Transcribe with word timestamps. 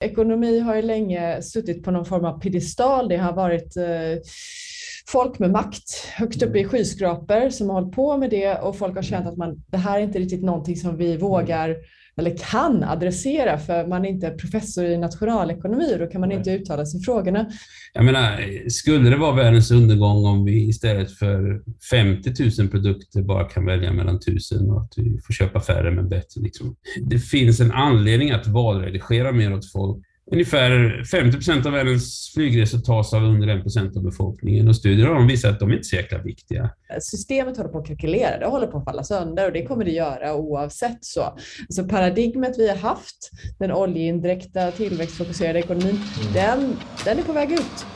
Ekonomi 0.00 0.58
har 0.58 0.76
ju 0.76 0.82
länge 0.82 1.42
suttit 1.42 1.84
på 1.84 1.90
någon 1.90 2.04
form 2.04 2.24
av 2.24 2.40
piedestal. 2.40 3.08
Det 3.08 3.16
har 3.16 3.32
varit 3.32 3.76
eh, 3.76 4.22
folk 5.06 5.38
med 5.38 5.50
makt 5.50 6.04
högt 6.16 6.42
uppe 6.42 6.58
i 6.58 6.64
skyskrapor 6.64 7.50
som 7.50 7.68
har 7.68 7.80
hållit 7.80 7.96
på 7.96 8.16
med 8.16 8.30
det 8.30 8.54
och 8.54 8.76
folk 8.76 8.94
har 8.94 9.02
känt 9.02 9.26
att 9.26 9.36
man, 9.36 9.62
det 9.66 9.76
här 9.76 9.98
är 9.98 10.02
inte 10.02 10.18
riktigt 10.18 10.44
någonting 10.44 10.76
som 10.76 10.96
vi 10.96 11.16
vågar 11.16 11.76
eller 12.20 12.36
kan 12.36 12.84
adressera 12.84 13.58
för 13.58 13.86
man 13.86 14.04
är 14.04 14.08
inte 14.08 14.30
professor 14.30 14.84
i 14.84 14.98
nationalekonomi 14.98 15.94
och 15.94 15.98
då 15.98 16.06
kan 16.06 16.20
man 16.20 16.32
inte 16.32 16.50
uttala 16.50 16.86
sig 16.86 17.00
i 17.00 17.02
frågorna. 17.02 17.46
Jag 17.92 18.04
menar, 18.04 18.68
skulle 18.68 19.10
det 19.10 19.16
vara 19.16 19.36
världens 19.36 19.70
undergång 19.70 20.26
om 20.26 20.44
vi 20.44 20.68
istället 20.68 21.18
för 21.18 21.62
50 21.90 22.60
000 22.60 22.68
produkter 22.68 23.22
bara 23.22 23.44
kan 23.44 23.66
välja 23.66 23.92
mellan 23.92 24.16
1000 24.16 24.70
och 24.70 24.82
att 24.82 24.92
vi 24.96 25.20
får 25.26 25.32
köpa 25.32 25.60
färre 25.60 25.90
men 25.90 26.08
bättre? 26.08 26.40
Liksom. 26.40 26.76
Det 27.02 27.18
finns 27.18 27.60
en 27.60 27.72
anledning 27.72 28.30
att 28.30 28.46
valredigera 28.46 29.32
mer 29.32 29.54
åt 29.54 29.72
folk. 29.72 30.06
Ungefär 30.32 31.04
50 31.04 31.36
procent 31.36 31.66
av 31.66 31.72
världens 31.72 32.30
flygresor 32.34 32.78
tas 32.78 33.14
av 33.14 33.22
under 33.24 33.48
1 33.48 33.62
procent 33.62 33.96
av 33.96 34.02
befolkningen 34.02 34.68
och 34.68 34.76
studier 34.76 35.06
har 35.06 35.28
visat 35.28 35.52
att 35.52 35.60
de 35.60 35.72
inte 35.72 35.80
är 35.80 35.82
så 35.82 35.96
jäkla 35.96 36.18
viktiga. 36.18 36.70
Systemet 37.00 37.56
håller 37.56 37.70
på 37.70 37.78
att 37.78 37.86
krackelera, 37.86 38.38
det 38.38 38.46
håller 38.46 38.66
på 38.66 38.78
att 38.78 38.84
falla 38.84 39.04
sönder 39.04 39.46
och 39.46 39.52
det 39.52 39.66
kommer 39.66 39.84
det 39.84 39.90
göra 39.90 40.34
oavsett 40.34 41.04
så. 41.04 41.38
Så 41.68 41.84
paradigmet 41.84 42.58
vi 42.58 42.68
har 42.68 42.76
haft, 42.76 43.30
den 43.58 43.72
oljeindräkta 43.72 44.70
tillväxtfokuserade 44.70 45.58
ekonomin, 45.58 46.00
mm. 46.20 46.32
den, 46.34 46.76
den 47.04 47.18
är 47.18 47.22
på 47.22 47.32
väg 47.32 47.52
ut. 47.52 47.86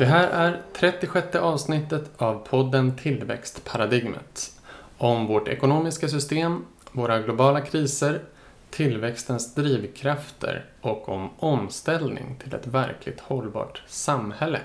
Det 0.00 0.06
här 0.06 0.28
är 0.28 0.62
36 0.72 1.34
avsnittet 1.34 2.10
av 2.16 2.46
podden 2.48 2.96
Tillväxtparadigmet. 2.96 4.52
Om 4.98 5.26
vårt 5.26 5.48
ekonomiska 5.48 6.08
system, 6.08 6.64
våra 6.92 7.18
globala 7.18 7.60
kriser, 7.60 8.20
tillväxtens 8.70 9.54
drivkrafter 9.54 10.64
och 10.80 11.08
om 11.08 11.30
omställning 11.38 12.36
till 12.42 12.54
ett 12.54 12.66
verkligt 12.66 13.20
hållbart 13.20 13.82
samhälle. 13.86 14.60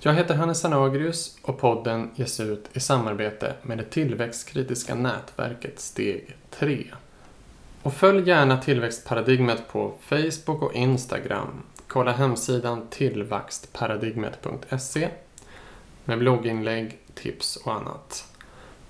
Jag 0.00 0.14
heter 0.14 0.34
Hannes 0.34 0.64
Anagrius 0.64 1.38
och 1.42 1.58
podden 1.60 2.10
ges 2.14 2.40
ut 2.40 2.68
i 2.72 2.80
samarbete 2.80 3.52
med 3.62 3.78
det 3.78 3.84
tillväxtkritiska 3.84 4.94
nätverket 4.94 5.80
Steg 5.80 6.36
3. 6.50 6.84
Och 7.82 7.94
följ 7.94 8.28
gärna 8.28 8.58
Tillväxtparadigmet 8.58 9.68
på 9.68 9.94
Facebook 10.08 10.62
och 10.62 10.74
Instagram 10.74 11.62
Kolla 11.88 12.12
hemsidan 12.12 12.86
tillväxtparadigmet.se 12.90 15.08
med 16.04 16.18
blogginlägg, 16.18 16.98
tips 17.14 17.56
och 17.56 17.74
annat. 17.74 18.32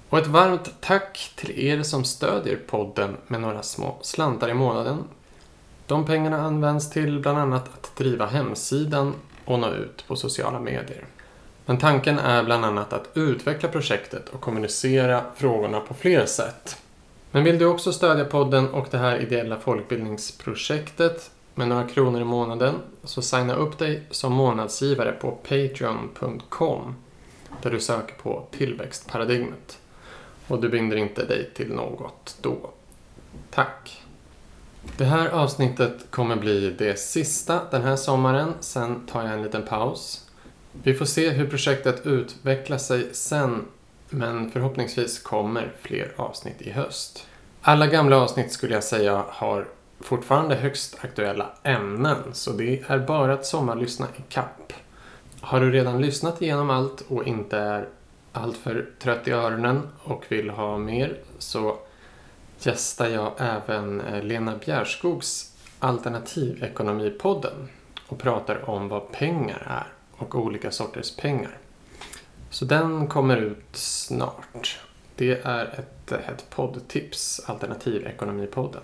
Och 0.08 0.18
ett 0.18 0.26
varmt 0.26 0.74
tack 0.80 1.32
till 1.36 1.58
er 1.58 1.82
som 1.82 2.04
stödjer 2.04 2.56
podden 2.56 3.16
med 3.26 3.40
några 3.40 3.62
små 3.62 3.98
slantar 4.02 4.48
i 4.48 4.54
månaden. 4.54 5.04
De 5.86 6.06
pengarna 6.06 6.40
används 6.40 6.90
till 6.90 7.20
bland 7.20 7.38
annat 7.38 7.70
att 7.74 7.96
driva 7.96 8.26
hemsidan 8.26 9.14
och 9.44 9.58
nå 9.58 9.70
ut 9.70 10.04
på 10.08 10.16
sociala 10.16 10.60
medier. 10.60 11.04
Men 11.66 11.78
tanken 11.78 12.18
är 12.18 12.44
bland 12.44 12.64
annat 12.64 12.92
att 12.92 13.08
utveckla 13.14 13.68
projektet 13.68 14.28
och 14.28 14.40
kommunicera 14.40 15.24
frågorna 15.36 15.80
på 15.80 15.94
fler 15.94 16.26
sätt. 16.26 16.82
Men 17.30 17.44
vill 17.44 17.58
du 17.58 17.66
också 17.66 17.92
stödja 17.92 18.24
podden 18.24 18.68
och 18.68 18.86
det 18.90 18.98
här 18.98 19.18
ideella 19.18 19.56
folkbildningsprojektet 19.56 21.30
med 21.56 21.68
några 21.68 21.88
kronor 21.88 22.20
i 22.20 22.24
månaden 22.24 22.74
så 23.04 23.22
signa 23.22 23.54
upp 23.54 23.78
dig 23.78 24.02
som 24.10 24.32
månadsgivare 24.32 25.12
på 25.12 25.30
patreon.com 25.30 26.94
där 27.62 27.70
du 27.70 27.80
söker 27.80 28.14
på 28.14 28.46
tillväxtparadigmet. 28.50 29.78
Och 30.48 30.60
du 30.60 30.68
binder 30.68 30.96
inte 30.96 31.24
dig 31.24 31.50
till 31.54 31.72
något 31.72 32.36
då. 32.40 32.70
Tack! 33.50 34.02
Det 34.96 35.04
här 35.04 35.28
avsnittet 35.28 36.10
kommer 36.10 36.36
bli 36.36 36.70
det 36.78 36.98
sista 36.98 37.60
den 37.70 37.82
här 37.82 37.96
sommaren, 37.96 38.52
sen 38.60 39.06
tar 39.06 39.22
jag 39.22 39.32
en 39.32 39.42
liten 39.42 39.62
paus. 39.62 40.30
Vi 40.82 40.94
får 40.94 41.04
se 41.04 41.30
hur 41.30 41.46
projektet 41.46 42.06
utvecklar 42.06 42.78
sig 42.78 43.14
sen, 43.14 43.64
men 44.08 44.50
förhoppningsvis 44.50 45.18
kommer 45.18 45.72
fler 45.82 46.12
avsnitt 46.16 46.62
i 46.62 46.70
höst. 46.70 47.26
Alla 47.62 47.86
gamla 47.86 48.16
avsnitt 48.16 48.52
skulle 48.52 48.74
jag 48.74 48.84
säga 48.84 49.24
har 49.28 49.68
fortfarande 50.00 50.54
högst 50.54 50.98
aktuella 51.00 51.50
ämnen, 51.62 52.16
så 52.32 52.52
det 52.52 52.80
är 52.88 52.98
bara 52.98 53.32
att 53.32 53.46
sommarlyssna 53.46 54.06
i 54.16 54.22
kapp. 54.28 54.72
Har 55.40 55.60
du 55.60 55.70
redan 55.70 56.02
lyssnat 56.02 56.42
igenom 56.42 56.70
allt 56.70 57.00
och 57.08 57.26
inte 57.26 57.58
är 57.58 57.88
alltför 58.32 58.90
trött 58.98 59.28
i 59.28 59.30
öronen 59.30 59.88
och 60.02 60.24
vill 60.28 60.50
ha 60.50 60.78
mer 60.78 61.18
så 61.38 61.78
gästar 62.58 63.08
jag 63.08 63.32
även 63.38 64.00
eh, 64.00 64.22
Lena 64.22 64.56
Bjärskogs 64.56 65.52
Alternativekonomipodden 65.78 67.68
och 68.06 68.18
pratar 68.18 68.70
om 68.70 68.88
vad 68.88 69.12
pengar 69.12 69.66
är 69.66 69.86
och 70.16 70.34
olika 70.34 70.70
sorters 70.70 71.16
pengar. 71.16 71.58
Så 72.50 72.64
den 72.64 73.06
kommer 73.06 73.36
ut 73.36 73.76
snart. 73.76 74.80
Det 75.16 75.40
är 75.44 75.64
ett, 75.64 76.12
eh, 76.12 76.28
ett 76.28 76.50
poddtips, 76.50 77.40
Alternativekonomipodden. 77.46 78.82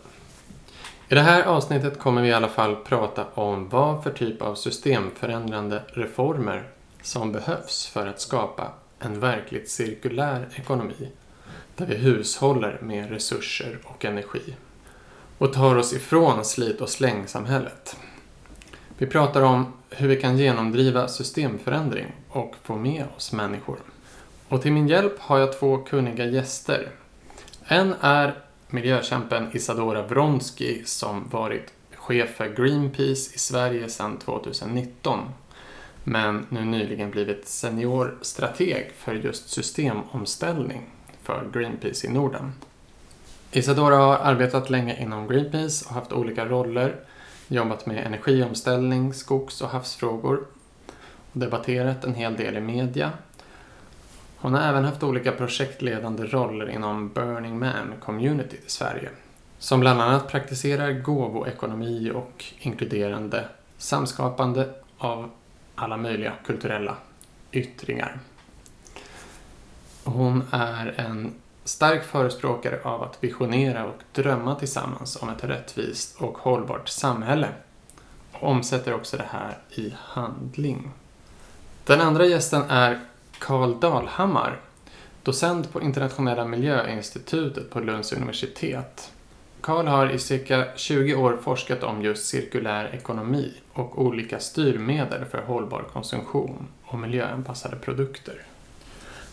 I 1.12 1.15
det 1.15 1.21
här 1.21 1.43
avsnittet 1.43 1.99
kommer 1.99 2.23
vi 2.23 2.28
i 2.28 2.33
alla 2.33 2.49
fall 2.49 2.77
prata 2.77 3.25
om 3.34 3.69
vad 3.69 4.03
för 4.03 4.11
typ 4.11 4.43
av 4.43 4.55
systemförändrande 4.55 5.83
reformer 5.87 6.69
som 7.03 7.33
behövs 7.33 7.87
för 7.87 8.06
att 8.06 8.21
skapa 8.21 8.73
en 8.99 9.21
verkligt 9.21 9.71
cirkulär 9.71 10.49
ekonomi 10.56 11.09
där 11.77 11.87
vi 11.87 11.95
hushåller 11.95 12.78
med 12.83 13.11
resurser 13.11 13.78
och 13.84 14.05
energi 14.05 14.56
och 15.39 15.53
tar 15.53 15.77
oss 15.77 15.93
ifrån 15.93 16.45
slit 16.45 16.81
och 16.81 16.89
slängsamhället. 16.89 17.97
Vi 18.99 19.06
pratar 19.06 19.43
om 19.43 19.73
hur 19.91 20.09
vi 20.09 20.17
kan 20.17 20.39
genomdriva 20.39 21.09
systemförändring 21.09 22.12
och 22.29 22.55
få 22.62 22.77
med 22.77 23.05
oss 23.17 23.33
människor. 23.33 23.79
Och 24.49 24.62
till 24.62 24.73
min 24.73 24.89
hjälp 24.89 25.21
har 25.21 25.39
jag 25.39 25.59
två 25.59 25.79
kunniga 25.79 26.25
gäster. 26.25 26.89
En 27.65 27.94
är 28.00 28.34
miljökämpen 28.72 29.49
Isadora 29.53 30.06
Vronsky 30.06 30.84
som 30.84 31.28
varit 31.31 31.72
chef 31.94 32.31
för 32.31 32.49
Greenpeace 32.49 33.34
i 33.34 33.38
Sverige 33.38 33.88
sedan 33.88 34.19
2019 34.19 35.28
men 36.05 36.47
nu 36.49 36.65
nyligen 36.65 37.11
blivit 37.11 37.49
seniorstrateg 37.49 38.93
för 38.97 39.15
just 39.15 39.50
systemomställning 39.50 40.82
för 41.22 41.49
Greenpeace 41.53 42.06
i 42.06 42.11
Norden. 42.11 42.53
Isadora 43.53 43.97
har 43.97 44.16
arbetat 44.16 44.71
länge 44.71 45.03
inom 45.03 45.28
Greenpeace 45.28 45.84
och 45.88 45.94
haft 45.94 46.12
olika 46.12 46.47
roller, 46.47 46.97
jobbat 47.49 47.87
med 47.87 48.06
energiomställning, 48.06 49.15
skogs 49.15 49.61
och 49.61 49.69
havsfrågor 49.69 50.47
och 51.32 51.41
debatterat 51.41 52.05
en 52.05 52.15
hel 52.15 52.37
del 52.37 52.56
i 52.56 52.61
media 52.61 53.12
hon 54.42 54.54
har 54.54 54.62
även 54.62 54.84
haft 54.84 55.03
olika 55.03 55.32
projektledande 55.32 56.25
roller 56.25 56.70
inom 56.70 57.08
Burning 57.08 57.58
Man-communityt 57.58 58.66
i 58.66 58.70
Sverige. 58.70 59.10
Som 59.58 59.80
bland 59.80 60.00
annat 60.00 60.28
praktiserar 60.28 60.92
gåvoekonomi 60.92 62.10
och 62.14 62.44
inkluderande 62.58 63.44
samskapande 63.78 64.69
av 64.98 65.31
alla 65.75 65.97
möjliga 65.97 66.32
kulturella 66.47 66.97
yttringar. 67.52 68.19
Hon 70.04 70.42
är 70.50 70.94
en 71.00 71.34
stark 71.64 72.04
förespråkare 72.04 72.81
av 72.82 73.02
att 73.02 73.25
visionera 73.25 73.84
och 73.84 74.02
drömma 74.12 74.55
tillsammans 74.55 75.22
om 75.22 75.28
ett 75.28 75.44
rättvist 75.44 76.20
och 76.20 76.38
hållbart 76.38 76.88
samhälle 76.88 77.49
och 78.32 78.49
omsätter 78.49 78.94
också 78.94 79.17
det 79.17 79.28
här 79.31 79.58
i 79.70 79.94
handling. 79.99 80.90
Den 81.84 82.00
andra 82.00 82.26
gästen 82.26 82.62
är 82.69 83.00
Karl 83.43 83.81
Dalhammar, 83.81 84.61
docent 85.23 85.73
på 85.73 85.83
Internationella 85.83 86.44
miljöinstitutet 86.44 87.71
på 87.71 87.81
Lunds 87.81 88.12
universitet. 88.12 89.12
Karl 89.61 89.87
har 89.87 90.11
i 90.11 90.19
cirka 90.19 90.67
20 90.77 91.15
år 91.15 91.39
forskat 91.43 91.83
om 91.83 92.03
just 92.03 92.27
cirkulär 92.27 92.94
ekonomi 92.94 93.53
och 93.73 94.03
olika 94.03 94.41
styrmedel 94.41 95.25
för 95.25 95.43
hållbar 95.43 95.85
konsumtion 95.93 96.67
och 96.85 96.99
miljöanpassade 96.99 97.77
produkter. 97.77 98.43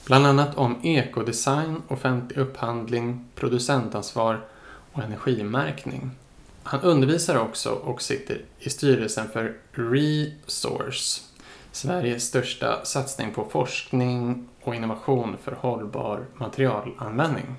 Bland 0.06 0.26
annat 0.26 0.58
om 0.58 0.80
ekodesign, 0.84 1.82
offentlig 1.88 2.38
upphandling, 2.38 3.26
producentansvar 3.36 4.42
och 4.94 5.04
energimärkning. 5.04 6.12
Han 6.64 6.82
undervisar 6.82 7.38
också 7.38 7.70
och 7.70 8.02
sitter 8.02 8.42
i 8.60 8.70
styrelsen 8.70 9.30
för 9.30 9.58
Resource 9.72 11.29
Sveriges 11.72 12.28
största 12.28 12.86
satsning 12.86 13.32
på 13.32 13.46
forskning 13.46 14.48
och 14.64 14.76
innovation 14.76 15.38
för 15.44 15.52
hållbar 15.52 16.26
materialanvändning. 16.38 17.56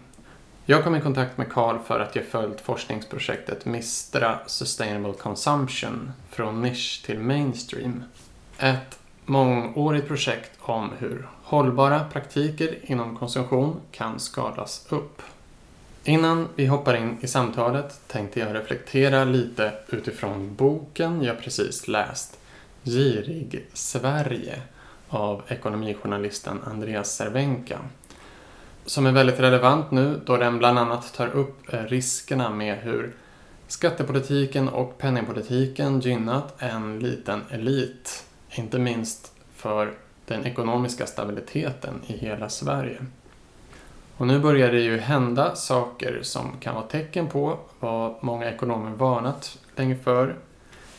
Jag 0.66 0.84
kom 0.84 0.96
i 0.96 1.00
kontakt 1.00 1.38
med 1.38 1.52
Carl 1.52 1.78
för 1.86 2.00
att 2.00 2.16
jag 2.16 2.24
följt 2.24 2.60
forskningsprojektet 2.60 3.64
Mistra 3.64 4.38
Sustainable 4.46 5.12
Consumption 5.12 6.12
från 6.30 6.62
nisch 6.62 7.02
till 7.06 7.18
mainstream. 7.18 8.04
Ett 8.58 8.98
mångårigt 9.24 10.08
projekt 10.08 10.50
om 10.60 10.90
hur 10.98 11.28
hållbara 11.42 12.04
praktiker 12.12 12.78
inom 12.82 13.16
konsumtion 13.16 13.80
kan 13.90 14.20
skalas 14.20 14.86
upp. 14.88 15.22
Innan 16.04 16.48
vi 16.54 16.66
hoppar 16.66 16.96
in 16.96 17.18
i 17.20 17.26
samtalet 17.26 18.00
tänkte 18.06 18.40
jag 18.40 18.54
reflektera 18.54 19.24
lite 19.24 19.72
utifrån 19.88 20.54
boken 20.54 21.22
jag 21.22 21.40
precis 21.40 21.88
läst, 21.88 22.39
Girig 22.84 23.66
Sverige 23.72 24.62
av 25.08 25.42
ekonomijournalisten 25.48 26.60
Andreas 26.64 27.16
Cervenka. 27.16 27.78
Som 28.86 29.06
är 29.06 29.12
väldigt 29.12 29.40
relevant 29.40 29.90
nu 29.90 30.20
då 30.26 30.36
den 30.36 30.58
bland 30.58 30.78
annat 30.78 31.14
tar 31.14 31.28
upp 31.28 31.72
eh, 31.72 31.82
riskerna 31.82 32.50
med 32.50 32.78
hur 32.78 33.14
skattepolitiken 33.66 34.68
och 34.68 34.98
penningpolitiken 34.98 36.00
gynnat 36.00 36.62
en 36.62 36.98
liten 36.98 37.42
elit, 37.50 38.26
inte 38.50 38.78
minst 38.78 39.32
för 39.54 39.94
den 40.26 40.46
ekonomiska 40.46 41.06
stabiliteten 41.06 41.94
i 42.06 42.16
hela 42.16 42.48
Sverige. 42.48 42.98
Och 44.16 44.26
nu 44.26 44.38
börjar 44.38 44.72
det 44.72 44.80
ju 44.80 44.98
hända 44.98 45.54
saker 45.54 46.18
som 46.22 46.56
kan 46.60 46.74
vara 46.74 46.86
tecken 46.86 47.26
på 47.26 47.58
vad 47.80 48.14
många 48.20 48.50
ekonomer 48.50 48.90
varnat 48.90 49.58
länge 49.76 49.96
för. 49.96 50.36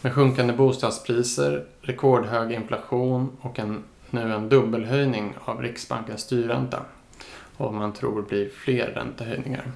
Med 0.03 0.13
sjunkande 0.13 0.53
bostadspriser, 0.53 1.65
rekordhög 1.81 2.51
inflation 2.51 3.37
och 3.41 3.59
en, 3.59 3.83
nu 4.09 4.33
en 4.33 4.49
dubbelhöjning 4.49 5.33
av 5.45 5.61
Riksbankens 5.61 6.21
styrränta. 6.21 6.79
Och 7.57 7.73
man 7.73 7.93
tror 7.93 8.21
blir 8.21 8.49
fler 8.49 8.87
räntehöjningar. 8.87 9.71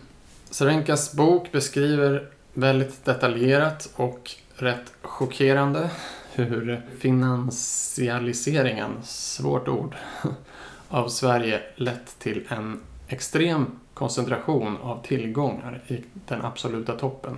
Serenkas 0.50 1.14
bok 1.14 1.52
beskriver 1.52 2.28
väldigt 2.54 3.06
detaljerat 3.06 3.94
och 3.96 4.32
rätt 4.56 4.94
chockerande 5.02 5.90
hur 6.34 6.82
finansialiseringen, 7.00 8.92
svårt 9.04 9.68
ord, 9.68 9.96
av 10.90 11.10
Sverige 11.10 11.62
lett 11.76 12.20
till 12.20 12.48
en 12.50 12.80
extrem 13.08 13.66
koncentration 13.94 14.78
av 14.78 15.04
tillgångar 15.04 15.82
i 15.88 16.04
den 16.28 16.42
absoluta 16.42 16.94
toppen. 16.94 17.38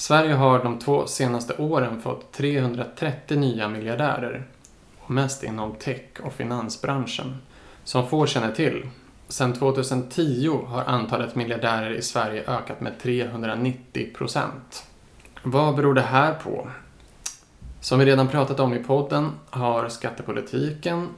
Sverige 0.00 0.34
har 0.34 0.64
de 0.64 0.78
två 0.78 1.06
senaste 1.06 1.56
åren 1.56 2.02
fått 2.02 2.32
330 2.32 3.38
nya 3.38 3.68
miljardärer, 3.68 4.46
och 5.00 5.10
mest 5.10 5.42
inom 5.42 5.74
tech 5.74 6.06
och 6.22 6.32
finansbranschen, 6.32 7.36
som 7.84 8.08
få 8.08 8.26
känner 8.26 8.52
till. 8.52 8.88
Sedan 9.28 9.52
2010 9.52 10.60
har 10.66 10.84
antalet 10.84 11.34
miljardärer 11.34 11.90
i 11.90 12.02
Sverige 12.02 12.44
ökat 12.46 12.80
med 12.80 12.98
390 12.98 14.14
procent. 14.14 14.86
Vad 15.42 15.76
beror 15.76 15.94
det 15.94 16.00
här 16.00 16.34
på? 16.34 16.68
Som 17.80 17.98
vi 17.98 18.04
redan 18.04 18.28
pratat 18.28 18.60
om 18.60 18.74
i 18.74 18.84
podden 18.84 19.32
har 19.50 19.88
skattepolitiken, 19.88 21.08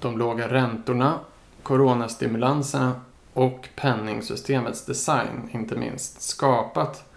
de 0.00 0.18
låga 0.18 0.48
räntorna, 0.48 1.18
coronastimulanserna 1.62 3.00
och 3.32 3.68
penningsystemets 3.76 4.84
design, 4.84 5.50
inte 5.52 5.76
minst, 5.76 6.22
skapat 6.22 7.07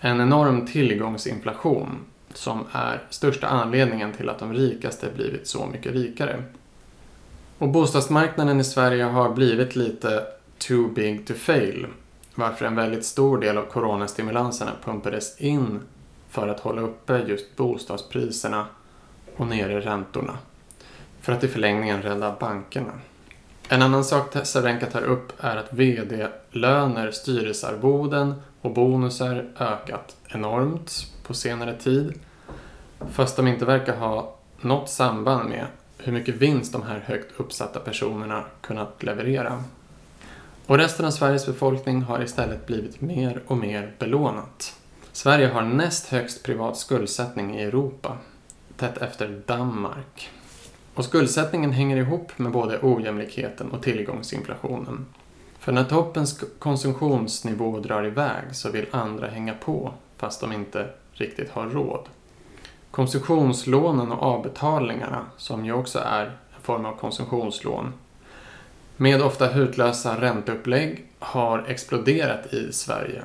en 0.00 0.20
enorm 0.20 0.66
tillgångsinflation 0.66 1.98
som 2.34 2.64
är 2.72 3.02
största 3.10 3.46
anledningen 3.46 4.12
till 4.12 4.28
att 4.28 4.38
de 4.38 4.52
rikaste 4.52 5.08
blivit 5.16 5.46
så 5.46 5.66
mycket 5.66 5.92
rikare. 5.92 6.42
Och 7.58 7.68
bostadsmarknaden 7.68 8.60
i 8.60 8.64
Sverige 8.64 9.04
har 9.04 9.30
blivit 9.30 9.76
lite 9.76 10.24
too 10.58 10.88
big 10.88 11.26
to 11.26 11.34
fail, 11.34 11.86
varför 12.34 12.66
en 12.66 12.76
väldigt 12.76 13.04
stor 13.04 13.38
del 13.38 13.58
av 13.58 13.62
coronastimulanserna 13.62 14.72
pumpades 14.84 15.40
in 15.40 15.80
för 16.30 16.48
att 16.48 16.60
hålla 16.60 16.80
uppe 16.80 17.24
just 17.26 17.56
bostadspriserna 17.56 18.66
och 19.36 19.46
nere 19.46 19.80
räntorna. 19.80 20.38
För 21.20 21.32
att 21.32 21.44
i 21.44 21.48
förlängningen 21.48 22.02
rädda 22.02 22.36
bankerna. 22.40 22.92
En 23.68 23.82
annan 23.82 24.04
sak 24.04 24.36
Cervenka 24.46 24.86
tar 24.86 25.02
upp 25.02 25.32
är 25.44 25.56
att 25.56 25.72
VD-löner, 25.72 27.10
styrelsearvoden 27.10 28.34
och 28.66 28.72
bonusar 28.72 29.44
ökat 29.58 30.16
enormt 30.28 31.12
på 31.22 31.34
senare 31.34 31.74
tid. 31.74 32.12
Fast 33.10 33.36
de 33.36 33.48
inte 33.48 33.64
verkar 33.64 33.96
ha 33.96 34.34
något 34.60 34.88
samband 34.88 35.48
med 35.48 35.66
hur 35.98 36.12
mycket 36.12 36.34
vinst 36.34 36.72
de 36.72 36.82
här 36.82 37.02
högt 37.06 37.40
uppsatta 37.40 37.80
personerna 37.80 38.44
kunnat 38.60 39.02
leverera. 39.02 39.64
Och 40.66 40.78
resten 40.78 41.06
av 41.06 41.10
Sveriges 41.10 41.46
befolkning 41.46 42.02
har 42.02 42.22
istället 42.22 42.66
blivit 42.66 43.00
mer 43.00 43.42
och 43.46 43.56
mer 43.56 43.92
belånat. 43.98 44.74
Sverige 45.12 45.48
har 45.48 45.62
näst 45.62 46.08
högst 46.08 46.42
privat 46.42 46.76
skuldsättning 46.76 47.56
i 47.56 47.62
Europa, 47.62 48.16
tätt 48.76 48.98
efter 48.98 49.42
Danmark. 49.46 50.30
Och 50.94 51.04
skuldsättningen 51.04 51.72
hänger 51.72 51.96
ihop 51.96 52.38
med 52.38 52.52
både 52.52 52.78
ojämlikheten 52.82 53.70
och 53.70 53.82
tillgångsinflationen. 53.82 55.06
För 55.66 55.72
när 55.72 55.84
toppens 55.84 56.44
konsumtionsnivå 56.58 57.80
drar 57.80 58.06
iväg 58.06 58.44
så 58.52 58.70
vill 58.70 58.86
andra 58.90 59.26
hänga 59.26 59.54
på 59.54 59.94
fast 60.16 60.40
de 60.40 60.52
inte 60.52 60.88
riktigt 61.12 61.50
har 61.50 61.66
råd. 61.66 62.08
Konsumtionslånen 62.90 64.12
och 64.12 64.22
avbetalningarna, 64.22 65.26
som 65.36 65.64
ju 65.64 65.72
också 65.72 65.98
är 65.98 66.24
en 66.24 66.62
form 66.62 66.84
av 66.84 66.96
konsumtionslån, 66.96 67.92
med 68.96 69.22
ofta 69.22 69.46
hutlösa 69.46 70.20
ränteupplägg 70.20 71.04
har 71.18 71.64
exploderat 71.68 72.52
i 72.52 72.72
Sverige 72.72 73.22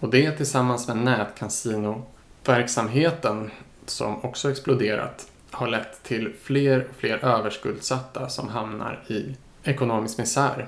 och 0.00 0.10
det 0.10 0.30
tillsammans 0.30 0.88
med 0.88 0.96
nätkasinoverksamheten 0.96 3.50
som 3.86 4.24
också 4.24 4.50
exploderat 4.50 5.30
har 5.50 5.68
lett 5.68 6.02
till 6.02 6.32
fler 6.42 6.86
och 6.90 6.96
fler 6.96 7.24
överskuldsatta 7.24 8.28
som 8.28 8.48
hamnar 8.48 9.02
i 9.08 9.36
ekonomisk 9.64 10.18
misär. 10.18 10.66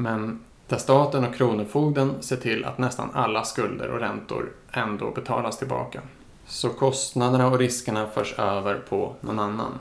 Men 0.00 0.40
där 0.68 0.76
staten 0.76 1.24
och 1.24 1.34
Kronofogden 1.34 2.14
ser 2.20 2.36
till 2.36 2.64
att 2.64 2.78
nästan 2.78 3.10
alla 3.14 3.44
skulder 3.44 3.88
och 3.88 4.00
räntor 4.00 4.52
ändå 4.72 5.10
betalas 5.10 5.58
tillbaka. 5.58 6.00
Så 6.46 6.68
kostnaderna 6.68 7.48
och 7.48 7.58
riskerna 7.58 8.06
förs 8.06 8.38
över 8.38 8.74
på 8.74 9.14
någon 9.20 9.38
annan. 9.38 9.78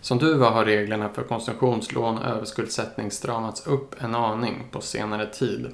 Som 0.00 0.18
du 0.18 0.34
var 0.34 0.50
har 0.50 0.64
reglerna 0.64 1.08
för 1.08 1.22
konsumtionslån 1.22 2.18
och 2.18 2.24
överskuldsättning 2.24 3.10
stramats 3.10 3.66
upp 3.66 4.02
en 4.02 4.14
aning 4.14 4.62
på 4.70 4.80
senare 4.80 5.26
tid 5.26 5.66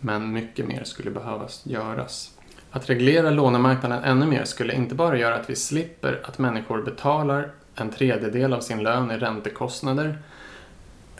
men 0.00 0.32
mycket 0.32 0.66
mer 0.66 0.84
skulle 0.84 1.10
behövas 1.10 1.66
göras. 1.66 2.30
Att 2.70 2.90
reglera 2.90 3.30
lånemarknaden 3.30 4.04
ännu 4.04 4.26
mer 4.26 4.44
skulle 4.44 4.74
inte 4.74 4.94
bara 4.94 5.18
göra 5.18 5.34
att 5.34 5.50
vi 5.50 5.56
slipper 5.56 6.20
att 6.24 6.38
människor 6.38 6.82
betalar 6.82 7.50
en 7.74 7.90
tredjedel 7.90 8.52
av 8.52 8.60
sin 8.60 8.82
lön 8.82 9.10
i 9.10 9.16
räntekostnader 9.16 10.18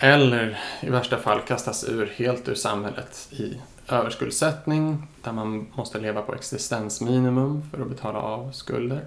eller 0.02 0.58
i 0.80 0.90
värsta 0.90 1.18
fall 1.18 1.40
kastas 1.40 1.88
ur 1.88 2.12
helt 2.16 2.48
ur 2.48 2.54
samhället 2.54 3.28
i 3.30 3.60
överskuldsättning 3.88 5.06
där 5.22 5.32
man 5.32 5.66
måste 5.74 5.98
leva 5.98 6.22
på 6.22 6.34
existensminimum 6.34 7.62
för 7.70 7.82
att 7.82 7.88
betala 7.88 8.18
av 8.18 8.52
skulder. 8.52 9.00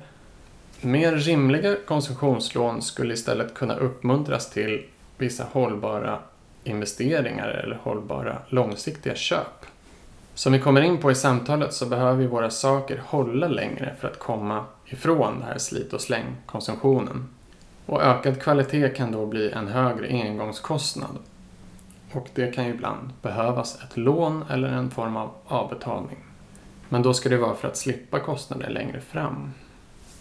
Mer 0.82 1.16
rimliga 1.16 1.76
konsumtionslån 1.88 2.82
skulle 2.82 3.14
istället 3.14 3.54
kunna 3.54 3.76
uppmuntras 3.76 4.50
till 4.50 4.86
vissa 5.18 5.44
hållbara 5.52 6.20
investeringar 6.64 7.48
eller 7.48 7.76
hållbara 7.76 8.38
långsiktiga 8.50 9.16
köp. 9.16 9.66
Som 10.34 10.54
vi 10.54 10.60
kommer 10.60 10.82
in 10.82 10.98
på 10.98 11.12
i 11.12 11.16
samtalet 11.16 11.74
så 11.74 11.86
behöver 11.86 12.18
vi 12.18 12.28
våra 12.28 12.50
saker 12.50 13.02
hålla 13.06 13.48
längre 13.48 13.96
för 14.00 14.08
att 14.08 14.20
komma 14.20 14.66
ifrån 14.86 15.34
den 15.34 15.44
här 15.44 15.58
slit 15.58 15.94
och 15.94 16.02
släng-konsumtionen. 16.02 17.35
Och 17.86 18.04
ökad 18.04 18.42
kvalitet 18.42 18.90
kan 18.90 19.12
då 19.12 19.26
bli 19.26 19.52
en 19.52 19.68
högre 19.68 20.08
engångskostnad. 20.08 21.18
Och 22.12 22.28
det 22.34 22.56
kan 22.56 22.66
ju 22.66 22.74
ibland 22.74 23.14
behövas 23.22 23.84
ett 23.84 23.98
lån 23.98 24.44
eller 24.50 24.68
en 24.68 24.92
form 24.92 25.18
av 25.18 25.32
avbetalning. 25.46 26.18
Men 26.90 27.02
då 27.02 27.14
ska 27.14 27.30
det 27.30 27.38
vara 27.38 27.56
för 27.56 27.68
att 27.68 27.78
slippa 27.78 28.20
kostnader 28.20 28.70
längre 28.70 29.02
fram. 29.02 29.52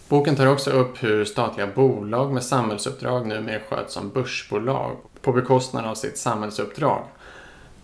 Boken 0.09 0.35
tar 0.35 0.47
också 0.47 0.71
upp 0.71 1.03
hur 1.03 1.25
statliga 1.25 1.67
bolag 1.67 2.33
med 2.33 2.43
samhällsuppdrag 2.43 3.27
numera 3.27 3.59
sköts 3.59 3.93
som 3.93 4.09
börsbolag 4.09 4.97
på 5.21 5.31
bekostnad 5.31 5.85
av 5.85 5.95
sitt 5.95 6.17
samhällsuppdrag 6.17 7.03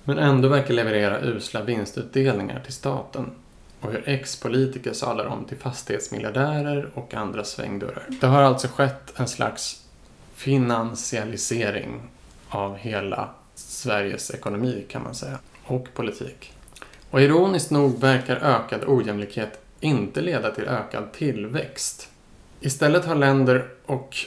men 0.03 0.17
ändå 0.17 0.47
verkar 0.47 0.73
leverera 0.73 1.21
usla 1.21 1.63
vinstutdelningar 1.63 2.59
till 2.59 2.73
staten 2.73 3.31
och 3.81 3.91
hur 3.91 4.09
ex-politiker 4.09 4.93
sadlar 4.93 5.25
om 5.25 5.45
till 5.45 5.57
fastighetsmiljardärer 5.57 6.89
och 6.93 7.13
andra 7.13 7.43
svängdörrar. 7.43 8.03
Det 8.21 8.27
har 8.27 8.41
alltså 8.41 8.67
skett 8.67 9.13
en 9.19 9.27
slags 9.27 9.83
finansialisering 10.35 12.01
av 12.49 12.77
hela 12.77 13.29
Sveriges 13.55 14.31
ekonomi 14.31 14.85
kan 14.89 15.03
man 15.03 15.15
säga, 15.15 15.39
och 15.65 15.87
politik. 15.93 16.53
Och 17.09 17.21
ironiskt 17.21 17.71
nog 17.71 17.99
verkar 17.99 18.35
ökad 18.35 18.83
ojämlikhet 18.87 19.61
inte 19.79 20.21
leda 20.21 20.51
till 20.51 20.67
ökad 20.67 21.11
tillväxt. 21.11 22.09
Istället 22.59 23.05
har 23.05 23.15
länder 23.15 23.67
och 23.85 24.17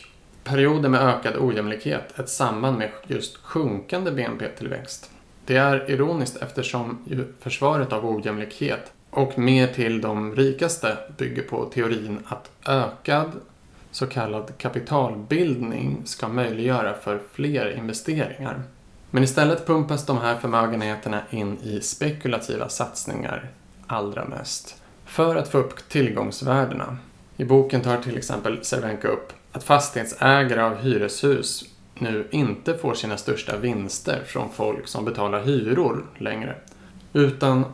perioder 0.45 0.89
med 0.89 1.01
ökad 1.01 1.37
ojämlikhet 1.37 2.19
ett 2.19 2.29
samband 2.29 2.79
med 2.79 2.91
just 3.07 3.37
sjunkande 3.37 4.11
BNP-tillväxt. 4.11 5.11
Det 5.47 5.57
är 5.57 5.91
ironiskt 5.91 6.37
eftersom 6.37 6.99
försvaret 7.41 7.93
av 7.93 8.07
ojämlikhet 8.07 8.93
och 9.15 9.39
mer 9.39 9.67
till 9.67 10.01
de 10.01 10.37
rikaste 10.37 10.99
bygger 11.17 11.43
på 11.43 11.65
teorin 11.65 12.19
att 12.27 12.51
ökad 12.67 13.33
så 13.91 14.07
kallad 14.07 14.59
kapitalbildning 14.59 16.03
ska 16.05 16.29
möjliggöra 16.29 16.95
för 16.95 17.21
fler 17.33 17.77
investeringar. 17.77 18.63
Men 19.11 19.23
istället 19.23 19.67
pumpas 19.67 20.07
de 20.07 20.19
här 20.19 20.37
förmögenheterna 20.37 21.21
in 21.31 21.59
i 21.63 21.81
spekulativa 21.81 22.69
satsningar 22.69 23.51
allra 23.87 24.25
mest 24.25 24.83
för 25.05 25.37
att 25.37 25.49
få 25.49 25.59
upp 25.59 25.89
tillgångsvärdena. 25.89 26.97
I 27.37 27.45
boken 27.45 27.81
tar 27.81 27.97
till 27.97 28.17
exempel 28.17 28.65
Cervenka 28.65 29.09
upp 29.09 29.33
att 29.53 29.65
fastighetsägare 29.65 30.61
av 30.61 30.77
hyreshus 30.77 31.65
nu 31.95 32.29
inte 32.31 32.79
får 32.79 32.95
sina 32.95 33.17
största 33.17 33.57
vinster 33.57 34.23
från 34.27 34.49
folk 34.53 34.89
som 34.89 35.05
betalar 35.05 35.43
hyror 35.43 36.05
längre, 36.19 36.57
utan 37.13 37.65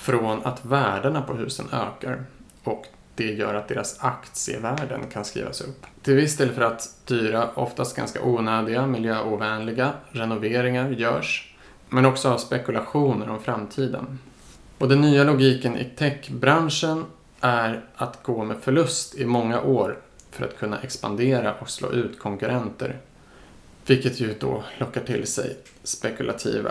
från 0.00 0.44
att 0.44 0.64
värdena 0.64 1.22
på 1.22 1.34
husen 1.34 1.66
ökar 1.72 2.24
och 2.64 2.86
det 3.14 3.32
gör 3.32 3.54
att 3.54 3.68
deras 3.68 3.96
aktievärden 4.00 5.00
kan 5.12 5.24
skrivas 5.24 5.60
upp. 5.60 5.86
Till 6.02 6.14
viss 6.14 6.36
del 6.36 6.50
för 6.50 6.62
att 6.62 7.06
dyra, 7.06 7.50
oftast 7.54 7.96
ganska 7.96 8.22
onödiga, 8.22 8.86
miljöovänliga 8.86 9.92
renoveringar 10.10 10.90
görs, 10.90 11.54
men 11.88 12.06
också 12.06 12.28
av 12.28 12.38
spekulationer 12.38 13.30
om 13.30 13.42
framtiden. 13.42 14.18
Och 14.78 14.88
den 14.88 15.00
nya 15.00 15.24
logiken 15.24 15.76
i 15.76 15.84
techbranschen 15.84 17.04
är 17.40 17.84
att 17.94 18.22
gå 18.22 18.44
med 18.44 18.56
förlust 18.56 19.14
i 19.14 19.24
många 19.24 19.60
år 19.62 19.98
för 20.30 20.44
att 20.44 20.58
kunna 20.58 20.80
expandera 20.80 21.54
och 21.54 21.70
slå 21.70 21.92
ut 21.92 22.18
konkurrenter. 22.18 22.96
Vilket 23.86 24.20
ju 24.20 24.34
då 24.40 24.64
lockar 24.78 25.00
till 25.00 25.26
sig 25.26 25.56
spekulativa 25.82 26.70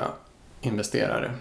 investerare. 0.61 1.31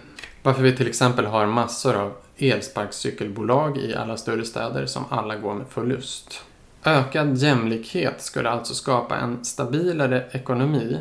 Varför 0.43 0.61
vi 0.63 0.75
till 0.75 0.87
exempel 0.87 1.25
har 1.25 1.45
massor 1.45 1.95
av 1.95 2.13
elsparkcykelbolag 2.37 3.77
i 3.77 3.95
alla 3.95 4.17
större 4.17 4.45
städer 4.45 4.85
som 4.85 5.05
alla 5.09 5.35
går 5.35 5.53
med 5.53 5.67
förlust. 5.67 6.41
Ökad 6.83 7.37
jämlikhet 7.37 8.21
skulle 8.21 8.49
alltså 8.49 8.73
skapa 8.73 9.17
en 9.17 9.45
stabilare 9.45 10.25
ekonomi 10.31 10.97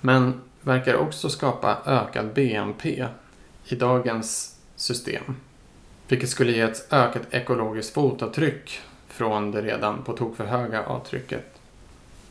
men 0.00 0.40
verkar 0.60 0.94
också 0.94 1.28
skapa 1.28 1.78
ökad 1.86 2.34
BNP 2.34 3.06
i 3.64 3.74
dagens 3.74 4.56
system. 4.76 5.36
Vilket 6.08 6.28
skulle 6.28 6.52
ge 6.52 6.60
ett 6.60 6.92
ökat 6.92 7.22
ekologiskt 7.30 7.94
fotavtryck 7.94 8.80
från 9.08 9.50
det 9.50 9.62
redan 9.62 10.02
på 10.02 10.12
tok 10.12 10.36
för 10.36 10.44
höga 10.44 10.84
avtrycket. 10.84 11.44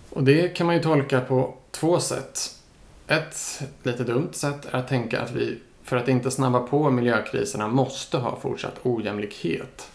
Och 0.09 0.23
det 0.23 0.47
kan 0.47 0.65
man 0.65 0.75
ju 0.75 0.81
tolka 0.81 1.21
på 1.21 1.57
två 1.71 1.99
sätt. 1.99 2.55
Ett 3.07 3.61
lite 3.83 4.03
dumt 4.03 4.29
sätt 4.31 4.65
är 4.71 4.77
att 4.77 4.87
tänka 4.87 5.21
att 5.21 5.31
vi 5.31 5.59
för 5.87 5.97
att 5.97 6.07
inte 6.07 6.31
snabba 6.31 6.59
på 6.59 6.89
miljökriserna 6.89 7.67
måste 7.67 8.17
ha 8.17 8.39
fortsatt 8.39 8.79
ojämlikhet. 8.83 9.91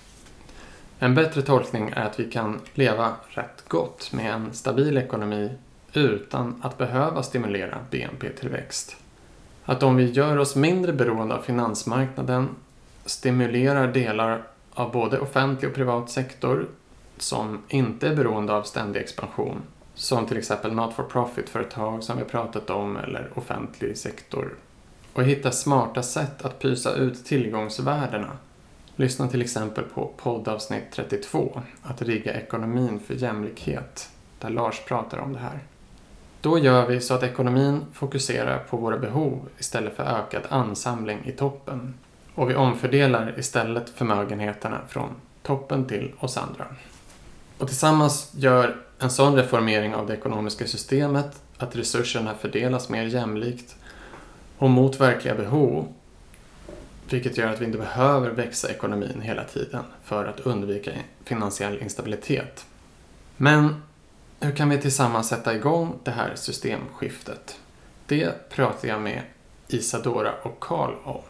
En 0.99 1.14
bättre 1.14 1.42
tolkning 1.42 1.92
är 1.96 2.04
att 2.04 2.20
vi 2.20 2.30
kan 2.30 2.61
leva 2.75 3.12
rätt 3.28 3.68
gott 3.68 4.12
med 4.12 4.34
en 4.34 4.52
stabil 4.52 4.99
ekonomi 4.99 5.50
utan 5.92 6.61
att 6.62 6.78
behöva 6.78 7.22
stimulera 7.22 7.78
BNP-tillväxt. 7.90 8.96
Att 9.64 9.82
om 9.82 9.96
vi 9.96 10.11
gör 10.11 10.37
oss 10.37 10.56
mindre 10.56 10.92
beroende 10.92 11.34
av 11.34 11.42
finansmarknaden 11.42 12.49
stimulerar 13.04 13.92
delar 13.92 14.42
av 14.75 14.92
både 14.92 15.18
offentlig 15.18 15.70
och 15.70 15.76
privat 15.76 16.11
sektor 16.11 16.66
som 17.16 17.62
inte 17.68 18.08
är 18.08 18.16
beroende 18.16 18.52
av 18.52 18.62
ständig 18.62 19.00
expansion. 19.00 19.62
Som 19.94 20.26
till 20.26 20.38
exempel 20.38 20.72
not 20.72 20.94
for 20.94 21.02
profit-företag 21.02 22.02
som 22.02 22.18
vi 22.18 22.25
pratat 22.25 22.70
om 22.70 22.96
eller 22.96 23.30
offentlig 23.34 23.99
sektor. 23.99 24.54
Och 25.12 25.25
hitta 25.25 25.50
smarta 25.50 26.02
sätt 26.02 26.45
att 26.45 26.59
pysa 26.59 26.95
ut 26.95 27.25
tillgångsvärdena. 27.25 28.31
Lyssna 28.97 29.28
till 29.28 29.42
exempel 29.42 29.85
på 29.85 30.11
poddavsnitt 30.16 30.92
32, 30.92 31.62
att 31.83 32.02
rigga 32.02 32.35
ekonomin 32.35 33.00
för 33.07 33.14
jämlikhet, 33.14 34.11
där 34.38 34.50
Lars 34.50 34.81
pratar 34.87 35.19
om 35.19 35.33
det 35.33 35.38
här. 35.38 35.61
Då 36.40 36.59
gör 36.59 36.87
vi 36.87 37.00
så 37.00 37.14
att 37.14 37.23
ekonomin 37.23 37.85
fokuserar 37.92 38.59
på 38.59 38.76
våra 38.76 38.99
behov 38.99 39.49
istället 39.59 39.97
för 39.97 40.02
ökad 40.02 40.42
ansamling 40.49 41.19
i 41.25 41.33
toppen. 41.33 41.95
Och 42.35 42.50
vi 42.50 42.54
omfördelar 42.54 43.35
istället 43.38 43.90
förmögenheterna 43.90 44.81
från 44.88 45.09
toppen 45.42 45.85
till 45.85 46.12
oss 46.19 46.37
andra. 46.37 46.66
Och 47.59 47.66
tillsammans 47.66 48.33
gör 48.37 48.76
en 48.99 49.11
sån 49.11 49.37
reformering 49.37 49.95
av 49.95 50.07
det 50.07 50.14
ekonomiska 50.14 50.66
systemet 50.66 51.42
att 51.59 51.76
resurserna 51.76 52.35
fördelas 52.35 52.88
mer 52.88 53.04
jämlikt 53.04 53.76
och 54.62 54.71
mot 54.71 55.00
verkliga 55.00 55.35
behov. 55.35 55.92
Vilket 57.11 57.37
gör 57.37 57.49
att 57.49 57.61
vi 57.61 57.64
inte 57.64 57.78
behöver 57.78 58.31
växa 58.31 58.71
ekonomin 58.71 59.21
hela 59.21 59.45
tiden 59.45 59.85
för 60.04 60.25
att 60.25 60.40
undvika 60.40 60.90
finansiell 61.25 61.83
instabilitet. 61.83 62.66
Men 63.37 63.83
hur 64.40 64.52
kan 64.52 64.69
vi 64.69 64.78
tillsammans 64.78 65.28
sätta 65.28 65.54
igång 65.54 65.99
det 66.04 66.11
här 66.11 66.33
systemskiftet? 66.35 67.61
Det 68.07 68.50
pratar 68.50 68.88
jag 68.88 69.00
med 69.00 69.23
Isadora 69.69 70.33
och 70.42 70.61
Karl 70.61 70.95
om. 71.04 71.23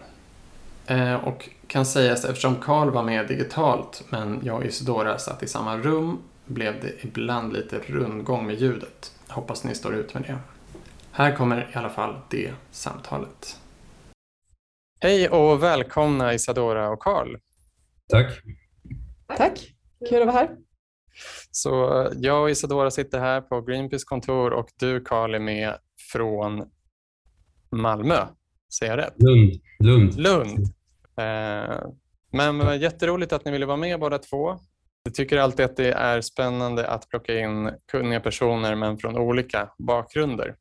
Eh, 0.86 1.14
och 1.14 1.48
kan 1.66 1.86
sägas 1.86 2.24
eftersom 2.24 2.56
Karl 2.56 2.90
var 2.90 3.02
med 3.02 3.28
digitalt 3.28 4.04
men 4.08 4.40
jag 4.42 4.56
och 4.56 4.64
Isadora 4.64 5.18
satt 5.18 5.42
i 5.42 5.48
samma 5.48 5.76
rum 5.76 6.18
blev 6.44 6.80
det 6.80 7.04
ibland 7.04 7.52
lite 7.52 7.78
rundgång 7.78 8.46
med 8.46 8.60
ljudet. 8.60 9.12
Hoppas 9.28 9.64
ni 9.64 9.74
står 9.74 9.94
ut 9.94 10.14
med 10.14 10.22
det. 10.22 10.38
Här 11.14 11.36
kommer 11.36 11.70
i 11.72 11.74
alla 11.74 11.90
fall 11.90 12.20
det 12.30 12.52
samtalet. 12.70 13.60
Hej 15.00 15.28
och 15.28 15.62
välkomna 15.62 16.34
Isadora 16.34 16.90
och 16.90 17.00
Karl. 17.00 17.36
Tack. 18.08 18.32
Tack, 19.36 19.58
kul 20.08 20.20
att 20.20 20.26
vara 20.26 20.36
här. 20.36 20.56
Så 21.50 21.70
jag 22.16 22.42
och 22.42 22.50
Isadora 22.50 22.90
sitter 22.90 23.20
här 23.20 23.40
på 23.40 23.60
Greenpeace 23.60 24.04
kontor 24.06 24.52
och 24.52 24.68
du 24.78 25.00
Karl 25.00 25.34
är 25.34 25.38
med 25.38 25.74
från 26.12 26.64
Malmö. 27.70 28.26
Säger 28.78 28.98
jag 28.98 29.06
rätt? 29.06 29.14
Lund. 29.16 29.60
Lund. 29.78 30.14
Lund. 30.14 30.58
Eh, 31.18 31.86
men 32.32 32.80
jätteroligt 32.80 33.32
att 33.32 33.44
ni 33.44 33.50
ville 33.50 33.66
vara 33.66 33.76
med 33.76 34.00
båda 34.00 34.18
två. 34.18 34.58
Jag 35.04 35.14
tycker 35.14 35.38
alltid 35.38 35.64
att 35.64 35.76
det 35.76 35.92
är 35.92 36.20
spännande 36.20 36.88
att 36.88 37.08
plocka 37.08 37.38
in 37.38 37.70
kunniga 37.92 38.20
personer 38.20 38.74
men 38.74 38.98
från 38.98 39.16
olika 39.16 39.68
bakgrunder. 39.78 40.56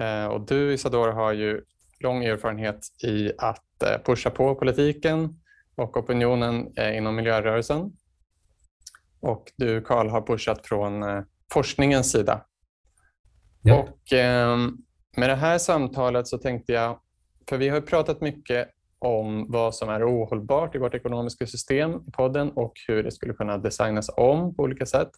Eh, 0.00 0.26
och 0.26 0.40
du 0.40 0.72
Isadora 0.72 1.12
har 1.12 1.32
ju 1.32 1.64
lång 2.00 2.24
erfarenhet 2.24 2.86
i 3.04 3.32
att 3.38 3.82
eh, 3.82 4.02
pusha 4.04 4.30
på 4.30 4.54
politiken 4.54 5.40
och 5.74 5.96
opinionen 5.96 6.78
inom 6.94 7.16
miljörörelsen. 7.16 7.92
Och 9.20 9.52
du 9.56 9.80
Karl 9.80 10.08
har 10.08 10.22
pushat 10.22 10.66
från 10.66 11.04
forskningens 11.52 12.12
sida. 12.12 12.44
Ja. 13.62 13.78
Och 13.78 14.12
ehm, 14.12 14.78
med 15.16 15.28
det 15.28 15.34
här 15.34 15.58
samtalet 15.58 16.28
så 16.28 16.38
tänkte 16.38 16.72
jag 16.72 17.00
för 17.48 17.58
vi 17.58 17.68
har 17.68 17.80
pratat 17.80 18.20
mycket 18.20 18.68
om 18.98 19.46
vad 19.48 19.74
som 19.74 19.88
är 19.88 20.08
ohållbart 20.08 20.74
i 20.74 20.78
vårt 20.78 20.94
ekonomiska 20.94 21.46
system 21.46 21.90
i 22.08 22.10
podden 22.10 22.50
och 22.50 22.72
hur 22.88 23.02
det 23.02 23.10
skulle 23.10 23.34
kunna 23.34 23.58
designas 23.58 24.10
om 24.16 24.54
på 24.54 24.62
olika 24.62 24.86
sätt. 24.86 25.10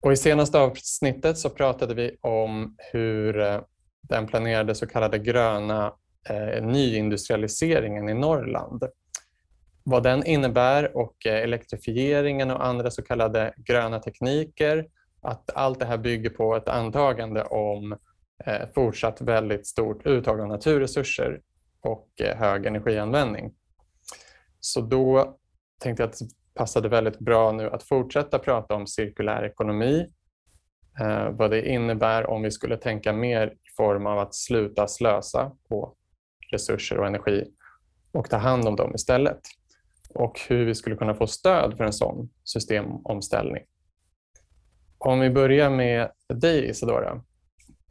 Och 0.00 0.12
I 0.12 0.16
senaste 0.16 0.58
avsnittet 0.58 1.38
så 1.38 1.50
pratade 1.50 1.94
vi 1.94 2.16
om 2.20 2.76
hur 2.92 3.40
eh, 3.40 3.60
den 4.02 4.26
planerade 4.26 4.74
så 4.74 4.86
kallade 4.86 5.18
gröna 5.18 5.92
eh, 6.28 6.64
nyindustrialiseringen 6.64 8.08
i 8.08 8.14
Norrland, 8.14 8.84
vad 9.84 10.02
den 10.02 10.26
innebär 10.26 10.96
och 10.96 11.26
eh, 11.26 11.42
elektrifieringen 11.42 12.50
och 12.50 12.66
andra 12.66 12.90
så 12.90 13.02
kallade 13.02 13.54
gröna 13.56 13.98
tekniker, 13.98 14.86
att 15.22 15.50
allt 15.54 15.78
det 15.78 15.86
här 15.86 15.98
bygger 15.98 16.30
på 16.30 16.56
ett 16.56 16.68
antagande 16.68 17.42
om 17.44 17.98
Eh, 18.44 18.68
fortsatt 18.74 19.20
väldigt 19.20 19.66
stort 19.66 20.06
uttag 20.06 20.40
av 20.40 20.48
naturresurser 20.48 21.40
och 21.80 22.08
eh, 22.20 22.36
hög 22.36 22.66
energianvändning. 22.66 23.54
Så 24.60 24.80
då 24.80 25.36
tänkte 25.80 26.02
jag 26.02 26.10
att 26.10 26.18
passade 26.58 26.88
väldigt 26.88 27.18
bra 27.18 27.52
nu 27.52 27.70
att 27.70 27.82
fortsätta 27.82 28.38
prata 28.38 28.74
om 28.74 28.86
cirkulär 28.86 29.44
ekonomi, 29.44 30.06
eh, 31.00 31.30
vad 31.30 31.50
det 31.50 31.68
innebär 31.68 32.30
om 32.30 32.42
vi 32.42 32.50
skulle 32.50 32.76
tänka 32.76 33.12
mer 33.12 33.46
i 33.46 33.74
form 33.76 34.06
av 34.06 34.18
att 34.18 34.34
sluta 34.34 34.88
slösa 34.88 35.52
på 35.68 35.94
resurser 36.52 36.98
och 36.98 37.06
energi 37.06 37.44
och 38.12 38.30
ta 38.30 38.36
hand 38.36 38.68
om 38.68 38.76
dem 38.76 38.94
istället. 38.94 39.40
Och 40.14 40.40
hur 40.48 40.64
vi 40.64 40.74
skulle 40.74 40.96
kunna 40.96 41.14
få 41.14 41.26
stöd 41.26 41.76
för 41.76 41.84
en 41.84 41.92
sån 41.92 42.28
systemomställning. 42.44 43.62
Om 44.98 45.20
vi 45.20 45.30
börjar 45.30 45.70
med 45.70 46.10
dig 46.34 46.68
Isadora. 46.68 47.22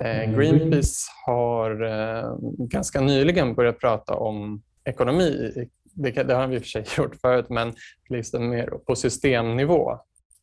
Eh, 0.01 0.23
mm. 0.23 0.39
Greenpeace 0.39 1.11
har 1.25 1.83
eh, 1.83 2.37
ganska 2.57 3.01
nyligen 3.01 3.55
börjat 3.55 3.79
prata 3.79 4.15
om 4.15 4.63
ekonomi. 4.85 5.53
Det, 5.97 6.11
det 6.11 6.33
har 6.33 6.47
vi 6.47 6.55
i 6.55 6.59
och 6.59 6.63
för 6.63 6.69
sig 6.69 6.85
gjort 6.97 7.15
förut, 7.21 7.45
men 7.49 7.73
liksom 8.09 8.49
mer 8.49 8.67
på 8.67 8.95
systemnivå 8.95 9.91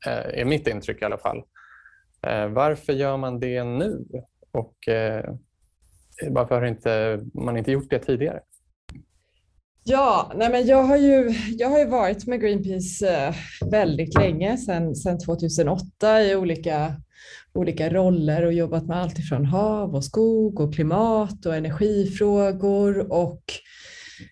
eh, 0.07 0.41
är 0.41 0.45
mitt 0.45 0.69
intryck 0.69 1.03
i 1.03 1.05
alla 1.05 1.19
fall. 1.19 1.43
Eh, 2.27 2.49
varför 2.49 2.93
gör 2.93 3.17
man 3.17 3.41
det 3.41 3.65
nu? 3.65 4.05
Och 4.53 4.89
eh, 4.89 5.35
Varför 6.31 6.55
har 6.55 6.67
inte, 6.67 7.21
man 7.35 7.57
inte 7.57 7.73
gjort 7.73 7.91
det 7.91 7.99
tidigare? 7.99 8.41
Ja, 9.85 10.33
nej 10.37 10.51
men 10.51 10.67
jag, 10.67 10.83
har 10.83 10.97
ju, 10.97 11.35
jag 11.59 11.69
har 11.69 11.79
ju 11.79 11.87
varit 11.87 12.27
med 12.27 12.41
Greenpeace 12.41 13.27
eh, 13.27 13.35
väldigt 13.71 14.19
länge, 14.19 14.57
sedan, 14.57 15.19
2008 15.27 16.23
i 16.23 16.37
olika, 16.37 16.95
olika 17.53 17.91
roller 17.91 18.47
och 18.47 18.53
jobbat 18.53 18.87
med 18.87 18.97
allt 18.97 19.19
ifrån 19.19 19.45
hav 19.45 19.95
och 19.95 20.05
skog 20.05 20.61
och 20.61 20.75
klimat 20.75 21.47
och 21.47 21.57
energifrågor 21.57 23.13
och 23.13 23.43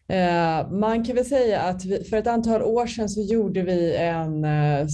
Eh, 0.08 0.70
man 0.70 1.04
kan 1.04 1.16
väl 1.16 1.24
säga 1.24 1.60
att 1.60 1.84
vi, 1.84 2.04
för 2.04 2.16
ett 2.16 2.26
antal 2.26 2.62
år 2.62 2.86
sedan 2.86 3.08
så 3.08 3.20
gjorde 3.20 3.62
vi 3.62 3.96
en 3.96 4.44
eh, 4.44 4.86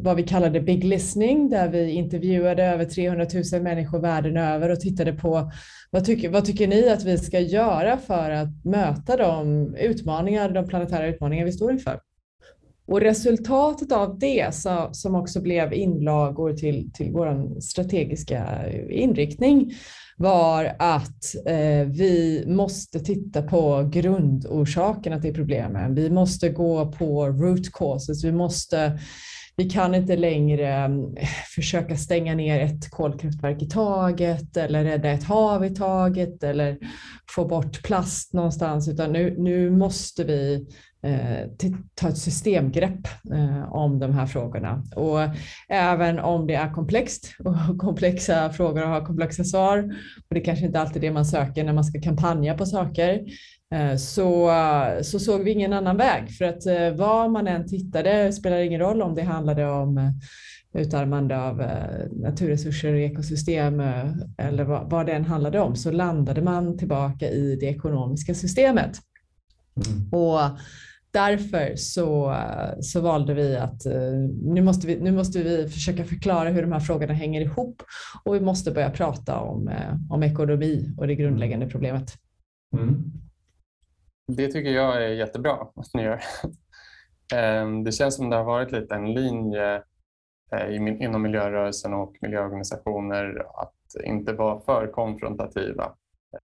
vad 0.00 0.16
vi 0.16 0.22
kallade 0.22 0.60
Big 0.60 0.84
Listening 0.84 1.48
där 1.50 1.68
vi 1.68 1.90
intervjuade 1.90 2.64
över 2.64 2.84
300 2.84 3.26
000 3.52 3.62
människor 3.62 4.00
världen 4.00 4.36
över 4.36 4.68
och 4.68 4.80
tittade 4.80 5.12
på 5.12 5.52
vad 5.90 6.04
tycker, 6.04 6.28
vad 6.28 6.44
tycker 6.44 6.68
ni 6.68 6.88
att 6.88 7.04
vi 7.04 7.18
ska 7.18 7.40
göra 7.40 7.98
för 7.98 8.30
att 8.30 8.64
möta 8.64 9.16
de 9.16 9.74
utmaningar, 9.74 10.50
de 10.50 10.68
planetära 10.68 11.06
utmaningar 11.06 11.44
vi 11.44 11.52
står 11.52 11.72
inför? 11.72 12.00
Och 12.86 13.00
resultatet 13.00 13.92
av 13.92 14.18
det, 14.18 14.54
så, 14.54 14.88
som 14.92 15.14
också 15.14 15.40
blev 15.40 15.72
inlagor 15.72 16.52
till, 16.52 16.92
till 16.92 17.12
vår 17.12 17.60
strategiska 17.60 18.70
inriktning, 18.90 19.72
var 20.22 20.76
att 20.78 21.34
eh, 21.46 21.86
vi 21.86 22.44
måste 22.46 23.00
titta 23.00 23.42
på 23.42 23.90
grundorsakerna 23.92 25.20
till 25.20 25.34
problemen. 25.34 25.94
Vi 25.94 26.10
måste 26.10 26.48
gå 26.48 26.92
på 26.92 27.28
root 27.28 27.72
causes. 27.72 28.24
Vi 28.24 28.32
måste 28.32 28.98
vi 29.62 29.70
kan 29.70 29.94
inte 29.94 30.16
längre 30.16 30.74
mm, 30.74 31.14
försöka 31.54 31.96
stänga 31.96 32.34
ner 32.34 32.60
ett 32.60 32.90
kolkraftverk 32.90 33.62
i 33.62 33.68
taget 33.68 34.56
eller 34.56 34.84
rädda 34.84 35.10
ett 35.10 35.24
hav 35.24 35.64
i 35.64 35.70
taget 35.70 36.42
eller 36.42 36.78
få 37.30 37.44
bort 37.44 37.82
plast 37.82 38.32
någonstans, 38.32 38.88
utan 38.88 39.12
nu, 39.12 39.34
nu 39.38 39.70
måste 39.70 40.24
vi 40.24 40.66
eh, 41.02 41.70
ta 41.94 42.08
ett 42.08 42.18
systemgrepp 42.18 43.06
eh, 43.34 43.72
om 43.72 43.98
de 43.98 44.12
här 44.12 44.26
frågorna. 44.26 44.84
Och 44.96 45.18
även 45.68 46.18
om 46.18 46.46
det 46.46 46.54
är 46.54 46.72
komplext 46.72 47.34
och 47.44 47.78
komplexa 47.78 48.50
frågor 48.50 48.82
och 48.82 48.88
har 48.88 49.06
komplexa 49.06 49.44
svar, 49.44 49.78
och 50.28 50.34
det 50.34 50.40
kanske 50.40 50.66
inte 50.66 50.80
alltid 50.80 51.04
är 51.04 51.08
det 51.08 51.14
man 51.14 51.24
söker 51.24 51.64
när 51.64 51.72
man 51.72 51.84
ska 51.84 52.00
kampanja 52.00 52.54
på 52.54 52.66
saker, 52.66 53.20
så, 53.98 54.50
så 55.02 55.18
såg 55.18 55.42
vi 55.42 55.50
ingen 55.50 55.72
annan 55.72 55.96
väg 55.96 56.30
för 56.30 56.44
att 56.44 56.66
eh, 56.66 56.90
var 56.90 57.28
man 57.28 57.46
än 57.46 57.68
tittade 57.68 58.32
spelar 58.32 58.58
ingen 58.58 58.80
roll 58.80 59.02
om 59.02 59.14
det 59.14 59.22
handlade 59.22 59.66
om 59.70 59.98
eh, 59.98 60.10
utarmande 60.74 61.40
av 61.42 61.62
naturresurser 62.12 62.92
och 62.92 63.00
ekosystem 63.00 63.80
eller 64.38 64.64
vad, 64.64 64.90
vad 64.90 65.06
det 65.06 65.12
än 65.12 65.24
handlade 65.24 65.60
om 65.60 65.76
så 65.76 65.90
landade 65.90 66.42
man 66.42 66.78
tillbaka 66.78 67.28
i 67.30 67.56
det 67.60 67.66
ekonomiska 67.66 68.34
systemet. 68.34 68.98
Mm. 69.86 70.08
Och 70.12 70.40
därför 71.10 71.76
så, 71.76 72.36
så 72.80 73.00
valde 73.00 73.34
vi 73.34 73.56
att 73.56 73.84
nu 74.42 74.62
måste 74.62 74.86
vi, 74.86 75.00
nu 75.00 75.12
måste 75.12 75.42
vi 75.42 75.68
försöka 75.68 76.04
förklara 76.04 76.48
hur 76.48 76.62
de 76.62 76.72
här 76.72 76.80
frågorna 76.80 77.12
hänger 77.12 77.40
ihop 77.40 77.82
och 78.24 78.34
vi 78.34 78.40
måste 78.40 78.70
börja 78.70 78.90
prata 78.90 79.38
om, 79.38 79.70
om 80.10 80.22
ekonomi 80.22 80.94
och 80.96 81.06
det 81.06 81.14
grundläggande 81.14 81.66
problemet. 81.66 82.14
Mm. 82.76 83.21
Det 84.26 84.48
tycker 84.48 84.70
jag 84.70 85.02
är 85.02 85.08
jättebra 85.08 85.52
att 85.76 85.94
ni 85.94 86.02
gör. 86.02 86.20
Ehm, 87.34 87.84
det 87.84 87.92
känns 87.92 88.16
som 88.16 88.30
det 88.30 88.36
har 88.36 88.44
varit 88.44 88.72
lite 88.72 88.94
en 88.94 89.12
linje 89.14 89.82
eh, 90.52 90.74
inom 90.76 91.22
miljörörelsen 91.22 91.94
och 91.94 92.16
miljöorganisationer 92.20 93.46
att 93.62 94.04
inte 94.04 94.32
vara 94.32 94.60
för 94.60 94.92
konfrontativa 94.92 95.94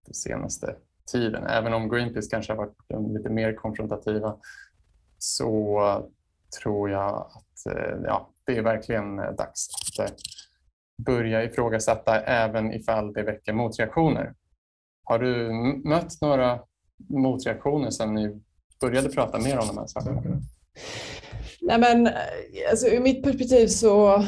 den 0.06 0.14
senaste 0.14 0.76
tiden. 1.12 1.46
Även 1.46 1.74
om 1.74 1.88
Greenpeace 1.88 2.30
kanske 2.30 2.52
har 2.52 2.56
varit 2.56 2.76
eh, 2.94 3.12
lite 3.12 3.30
mer 3.30 3.54
konfrontativa 3.54 4.36
så 5.18 5.80
tror 6.62 6.90
jag 6.90 7.14
att 7.14 7.74
eh, 7.76 7.96
ja, 8.04 8.30
det 8.46 8.56
är 8.56 8.62
verkligen 8.62 9.16
dags 9.16 9.68
att 10.00 10.14
börja 11.06 11.44
ifrågasätta 11.44 12.20
även 12.20 12.72
ifall 12.72 13.12
det 13.12 13.22
väcker 13.22 13.52
motreaktioner. 13.52 14.34
Har 15.04 15.18
du 15.18 15.52
mött 15.84 16.20
några 16.20 16.60
motreaktioner 17.08 17.90
sen 17.90 18.14
ni 18.14 18.40
började 18.80 19.08
prata 19.08 19.38
mer 19.38 19.58
om 19.58 19.66
de 19.66 19.78
här 19.78 19.86
sakerna? 19.86 20.22
Nej, 21.60 21.78
men, 21.78 22.08
alltså, 22.70 22.86
ur 22.86 23.00
mitt 23.00 23.22
perspektiv 23.22 23.66
så 23.66 24.24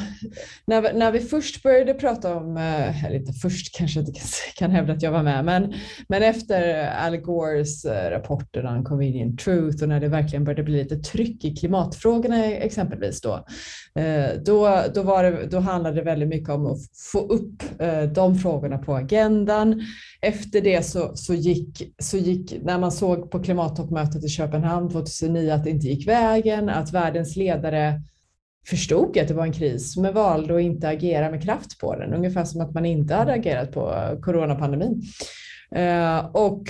när, 0.66 0.92
när 0.92 1.12
vi 1.12 1.20
först 1.20 1.62
började 1.62 1.94
prata 1.94 2.36
om, 2.36 2.56
eh, 2.56 3.04
eller 3.04 3.16
inte 3.16 3.32
först 3.32 3.78
kanske 3.78 4.00
jag 4.00 4.08
inte 4.08 4.20
kan, 4.56 4.70
hävda 4.70 4.92
att 4.92 5.02
jag 5.02 5.12
var 5.12 5.22
med, 5.22 5.44
men, 5.44 5.74
men 6.08 6.22
efter 6.22 6.90
Al 7.06 7.16
Gores 7.16 7.84
eh, 7.84 8.10
rapporter 8.10 8.66
om 8.66 8.84
convenient 8.84 9.40
truth 9.40 9.82
och 9.82 9.88
när 9.88 10.00
det 10.00 10.08
verkligen 10.08 10.44
började 10.44 10.62
bli 10.62 10.82
lite 10.82 10.96
tryck 10.96 11.44
i 11.44 11.56
klimatfrågorna 11.56 12.46
e- 12.46 12.66
exempelvis 12.66 13.20
då, 13.20 13.44
eh, 13.94 14.30
då, 14.46 14.82
då, 14.94 15.02
var 15.02 15.24
det, 15.24 15.46
då 15.46 15.58
handlade 15.58 15.96
det 15.96 16.02
väldigt 16.02 16.28
mycket 16.28 16.50
om 16.50 16.66
att 16.66 16.78
få 17.12 17.18
upp 17.18 17.62
de 18.14 18.38
frågorna 18.38 18.78
på 18.78 18.94
agendan. 18.94 19.82
Efter 20.22 20.60
det 20.60 20.82
så, 20.82 21.16
så, 21.16 21.34
gick, 21.34 21.94
så 21.98 22.16
gick, 22.16 22.62
när 22.62 22.78
man 22.78 22.92
såg 22.92 23.30
på 23.30 23.42
klimattoppmötet 23.42 24.24
i 24.24 24.28
Köpenhamn 24.28 24.90
2009 24.90 25.50
att 25.50 25.64
det 25.64 25.70
inte 25.70 25.86
gick 25.86 26.08
vägen, 26.08 26.68
att 26.68 26.92
världens 26.92 27.36
ledare 27.36 28.00
förstod 28.66 29.18
att 29.18 29.28
det 29.28 29.34
var 29.34 29.46
en 29.46 29.52
kris 29.52 29.96
men 29.96 30.14
valde 30.14 30.54
att 30.54 30.60
inte 30.60 30.88
agera 30.88 31.30
med 31.30 31.42
kraft 31.42 31.78
på 31.78 31.96
den, 31.96 32.14
ungefär 32.14 32.44
som 32.44 32.60
att 32.60 32.74
man 32.74 32.86
inte 32.86 33.14
hade 33.14 33.32
agerat 33.32 33.72
på 33.72 34.18
coronapandemin. 34.22 35.02
Eh, 35.74 36.18
och 36.18 36.62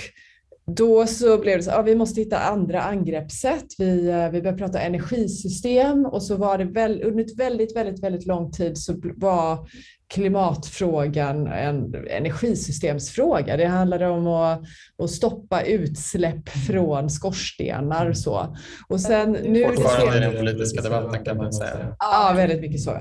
då 0.65 1.07
så 1.07 1.37
blev 1.37 1.57
det 1.57 1.63
så 1.63 1.69
att 1.69 1.77
ja, 1.77 1.81
vi 1.81 1.95
måste 1.95 2.21
hitta 2.21 2.37
andra 2.37 2.81
angreppssätt. 2.81 3.65
Vi, 3.77 4.09
eh, 4.09 4.29
vi 4.29 4.41
började 4.41 4.57
prata 4.57 4.79
energisystem 4.79 6.05
och 6.05 6.23
så 6.23 6.35
var 6.35 6.57
det 6.57 6.65
väl, 6.65 7.03
under 7.03 7.23
ett 7.23 7.39
väldigt, 7.39 7.75
väldigt, 7.75 8.03
väldigt 8.03 8.25
lång 8.25 8.51
tid 8.51 8.77
så 8.77 9.01
var 9.15 9.67
klimatfrågan 10.11 11.47
en 11.47 11.95
energisystemsfråga. 12.09 13.57
Det 13.57 13.65
handlade 13.65 14.07
om 14.07 14.27
att, 14.27 14.61
att 15.03 15.09
stoppa 15.09 15.61
utsläpp 15.61 16.49
från 16.49 17.09
skorstenar. 17.09 18.13
Så. 18.13 18.55
Och 18.87 19.01
sen, 19.01 19.31
nu 19.31 19.65
Fortfarande 19.65 20.17
i 20.17 20.19
den 20.19 20.39
politiska 20.39 20.81
debatten 20.81 21.25
kan 21.25 21.37
man 21.37 21.53
säga. 21.53 21.95
Ja, 21.99 22.33
väldigt 22.35 22.61
mycket 22.61 22.81
så. 22.81 22.91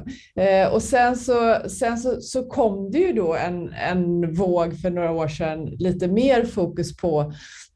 Eh, 0.41 0.73
och 0.73 0.83
sen, 0.83 1.17
så, 1.17 1.57
sen 1.69 1.99
så, 1.99 2.21
så 2.21 2.49
kom 2.49 2.91
det 2.91 2.99
ju 2.99 3.13
då 3.13 3.35
en, 3.35 3.73
en 3.73 4.35
våg 4.35 4.81
för 4.81 4.91
några 4.91 5.11
år 5.11 5.29
sedan, 5.29 5.67
lite 5.67 6.09
mer 6.09 6.45
fokus 6.45 6.97
på 6.97 7.33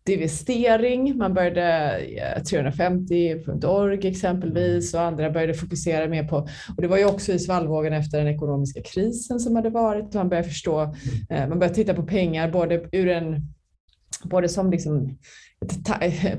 divestering. 0.07 1.19
Man 1.19 1.35
började 1.35 1.99
eh, 1.99 2.43
350.org 2.43 4.09
exempelvis 4.09 4.95
och 4.95 5.01
andra 5.01 5.31
började 5.31 5.55
fokusera 5.55 6.09
mer 6.09 6.25
på, 6.25 6.37
och 6.77 6.83
det 6.83 6.89
var 6.89 6.99
ju 6.99 7.05
också 7.05 7.33
i 7.33 7.39
svallvågen 7.39 7.93
efter 7.93 8.19
den 8.19 8.35
ekonomiska 8.35 8.83
krisen 8.83 9.41
som 9.41 9.57
hade 9.57 9.71
varit. 9.71 10.15
Man 10.15 10.29
började 10.29 10.49
förstå, 10.49 10.83
eh, 11.31 11.49
man 11.49 11.59
började 11.59 11.75
titta 11.75 11.95
på 11.95 12.03
pengar 12.03 12.51
både 12.51 12.89
ur 12.93 13.09
en, 13.09 13.55
både 14.23 14.49
som 14.49 14.71
liksom 14.71 15.19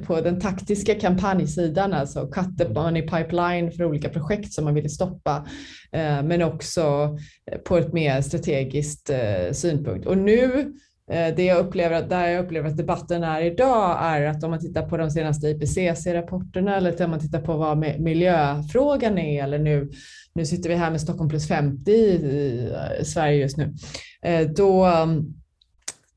på 0.05 0.21
den 0.21 0.39
taktiska 0.39 0.95
kampanjsidan, 0.95 1.93
alltså 1.93 2.27
cut 2.27 2.57
the 2.57 2.69
money 2.69 3.01
pipeline 3.01 3.71
för 3.71 3.83
olika 3.83 4.09
projekt 4.09 4.53
som 4.53 4.65
man 4.65 4.73
ville 4.73 4.89
stoppa, 4.89 5.47
eh, 5.91 6.23
men 6.23 6.41
också 6.41 7.17
på 7.63 7.77
ett 7.77 7.93
mer 7.93 8.21
strategiskt 8.21 9.09
synpunkt. 9.51 10.05
Och 10.07 10.17
nu 10.17 10.73
Eh, 11.11 11.35
det 11.35 11.43
jag 11.43 11.65
upplever, 11.65 12.01
där 12.01 12.27
jag 12.27 12.45
upplever 12.45 12.69
att 12.69 12.77
debatten 12.77 13.23
är 13.23 13.41
idag 13.41 13.97
är 14.01 14.25
att 14.25 14.43
om 14.43 14.51
man 14.51 14.59
tittar 14.59 14.89
på 14.89 14.97
de 14.97 15.11
senaste 15.11 15.47
IPCC-rapporterna 15.47 16.75
eller 16.75 17.03
om 17.03 17.11
man 17.11 17.19
tittar 17.19 17.41
på 17.41 17.57
vad 17.57 17.77
miljöfrågan 17.77 19.17
är, 19.17 19.43
eller 19.43 19.59
nu, 19.59 19.91
nu 20.33 20.45
sitter 20.45 20.69
vi 20.69 20.75
här 20.75 20.91
med 20.91 21.01
Stockholm 21.01 21.29
plus 21.29 21.47
50 21.47 21.91
i 21.91 22.71
Sverige 23.03 23.37
just 23.37 23.57
nu, 23.57 23.73
eh, 24.21 24.47
då, 24.49 24.85
mm, 24.85 25.33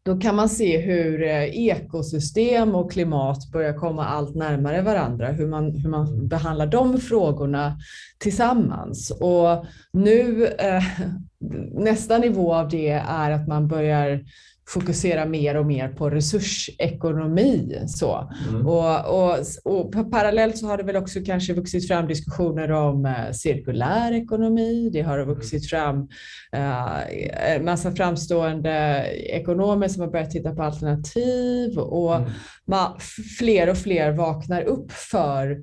då 0.03 0.20
kan 0.20 0.37
man 0.37 0.48
se 0.48 0.79
hur 0.79 1.22
eh, 1.22 1.44
ekosystem 1.44 2.74
och 2.74 2.92
klimat 2.92 3.51
börjar 3.53 3.74
komma 3.74 4.05
allt 4.05 4.35
närmare 4.35 4.83
varandra, 4.83 5.33
hur 5.33 5.46
man, 5.46 5.77
hur 5.77 5.90
man 5.90 6.29
behandlar 6.29 6.66
de 6.66 7.01
frågorna 7.01 7.79
tillsammans. 8.18 9.11
Och 9.11 9.66
nu, 9.92 10.48
nästa 11.72 12.18
nivå 12.18 12.55
av 12.55 12.68
det 12.68 12.90
är 13.09 13.31
att 13.31 13.48
man 13.48 13.68
börjar 13.68 14.24
fokusera 14.68 15.24
mer 15.24 15.54
och 15.54 15.66
mer 15.66 15.88
på 15.88 16.11
resursekonomi. 16.11 17.83
Så. 17.87 18.31
Mm. 18.48 18.66
Och, 18.66 19.24
och, 19.24 19.38
och, 19.64 20.11
parallellt 20.11 20.59
så 20.59 20.66
har 20.66 20.76
det 20.76 20.83
väl 20.83 20.96
också 20.96 21.20
kanske 21.26 21.54
vuxit 21.54 21.88
fram 21.88 22.07
diskussioner 22.07 22.70
om 22.70 23.07
eh, 23.07 23.33
cirkulär 23.33 24.12
ekonomi. 24.12 24.90
Det 24.92 25.02
har 25.02 25.24
vuxit 25.24 25.70
fram 25.70 26.09
eh, 26.52 27.54
en 27.54 27.64
massa 27.64 27.92
framstående 27.92 29.04
ekonomer 29.12 29.88
som 29.88 30.02
har 30.02 30.11
börjat 30.11 30.31
titta 30.31 30.54
på 30.54 30.62
alternativ 30.62 31.78
och 31.78 32.16
mm. 32.16 32.31
man, 32.66 32.98
fler 33.38 33.70
och 33.70 33.78
fler 33.78 34.12
vaknar 34.12 34.62
upp 34.62 34.92
för 34.92 35.57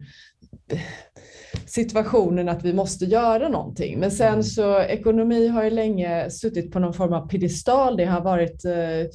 situationen 1.76 2.50
att 2.50 2.66
vi 2.66 2.74
måste 2.74 3.06
göra 3.06 3.50
någonting. 3.50 4.00
Men 4.00 4.12
sen 4.12 4.28
mm. 4.28 4.44
så 4.44 4.80
ekonomi 4.80 5.48
har 5.48 5.64
ju 5.64 5.70
länge 5.70 6.30
suttit 6.30 6.72
på 6.72 6.80
någon 6.80 6.94
form 6.94 7.14
av 7.14 7.28
piedestal. 7.28 7.98
Det 7.98 8.06
har 8.06 8.22
varit 8.22 8.66
eh, 8.66 9.12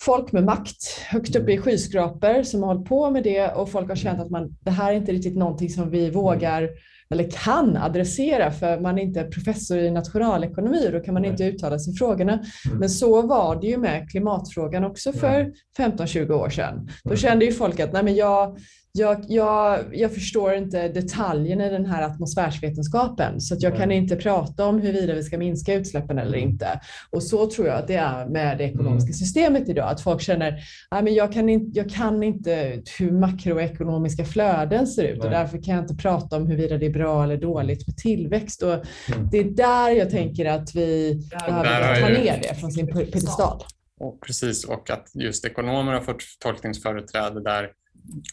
folk 0.00 0.32
med 0.32 0.44
makt 0.44 0.98
högt 1.08 1.36
uppe 1.36 1.52
i 1.52 1.58
skyskrapor 1.58 2.42
som 2.42 2.62
har 2.62 2.74
hållit 2.74 2.88
på 2.88 3.10
med 3.10 3.24
det 3.24 3.48
och 3.48 3.70
folk 3.70 3.88
har 3.88 3.96
känt 3.96 4.20
att 4.20 4.30
man, 4.30 4.56
det 4.60 4.70
här 4.70 4.92
är 4.92 4.96
inte 4.96 5.12
riktigt 5.12 5.36
någonting 5.36 5.70
som 5.70 5.90
vi 5.90 6.10
vågar 6.10 6.70
eller 7.10 7.30
kan 7.30 7.76
adressera 7.76 8.50
för 8.50 8.80
man 8.80 8.98
är 8.98 9.02
inte 9.02 9.24
professor 9.24 9.78
i 9.78 9.90
nationalekonomi 9.90 10.86
och 10.86 10.92
då 10.92 11.00
kan 11.00 11.14
man 11.14 11.24
inte 11.24 11.44
uttala 11.44 11.78
sig 11.78 11.92
i 11.92 11.96
frågorna. 11.96 12.32
Mm. 12.32 12.78
Men 12.78 12.90
så 12.90 13.22
var 13.22 13.60
det 13.60 13.66
ju 13.66 13.76
med 13.76 14.10
klimatfrågan 14.10 14.84
också 14.84 15.12
för 15.12 15.52
15-20 15.78 16.32
år 16.32 16.50
sedan. 16.50 16.88
Då 17.04 17.16
kände 17.16 17.44
ju 17.44 17.52
folk 17.52 17.80
att 17.80 17.92
nej 17.92 18.02
men 18.02 18.14
jag, 18.14 18.58
jag, 18.92 19.24
jag, 19.28 19.84
jag 19.92 20.14
förstår 20.14 20.54
inte 20.54 20.88
detaljerna 20.88 21.66
i 21.66 21.70
den 21.70 21.86
här 21.86 22.02
atmosfärsvetenskapen 22.02 23.40
så 23.40 23.54
att 23.54 23.62
jag 23.62 23.72
kan 23.72 23.82
mm. 23.82 23.96
inte 23.96 24.16
prata 24.16 24.66
om 24.66 24.80
huruvida 24.80 25.14
vi 25.14 25.22
ska 25.22 25.38
minska 25.38 25.74
utsläppen 25.74 26.18
eller 26.18 26.38
mm. 26.38 26.50
inte. 26.50 26.80
Och 27.10 27.22
så 27.22 27.50
tror 27.50 27.66
jag 27.66 27.78
att 27.78 27.86
det 27.86 27.96
är 27.96 28.26
med 28.26 28.58
det 28.58 28.64
ekonomiska 28.64 29.06
mm. 29.06 29.14
systemet 29.14 29.68
idag, 29.68 29.88
att 29.90 30.00
folk 30.00 30.20
känner 30.20 30.58
att 30.88 31.12
jag, 31.12 31.32
kan 31.32 31.48
inte, 31.48 31.78
jag 31.78 31.90
kan 31.90 32.22
inte 32.22 32.82
hur 32.98 33.10
makroekonomiska 33.10 34.24
flöden 34.24 34.86
ser 34.86 35.04
ut 35.04 35.24
och 35.24 35.30
därför 35.30 35.62
kan 35.62 35.74
jag 35.74 35.84
inte 35.84 35.94
prata 35.94 36.36
om 36.36 36.46
huruvida 36.46 36.78
det 36.78 36.86
är 36.86 36.90
bra 36.90 37.24
eller 37.24 37.36
dåligt 37.36 37.86
med 37.86 37.96
tillväxt. 37.96 38.62
Och 38.62 38.84
det 39.30 39.38
är 39.38 39.44
där 39.44 39.90
jag 39.90 40.10
tänker 40.10 40.44
att 40.44 40.74
vi 40.74 41.20
behöver 41.30 42.00
ta 42.00 42.08
ner 42.08 42.40
det 42.42 42.54
från 42.54 42.72
sin 42.72 42.86
pedestal. 42.86 43.62
Och 44.00 44.20
precis, 44.26 44.64
och 44.64 44.90
att 44.90 45.10
just 45.14 45.44
ekonomer 45.44 45.92
har 45.92 46.00
fått 46.00 46.22
tolkningsföreträde 46.38 47.42
där 47.42 47.70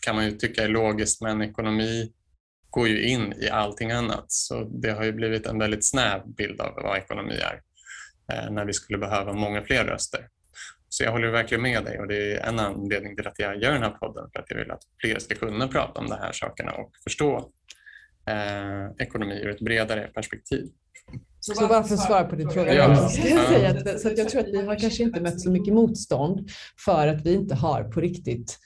kan 0.02 0.16
man 0.16 0.26
ju 0.26 0.32
tycka 0.32 0.64
är 0.64 0.68
logiskt, 0.68 1.22
men 1.22 1.42
ekonomi 1.42 2.12
går 2.70 2.88
ju 2.88 3.02
in 3.02 3.34
i 3.34 3.50
allting 3.50 3.92
annat. 3.92 4.26
Så 4.28 4.64
det 4.64 4.90
har 4.90 5.04
ju 5.04 5.12
blivit 5.12 5.46
en 5.46 5.60
väldigt 5.60 5.86
snäv 5.86 6.22
bild 6.28 6.62
av 6.62 6.74
vad 6.76 6.98
ekonomi 6.98 7.36
är 7.36 7.62
eh, 8.34 8.52
när 8.52 8.66
vi 8.66 8.74
skulle 8.74 8.98
behöva 8.98 9.34
många 9.34 9.62
fler 9.62 9.86
röster. 9.86 10.28
Så 10.90 11.04
jag 11.04 11.12
håller 11.12 11.28
verkligen 11.28 11.62
med 11.62 11.84
dig 11.84 12.00
och 12.00 12.08
det 12.08 12.34
är 12.34 12.50
en 12.50 12.60
anledning 12.60 13.16
till 13.16 13.28
att 13.28 13.40
jag 13.40 13.62
gör 13.62 13.72
den 13.72 13.84
här 13.84 13.90
podden, 13.90 14.30
för 14.34 14.40
att 14.40 14.46
jag 14.50 14.58
vill 14.58 14.72
att 14.72 14.84
fler 15.02 15.20
ska 15.20 15.36
kunna 15.36 15.68
prata 15.68 16.00
om 16.00 16.10
de 16.10 16.16
här 16.16 16.32
sakerna 16.32 16.72
och 16.72 16.92
förstå 17.04 17.52
eh, 18.28 19.06
ekonomi 19.06 19.42
ur 19.44 19.50
ett 19.50 19.60
bredare 19.60 20.08
perspektiv. 20.14 20.66
Så, 21.48 21.62
så 21.62 21.68
bara 21.68 21.84
för 21.84 21.94
att 21.94 22.06
svara 22.06 22.24
på 22.24 22.36
din 22.36 22.50
fråga. 22.50 22.74
Ja. 22.74 23.10
Ska 23.10 23.30
jag, 23.30 23.48
säga 23.48 23.70
att, 23.70 24.02
så 24.02 24.08
att 24.08 24.18
jag 24.18 24.30
tror 24.30 24.42
att 24.42 24.48
vi 24.48 24.66
har 24.66 24.80
kanske 24.80 25.04
inte 25.04 25.22
mött 25.22 25.42
så 25.42 25.52
mycket 25.52 25.74
motstånd 25.74 26.50
för 26.86 27.08
att 27.08 27.26
vi 27.26 27.34
inte 27.34 27.56
har 27.56 27.84
på 27.84 28.02
riktigt 28.02 28.60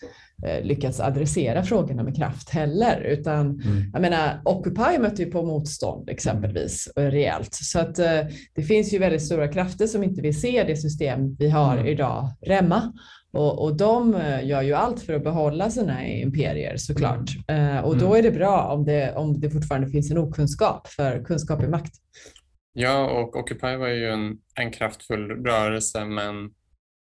Eh, 0.46 0.64
lyckats 0.64 1.00
adressera 1.00 1.64
frågorna 1.64 2.04
med 2.04 2.16
kraft 2.16 2.50
heller. 2.50 3.02
Utan, 3.02 3.46
mm. 3.46 3.92
jag 3.94 4.02
menar, 4.02 4.42
Occupy 4.46 5.00
mötte 5.00 5.24
ju 5.24 5.32
på 5.32 5.44
motstånd 5.44 6.10
exempelvis 6.10 6.90
mm. 6.96 7.12
rejält. 7.12 7.54
Så 7.54 7.80
att, 7.80 8.00
eh, 8.00 8.20
det 8.56 8.64
finns 8.64 8.94
ju 8.94 9.00
väldigt 9.00 9.26
stora 9.26 9.48
krafter 9.48 9.88
som 9.88 10.04
inte 10.04 10.22
vill 10.22 10.40
se 10.42 10.64
det 10.64 10.76
system 10.76 11.36
vi 11.40 11.50
har 11.50 11.74
mm. 11.74 11.88
idag 11.88 12.30
remma. 12.42 12.94
Och, 13.34 13.64
och 13.64 13.78
de 13.78 14.16
eh, 14.16 14.46
gör 14.46 14.62
ju 14.62 14.74
allt 14.74 15.02
för 15.02 15.14
att 15.14 15.24
behålla 15.24 15.70
sina 15.70 16.08
imperier 16.08 16.78
såklart. 16.78 17.30
Mm. 17.48 17.78
Eh, 17.78 17.84
och 17.84 17.98
då 17.98 18.06
mm. 18.06 18.18
är 18.18 18.24
det 18.24 18.32
bra 18.32 18.68
om 18.68 18.86
det, 18.86 19.16
om 19.16 19.40
det 19.40 19.50
fortfarande 19.50 19.90
finns 19.90 20.12
en 20.12 20.18
okunskap, 20.18 20.88
för 20.88 21.24
kunskap 21.24 21.62
är 21.62 21.68
makt. 21.68 21.94
Ja, 22.74 23.10
och 23.10 23.36
Occupy 23.36 23.76
var 23.76 23.88
ju 23.88 24.10
en, 24.10 24.38
en 24.56 24.72
kraftfull 24.72 25.46
rörelse 25.46 26.06
men 26.06 26.52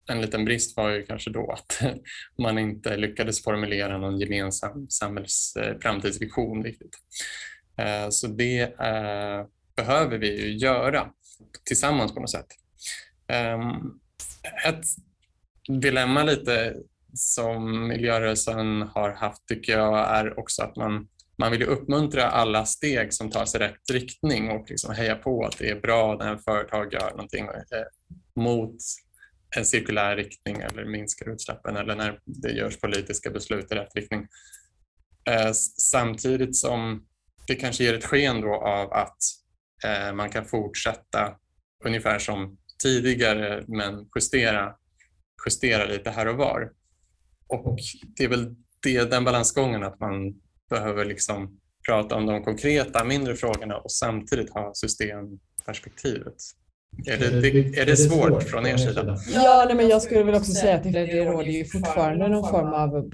en 0.09 0.21
liten 0.21 0.45
brist 0.45 0.77
var 0.77 0.91
ju 0.91 1.07
kanske 1.07 1.31
då 1.31 1.53
att 1.53 1.83
man 2.39 2.59
inte 2.59 2.97
lyckades 2.97 3.45
formulera 3.45 3.99
någon 3.99 4.19
gemensam 4.19 4.89
samhälls 4.89 5.57
eh, 5.57 5.79
framtidsvision 5.79 6.65
riktigt. 6.65 6.99
Eh, 7.77 8.09
så 8.11 8.27
det 8.27 8.61
eh, 8.63 9.47
behöver 9.77 10.19
vi 10.19 10.43
ju 10.43 10.57
göra 10.57 11.11
tillsammans 11.65 12.15
på 12.15 12.21
något 12.21 12.31
sätt. 12.31 12.47
Ehm, 13.27 13.71
ett 14.67 14.85
dilemma 15.69 16.23
lite 16.23 16.77
som 17.15 17.89
miljörörelsen 17.89 18.83
har 18.83 19.11
haft 19.11 19.47
tycker 19.47 19.73
jag 19.73 20.17
är 20.17 20.39
också 20.39 20.63
att 20.63 20.77
man, 20.77 21.09
man 21.41 21.53
vill 21.53 21.63
uppmuntra 21.63 22.31
alla 22.31 22.67
steg 22.67 23.15
som 23.15 23.31
tas 23.31 23.55
i 23.55 23.59
rätt 23.59 23.91
riktning 23.93 24.51
och 24.51 24.71
liksom 24.71 24.95
heja 24.95 25.17
på 25.17 25.45
att 25.45 25.59
det 25.59 25.71
är 25.71 25.81
bra 25.81 26.17
när 26.17 26.37
företag 26.37 26.93
gör 26.93 27.11
någonting 27.11 27.47
eh, 27.47 28.43
mot 28.43 28.77
en 29.57 29.65
cirkulär 29.65 30.17
riktning 30.17 30.57
eller 30.57 30.85
minskar 30.85 31.33
utsläppen 31.33 31.77
eller 31.77 31.97
när 31.97 32.21
det 32.25 32.53
görs 32.53 32.81
politiska 32.81 33.31
beslut 33.31 33.73
i 33.73 33.75
rätt 33.75 33.95
riktning. 33.95 34.27
Eh, 35.31 35.53
samtidigt 35.79 36.57
som 36.57 37.07
det 37.47 37.55
kanske 37.55 37.85
ger 37.85 37.95
ett 37.95 38.05
sken 38.05 38.41
då 38.41 38.55
av 38.55 38.93
att 38.93 39.19
eh, 39.85 40.15
man 40.15 40.31
kan 40.31 40.45
fortsätta 40.45 41.37
ungefär 41.85 42.19
som 42.19 42.59
tidigare 42.83 43.65
men 43.69 44.09
justera, 44.17 44.75
justera 45.47 45.85
lite 45.85 46.11
här 46.11 46.29
och 46.29 46.37
var. 46.37 46.73
Och 47.47 47.79
det 48.17 48.25
är 48.25 48.29
väl 48.29 48.55
det, 48.83 49.11
den 49.11 49.25
balansgången 49.25 49.83
att 49.83 50.01
man 50.01 50.41
behöver 50.71 51.05
liksom 51.05 51.61
prata 51.87 52.15
om 52.15 52.27
de 52.27 52.45
konkreta 52.45 53.05
mindre 53.05 53.35
frågorna 53.35 53.77
och 53.77 53.93
samtidigt 53.93 54.51
ha 54.51 54.75
systemperspektivet. 54.75 56.37
Är 57.07 57.19
det, 57.19 57.41
det, 57.41 57.79
är 57.81 57.87
det 57.87 57.97
svårt 57.97 58.43
från 58.43 58.67
er 58.67 58.77
sida? 58.77 59.17
Ja, 59.35 59.65
nej, 59.67 59.77
men 59.77 59.89
jag 59.89 60.03
skulle 60.03 60.23
väl 60.23 60.35
också 60.35 60.53
säga 60.53 60.75
att 60.75 60.83
det, 60.83 60.91
det 60.91 61.25
råder 61.25 61.51
ju 61.51 61.65
fortfarande 61.65 62.29
någon 62.29 62.51
form 62.51 62.73
av 62.73 63.11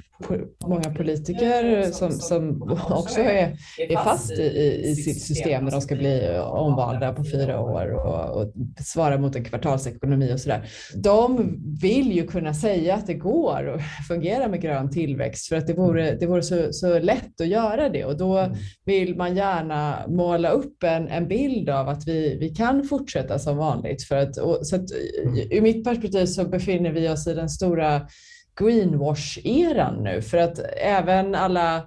många 0.66 0.94
politiker 0.94 1.90
som, 1.92 2.12
som 2.12 2.62
också 2.90 3.20
är, 3.20 3.56
är 3.78 4.04
fast 4.04 4.30
i, 4.30 4.82
i 4.84 4.94
sitt 4.94 5.22
system 5.22 5.64
när 5.64 5.70
de 5.70 5.80
ska 5.80 5.96
bli 5.96 6.38
omvalda 6.38 7.12
på 7.12 7.24
fyra 7.24 7.60
år 7.60 7.92
och, 7.94 8.42
och 8.42 8.52
svara 8.84 9.18
mot 9.18 9.36
en 9.36 9.44
kvartalsekonomi 9.44 10.34
och 10.34 10.40
sådär. 10.40 10.68
De 10.94 11.54
vill 11.82 12.12
ju 12.12 12.26
kunna 12.26 12.54
säga 12.54 12.94
att 12.94 13.06
det 13.06 13.14
går 13.14 13.74
att 13.74 14.06
fungera 14.08 14.48
med 14.48 14.60
grön 14.60 14.90
tillväxt 14.90 15.48
för 15.48 15.56
att 15.56 15.66
det 15.66 15.74
vore, 15.74 16.14
det 16.14 16.26
vore 16.26 16.42
så, 16.42 16.72
så 16.72 16.98
lätt 16.98 17.40
att 17.40 17.48
göra 17.48 17.88
det 17.88 18.04
och 18.04 18.16
då 18.16 18.54
vill 18.84 19.16
man 19.16 19.36
gärna 19.36 19.98
måla 20.08 20.50
upp 20.50 20.82
en, 20.82 21.08
en 21.08 21.28
bild 21.28 21.70
av 21.70 21.88
att 21.88 22.08
vi, 22.08 22.38
vi 22.40 22.48
kan 22.48 22.84
fortsätta 22.84 23.38
som 23.38 23.56
vanligt. 23.66 24.02
För 24.02 24.16
att, 24.16 24.36
och, 24.36 24.66
så 24.66 24.76
att, 24.76 24.92
ur 25.50 25.60
mitt 25.60 25.84
perspektiv 25.84 26.26
så 26.26 26.44
befinner 26.44 26.92
vi 26.92 27.08
oss 27.08 27.26
i 27.26 27.34
den 27.34 27.48
stora 27.48 28.08
greenwash-eran 28.60 30.02
nu 30.02 30.22
för 30.22 30.38
att 30.38 30.58
även 30.76 31.34
alla 31.34 31.84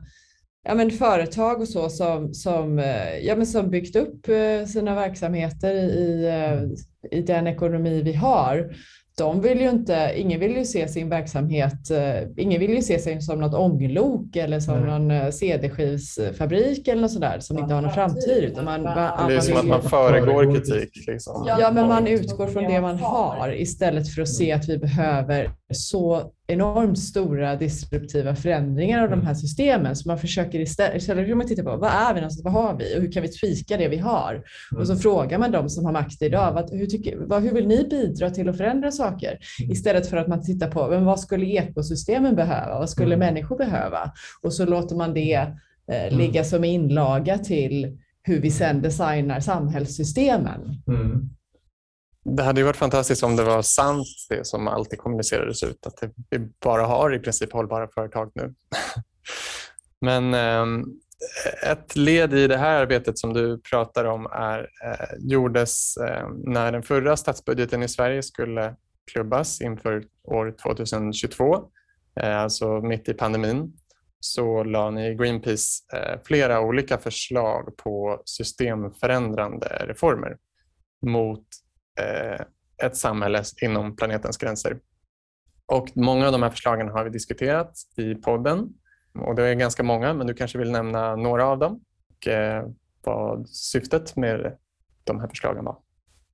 ja, 0.64 0.76
men 0.76 0.92
företag 0.92 1.62
och 1.62 1.68
så 1.68 1.90
som, 1.90 2.34
som, 2.34 2.80
eh, 2.80 3.18
ja, 3.18 3.36
men 3.36 3.46
som 3.46 3.70
byggt 3.70 3.96
upp 3.96 4.30
eh, 4.30 4.66
sina 4.68 4.96
verksamheter 4.96 5.74
i, 5.76 6.26
eh, 6.28 7.20
i 7.20 7.22
den 7.22 7.48
ekonomi 7.48 8.02
vi 8.02 8.14
har 8.14 8.76
de 9.20 9.42
vill 9.42 9.62
ju 9.62 9.70
inte, 9.70 10.14
ingen 10.16 10.40
vill 10.40 10.58
ju 10.58 10.66
se 10.66 10.88
sin 10.88 11.10
verksamhet, 11.10 11.92
eh, 11.92 12.28
ingen 12.38 12.60
vill 12.60 12.74
ju 12.74 12.82
se 12.82 13.00
sig 13.00 13.22
som 13.22 13.40
något 13.40 13.54
ånglok 13.54 14.36
eller 14.36 14.60
som 14.60 14.76
mm. 14.76 14.88
någon 14.88 15.12
eh, 15.12 15.30
CD-skivsfabrik 15.30 16.88
eller 16.88 17.02
något 17.02 17.12
sådär 17.12 17.40
som 17.40 17.58
inte 17.58 17.74
har 17.74 17.82
någon 17.82 17.94
framtid. 17.94 18.44
Utan 18.44 18.66
man, 18.66 18.84
man, 18.84 19.28
det 19.28 19.36
är 19.36 19.40
som 19.40 19.58
att 19.58 19.66
man 19.66 19.82
föregår 19.82 20.56
kritik. 20.56 21.08
Liksom. 21.08 21.46
Ja, 21.60 21.72
men 21.72 21.88
man 21.88 22.08
utgår 22.08 22.48
från 22.48 22.64
det 22.64 22.82
man 22.82 22.98
har 22.98 23.56
istället 23.56 24.10
för 24.10 24.22
att 24.22 24.30
se 24.30 24.52
att 24.52 24.70
vi 24.70 24.78
behöver 24.78 25.52
så 25.74 26.32
enormt 26.50 27.00
stora 27.00 27.56
disruptiva 27.56 28.36
förändringar 28.36 29.04
av 29.04 29.10
de 29.10 29.22
här 29.22 29.34
systemen. 29.34 29.96
Så 29.96 30.10
man 30.10 30.18
försöker 30.18 30.60
istället, 30.60 30.96
istället 30.96 31.28
för 31.28 31.42
att 31.42 31.48
titta 31.48 31.64
på 31.64 31.78
vad 31.78 31.92
är 31.92 32.14
vi 32.14 32.20
någonstans, 32.22 32.44
vad 32.44 32.54
har 32.54 32.78
vi 32.78 32.98
och 32.98 33.02
hur 33.02 33.12
kan 33.12 33.24
vi 33.24 33.30
tweaka 33.30 33.78
det 33.78 33.88
vi 33.88 33.98
har? 33.98 34.44
Och 34.78 34.88
så 34.88 34.96
frågar 34.96 35.40
man 35.40 35.52
dem 35.52 35.70
som 35.70 35.86
har 35.86 35.92
makt 35.92 36.22
idag, 36.22 36.54
vad, 36.54 36.72
hur, 36.72 36.86
tycker, 36.86 37.18
vad, 37.18 37.44
hur 37.44 37.54
vill 37.54 37.68
ni 37.68 37.88
bidra 37.90 38.30
till 38.30 38.50
att 38.50 38.58
förändra 38.58 38.92
saker? 38.92 39.38
Istället 39.72 40.08
för 40.08 40.18
att 40.18 40.28
man 40.28 40.42
tittar 40.42 40.72
på 40.72 40.88
men 40.88 41.06
vad 41.06 41.20
skulle 41.20 41.46
ekosystemen 41.46 42.36
behöva? 42.36 42.80
Vad 42.80 42.90
skulle 42.90 43.16
mm. 43.16 43.20
människor 43.20 43.58
behöva? 43.58 44.12
Och 44.42 44.54
så 44.54 44.66
låter 44.66 44.96
man 44.96 45.14
det 45.14 45.48
eh, 45.92 46.18
ligga 46.18 46.44
som 46.44 46.64
inlaga 46.64 47.38
till 47.38 47.98
hur 48.24 48.42
vi 48.42 48.52
sedan 48.52 48.82
designar 48.82 49.40
samhällssystemen. 49.40 50.62
Mm. 50.88 51.30
Det 52.26 52.44
hade 52.44 52.60
ju 52.60 52.66
varit 52.66 52.78
fantastiskt 52.78 53.24
om 53.24 53.36
det 53.36 53.44
var 53.44 53.62
sant 53.62 54.08
det 54.30 54.48
som 54.48 54.68
alltid 54.68 55.00
kommunicerades 55.00 55.64
ut, 55.64 55.88
att 55.88 56.04
vi 56.30 56.40
bara 56.64 56.86
har 56.86 57.16
i 57.16 57.20
princip 57.20 57.54
hållbara 57.54 57.88
företag 57.88 58.32
nu. 58.36 58.54
Men 60.02 60.34
ehm, 60.34 60.86
ett 61.66 61.96
led 61.96 62.34
i 62.34 62.48
det 62.48 62.58
här 62.58 62.82
arbetet 62.82 63.20
som 63.20 63.34
du 63.34 63.62
pratar 63.62 64.06
om 64.06 64.26
är, 64.26 64.60
eh, 64.60 65.18
gjordes 65.20 65.98
ehm, 65.98 66.42
när 66.46 66.72
den 66.72 66.84
förra 66.84 67.18
statsbudgeten 67.18 67.84
i 67.84 67.88
Sverige 67.88 68.24
skulle 68.24 68.76
klubbas 69.12 69.62
inför 69.62 70.04
år 70.24 70.56
2022, 70.64 71.56
eh, 72.22 72.38
alltså 72.38 72.82
mitt 72.82 73.10
i 73.10 73.14
pandemin, 73.14 73.74
så 74.20 74.64
la 74.64 74.90
ni 74.90 75.16
Greenpeace 75.16 75.84
eh, 75.94 76.20
flera 76.24 76.62
olika 76.62 76.98
förslag 76.98 77.78
på 77.78 78.22
systemförändrande 78.26 79.86
reformer 79.88 80.38
mot 81.06 81.46
Eh, 82.00 82.46
ett 82.86 82.98
samhälle 82.98 83.44
inom 83.62 83.96
planetens 83.96 84.38
gränser. 84.38 84.80
Och 85.66 85.90
många 85.96 86.26
av 86.26 86.32
de 86.32 86.44
här 86.44 86.50
förslagen 86.50 86.90
har 86.90 87.04
vi 87.04 87.10
diskuterat 87.10 87.74
i 87.96 88.16
podden. 88.16 88.74
Och 89.14 89.36
det 89.36 89.48
är 89.48 89.54
ganska 89.54 89.84
många, 89.84 90.14
men 90.14 90.28
du 90.28 90.34
kanske 90.34 90.58
vill 90.58 90.72
nämna 90.72 91.16
några 91.16 91.46
av 91.46 91.60
dem 91.60 91.82
och 92.20 92.28
eh, 92.28 92.68
vad 93.04 93.50
syftet 93.50 94.16
med 94.16 94.58
de 95.04 95.20
här 95.20 95.28
förslagen 95.28 95.66
var? 95.66 95.78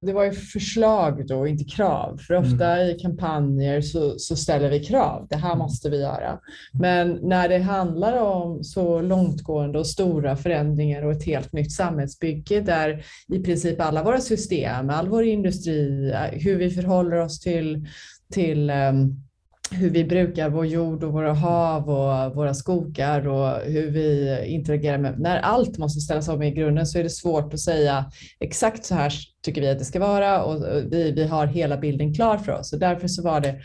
Det 0.06 0.14
var 0.14 0.24
ju 0.24 0.32
förslag 0.32 1.28
då, 1.28 1.48
inte 1.48 1.64
krav. 1.64 2.18
För 2.18 2.34
ofta 2.34 2.78
mm. 2.78 2.96
i 2.96 3.00
kampanjer 3.00 3.82
så, 3.82 4.20
så, 4.20 4.36
ställer 4.36 4.70
vi 4.70 4.80
krav. 4.80 5.28
Det 5.30 5.36
här 5.36 5.52
mm. 5.52 5.60
måste 5.60 5.90
vi 5.90 6.02
göra. 6.02 6.40
Men 6.74 7.20
när 7.22 7.50
det 7.50 7.58
handlar 7.58 8.18
om 8.18 8.64
så 8.64 9.02
långtgående 9.02 9.80
och 9.80 9.88
stora 9.88 10.36
förändringar 10.36 11.06
och 11.06 11.12
ett 11.12 11.26
helt 11.26 11.54
nytt 11.54 11.72
samhällsbygge 11.72 12.62
där 12.62 13.06
i 13.28 13.40
princip 13.40 13.82
alla 13.82 14.04
våra 14.04 14.22
system, 14.22 14.90
all 14.90 15.10
vår 15.10 15.24
industri, 15.24 16.14
hur 16.32 16.56
vi 16.56 16.70
förhåller 16.70 17.18
oss 17.18 17.40
till, 17.40 17.88
till 18.32 18.70
um, 18.70 19.25
hur 19.72 19.90
vi 19.90 20.04
brukar 20.04 20.50
vår 20.50 20.66
jord 20.66 21.04
och 21.04 21.14
våra 21.14 21.34
hav 21.34 21.90
och 21.90 22.36
våra 22.36 22.54
skogar 22.54 23.28
och 23.28 23.62
hur 23.62 23.92
vi 23.92 24.40
interagerar 24.46 24.98
med. 24.98 25.20
När 25.20 25.38
allt 25.38 25.78
måste 25.78 26.00
ställas 26.00 26.28
om 26.28 26.44
i 26.44 26.52
grunden 26.52 26.88
så 26.88 27.00
är 27.00 27.04
det 27.04 27.10
svårt 27.10 27.54
att 27.54 27.60
säga 27.60 28.06
exakt 28.40 28.86
så 28.86 28.96
här 28.96 29.14
tycker 29.46 29.62
vi 29.62 29.70
att 29.70 29.80
det 29.80 29.86
ska 29.86 30.00
vara 30.00 30.44
och 30.44 30.64
vi, 30.92 31.12
vi 31.12 31.28
har 31.28 31.46
hela 31.48 31.78
bilden 31.78 32.14
klar 32.14 32.38
för 32.38 32.52
oss. 32.52 32.74
Och 32.74 32.80
därför 32.80 33.08
så 33.08 33.24
var 33.24 33.40
det 33.40 33.56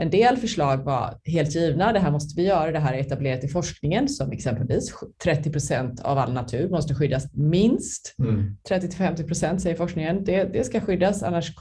en 0.00 0.10
del 0.10 0.36
förslag 0.36 0.76
var 0.76 1.18
helt 1.24 1.54
givna. 1.54 1.92
Det 1.92 1.98
här 1.98 2.10
måste 2.10 2.40
vi 2.40 2.46
göra. 2.46 2.72
Det 2.72 2.78
här 2.78 2.94
är 2.94 2.98
etablerat 2.98 3.44
i 3.44 3.48
forskningen 3.48 4.08
som 4.08 4.32
exempelvis 4.32 4.94
30 5.22 5.52
procent 5.52 6.00
av 6.00 6.18
all 6.18 6.32
natur 6.32 6.68
måste 6.68 6.94
skyddas 6.94 7.34
minst. 7.34 8.14
Mm. 8.18 8.56
30 8.68 8.88
till 8.88 8.98
50 8.98 9.24
procent 9.24 9.62
säger 9.62 9.76
forskningen. 9.76 10.24
Det, 10.24 10.44
det 10.44 10.64
ska 10.64 10.80
skyddas 10.80 11.22
annars 11.22 11.54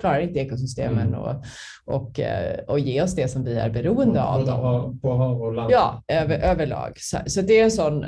klarar 0.00 0.20
inte 0.20 0.38
ekosystemen 0.38 1.08
mm. 1.08 1.20
och, 1.20 1.44
och, 1.86 2.20
eh, 2.20 2.58
och 2.68 2.78
ge 2.78 3.02
oss 3.02 3.14
det 3.14 3.28
som 3.28 3.44
vi 3.44 3.54
är 3.54 3.70
beroende 3.70 4.20
på, 4.20 4.26
av. 4.26 4.46
Dem. 4.46 5.00
På 5.00 5.16
hav 5.16 5.42
och 5.42 5.54
land? 5.54 5.72
Ja, 5.72 6.02
över, 6.08 6.38
överlag. 6.38 6.92
Så, 6.96 7.18
så, 7.26 7.40
det 7.40 7.60
är 7.60 7.64
en 7.64 7.70
sån 7.70 8.04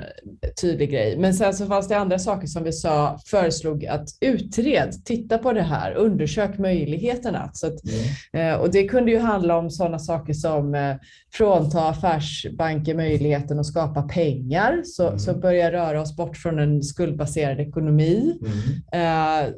tydlig 0.60 0.90
grej. 0.90 1.18
Men 1.18 1.34
sen 1.34 1.54
så 1.54 1.66
fanns 1.66 1.88
det 1.88 1.98
andra 1.98 2.18
saker 2.18 2.46
som 2.46 2.64
vi 2.64 2.72
sa, 2.72 3.18
föreslog 3.26 3.86
att 3.86 4.08
utred, 4.20 5.04
titta 5.04 5.38
på 5.38 5.52
det 5.52 5.62
här, 5.62 5.94
undersök 5.94 6.58
möjligheterna. 6.58 7.50
Så 7.52 7.66
att, 7.66 7.78
mm. 7.84 8.52
Eh, 8.52 8.60
och 8.60 8.70
det 8.70 8.88
kunde 8.88 9.10
ju 9.10 9.18
handla 9.18 9.56
om 9.56 9.70
sådana 9.78 9.98
saker 9.98 10.32
som 10.32 10.74
eh, 10.74 10.96
frånta 11.32 11.88
affärsbanker 11.88 12.94
möjligheten 12.94 13.58
att 13.58 13.66
skapa 13.66 14.02
pengar, 14.02 14.82
så, 14.84 15.06
mm. 15.06 15.18
så 15.18 15.34
börja 15.34 15.72
röra 15.72 16.00
oss 16.00 16.16
bort 16.16 16.36
från 16.36 16.58
en 16.58 16.82
skuldbaserad 16.82 17.60
ekonomi. 17.60 18.38
Mm. 18.42 19.46
Eh, 19.46 19.54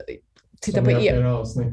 titta 0.60 0.82
på 0.82 0.90
e 0.90 1.24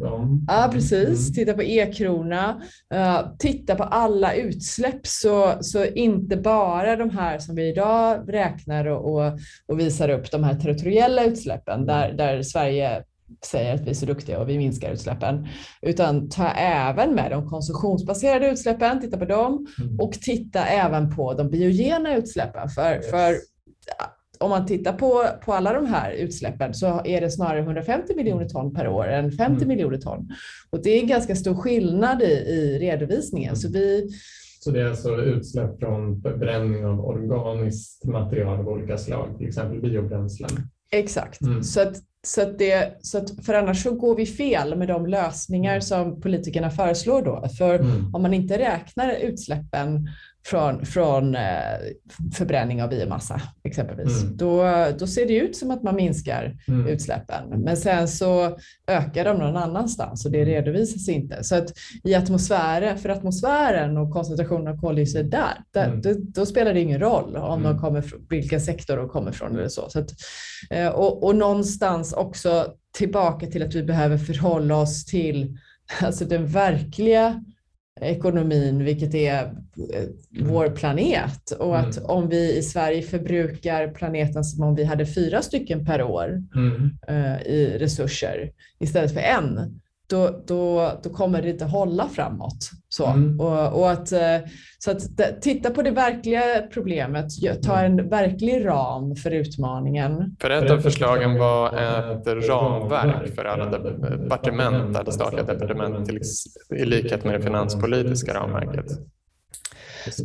om. 0.02 0.46
Ja, 0.48 0.70
precis. 0.74 1.30
Mm. 1.30 1.34
Titta 1.34 1.54
på 1.54 1.64
e-krona. 1.64 2.62
Uh, 2.94 3.36
titta 3.40 3.76
på 3.76 3.84
alla 3.84 4.34
utsläpp, 4.34 5.08
så, 5.08 5.54
så 5.62 5.86
inte 5.86 6.38
bara 6.38 6.96
de 6.96 7.10
här 7.10 7.40
som 7.40 7.56
vi 7.56 7.70
idag 7.70 8.34
räknar 8.34 8.86
och, 8.86 9.14
och, 9.14 9.40
och 9.68 9.80
visar 9.80 10.10
upp, 10.10 10.32
de 10.32 10.44
här 10.44 10.54
territoriella 10.54 11.24
utsläppen 11.24 11.86
där, 11.86 12.14
där 12.14 12.42
Sverige 12.42 13.04
säger 13.46 13.76
att 13.76 13.82
vi 13.82 13.90
är 13.90 13.94
så 13.94 14.06
duktiga 14.06 14.40
och 14.40 14.50
vi 14.50 14.58
minskar 14.58 14.92
utsläppen, 14.92 15.48
utan 15.82 16.30
ta 16.30 16.48
även 16.52 17.16
med 17.16 17.32
de 17.32 17.50
konsumtionsbaserade 17.50 18.50
utsläppen, 18.50 19.02
titta 19.02 19.18
på 19.18 19.26
dem 19.26 19.68
mm. 19.82 20.00
och 20.00 20.14
titta 20.14 20.66
även 20.66 21.16
på 21.16 21.34
de 21.34 21.50
biogena 21.50 22.16
utsläppen. 22.16 22.70
För, 22.70 22.96
yes. 22.96 23.10
för 23.10 23.36
om 24.40 24.50
man 24.50 24.66
tittar 24.66 24.94
på, 24.94 25.24
på 25.46 25.54
alla 25.54 25.74
de 25.74 25.86
här 25.86 26.12
utsläppen 26.12 26.74
så 26.74 27.02
är 27.06 27.22
det 27.22 27.32
snarare 27.32 27.60
150 27.60 28.16
miljoner 28.16 28.50
ton 28.50 28.74
per 28.74 28.88
år 28.88 29.08
än 29.08 29.32
50 29.32 29.56
mm. 29.56 29.68
miljoner 29.68 29.98
ton. 29.98 30.30
Och 30.70 30.84
det 30.84 30.90
är 30.90 31.02
en 31.02 31.08
ganska 31.08 31.36
stor 31.36 31.56
skillnad 31.56 32.22
i, 32.22 32.26
i 32.26 32.80
redovisningen. 32.80 33.56
Så, 33.56 33.72
vi, 33.72 34.10
så 34.60 34.72
det 34.72 34.82
är 34.82 34.86
alltså 34.86 35.16
utsläpp 35.16 35.80
från 35.80 36.22
förbränning 36.22 36.86
av 36.86 37.06
organiskt 37.06 38.06
material 38.06 38.60
av 38.60 38.68
olika 38.68 38.98
slag, 38.98 39.38
till 39.38 39.48
exempel 39.48 39.82
biobränslen? 39.82 40.50
Exakt. 40.92 41.42
Mm. 41.42 41.64
Så 41.64 41.82
att 41.82 41.96
så 42.28 42.42
att 42.42 42.60
det, 42.60 42.98
så 43.02 43.18
att, 43.18 43.46
för 43.46 43.54
annars 43.54 43.84
så 43.84 43.92
går 43.92 44.16
vi 44.16 44.26
fel 44.26 44.76
med 44.76 44.88
de 44.88 45.06
lösningar 45.06 45.72
mm. 45.72 45.82
som 45.82 46.22
politikerna 46.22 46.70
föreslår 46.70 47.22
då. 47.22 47.50
För 47.58 47.80
mm. 47.80 48.16
om 48.16 48.22
man 48.22 48.34
inte 48.34 48.58
räknar 48.58 49.12
utsläppen 49.12 50.10
från, 50.48 50.86
från 50.86 51.36
eh, 51.36 51.42
förbränning 52.34 52.84
av 52.84 52.90
biomassa 52.90 53.42
exempelvis, 53.64 54.24
mm. 54.24 54.38
då, 54.38 54.64
då 55.00 55.08
ser 55.08 55.26
det 55.26 55.36
ut 55.36 55.58
som 55.58 55.72
att 55.72 55.84
man 55.84 55.96
minskar 55.96 56.58
mm. 56.68 56.88
utsläppen. 56.88 57.50
Men 57.50 57.78
sen 57.78 58.08
så 58.08 58.58
ökar 58.88 59.26
de 59.26 59.38
någon 59.38 59.58
annanstans 59.58 60.26
och 60.26 60.32
det 60.32 60.42
mm. 60.42 60.54
redovisas 60.54 61.10
inte. 61.10 61.44
Så 61.44 61.56
att 61.56 61.74
i 62.04 62.16
atmosfären, 62.16 62.98
för 62.98 63.10
atmosfären 63.10 63.98
och 63.98 64.14
koncentrationen 64.14 64.68
av 64.68 64.82
koldioxid 64.82 65.32
där, 65.32 65.62
där 65.72 65.88
mm. 65.88 66.02
då, 66.02 66.14
då, 66.18 66.46
spelar 66.46 66.74
det 66.74 66.80
ingen 66.80 67.00
roll 67.00 67.36
om 67.36 67.64
de 67.64 67.80
kommer, 67.80 68.04
vilken 68.30 68.62
sektor 68.62 68.98
de 68.98 69.10
kommer 69.10 69.32
från 69.32 69.56
eller 69.56 69.70
så. 69.70 69.90
så 69.90 70.00
att, 70.00 70.10
eh, 70.70 70.88
och, 70.88 71.24
och 71.24 71.36
någonstans 71.36 72.14
också 72.14 72.68
tillbaka 72.98 73.48
till 73.48 73.64
att 73.64 73.76
vi 73.76 73.84
behöver 73.84 74.18
förhålla 74.18 74.76
oss 74.76 75.06
till 75.06 75.58
alltså 76.02 76.26
den 76.26 76.48
verkliga 76.48 77.44
ekonomin, 78.02 78.84
vilket 78.84 79.16
är 79.16 79.44
eh, 79.94 80.04
vår 80.40 80.70
planet. 80.70 81.52
Och 81.52 81.80
att 81.80 81.98
mm. 81.98 82.10
om 82.10 82.30
vi 82.30 82.58
i 82.58 82.62
Sverige 82.62 83.02
förbrukar 83.02 83.88
planeten 83.88 84.44
som 84.44 84.64
om 84.64 84.76
vi 84.76 84.84
hade 84.84 85.06
fyra 85.06 85.42
stycken 85.42 85.86
per 85.86 86.02
år 86.02 86.44
mm. 86.56 86.98
uh, 87.10 87.42
i 87.42 87.78
resurser 87.80 88.52
istället 88.80 89.14
för 89.14 89.22
en, 89.22 89.80
då, 90.10 90.44
då, 90.48 90.92
då 91.04 91.10
kommer 91.10 91.42
det 91.42 91.50
inte 91.50 91.66
hålla 91.66 92.10
framåt. 92.10 92.70
Så, 92.90 93.06
mm. 93.06 93.40
och, 93.40 93.80
och, 93.80 93.92
att, 93.92 94.12
eh, 94.12 94.38
så 94.80 94.92
att 94.92 95.02
titta 95.42 95.70
på 95.70 95.82
det 95.82 95.92
verkliga 95.92 96.42
problemet, 96.74 97.26
ta 97.64 97.80
en 97.80 98.10
verklig 98.10 98.66
ram 98.66 99.16
för 99.16 99.32
utmaningen. 99.32 100.36
För 100.42 100.50
ett 100.50 100.72
av 100.72 100.78
förslagen 100.78 101.40
var 101.40 101.68
ett 101.68 102.48
ramverk 102.50 103.36
för 103.36 103.46
alla 103.46 103.66
departement, 103.66 104.98
alla 104.98 105.12
statliga 105.12 105.44
departement, 105.44 106.10
i 106.76 106.86
likhet 106.86 107.24
med 107.24 107.34
det 107.34 107.42
finanspolitiska 107.42 108.34
ramverket. 108.34 108.86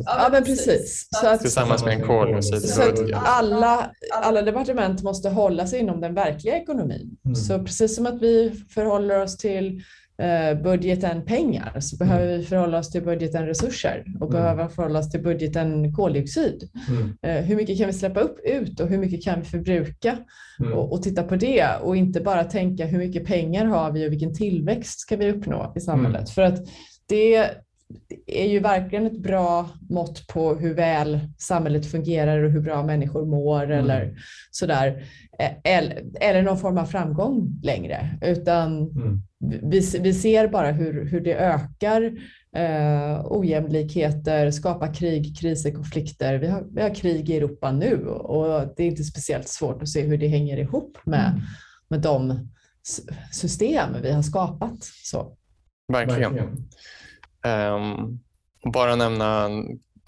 Ja, 0.05 0.29
men 0.31 0.43
precis. 0.43 1.07
Så 1.11 1.27
att, 1.27 1.41
Tillsammans 1.41 1.85
med 1.85 1.93
en 1.93 2.01
koldioxidbudget. 2.01 3.17
Alla, 3.23 3.91
alla 4.21 4.41
departement 4.41 5.03
måste 5.03 5.29
hålla 5.29 5.67
sig 5.67 5.79
inom 5.79 6.01
den 6.01 6.13
verkliga 6.13 6.57
ekonomin. 6.57 7.17
Mm. 7.25 7.35
Så 7.35 7.59
precis 7.59 7.95
som 7.95 8.05
att 8.05 8.21
vi 8.21 8.63
förhåller 8.69 9.21
oss 9.21 9.37
till 9.37 9.81
eh, 10.17 10.61
budgeten 10.61 11.25
pengar 11.25 11.79
så 11.79 11.97
behöver 11.97 12.25
mm. 12.25 12.39
vi 12.39 12.45
förhålla 12.45 12.79
oss 12.79 12.91
till 12.91 13.03
budgeten 13.03 13.45
resurser 13.45 14.05
och 14.19 14.29
mm. 14.29 14.41
behöver 14.41 14.67
förhålla 14.67 14.99
oss 14.99 15.11
till 15.11 15.23
budgeten 15.23 15.93
koldioxid. 15.93 16.69
Mm. 16.89 17.17
Eh, 17.21 17.45
hur 17.45 17.55
mycket 17.55 17.77
kan 17.77 17.87
vi 17.87 17.93
släppa 17.93 18.19
upp 18.19 18.39
ut 18.43 18.79
och 18.79 18.87
hur 18.87 18.97
mycket 18.97 19.23
kan 19.23 19.39
vi 19.39 19.45
förbruka? 19.45 20.17
Mm. 20.59 20.73
Och, 20.73 20.93
och, 20.93 21.03
titta 21.03 21.23
på 21.23 21.35
det 21.35 21.67
och 21.81 21.95
inte 21.95 22.21
bara 22.21 22.43
tänka 22.43 22.85
hur 22.85 22.97
mycket 22.97 23.25
pengar 23.25 23.65
har 23.65 23.91
vi 23.91 24.07
och 24.07 24.11
vilken 24.11 24.33
tillväxt 24.33 24.99
ska 24.99 25.15
vi 25.15 25.31
uppnå 25.31 25.73
i 25.75 25.79
samhället? 25.79 26.15
Mm. 26.15 26.25
För 26.25 26.41
att 26.41 26.67
det, 27.05 27.49
är 28.27 28.47
ju 28.47 28.59
verkligen 28.59 29.05
ett 29.05 29.19
bra 29.19 29.69
mått 29.89 30.27
på 30.27 30.55
hur 30.55 30.73
väl 30.73 31.19
samhället 31.37 31.91
fungerar 31.91 32.43
och 32.43 32.51
hur 32.51 32.61
bra 32.61 32.83
människor 32.83 33.25
mår 33.25 33.63
mm. 33.63 33.79
eller 33.79 34.15
sådär. 34.51 35.03
Eller, 35.63 36.03
eller 36.21 36.41
någon 36.41 36.59
form 36.59 36.77
av 36.77 36.85
framgång 36.85 37.59
längre. 37.63 38.19
Utan 38.21 38.77
mm. 38.77 39.21
vi, 39.71 39.99
vi 39.99 40.13
ser 40.13 40.47
bara 40.47 40.71
hur, 40.71 41.05
hur 41.05 41.21
det 41.21 41.35
ökar 41.35 42.11
eh, 42.55 43.21
ojämlikheter, 43.25 44.51
skapar 44.51 44.93
krig, 44.93 45.37
kriser, 45.39 45.71
konflikter. 45.71 46.37
Vi 46.37 46.47
har, 46.47 46.63
vi 46.71 46.81
har 46.81 46.95
krig 46.95 47.29
i 47.29 47.37
Europa 47.37 47.71
nu 47.71 48.07
och 48.07 48.73
det 48.77 48.83
är 48.83 48.87
inte 48.87 49.03
speciellt 49.03 49.47
svårt 49.47 49.81
att 49.81 49.89
se 49.89 50.01
hur 50.01 50.17
det 50.17 50.27
hänger 50.27 50.57
ihop 50.57 50.97
med, 51.05 51.29
mm. 51.29 51.41
med 51.89 51.99
de 51.99 52.49
system 53.31 53.89
vi 54.01 54.11
har 54.11 54.21
skapat. 54.21 54.83
Så. 54.83 55.37
Verkligen. 55.87 56.35
Verkligen. 56.35 56.69
Um, 57.45 58.19
bara 58.73 58.95
nämna 58.95 59.49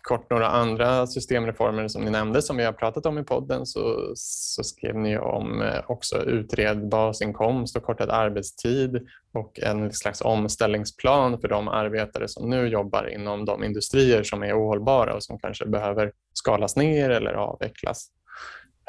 kort 0.05 0.29
några 0.29 0.47
andra 0.47 1.07
systemreformer 1.07 1.87
som 1.87 2.01
ni 2.03 2.11
nämnde 2.11 2.41
som 2.41 2.57
vi 2.57 2.63
har 2.63 2.73
pratat 2.73 3.05
om 3.05 3.17
i 3.17 3.23
podden 3.23 3.65
så, 3.65 4.11
så 4.15 4.63
skrev 4.63 4.95
ni 4.95 5.17
om 5.17 5.61
eh, 5.61 5.81
också 5.87 6.23
utred 6.23 6.89
basinkomst 6.89 7.77
och 7.77 7.83
kortad 7.83 8.09
arbetstid 8.09 9.07
och 9.33 9.59
en 9.59 9.93
slags 9.93 10.21
omställningsplan 10.21 11.39
för 11.41 11.47
de 11.47 11.67
arbetare 11.67 12.27
som 12.27 12.49
nu 12.49 12.67
jobbar 12.67 13.13
inom 13.13 13.45
de 13.45 13.63
industrier 13.63 14.23
som 14.23 14.43
är 14.43 14.53
ohållbara 14.53 15.15
och 15.15 15.23
som 15.23 15.39
kanske 15.39 15.65
behöver 15.65 16.11
skalas 16.33 16.75
ner 16.75 17.09
eller 17.09 17.33
avvecklas. 17.33 18.07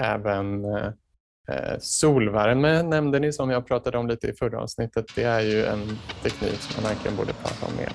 Även 0.03 0.65
eh, 0.65 0.87
eh 1.49 1.77
solvärme 1.79 2.83
nämnde 2.83 3.19
ni 3.19 3.33
som 3.33 3.51
jag 3.51 3.67
pratade 3.67 3.99
om 3.99 4.09
lite 4.09 4.27
i 4.27 4.33
förra 4.33 4.61
avsnittet. 4.61 5.07
Det 5.15 5.25
är 5.25 5.41
ju 5.41 5.65
en 5.65 5.99
teknik 6.23 6.61
som 6.61 6.83
man 6.83 6.93
verkligen 6.93 7.17
borde 7.17 7.33
prata 7.33 7.67
om 7.67 7.77
mer. 7.77 7.93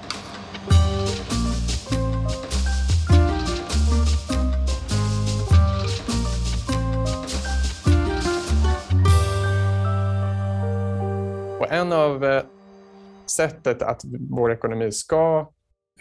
En 11.71 11.93
av 11.93 12.25
eh, 12.25 12.43
sättet 13.25 13.81
att 13.81 14.01
vår 14.29 14.51
ekonomi 14.51 14.91
ska 14.91 15.51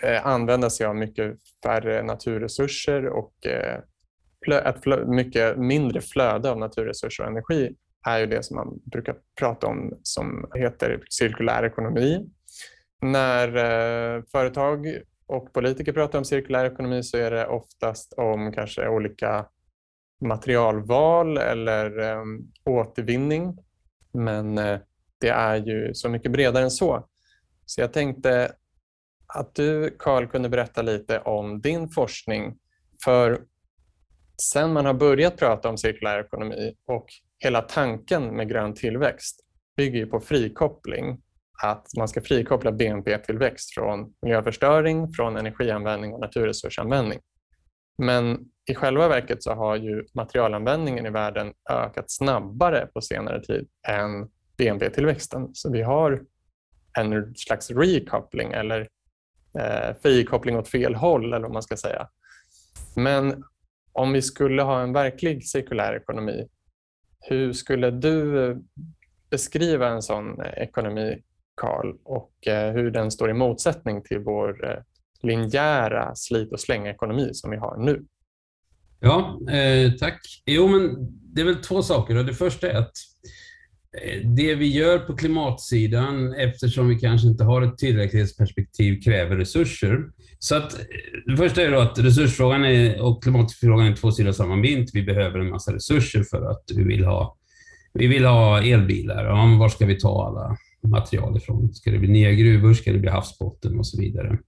eh, 0.03 0.27
använda 0.27 0.71
sig 0.71 0.87
av 0.87 0.97
mycket 0.97 1.37
färre 1.65 2.03
naturresurser 2.03 3.07
och 3.07 3.47
eh, 3.47 3.81
ett 4.57 5.07
mycket 5.07 5.59
mindre 5.59 6.01
flöde 6.01 6.51
av 6.51 6.59
naturresurser 6.59 7.25
och 7.25 7.31
energi 7.31 7.75
är 8.07 8.19
ju 8.19 8.27
det 8.27 8.43
som 8.43 8.57
man 8.57 8.81
brukar 8.85 9.17
prata 9.39 9.67
om 9.67 9.99
som 10.03 10.51
heter 10.55 11.03
cirkulär 11.11 11.65
ekonomi. 11.65 12.31
När 13.03 13.51
företag 14.33 14.87
och 15.27 15.53
politiker 15.53 15.93
pratar 15.93 16.19
om 16.19 16.25
cirkulär 16.25 16.65
ekonomi 16.65 17.03
så 17.03 17.17
är 17.17 17.31
det 17.31 17.47
oftast 17.47 18.13
om 18.13 18.53
kanske 18.53 18.89
olika 18.89 19.47
materialval 20.21 21.39
eller 21.39 22.17
återvinning. 22.65 23.57
Men 24.13 24.59
eh, 24.59 24.79
det 25.21 25.29
är 25.29 25.57
ju 25.57 25.95
så 25.95 26.09
mycket 26.09 26.33
bredare 26.33 26.65
än 26.65 26.71
så. 26.71 27.07
Så 27.67 27.81
jag 27.81 27.93
tänkte 27.93 28.53
att 29.27 29.55
du, 29.55 29.97
Karl, 29.99 30.27
kunde 30.27 30.49
berätta 30.49 30.83
lite 30.83 31.21
om 31.21 31.61
din 31.61 31.89
forskning. 31.89 32.57
För 33.05 33.41
sen 34.43 34.73
man 34.73 34.87
har 34.87 34.95
börjat 34.95 35.37
prata 35.37 35.69
om 35.69 35.79
cirkulär 35.79 36.21
ekonomi 36.21 36.75
och 36.87 37.07
hela 37.39 37.63
tanken 37.63 38.37
med 38.37 38.49
grön 38.49 38.75
tillväxt 38.75 39.41
bygger 39.77 40.07
på 40.07 40.21
frikoppling. 40.21 41.23
Att 41.63 41.87
man 41.99 42.09
ska 42.09 42.21
frikoppla 42.21 42.73
BNP-tillväxt 42.73 43.75
från 43.75 44.15
miljöförstöring, 44.23 45.13
från 45.13 45.37
energianvändning 45.37 46.13
och 46.13 46.21
naturresursanvändning. 46.21 47.21
Men 47.99 48.39
i 48.71 48.75
själva 48.75 49.09
verket 49.09 49.43
så 49.43 49.55
har 49.55 49.77
ju 49.77 50.05
materialanvändningen 50.15 51.07
i 51.07 51.11
världen 51.11 51.53
ökat 51.71 52.11
snabbare 52.11 52.87
på 52.87 53.01
senare 53.01 53.43
tid 53.43 53.69
än 53.89 54.29
BNP-tillväxten. 54.61 55.51
Så 55.53 55.73
vi 55.73 55.83
har 55.83 56.23
en 56.99 57.35
slags 57.35 57.71
recoupling 57.71 58.53
eller 58.53 58.89
eh, 59.59 59.97
frikoppling 60.03 60.57
åt 60.57 60.69
fel 60.69 60.95
håll 60.95 61.25
eller 61.25 61.41
vad 61.41 61.53
man 61.53 61.63
ska 61.63 61.77
säga. 61.77 62.09
Men 62.97 63.45
om 63.93 64.13
vi 64.13 64.23
skulle 64.23 64.63
ha 64.63 64.83
en 64.83 64.93
verklig 64.93 65.47
cirkulär 65.47 65.95
ekonomi, 65.95 66.49
hur 67.21 67.53
skulle 67.53 67.91
du 67.91 68.45
eh, 68.51 68.57
beskriva 69.31 69.89
en 69.89 70.03
sån 70.03 70.41
eh, 70.41 70.53
ekonomi, 70.63 71.23
Karl, 71.55 71.97
och 72.05 72.47
eh, 72.47 72.73
hur 72.73 72.91
den 72.91 73.11
står 73.11 73.31
i 73.31 73.35
motsättning 73.35 74.03
till 74.03 74.19
vår 74.19 74.83
linjära 75.23 76.15
slit 76.15 76.53
och 76.53 76.61
släng-ekonomi 76.61 77.31
som 77.33 77.51
vi 77.51 77.57
har 77.57 77.77
nu? 77.77 78.05
Ja, 79.01 79.41
eh, 79.51 79.93
tack. 79.93 80.21
Jo, 80.47 80.69
men 80.69 80.97
det 81.35 81.41
är 81.41 81.45
väl 81.45 81.63
två 81.63 81.83
saker. 81.83 82.15
Det 82.15 82.35
första 82.35 82.71
är 82.71 82.79
att 82.79 82.93
det 84.37 84.55
vi 84.55 84.67
gör 84.67 84.99
på 84.99 85.17
klimatsidan, 85.17 86.35
eftersom 86.35 86.89
vi 86.89 86.99
kanske 86.99 87.29
inte 87.29 87.45
har 87.45 87.63
ett 87.63 87.79
tillräcklighetsperspektiv, 87.79 89.01
kräver 89.01 89.37
resurser. 89.37 89.99
Så 90.39 90.55
att, 90.55 90.81
det 91.27 91.37
första 91.37 91.63
är 91.63 91.71
då 91.71 91.81
att 91.81 91.99
resursfrågan 91.99 92.65
är, 92.65 93.01
och 93.01 93.23
klimatfrågan 93.23 93.87
är 93.87 93.97
två 93.97 94.13
sidor 94.13 94.29
av 94.29 94.33
samma 94.33 94.57
mynt. 94.57 94.91
Vi 94.95 95.03
behöver 95.03 95.39
en 95.39 95.51
massa 95.51 95.75
resurser 95.75 96.23
för 96.23 96.51
att 96.51 96.65
vi 96.77 96.83
vill 96.83 97.05
ha, 97.05 97.37
vi 97.95 98.07
vill 98.07 98.25
ha 98.25 98.63
elbilar. 98.63 99.25
Ja, 99.25 99.57
var 99.61 99.69
ska 99.69 99.87
vi 99.87 100.01
ta 100.01 100.27
alla 100.27 100.57
material 100.91 101.37
ifrån? 101.37 101.75
Ska 101.75 101.91
det 101.91 101.99
bli 101.99 102.09
nya 102.09 102.33
gruvor? 102.33 102.75
Ska 102.75 102.93
det 102.93 102.99
bli 102.99 103.11
havsbotten 103.11 103.79
och 103.79 103.87
så 103.87 104.01
vidare? 104.01 104.39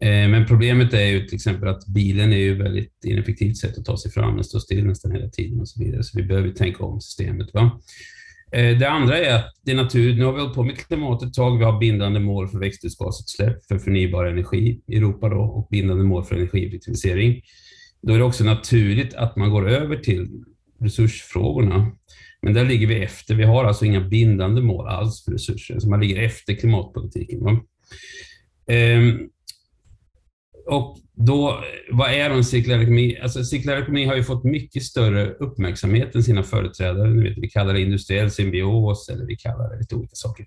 Eh, 0.00 0.28
men 0.28 0.46
problemet 0.46 0.94
är 0.94 1.06
ju 1.06 1.26
till 1.26 1.34
exempel 1.34 1.68
att 1.68 1.86
bilen 1.86 2.32
är 2.32 2.36
ju 2.36 2.52
ett 2.52 2.66
väldigt 2.66 3.04
ineffektivt 3.04 3.56
sätt 3.56 3.78
att 3.78 3.84
ta 3.84 3.96
sig 3.96 4.10
fram. 4.10 4.34
Den 4.34 4.44
står 4.44 4.58
still 4.58 4.86
nästan 4.86 5.12
hela 5.12 5.28
tiden 5.28 5.60
och 5.60 5.68
så 5.68 5.84
vidare. 5.84 6.02
Så 6.02 6.18
vi 6.18 6.24
behöver 6.24 6.50
tänka 6.50 6.84
om 6.84 7.00
systemet. 7.00 7.54
Va? 7.54 7.80
Eh, 8.52 8.78
det 8.78 8.90
andra 8.90 9.18
är 9.18 9.34
att 9.34 9.52
det 9.64 9.72
är 9.72 9.76
natur, 9.76 10.14
nu 10.14 10.24
har 10.24 10.32
vi 10.32 10.40
hållit 10.40 10.54
på 10.54 10.64
med 10.64 10.78
klimatet 10.78 11.28
ett 11.28 11.34
tag, 11.34 11.58
vi 11.58 11.64
har 11.64 11.78
bindande 11.78 12.20
mål 12.20 12.48
för 12.48 12.58
växthusgasutsläpp 12.58 13.64
för 13.64 13.78
förnybar 13.78 14.24
energi 14.24 14.80
i 14.86 14.96
Europa 14.96 15.28
då, 15.28 15.40
och 15.40 15.68
bindande 15.70 16.04
mål 16.04 16.24
för 16.24 16.36
energieffektivisering. 16.36 17.42
Då 18.02 18.14
är 18.14 18.18
det 18.18 18.24
också 18.24 18.44
naturligt 18.44 19.14
att 19.14 19.36
man 19.36 19.50
går 19.50 19.68
över 19.68 19.96
till 19.96 20.28
resursfrågorna. 20.80 21.92
Men 22.42 22.54
där 22.54 22.64
ligger 22.64 22.86
vi 22.86 23.02
efter. 23.02 23.34
Vi 23.34 23.44
har 23.44 23.64
alltså 23.64 23.84
inga 23.84 24.00
bindande 24.00 24.60
mål 24.60 24.88
alls 24.88 25.24
för 25.24 25.32
resurser, 25.32 25.78
så 25.78 25.88
man 25.88 26.00
ligger 26.00 26.22
efter 26.22 26.54
klimatpolitiken. 26.54 27.44
Va? 27.44 27.60
Ehm, 28.66 29.28
och 30.66 30.98
då, 31.14 31.64
vad 31.90 32.10
är 32.10 32.30
då 32.30 32.36
en 32.36 32.44
cirkulär 32.44 32.78
ekonomi? 32.78 33.18
Alltså, 33.22 33.44
cirkulär 33.44 33.82
ekonomi 33.82 34.04
har 34.04 34.16
ju 34.16 34.22
fått 34.22 34.44
mycket 34.44 34.82
större 34.82 35.30
uppmärksamhet 35.30 36.14
än 36.14 36.22
sina 36.22 36.42
företrädare. 36.42 37.10
Ni 37.10 37.28
vet, 37.28 37.38
vi 37.38 37.48
kallar 37.48 37.74
det 37.74 37.80
industriell 37.80 38.30
symbios 38.30 39.08
eller 39.08 39.26
vi 39.26 39.36
kallar 39.36 39.70
det 39.70 39.78
lite 39.78 39.94
olika 39.94 40.14
saker. 40.14 40.46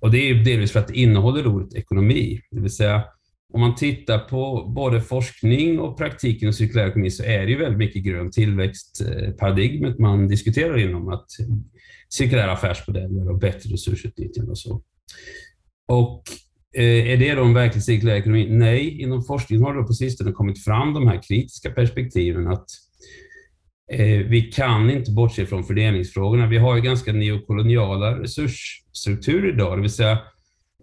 Och 0.00 0.10
det 0.10 0.18
är 0.18 0.34
delvis 0.34 0.72
för 0.72 0.80
att 0.80 0.88
det 0.88 0.98
innehåller 0.98 1.46
ordet 1.46 1.74
ekonomi. 1.74 2.40
Det 2.50 2.60
vill 2.60 2.70
säga, 2.70 3.04
om 3.52 3.60
man 3.60 3.74
tittar 3.74 4.18
på 4.18 4.72
både 4.76 5.00
forskning 5.00 5.78
och 5.78 5.98
praktiken 5.98 6.48
och 6.48 6.54
cirkulär 6.54 6.88
ekonomi 6.88 7.10
så 7.10 7.22
är 7.22 7.44
det 7.44 7.50
ju 7.50 7.58
väldigt 7.58 7.78
mycket 7.78 8.04
grön 8.04 8.30
tillväxtparadigmet 8.30 9.98
man 9.98 10.28
diskuterar 10.28 10.78
inom. 10.78 11.08
att 11.08 11.26
Cirkulära 12.08 12.52
affärsmodeller 12.52 13.30
och 13.30 13.38
bättre 13.38 13.70
resursutnyttjande 13.70 14.50
och 14.50 14.58
så. 14.58 14.82
Och 15.88 16.22
Eh, 16.76 17.10
är 17.12 17.16
det 17.16 17.34
då 17.34 17.44
en 17.44 17.54
verklig 17.54 17.82
cirkulär 17.82 18.14
ekonomi? 18.14 18.46
Nej, 18.50 19.00
inom 19.00 19.24
forskningen 19.24 19.64
har 19.64 19.74
det 19.74 19.82
på 19.82 19.92
sistone 19.92 20.32
kommit 20.32 20.64
fram 20.64 20.94
de 20.94 21.08
här 21.08 21.22
kritiska 21.22 21.70
perspektiven 21.70 22.48
att 22.48 22.66
eh, 23.92 24.26
vi 24.26 24.42
kan 24.42 24.90
inte 24.90 25.10
bortse 25.10 25.46
från 25.46 25.64
fördelningsfrågorna. 25.64 26.46
Vi 26.46 26.58
har 26.58 26.76
ju 26.76 26.82
ganska 26.82 27.12
neokoloniala 27.12 28.20
resursstrukturer 28.20 29.54
idag, 29.54 29.78
det 29.78 29.82
vill 29.82 29.90
säga 29.90 30.18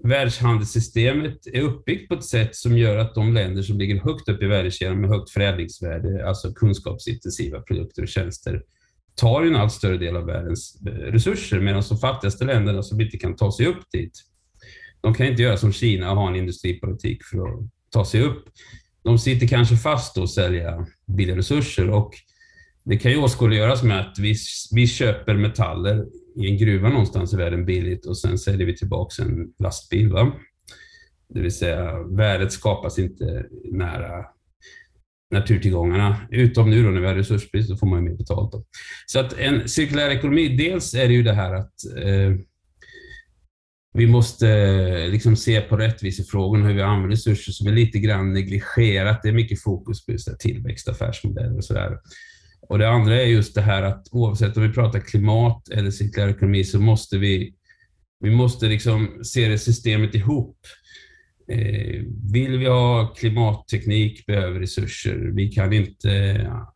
världshandelssystemet 0.04 1.47
är 1.54 1.62
uppbyggt 1.62 2.08
på 2.08 2.13
ett 2.13 2.23
sätt 2.23 2.56
som 2.56 2.77
gör 2.77 2.97
att 2.97 3.15
de 3.15 3.34
länder 3.34 3.62
som 3.62 3.77
ligger 3.77 3.99
högt 3.99 4.30
upp 4.30 4.43
i 4.43 4.45
värdekedjan 4.45 5.01
med 5.01 5.10
högt 5.10 5.30
förädlingsvärde, 5.30 6.27
alltså 6.27 6.54
kunskapsintensiva 6.54 7.62
produkter 7.62 8.01
och 8.01 8.08
tjänster, 8.08 8.63
tar 9.15 9.41
en 9.41 9.56
allt 9.56 9.71
större 9.71 9.97
del 9.97 10.15
av 10.15 10.25
världens 10.25 10.82
eh, 10.88 10.91
resurser, 10.91 11.60
medan 11.60 11.84
de 11.89 11.97
fattigaste 11.97 12.45
länderna 12.45 12.84
som 12.84 13.01
inte 13.01 13.17
kan 13.17 13.36
ta 13.36 13.51
sig 13.51 13.65
upp 13.65 13.91
dit, 13.91 14.13
de 15.01 15.13
kan 15.13 15.27
inte 15.27 15.41
göra 15.41 15.57
som 15.57 15.73
Kina 15.73 16.11
och 16.11 16.17
ha 16.17 16.29
en 16.29 16.35
industripolitik 16.35 17.23
för 17.23 17.37
att 17.37 17.59
ta 17.89 18.05
sig 18.05 18.21
upp. 18.21 18.43
De 19.03 19.19
sitter 19.19 19.47
kanske 19.47 19.75
fast 19.75 20.17
och 20.17 20.29
sälja 20.29 20.85
billiga 21.07 21.37
resurser 21.37 21.89
och 21.89 22.13
det 22.83 22.97
kan 22.97 23.11
ju 23.11 23.17
åskådliggöras 23.17 23.83
med 23.83 23.99
att 23.99 24.19
vi, 24.19 24.35
vi 24.71 24.87
köper 24.87 25.33
metaller 25.33 26.05
i 26.35 26.47
en 26.47 26.57
gruva 26.57 26.89
någonstans 26.89 27.33
i 27.33 27.37
världen 27.37 27.65
billigt 27.65 28.05
och 28.05 28.17
sen 28.17 28.37
säljer 28.37 28.67
vi 28.67 28.77
tillbaka 28.77 29.23
en 29.23 29.53
lastbil. 29.59 30.09
Va? 30.09 30.31
Det 31.29 31.41
vill 31.41 31.55
säga, 31.55 32.03
värdet 32.03 32.51
skapas 32.51 32.99
inte 32.99 33.45
nära 33.71 34.25
naturtillgångarna. 35.31 36.17
Utom 36.31 36.69
nu 36.69 36.83
då 36.83 36.89
när 36.89 37.01
vi 37.01 37.07
har 37.07 37.15
resursbrist, 37.15 37.69
då 37.69 37.75
får 37.75 37.87
man 37.87 38.03
ju 38.03 38.09
mer 38.09 38.17
betalt. 38.17 38.51
Då. 38.51 38.65
Så 39.05 39.19
att 39.19 39.33
en 39.33 39.69
cirkulär 39.69 40.09
ekonomi, 40.09 40.57
dels 40.57 40.93
är 40.93 41.07
det 41.07 41.13
ju 41.13 41.23
det 41.23 41.33
här 41.33 41.53
att 41.53 41.73
eh, 41.97 42.35
vi 43.93 44.08
måste 44.08 44.49
eh, 44.49 45.10
liksom 45.10 45.36
se 45.36 45.62
på 45.62 45.77
rättvisefrågorna, 45.77 46.67
hur 46.67 46.73
vi 46.73 46.82
använder 46.82 47.15
resurser 47.15 47.51
som 47.51 47.67
är 47.67 47.71
lite 47.71 47.99
grann 47.99 48.34
negligerat. 48.34 49.19
Det 49.23 49.30
är 49.30 49.34
mycket 49.34 49.62
fokus 49.62 50.06
på 50.06 50.12
just 50.12 50.39
tillväxt, 50.39 50.88
affärsmodeller 50.88 51.58
och 51.58 51.63
sådär. 51.63 51.97
Och 52.69 52.80
det 52.80 52.89
andra 52.89 53.21
är 53.21 53.25
just 53.25 53.56
det 53.56 53.62
här 53.62 53.84
att 53.84 54.08
oavsett 54.12 54.58
om 54.58 54.63
vi 54.63 54.73
pratar 54.73 54.99
klimat 54.99 55.69
eller 55.69 55.91
cirkulär 55.91 56.30
ekonomi 56.30 56.63
så 56.63 56.80
måste 56.80 57.17
vi, 57.17 57.54
vi 58.19 58.32
måste 58.32 58.65
liksom 58.65 59.19
se 59.23 59.47
det 59.47 59.58
systemet 59.58 60.15
ihop. 60.15 60.58
Eh, 61.51 62.01
vill 62.34 62.58
vi 62.58 62.65
ha 62.65 63.13
klimatteknik 63.17 64.25
behöver 64.25 64.60
resurser. 64.60 65.32
Vi 65.34 65.47
kan 65.47 65.73
inte... 65.73 66.10
Ja, 66.43 66.73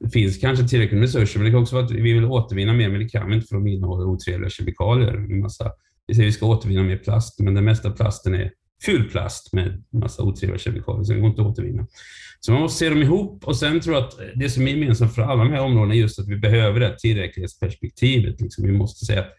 det 0.00 0.10
finns 0.10 0.38
kanske 0.38 0.68
tillräckligt 0.68 1.00
med 1.00 1.06
resurser, 1.06 1.38
men 1.38 1.44
det 1.44 1.52
kan 1.52 1.62
också 1.62 1.74
vara 1.74 1.84
att 1.84 1.90
vi 1.90 2.12
vill 2.12 2.24
återvinna 2.24 2.72
mer, 2.72 2.88
men 2.88 3.00
det 3.00 3.08
kan 3.08 3.28
vi 3.28 3.34
inte 3.34 3.46
för 3.46 3.56
de 3.56 3.66
innehåller 3.66 4.06
otrevliga 4.06 4.50
kemikalier. 4.50 5.14
En 5.14 5.40
massa 5.40 5.72
vi 6.12 6.16
säger 6.16 6.28
att 6.28 6.34
vi 6.34 6.36
ska 6.36 6.46
återvinna 6.46 6.82
mer 6.82 6.96
plast, 6.96 7.40
men 7.40 7.54
den 7.54 7.64
mesta 7.64 7.90
plasten 7.90 8.34
är 8.34 8.50
ful 8.84 9.10
plast 9.10 9.52
med 9.52 9.84
massa 9.92 10.22
otrevliga 10.22 10.58
kemikalier, 10.58 11.04
så 11.04 11.12
det 11.12 11.20
går 11.20 11.30
inte 11.30 11.42
att 11.42 11.48
återvinna. 11.48 11.86
Så 12.40 12.52
man 12.52 12.60
måste 12.60 12.78
se 12.78 12.88
dem 12.88 13.02
ihop 13.02 13.44
och 13.44 13.56
sen 13.56 13.80
tror 13.80 13.94
jag 13.94 14.04
att 14.04 14.18
det 14.34 14.50
som 14.50 14.66
är 14.66 14.70
gemensamt 14.70 15.14
för 15.14 15.22
alla 15.22 15.44
de 15.44 15.52
här 15.52 15.60
områdena 15.60 15.94
är 15.94 15.98
just 15.98 16.18
att 16.18 16.28
vi 16.28 16.36
behöver 16.36 16.80
det 16.80 16.86
här 16.86 16.94
tillräcklighetsperspektivet. 16.94 18.40
Liksom 18.40 18.66
vi 18.66 18.72
måste 18.72 19.04
säga 19.04 19.20
att 19.20 19.32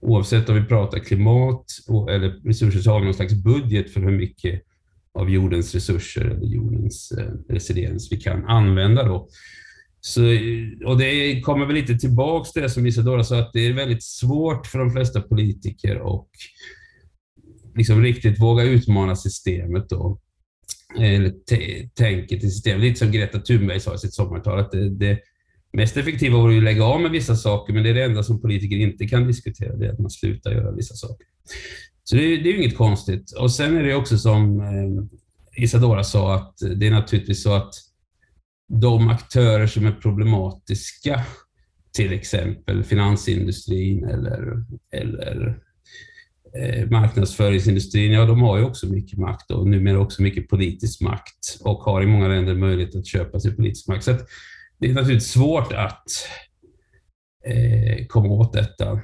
oavsett 0.00 0.48
om 0.48 0.54
vi 0.54 0.64
pratar 0.64 0.98
klimat 0.98 1.64
eller 2.10 2.28
resurser 2.28 2.80
så 2.80 2.90
har 2.90 3.00
vi 3.00 3.04
någon 3.04 3.14
slags 3.14 3.34
budget 3.34 3.90
för 3.90 4.00
hur 4.00 4.18
mycket 4.18 4.62
av 5.14 5.30
jordens 5.30 5.74
resurser 5.74 6.24
eller 6.24 6.46
jordens 6.46 7.12
eh, 7.12 7.54
residens 7.54 8.12
vi 8.12 8.16
kan 8.16 8.44
använda. 8.44 9.02
Då. 9.02 9.28
Så, 10.06 10.22
och 10.86 10.98
det 10.98 11.40
kommer 11.40 11.66
väl 11.66 11.74
lite 11.74 11.94
tillbaks 11.94 12.52
till 12.52 12.62
det 12.62 12.70
som 12.70 12.86
Isadora 12.86 13.24
sa, 13.24 13.38
att 13.38 13.52
det 13.52 13.66
är 13.66 13.72
väldigt 13.72 14.02
svårt 14.02 14.66
för 14.66 14.78
de 14.78 14.90
flesta 14.90 15.20
politiker 15.20 15.96
att 15.96 16.28
liksom 17.74 18.02
riktigt 18.02 18.40
våga 18.40 18.64
utmana 18.64 19.16
systemet 19.16 19.88
då. 19.88 20.20
Eller 20.98 21.32
tänket 21.94 22.44
i 22.44 22.50
systemet. 22.50 22.80
Lite 22.80 22.98
som 22.98 23.12
Greta 23.12 23.40
Thunberg 23.40 23.80
sa 23.80 23.94
i 23.94 23.98
sitt 23.98 24.14
sommartal, 24.14 24.58
att 24.58 24.70
det, 24.70 24.90
det 24.90 25.18
mest 25.72 25.96
effektiva 25.96 26.38
vore 26.38 26.56
att 26.56 26.62
lägga 26.62 26.84
av 26.84 27.00
med 27.00 27.10
vissa 27.10 27.36
saker, 27.36 27.72
men 27.72 27.82
det 27.82 27.90
är 27.90 27.94
det 27.94 28.04
enda 28.04 28.22
som 28.22 28.40
politiker 28.40 28.76
inte 28.76 29.06
kan 29.06 29.26
diskutera, 29.26 29.76
det 29.76 29.86
är 29.86 29.92
att 29.92 29.98
man 29.98 30.10
slutar 30.10 30.50
göra 30.50 30.72
vissa 30.72 30.94
saker. 30.94 31.26
Så 32.04 32.16
det, 32.16 32.22
det 32.22 32.48
är 32.48 32.52
ju 32.52 32.58
inget 32.58 32.76
konstigt. 32.76 33.32
Och 33.32 33.52
sen 33.52 33.76
är 33.76 33.82
det 33.82 33.94
också 33.94 34.18
som 34.18 34.60
eh, 34.60 35.62
Isadora 35.62 36.04
sa, 36.04 36.34
att 36.34 36.54
det 36.76 36.86
är 36.86 36.90
naturligtvis 36.90 37.42
så 37.42 37.52
att 37.52 37.74
de 38.68 39.08
aktörer 39.08 39.66
som 39.66 39.86
är 39.86 39.92
problematiska 39.92 41.24
till 41.96 42.12
exempel 42.12 42.84
finansindustrin 42.84 44.04
eller, 44.04 44.64
eller 44.92 45.58
eh, 46.58 46.90
marknadsföringsindustrin, 46.90 48.12
ja 48.12 48.24
de 48.24 48.42
har 48.42 48.58
ju 48.58 48.64
också 48.64 48.86
mycket 48.86 49.18
makt 49.18 49.50
och 49.50 49.68
numera 49.68 49.98
också 49.98 50.22
mycket 50.22 50.48
politisk 50.48 51.00
makt 51.00 51.58
och 51.60 51.78
har 51.78 52.02
i 52.02 52.06
många 52.06 52.28
länder 52.28 52.54
möjlighet 52.54 52.96
att 52.96 53.06
köpa 53.06 53.40
sig 53.40 53.56
politisk 53.56 53.88
makt. 53.88 54.04
Så 54.04 54.16
det 54.78 54.90
är 54.90 54.94
naturligtvis 54.94 55.30
svårt 55.30 55.72
att 55.72 56.04
eh, 57.46 58.06
komma 58.06 58.28
åt 58.28 58.52
detta. 58.52 59.00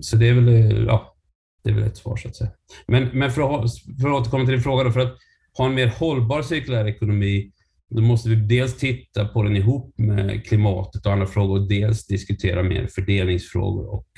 Så 0.00 0.16
det 0.16 0.28
är 0.28 0.34
väl, 0.34 0.84
ja, 0.86 1.16
det 1.64 1.70
är 1.70 1.74
väl 1.74 1.84
ett 1.84 1.96
svar 1.96 2.16
så 2.16 2.28
att 2.28 2.36
säga. 2.36 2.50
Men, 2.86 3.08
men 3.12 3.30
för, 3.30 3.64
att, 3.64 3.70
för 4.00 4.08
att 4.08 4.20
återkomma 4.20 4.44
till 4.44 4.54
din 4.54 4.62
fråga 4.62 4.84
då, 4.84 4.90
för 4.90 5.00
att 5.00 5.16
ha 5.58 5.66
en 5.66 5.74
mer 5.74 5.86
hållbar 5.86 6.42
cirkulär 6.42 6.88
ekonomi, 6.88 7.52
då 7.90 8.02
måste 8.02 8.28
vi 8.28 8.36
dels 8.36 8.76
titta 8.76 9.28
på 9.28 9.42
den 9.42 9.56
ihop 9.56 9.94
med 9.98 10.44
klimatet 10.46 11.06
och 11.06 11.12
andra 11.12 11.26
frågor, 11.26 11.68
dels 11.68 12.06
diskutera 12.06 12.62
mer 12.62 12.86
fördelningsfrågor 12.86 13.94
och 13.94 14.08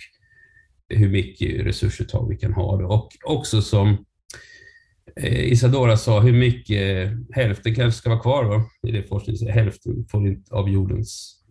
hur 0.88 1.08
mycket 1.08 1.66
resursuttag 1.66 2.28
vi 2.28 2.36
kan 2.36 2.52
ha. 2.52 2.86
Och 2.86 3.08
också 3.24 3.62
som 3.62 4.04
eh, 5.16 5.52
Isadora 5.52 5.96
sa, 5.96 6.20
hur 6.20 6.32
mycket, 6.32 7.10
hälften 7.30 7.74
kanske 7.74 7.98
ska 7.98 8.10
vara 8.10 8.20
kvar 8.20 8.44
va? 8.44 8.64
i 8.88 8.92
det 8.92 9.02
forskningen, 9.02 9.54
hälften 9.54 10.06
får 10.10 10.26
inte 10.26 10.54
av 10.54 10.68
jordens 10.68 11.42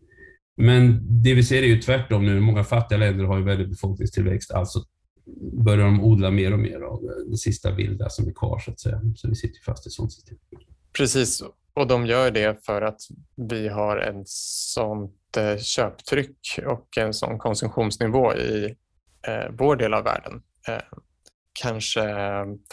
men 0.61 1.01
det 1.23 1.33
vi 1.33 1.43
ser 1.43 1.63
är 1.63 1.67
ju 1.67 1.81
tvärtom 1.81 2.25
nu. 2.25 2.39
Många 2.39 2.63
fattiga 2.63 2.97
länder 2.97 3.25
har 3.25 3.37
ju 3.37 3.43
väldigt 3.43 3.69
befolkningstillväxt, 3.69 4.51
alltså 4.51 4.83
börjar 5.65 5.85
de 5.85 6.03
odla 6.03 6.31
mer 6.31 6.53
och 6.53 6.59
mer 6.59 6.81
av 6.81 7.01
det 7.31 7.37
sista 7.37 7.71
vilda 7.75 8.09
som 8.09 8.27
är 8.27 8.33
kvar, 8.33 8.59
så 8.59 8.71
att 8.71 8.79
säga. 8.79 9.01
Så 9.15 9.29
vi 9.29 9.35
sitter 9.35 9.61
fast 9.65 9.85
i 9.85 9.89
ett 9.89 9.93
sånt 9.93 10.13
system. 10.13 10.37
Precis, 10.97 11.43
och 11.73 11.87
de 11.87 12.05
gör 12.05 12.31
det 12.31 12.65
för 12.65 12.81
att 12.81 13.01
vi 13.35 13.67
har 13.67 13.97
ett 13.97 14.27
sånt 14.29 15.37
eh, 15.37 15.57
köptryck 15.57 16.59
och 16.65 16.97
en 16.97 17.13
sån 17.13 17.37
konsumtionsnivå 17.37 18.33
i 18.35 18.75
eh, 19.27 19.51
vår 19.51 19.75
del 19.75 19.93
av 19.93 20.03
världen. 20.03 20.41
Eh, 20.67 20.81
kanske 21.53 22.03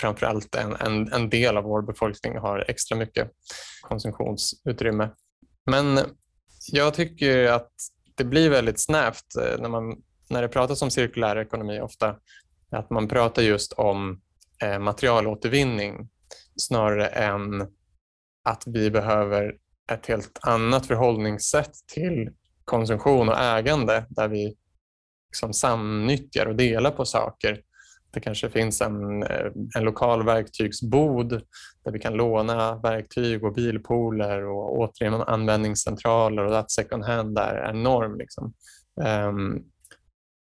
framför 0.00 0.26
allt 0.26 0.54
en, 0.54 0.76
en, 0.76 1.12
en 1.12 1.30
del 1.30 1.56
av 1.56 1.64
vår 1.64 1.82
befolkning 1.82 2.38
har 2.38 2.64
extra 2.68 2.96
mycket 2.96 3.30
konsumtionsutrymme. 3.82 5.10
Men 5.66 6.00
jag 6.72 6.94
tycker 6.94 7.46
att 7.46 7.70
det 8.14 8.24
blir 8.24 8.50
väldigt 8.50 8.80
snävt 8.80 9.36
eh, 9.36 9.60
när, 9.60 9.68
man, 9.68 10.02
när 10.30 10.42
det 10.42 10.48
pratas 10.48 10.82
om 10.82 10.90
cirkulär 10.90 11.36
ekonomi 11.36 11.80
ofta. 11.80 12.16
Att 12.70 12.90
man 12.90 13.08
pratar 13.08 13.42
just 13.42 13.72
om 13.72 14.20
eh, 14.62 14.78
materialåtervinning 14.78 16.08
snarare 16.56 17.06
än 17.06 17.66
att 18.48 18.62
vi 18.66 18.90
behöver 18.90 19.54
ett 19.92 20.06
helt 20.06 20.38
annat 20.42 20.86
förhållningssätt 20.86 21.72
till 21.94 22.30
konsumtion 22.64 23.28
och 23.28 23.38
ägande 23.38 24.06
där 24.08 24.28
vi 24.28 24.56
liksom 25.30 25.52
samnyttjar 25.52 26.46
och 26.46 26.56
delar 26.56 26.90
på 26.90 27.04
saker 27.04 27.62
det 28.10 28.20
kanske 28.20 28.50
finns 28.50 28.80
en, 28.80 29.22
eh, 29.22 29.52
en 29.76 29.84
lokal 29.84 30.24
verktygsbod 30.24 31.28
där 31.84 31.92
vi 31.92 31.98
kan 31.98 32.14
låna 32.14 32.76
verktyg 32.76 33.44
och 33.44 33.54
bilpooler 33.54 34.44
och 34.44 34.92
användningscentraler 35.26 36.44
och 36.44 36.58
att 36.58 36.70
second 36.70 37.04
hand 37.04 37.34
där 37.34 37.54
är 37.54 37.72
norm. 37.72 38.18
Liksom. 38.18 38.54
Um, 39.28 39.64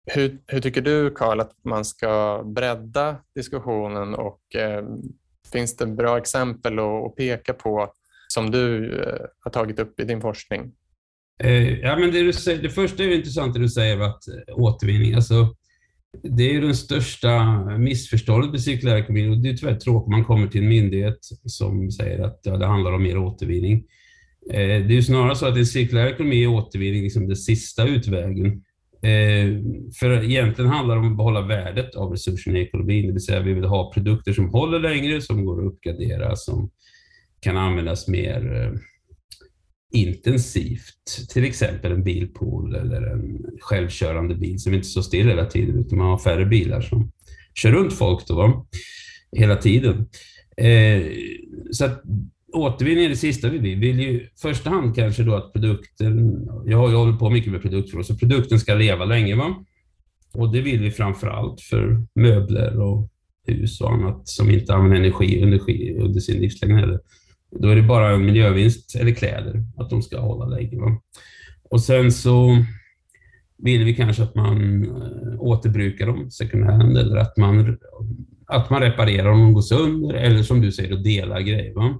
hur, 0.06 0.39
hur, 0.48 0.62
tycker 0.62 0.82
du, 0.82 1.12
Karl, 1.12 1.39
att 1.39 1.54
man 1.64 1.86
ska 1.86 2.43
bredda 2.45 3.16
diskussionen 3.36 4.16
och 4.16 4.41
um, 4.80 5.02
finns 5.52 5.78
det 5.78 5.88
bra 5.88 6.18
exempel 6.18 6.80
att, 6.80 7.16
peka 7.16 7.54
på 7.54 7.93
som 8.28 8.52
du 8.52 8.93
eh, 9.02 9.26
har 9.39 9.52
tagit 9.52 9.80
upp 9.80 10.00
i 10.00 10.04
din 10.04 10.22
forskning? 10.22 10.72
Eh, 11.43 11.80
ja, 11.80 11.98
men 12.00 12.12
det, 12.12 12.24
du 12.24 12.34
säger, 12.34 12.62
det 12.62 12.70
första 12.70 13.04
är 13.04 13.16
intressant 13.16 13.54
det 13.54 13.60
du 13.60 13.70
säger 13.70 14.00
att 14.00 14.28
eh, 14.28 14.60
återvinning. 14.60 15.14
Alltså, 15.14 15.56
det 16.24 16.56
är 16.56 16.62
den 16.62 16.76
största 16.76 17.43
missförståndet 17.78 18.52
med 18.52 18.62
cirkulär 18.62 18.95
ekonomi 18.98 19.30
och 19.30 19.38
det 19.38 19.50
är 19.50 19.54
tyvärr 19.54 19.76
tråkigt 19.76 20.12
man 20.12 20.26
kommer 20.26 20.48
till 20.48 20.62
en 20.62 20.70
myndighet 20.70 21.20
som 21.45 21.91
säger 21.91 22.20
att 22.20 22.39
ja, 22.43 22.58
det 22.58 22.66
handlar 22.66 22.93
om 22.93 23.04
mer 23.04 23.18
återvinning. 23.18 23.84
Det 24.50 24.56
är 24.56 24.91
ju 24.91 25.04
snarare 25.04 25.36
så 25.36 25.45
att 25.45 25.58
en 25.58 25.66
cirkulär 25.66 26.08
ekonomi 26.08 26.43
är 26.43 26.48
återvinning 26.48 27.04
liksom 27.04 27.28
den 27.28 27.36
sista 27.36 27.88
utvägen. 27.88 28.64
Eh, 29.02 29.62
för 30.00 30.24
egentligen 30.24 30.72
handlar 30.72 30.95
det 30.95 31.02
om 31.02 31.12
att 31.12 31.18
behålla 31.18 31.41
värdet 31.41 31.95
av 31.95 32.12
resurserna 32.12 32.60
i 32.60 32.62
ekonomin, 32.62 33.08
det 33.08 33.14
vill 33.14 33.22
säga 33.22 33.39
vi 33.39 33.54
vill 33.54 33.66
ha 33.66 33.93
produkter 33.93 34.34
som 34.34 34.50
håller 34.50 34.80
längre, 34.80 35.22
som 35.22 35.45
går 35.45 35.60
att 35.60 35.74
uppgradera, 35.74 36.36
som 36.36 36.70
kan 37.39 37.58
användas 37.58 38.08
mer 38.08 38.64
eh, 38.64 38.80
intensivt, 39.91 41.30
till 41.30 41.43
exempel 41.43 41.91
en 41.91 42.04
bilpool 42.04 42.76
eller 42.76 43.02
en 43.02 43.45
självkörande 43.62 44.36
bil 44.36 44.60
som 44.60 44.74
inte 44.74 44.88
står 44.88 45.02
still 45.02 45.28
hela 45.28 45.45
tiden, 45.45 45.80
utan 45.80 45.98
man 45.98 46.08
har 46.08 46.18
färre 46.18 46.45
bilar 46.45 46.82
som 46.82 47.12
kör 47.56 47.72
runt 47.72 47.93
folk 47.93 48.28
då, 48.28 48.68
hela 49.32 49.56
tiden. 49.56 50.10
Eh, 50.58 51.04
så 51.72 51.86
att 51.86 52.04
återvinning 52.58 53.05
är 53.05 53.10
det 53.10 53.16
sista 53.16 53.49
vi 53.49 53.58
vill. 53.58 53.80
Vi 53.80 53.88
vill 53.88 53.99
ju 53.99 54.10
i 54.10 54.30
första 54.41 54.70
hand 54.70 54.95
kanske 54.95 55.24
då 55.24 55.36
att 55.36 55.53
produkten, 55.53 56.45
jag 56.66 56.78
har 56.78 56.89
ju 56.89 56.95
hållit 56.95 57.20
på 57.20 57.30
mycket 57.30 57.51
med 57.51 57.62
produktfrågor, 57.62 58.03
så 58.03 58.18
produkten 58.18 58.60
ska 58.60 58.74
leva 58.74 59.05
länge. 59.05 59.36
Va? 59.36 59.55
Och 60.34 60.51
det 60.51 60.62
vill 60.62 60.80
vi 60.80 60.91
framför 60.91 61.28
allt 61.28 61.62
för 61.62 62.05
möbler 62.16 62.80
och 62.82 63.10
hus 63.47 63.82
och 63.82 63.93
annat 63.93 64.28
som 64.28 64.49
inte 64.49 64.74
använder 64.74 64.97
energi, 64.97 65.41
energi 65.41 65.97
under 65.99 66.20
sin 66.20 66.41
livslängd 66.41 66.80
heller. 66.80 66.99
Då 67.60 67.70
är 67.70 67.76
det 67.76 67.82
bara 67.82 68.12
en 68.12 68.26
miljövinst, 68.26 68.95
eller 68.95 69.12
kläder, 69.12 69.64
att 69.78 69.89
de 69.89 70.01
ska 70.01 70.20
hålla 70.20 70.45
länge. 70.45 70.78
Va? 70.78 71.01
Och 71.70 71.82
sen 71.82 72.12
så 72.12 72.64
vill 73.58 73.84
vi 73.84 73.95
kanske 73.95 74.24
att 74.24 74.36
man 74.36 74.84
eh, 74.84 75.39
återbrukar 75.41 76.08
dem 76.08 76.32
second 76.32 76.64
hand 76.64 76.97
eller 76.97 77.18
att 77.18 77.38
man, 77.38 77.78
att 78.47 78.70
man 78.70 78.82
reparerar 78.82 79.30
om 79.30 79.39
de 79.39 79.53
går 79.53 79.62
sönder 79.62 80.14
eller 80.14 80.43
som 80.43 80.62
du 80.62 80.72
säger, 80.72 80.93
att 80.93 81.03
dela 81.03 81.41
grejer. 81.41 81.74
Va? 81.74 81.99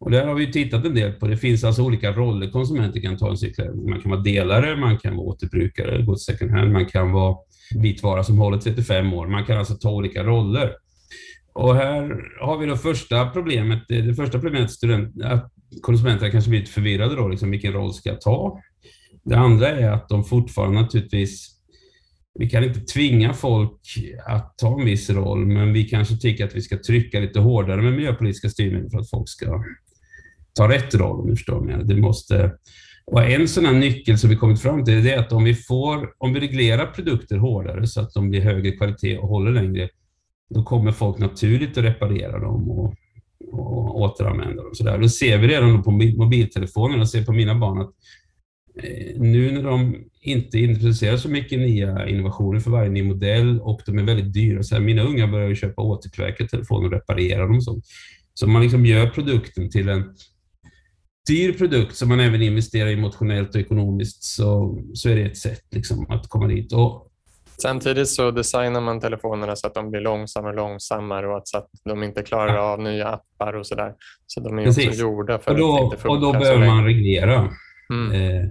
Och 0.00 0.10
där 0.10 0.26
har 0.26 0.34
vi 0.34 0.52
tittat 0.52 0.84
en 0.84 0.94
del 0.94 1.12
på. 1.12 1.26
Det 1.26 1.36
finns 1.36 1.64
alltså 1.64 1.82
olika 1.82 2.12
roller 2.12 2.50
konsumenter 2.50 3.00
kan 3.00 3.16
ta 3.16 3.30
en 3.30 3.36
cykel. 3.36 3.74
Man 3.74 4.00
kan 4.00 4.10
vara 4.10 4.20
delare, 4.20 4.76
man 4.76 4.98
kan 4.98 5.16
vara 5.16 5.26
återbrukare, 5.26 6.02
gå 6.02 6.14
till 6.14 6.24
second 6.24 6.50
hand, 6.50 6.72
man 6.72 6.86
kan 6.86 7.12
vara 7.12 7.36
vitvara 7.74 8.24
som 8.24 8.38
håller 8.38 8.58
35 8.58 9.12
år. 9.12 9.26
Man 9.26 9.44
kan 9.44 9.58
alltså 9.58 9.74
ta 9.74 9.90
olika 9.90 10.24
roller. 10.24 10.72
Och 11.52 11.74
här 11.74 12.10
har 12.40 12.58
vi 12.58 12.66
då 12.66 12.76
första 12.76 13.26
problemet. 13.26 13.90
Eh, 13.90 14.04
det 14.04 14.14
första 14.14 14.38
problemet 14.38 14.70
student, 14.70 15.22
att 15.22 15.52
konsumenterna 15.82 16.30
kanske 16.30 16.50
blir 16.50 16.60
lite 16.60 16.72
förvirrade 16.72 17.16
då, 17.16 17.28
liksom 17.28 17.50
vilken 17.50 17.72
roll 17.72 17.94
ska 17.94 18.08
jag 18.08 18.20
ta? 18.20 18.60
Det 19.24 19.36
andra 19.36 19.68
är 19.68 19.90
att 19.90 20.08
de 20.08 20.24
fortfarande 20.24 20.80
naturligtvis, 20.80 21.56
vi 22.38 22.50
kan 22.50 22.64
inte 22.64 22.80
tvinga 22.80 23.32
folk 23.32 23.80
att 24.26 24.58
ta 24.58 24.80
en 24.80 24.86
viss 24.86 25.10
roll, 25.10 25.46
men 25.46 25.72
vi 25.72 25.84
kanske 25.84 26.16
tycker 26.16 26.44
att 26.44 26.54
vi 26.54 26.60
ska 26.60 26.78
trycka 26.78 27.20
lite 27.20 27.40
hårdare 27.40 27.82
med 27.82 27.92
miljöpolitiska 27.92 28.48
styrmedel 28.48 28.90
för 28.90 28.98
att 28.98 29.10
folk 29.10 29.28
ska 29.28 29.64
ta 30.54 30.68
rätt 30.68 30.94
roll, 30.94 31.20
om 31.20 31.30
du 31.30 31.36
förstår 31.36 31.60
mig. 31.60 31.76
Det 31.84 31.96
måste, 31.96 32.52
och 33.06 33.24
en 33.24 33.48
sån 33.48 33.64
här 33.64 33.72
nyckel 33.72 34.18
som 34.18 34.30
vi 34.30 34.36
kommit 34.36 34.60
fram 34.60 34.84
till 34.84 35.06
är 35.06 35.18
att 35.18 35.32
om 35.32 35.44
vi, 35.44 35.54
får, 35.54 36.12
om 36.18 36.32
vi 36.32 36.40
reglerar 36.40 36.86
produkter 36.86 37.36
hårdare 37.36 37.86
så 37.86 38.00
att 38.00 38.14
de 38.14 38.30
blir 38.30 38.40
högre 38.40 38.70
kvalitet 38.70 39.18
och 39.18 39.28
håller 39.28 39.52
längre, 39.52 39.88
då 40.54 40.62
kommer 40.62 40.92
folk 40.92 41.18
naturligt 41.18 41.78
att 41.78 41.84
reparera 41.84 42.38
dem 42.38 42.70
och, 42.70 42.94
och 43.52 44.00
återanvända 44.00 44.62
dem. 44.62 44.74
Så 44.74 44.84
där. 44.84 44.98
Då 44.98 45.08
ser 45.08 45.38
vi 45.38 45.48
redan 45.48 45.82
på 45.82 45.90
mobiltelefonerna, 45.90 47.06
ser 47.06 47.24
på 47.24 47.32
mina 47.32 47.54
barn 47.54 47.80
att 47.80 47.90
eh, 48.82 49.20
nu 49.20 49.52
när 49.52 49.62
de 49.62 50.04
inte 50.20 50.58
introducerar 50.58 51.16
så 51.16 51.28
mycket 51.28 51.58
nya 51.58 52.08
innovationer 52.08 52.60
för 52.60 52.70
varje 52.70 52.90
ny 52.90 53.02
modell 53.02 53.60
och 53.60 53.80
de 53.86 53.98
är 53.98 54.02
väldigt 54.02 54.32
dyra, 54.32 54.62
så 54.62 54.74
här, 54.74 54.82
mina 54.82 55.02
unga 55.02 55.26
börjar 55.26 55.54
köpa 55.54 55.82
återtillverkade 55.82 56.50
telefoner 56.50 56.86
och 56.86 56.92
reparera 56.92 57.46
dem. 57.46 57.60
Så, 57.60 57.80
så 58.34 58.46
man 58.46 58.62
liksom 58.62 58.86
gör 58.86 59.06
produkten 59.06 59.70
till 59.70 59.88
en 59.88 60.04
dyr 61.30 61.52
produkt 61.52 61.96
som 61.96 62.08
man 62.08 62.20
även 62.20 62.42
investerar 62.42 62.90
emotionellt 62.90 63.54
och 63.54 63.60
ekonomiskt 63.60 64.22
så, 64.22 64.78
så 64.94 65.08
är 65.08 65.16
det 65.16 65.22
ett 65.22 65.38
sätt 65.38 65.64
liksom, 65.70 66.10
att 66.10 66.28
komma 66.28 66.46
dit. 66.46 66.72
Och 66.72 67.06
Samtidigt 67.62 68.08
så 68.08 68.30
designar 68.30 68.80
man 68.80 69.00
telefonerna 69.00 69.56
så 69.56 69.66
att 69.66 69.74
de 69.74 69.90
blir 69.90 70.00
långsammare 70.00 70.50
och 70.50 70.56
långsammare 70.56 71.26
och 71.26 71.42
så 71.44 71.58
att 71.58 71.68
de 71.84 72.02
inte 72.02 72.22
klarar 72.22 72.54
ja. 72.54 72.60
av 72.60 72.80
nya 72.80 73.08
appar 73.08 73.52
och 73.52 73.66
sådär. 73.66 73.94
Så 74.26 74.40
de 74.40 74.58
är 74.58 74.64
Precis. 74.64 74.88
också 74.88 75.00
gjorda 75.00 75.38
för 75.38 75.50
och 75.50 75.58
då, 75.58 75.76
att 75.76 75.82
inte 75.82 75.96
funka 75.96 76.12
Och 76.12 76.20
då 76.20 76.32
behöver 76.32 76.66
man 76.66 76.84
reglera. 76.84 77.48
Mm. 77.90 78.12
Eh, 78.12 78.44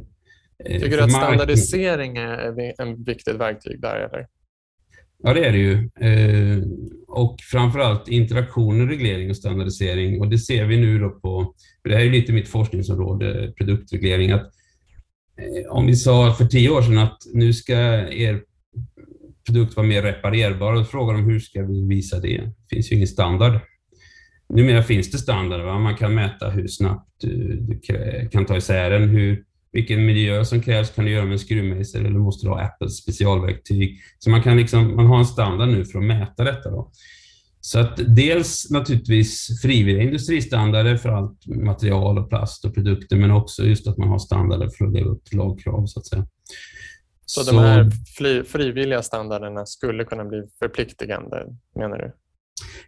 eh 0.65 0.81
Tycker 0.81 0.97
du 0.97 1.03
att 1.03 1.11
standardisering 1.11 2.17
är 2.17 2.59
ett 2.81 3.07
viktigt 3.07 3.35
verktyg 3.35 3.81
där? 3.81 3.95
Eller? 3.95 4.27
Ja, 5.23 5.33
det 5.33 5.45
är 5.45 5.51
det 5.51 5.57
ju. 5.57 5.73
Eh, 5.99 6.63
och 7.07 7.37
framförallt 7.51 8.07
interaktionen 8.07 8.89
reglering 8.89 9.29
och 9.29 9.37
standardisering. 9.37 10.21
Och 10.21 10.29
det 10.29 10.37
ser 10.37 10.65
vi 10.65 10.77
nu 10.77 10.99
då 10.99 11.09
på, 11.09 11.53
för 11.81 11.89
det 11.89 11.95
här 11.95 12.05
är 12.05 12.09
lite 12.09 12.33
mitt 12.33 12.47
forskningsområde, 12.47 13.53
produktreglering, 13.57 14.31
att 14.31 14.51
eh, 15.37 15.71
om 15.71 15.87
vi 15.87 15.95
sa 15.95 16.33
för 16.33 16.45
tio 16.45 16.69
år 16.69 16.81
sedan 16.81 16.97
att 16.97 17.17
nu 17.33 17.53
ska 17.53 17.73
er 18.09 18.41
produkt 19.45 19.75
vara 19.75 19.87
mer 19.87 20.03
reparerbar. 20.03 20.75
Då 20.75 20.83
frågar 20.83 21.13
de 21.13 21.23
hur 21.23 21.39
ska 21.39 21.63
vi 21.63 21.87
visa 21.87 22.19
det? 22.19 22.37
Det 22.37 22.75
finns 22.75 22.91
ju 22.91 22.95
ingen 22.95 23.07
standard. 23.07 23.59
Numera 24.49 24.83
finns 24.83 25.11
det 25.11 25.17
standarder. 25.17 25.65
Va? 25.65 25.79
Man 25.79 25.95
kan 25.95 26.15
mäta 26.15 26.49
hur 26.49 26.67
snabbt 26.67 27.09
du, 27.21 27.59
du 27.59 27.79
kan 28.31 28.45
ta 28.45 28.57
isär 28.57 28.89
den, 28.89 29.09
hur 29.09 29.43
vilken 29.71 30.05
miljö 30.05 30.45
som 30.45 30.61
krävs. 30.61 30.89
Kan 30.91 31.05
du 31.05 31.11
göra 31.11 31.25
med 31.25 31.33
en 31.33 31.39
skruvmejsel 31.39 32.05
eller 32.05 32.19
måste 32.19 32.45
du 32.45 32.49
ha 32.49 32.61
Apples 32.61 32.97
specialverktyg? 32.97 33.99
Så 34.19 34.29
man 34.29 34.43
kan 34.43 34.57
liksom, 34.57 34.95
man 34.95 35.05
har 35.05 35.19
en 35.19 35.25
standard 35.25 35.69
nu 35.69 35.85
för 35.85 35.99
att 35.99 36.05
mäta 36.05 36.43
detta. 36.43 36.69
Då. 36.69 36.91
Så 37.61 37.79
att 37.79 38.15
dels 38.15 38.69
naturligtvis 38.69 39.61
frivilliga 39.61 40.03
industristandarder 40.03 40.97
för 40.97 41.09
allt 41.09 41.47
material 41.47 42.17
och 42.17 42.29
plast 42.29 42.65
och 42.65 42.73
produkter, 42.75 43.15
men 43.15 43.31
också 43.31 43.63
just 43.63 43.87
att 43.87 43.97
man 43.97 44.09
har 44.09 44.19
standarder 44.19 44.69
för 44.77 44.85
att 44.85 44.93
leva 44.93 45.09
upp 45.09 45.25
till 45.25 45.37
lagkrav 45.37 45.85
så 45.85 45.99
att 45.99 46.05
säga. 46.05 46.27
Så, 47.25 47.43
så 47.43 47.51
de 47.51 47.59
här 47.59 48.43
frivilliga 48.43 49.01
standarderna 49.01 49.65
skulle 49.65 50.03
kunna 50.03 50.25
bli 50.25 50.43
förpliktigande, 50.59 51.45
menar 51.75 51.97
du? 51.97 52.11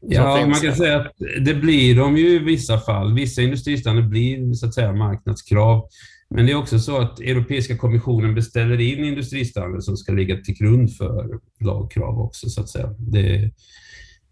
Ja, 0.02 0.46
man 0.46 0.60
kan 0.60 0.76
säga 0.76 1.00
att 1.00 1.14
det 1.46 1.54
blir 1.54 1.96
de 1.96 2.18
ju 2.18 2.30
i 2.30 2.40
vissa 2.40 2.80
fall. 2.80 3.14
Vissa 3.14 3.42
industristandarder 3.42 4.10
blir 4.10 4.54
så 4.54 4.68
att 4.68 4.74
säga 4.74 4.94
marknadskrav. 4.94 5.88
Men 6.34 6.46
det 6.46 6.52
är 6.52 6.56
också 6.56 6.80
så 6.80 6.98
att 6.98 7.20
Europeiska 7.20 7.78
kommissionen 7.78 8.36
beställer 8.36 8.82
in 8.82 9.06
industristandard 9.06 9.84
som 9.84 9.98
ska 9.98 10.12
ligga 10.12 10.38
till 10.38 10.58
grund 10.58 10.96
för 10.96 11.40
lagkrav 11.60 12.20
också, 12.20 12.50
så 12.50 12.62
att 12.62 12.70
säga. 12.70 12.96
Det, 12.98 13.52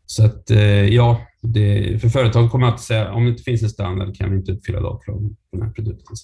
så 0.06 0.26
att 0.26 0.52
eh, 0.52 0.88
ja, 0.88 1.22
det, 1.42 2.00
för 2.02 2.10
företag 2.10 2.52
kommer 2.52 2.68
att 2.68 2.80
säga 2.80 3.12
om 3.12 3.26
det 3.26 3.32
inte 3.32 3.44
finns 3.44 3.64
en 3.64 3.70
standard 3.70 4.18
kan 4.18 4.32
vi 4.32 4.38
inte 4.38 4.52
uppfylla 4.52 4.80
lagkraven 4.80 5.30
på 5.30 5.58
den 5.58 5.62
här 5.62 5.74
produkten. 5.74 6.16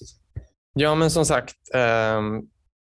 Ja, 0.74 0.96
men 0.96 1.12
som 1.12 1.26
sagt, 1.26 1.56
eh, 1.74 2.22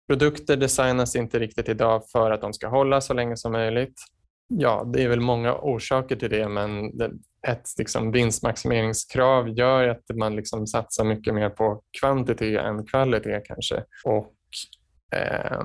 produkter 0.08 0.58
designas 0.58 1.16
inte 1.16 1.40
riktigt 1.40 1.70
idag 1.70 2.04
för 2.12 2.32
att 2.32 2.42
de 2.42 2.54
ska 2.54 2.68
hålla 2.68 3.02
så 3.02 3.14
länge 3.14 3.38
som 3.38 3.52
möjligt. 3.52 3.96
Ja, 4.48 4.90
det 4.94 5.04
är 5.04 5.10
väl 5.10 5.22
många 5.22 5.56
orsaker 5.56 6.16
till 6.16 6.30
det, 6.30 6.50
men 6.50 6.98
det, 6.98 7.12
ett 7.48 7.70
liksom, 7.78 8.12
vinstmaximeringskrav 8.12 9.50
gör 9.50 9.88
att 9.88 10.04
man 10.16 10.36
liksom 10.36 10.68
satsar 10.68 11.04
mycket 11.04 11.34
mer 11.34 11.50
på 11.50 11.82
kvantitet 12.00 12.62
än 12.62 12.86
kvalitet 12.86 13.42
kanske. 13.46 13.84
Och 14.06 14.34
eh, 15.20 15.62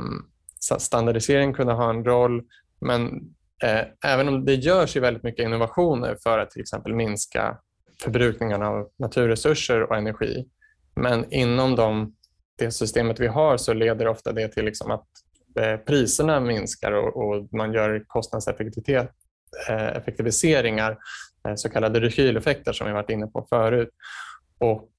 Standardisering 0.78 1.55
kunde 1.55 1.72
ha 1.72 1.91
en 1.91 2.05
roll, 2.05 2.43
men 2.80 3.33
Eh, 3.62 3.85
även 4.05 4.28
om 4.28 4.45
det 4.45 4.55
görs 4.55 4.97
ju 4.97 5.01
väldigt 5.01 5.22
mycket 5.22 5.45
innovationer 5.45 6.16
för 6.22 6.39
att 6.39 6.51
till 6.51 6.61
exempel 6.61 6.95
minska 6.95 7.59
förbrukningen 8.03 8.62
av 8.62 8.89
naturresurser 8.99 9.83
och 9.83 9.97
energi. 9.97 10.49
Men 10.95 11.33
inom 11.33 11.76
de, 11.76 12.14
det 12.59 12.70
systemet 12.70 13.20
vi 13.20 13.26
har 13.26 13.57
så 13.57 13.72
leder 13.72 14.09
ofta 14.09 14.33
det 14.33 14.49
till 14.49 14.64
liksom 14.64 14.91
att 14.91 15.07
Eh, 15.57 15.76
priserna 15.76 16.40
minskar 16.40 16.92
och, 16.92 17.16
och 17.16 17.48
man 17.53 17.72
gör 17.72 18.05
kostnadseffektiviseringar, 18.07 20.90
eh, 20.90 20.96
eh, 21.50 21.55
så 21.55 21.68
kallade 21.68 22.00
rekyleffekter 22.00 22.72
som 22.72 22.86
vi 22.86 22.92
varit 22.92 23.11
inne 23.11 23.26
på 23.26 23.46
förut. 23.50 23.88
Och 24.59 24.90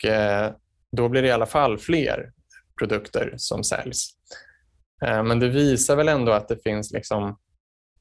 då 0.92 1.10
blir 1.10 1.22
det 1.22 1.28
i 1.28 1.32
alla 1.32 1.46
fall 1.46 1.78
fler 1.78 2.32
produkter 2.80 3.34
som 3.38 3.64
säljs. 3.64 4.10
Men 5.02 5.40
det 5.40 5.50
visar 5.50 5.96
väl 5.96 6.08
ändå 6.08 6.32
att 6.32 6.48
det 6.48 6.64
finns 6.64 6.92
liksom 6.92 7.40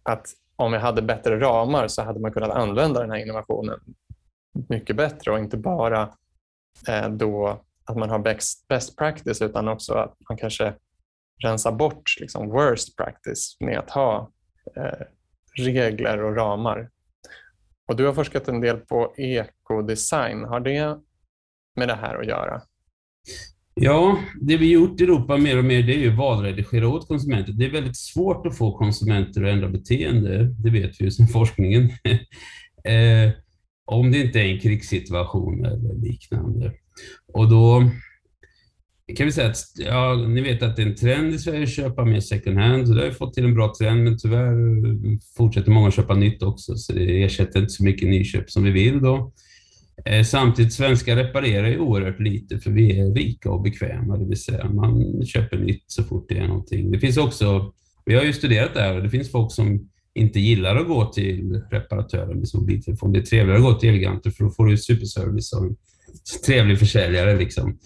att 0.02 0.26
om 0.56 0.72
vi 0.72 0.78
hade 0.78 1.02
bättre 1.02 1.40
ramar 1.40 1.88
så 1.88 2.02
hade 2.02 2.20
man 2.20 2.32
kunnat 2.32 2.50
använda 2.50 3.00
den 3.00 3.10
här 3.10 3.18
innovationen 3.18 3.80
mycket 4.68 4.96
bättre 4.96 5.30
och 5.30 5.38
inte 5.38 5.56
bara 5.56 6.14
då 7.10 7.64
att 7.84 7.96
man 7.96 8.10
har 8.10 8.18
best, 8.18 8.68
best 8.68 8.96
practice 8.96 9.42
utan 9.42 9.68
också 9.68 9.94
att 9.94 10.16
man 10.28 10.38
kanske 10.38 10.74
rensa 11.42 11.72
bort 11.72 12.16
liksom 12.20 12.48
worst 12.48 12.96
practice 12.96 13.56
med 13.60 13.78
att 13.78 13.90
ha 13.90 14.30
eh, 14.76 15.06
regler 15.64 16.22
och 16.22 16.36
ramar. 16.36 16.90
Och 17.88 17.96
du 17.96 18.06
har 18.06 18.12
forskat 18.12 18.48
en 18.48 18.60
del 18.60 18.76
på 18.76 19.14
ekodesign. 19.16 20.44
Har 20.44 20.60
det 20.60 20.98
med 21.76 21.88
det 21.88 21.94
här 21.94 22.20
att 22.20 22.26
göra? 22.26 22.62
Ja, 23.74 24.18
det 24.40 24.56
vi 24.56 24.72
gjort 24.72 25.00
i 25.00 25.04
Europa 25.04 25.36
mer 25.36 25.58
och 25.58 25.64
mer 25.64 25.82
det 25.82 25.94
är 25.94 25.98
ju 25.98 26.16
valredigera 26.16 26.88
åt 26.88 27.08
konsumenter. 27.08 27.52
Det 27.52 27.64
är 27.64 27.70
väldigt 27.70 27.96
svårt 27.96 28.46
att 28.46 28.58
få 28.58 28.78
konsumenter 28.78 29.42
att 29.42 29.52
ändra 29.52 29.68
beteende, 29.68 30.44
det 30.44 30.70
vet 30.70 31.00
vi 31.00 31.04
ju 31.04 31.10
sedan 31.10 31.28
forskningen. 31.28 31.82
eh, 32.84 33.32
om 33.84 34.12
det 34.12 34.18
inte 34.18 34.40
är 34.40 34.44
en 34.44 34.60
krigssituation 34.60 35.64
eller 35.64 35.94
liknande. 35.94 36.72
Och 37.32 37.50
då 37.50 37.90
kan 39.16 39.26
vi 39.26 39.32
säga 39.32 39.48
att, 39.48 39.56
ja, 39.76 40.14
ni 40.28 40.40
vet 40.40 40.62
att 40.62 40.76
det 40.76 40.82
är 40.82 40.86
en 40.86 40.94
trend 40.94 41.34
i 41.34 41.38
Sverige 41.38 41.62
att 41.62 41.70
köpa 41.70 42.04
mer 42.04 42.20
second 42.20 42.58
hand, 42.58 42.88
så 42.88 42.94
det 42.94 43.00
har 43.00 43.06
ju 43.06 43.14
fått 43.14 43.34
till 43.34 43.44
en 43.44 43.54
bra 43.54 43.74
trend, 43.78 44.04
men 44.04 44.18
tyvärr 44.18 44.52
eh, 44.52 45.18
fortsätter 45.36 45.70
många 45.70 45.90
köpa 45.90 46.14
nytt 46.14 46.42
också, 46.42 46.76
så 46.76 46.92
det 46.92 47.22
ersätter 47.22 47.60
inte 47.60 47.72
så 47.72 47.84
mycket 47.84 48.08
nyköp 48.08 48.50
som 48.50 48.64
vi 48.64 48.70
vill 48.70 49.00
då. 49.00 49.32
Eh, 50.04 50.24
samtidigt, 50.24 50.72
svenskar 50.72 51.16
reparerar 51.16 51.68
ju 51.68 51.78
oerhört 51.78 52.20
lite 52.20 52.58
för 52.58 52.70
vi 52.70 53.00
är 53.00 53.14
rika 53.14 53.50
och 53.50 53.62
bekväma, 53.62 54.16
det 54.16 54.28
vill 54.28 54.42
säga 54.42 54.70
man 54.70 55.22
köper 55.26 55.58
nytt 55.58 55.84
så 55.86 56.04
fort 56.04 56.26
det 56.28 56.38
är 56.38 56.48
någonting. 56.48 56.90
Det 56.90 56.98
finns 56.98 57.16
också, 57.16 57.72
vi 58.04 58.14
har 58.14 58.22
ju 58.22 58.32
studerat 58.32 58.74
det 58.74 58.80
här 58.80 58.96
och 58.96 59.02
det 59.02 59.10
finns 59.10 59.30
folk 59.30 59.52
som 59.52 59.88
inte 60.14 60.40
gillar 60.40 60.76
att 60.76 60.86
gå 60.86 61.04
till 61.04 61.62
reparatören 61.70 62.38
med 62.38 62.48
sin 62.48 62.60
mobiltelefon. 62.60 63.12
Det 63.12 63.18
är 63.18 63.22
trevligare 63.22 63.58
att 63.58 63.64
gå 63.64 63.74
till 63.74 63.88
Elgiganter 63.88 64.30
för 64.30 64.44
då 64.44 64.50
får 64.50 64.66
du 64.66 64.76
superservice 64.76 65.52
och 65.52 65.64
en 65.64 65.76
trevlig 66.46 66.78
försäljare. 66.78 67.38
Liksom. 67.38 67.78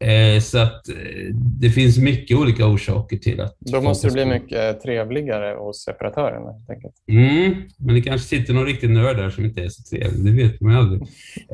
Eh, 0.00 0.40
så 0.40 0.58
att 0.58 0.88
eh, 0.88 0.94
det 1.34 1.70
finns 1.70 1.98
mycket 1.98 2.36
olika 2.36 2.66
orsaker 2.66 3.16
till 3.16 3.40
att... 3.40 3.56
Då 3.60 3.80
måste 3.80 4.06
det 4.06 4.12
bli 4.12 4.26
mycket 4.26 4.80
trevligare 4.80 5.56
hos 5.58 5.88
reparatörerna 5.88 6.52
helt 6.52 6.70
enkelt. 6.70 6.94
Mm, 7.08 7.54
men 7.78 7.94
det 7.94 8.00
kanske 8.00 8.28
sitter 8.28 8.54
någon 8.54 8.66
riktig 8.66 8.90
nörd 8.90 9.16
där 9.16 9.30
som 9.30 9.44
inte 9.44 9.62
är 9.62 9.68
så 9.68 9.82
trevlig. 9.82 10.24
Det 10.24 10.42
vet 10.42 10.60
man 10.60 10.76
aldrig. 10.76 11.02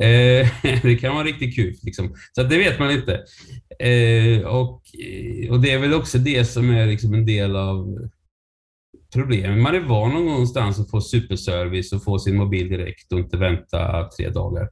Eh, 0.00 0.48
det 0.82 0.96
kan 0.96 1.14
vara 1.14 1.24
riktigt 1.24 1.56
kul. 1.56 1.74
Liksom. 1.82 2.14
Så 2.32 2.42
det 2.42 2.58
vet 2.58 2.78
man 2.78 2.90
inte. 2.90 3.20
och, 4.46 4.82
och 5.50 5.60
det 5.60 5.70
är 5.70 5.78
väl 5.78 5.94
också 5.94 6.18
det 6.18 6.44
som 6.44 6.70
är 6.70 6.86
liksom 6.86 7.14
en 7.14 7.26
del 7.26 7.56
av 7.56 7.98
problemet. 9.14 9.58
Man 9.58 9.74
är 9.74 9.80
van 9.80 10.10
någon 10.10 10.26
någonstans 10.26 10.80
att 10.80 10.90
få 10.90 11.00
superservice 11.00 11.92
och 11.92 12.04
få 12.04 12.18
sin 12.18 12.36
mobil 12.36 12.68
direkt 12.68 13.12
och 13.12 13.18
inte 13.18 13.36
vänta 13.36 14.08
tre 14.16 14.28
dagar. 14.28 14.68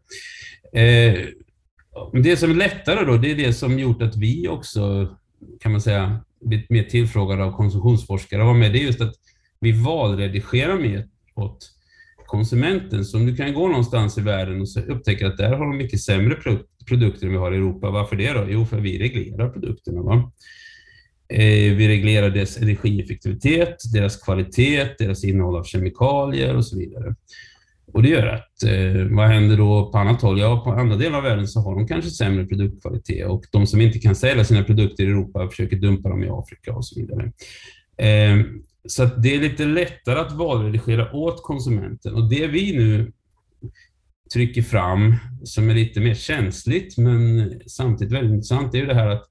Det 2.13 2.37
som 2.37 2.51
är 2.51 2.55
lättare 2.55 3.05
då, 3.05 3.17
det 3.17 3.31
är 3.31 3.37
det 3.37 3.53
som 3.53 3.79
gjort 3.79 4.03
att 4.03 4.17
vi 4.17 4.49
också, 4.49 5.09
kan 5.61 5.73
man 5.73 5.81
säga, 5.81 6.21
blivit 6.41 6.71
mer 6.71 6.85
tillfrågade 6.85 7.45
av 7.45 7.57
konsumtionsforskare 7.57 8.45
var 8.45 8.55
med. 8.55 8.73
Det 8.73 8.79
är 8.79 8.85
just 8.85 9.01
att 9.01 9.15
vi 9.61 9.73
valredigerar 9.73 10.79
mer 10.79 11.07
åt 11.35 11.71
konsumenten. 12.27 13.05
Så 13.05 13.19
om 13.19 13.27
du 13.27 13.37
kan 13.37 13.55
gå 13.55 13.69
någonstans 13.69 14.19
i 14.19 14.21
världen 14.21 14.61
och 14.61 14.67
upptäcka 14.89 15.27
att 15.27 15.37
där 15.37 15.53
har 15.53 15.67
de 15.67 15.77
mycket 15.77 16.01
sämre 16.01 16.37
produkter 16.89 17.27
än 17.27 17.33
vi 17.33 17.39
har 17.39 17.53
i 17.53 17.57
Europa. 17.57 17.91
Varför 17.91 18.17
det 18.17 18.33
då? 18.33 18.47
Jo, 18.49 18.67
för 18.67 18.81
vi 18.81 18.99
reglerar 18.99 19.49
produkterna. 19.49 20.03
Va? 20.03 20.33
Eh, 21.29 21.75
vi 21.75 21.89
reglerar 21.89 22.31
deras 22.31 22.57
energieffektivitet, 22.57 23.77
deras 23.93 24.17
kvalitet, 24.17 24.89
deras 24.99 25.25
innehåll 25.25 25.57
av 25.57 25.65
kemikalier 25.65 26.57
och 26.57 26.67
så 26.67 26.79
vidare. 26.79 27.15
Och 27.93 28.03
det 28.03 28.09
gör 28.09 28.27
att, 28.27 28.63
eh, 28.63 29.17
vad 29.17 29.29
händer 29.29 29.57
då 29.57 29.91
på 29.93 29.99
annat 29.99 30.23
håll? 30.23 30.41
Ja, 30.41 30.65
på 30.65 30.71
andra 30.71 30.97
delar 30.97 31.19
av 31.19 31.25
världen 31.25 31.49
så 31.49 31.61
har 31.61 31.75
de 31.75 31.87
kanske 31.87 32.11
sämre 32.11 32.47
produktkvalitet 32.47 33.27
och 33.27 33.45
de 33.53 33.67
som 33.67 33.81
inte 33.81 33.99
kan 33.99 34.15
sälja 34.15 34.45
sina 34.45 34.65
produkter 34.65 35.05
i 35.05 35.07
Europa 35.07 35.49
försöker 35.49 35.77
dumpa 35.77 36.09
dem 36.09 36.25
i 36.25 36.29
Afrika 36.31 36.75
och 36.75 36.87
så 36.87 37.01
vidare. 37.01 37.33
Eh, 37.97 38.45
så 38.89 39.05
det 39.05 39.35
är 39.35 39.41
lite 39.41 39.65
lättare 39.65 40.19
att 40.19 40.33
valredigera 40.33 41.13
åt 41.13 41.43
konsumenten 41.43 42.15
och 42.15 42.31
det 42.31 42.47
vi 42.47 42.77
nu 42.77 43.13
trycker 44.33 44.63
fram 44.63 45.15
som 45.45 45.71
är 45.71 45.75
lite 45.75 46.01
mer 46.01 46.15
känsligt 46.15 46.99
men 46.99 47.53
samtidigt 47.67 48.15
väldigt 48.15 48.33
intressant 48.33 48.75
är 48.75 48.79
ju 48.79 48.87
det 48.87 48.95
här 48.95 49.09
att 49.09 49.27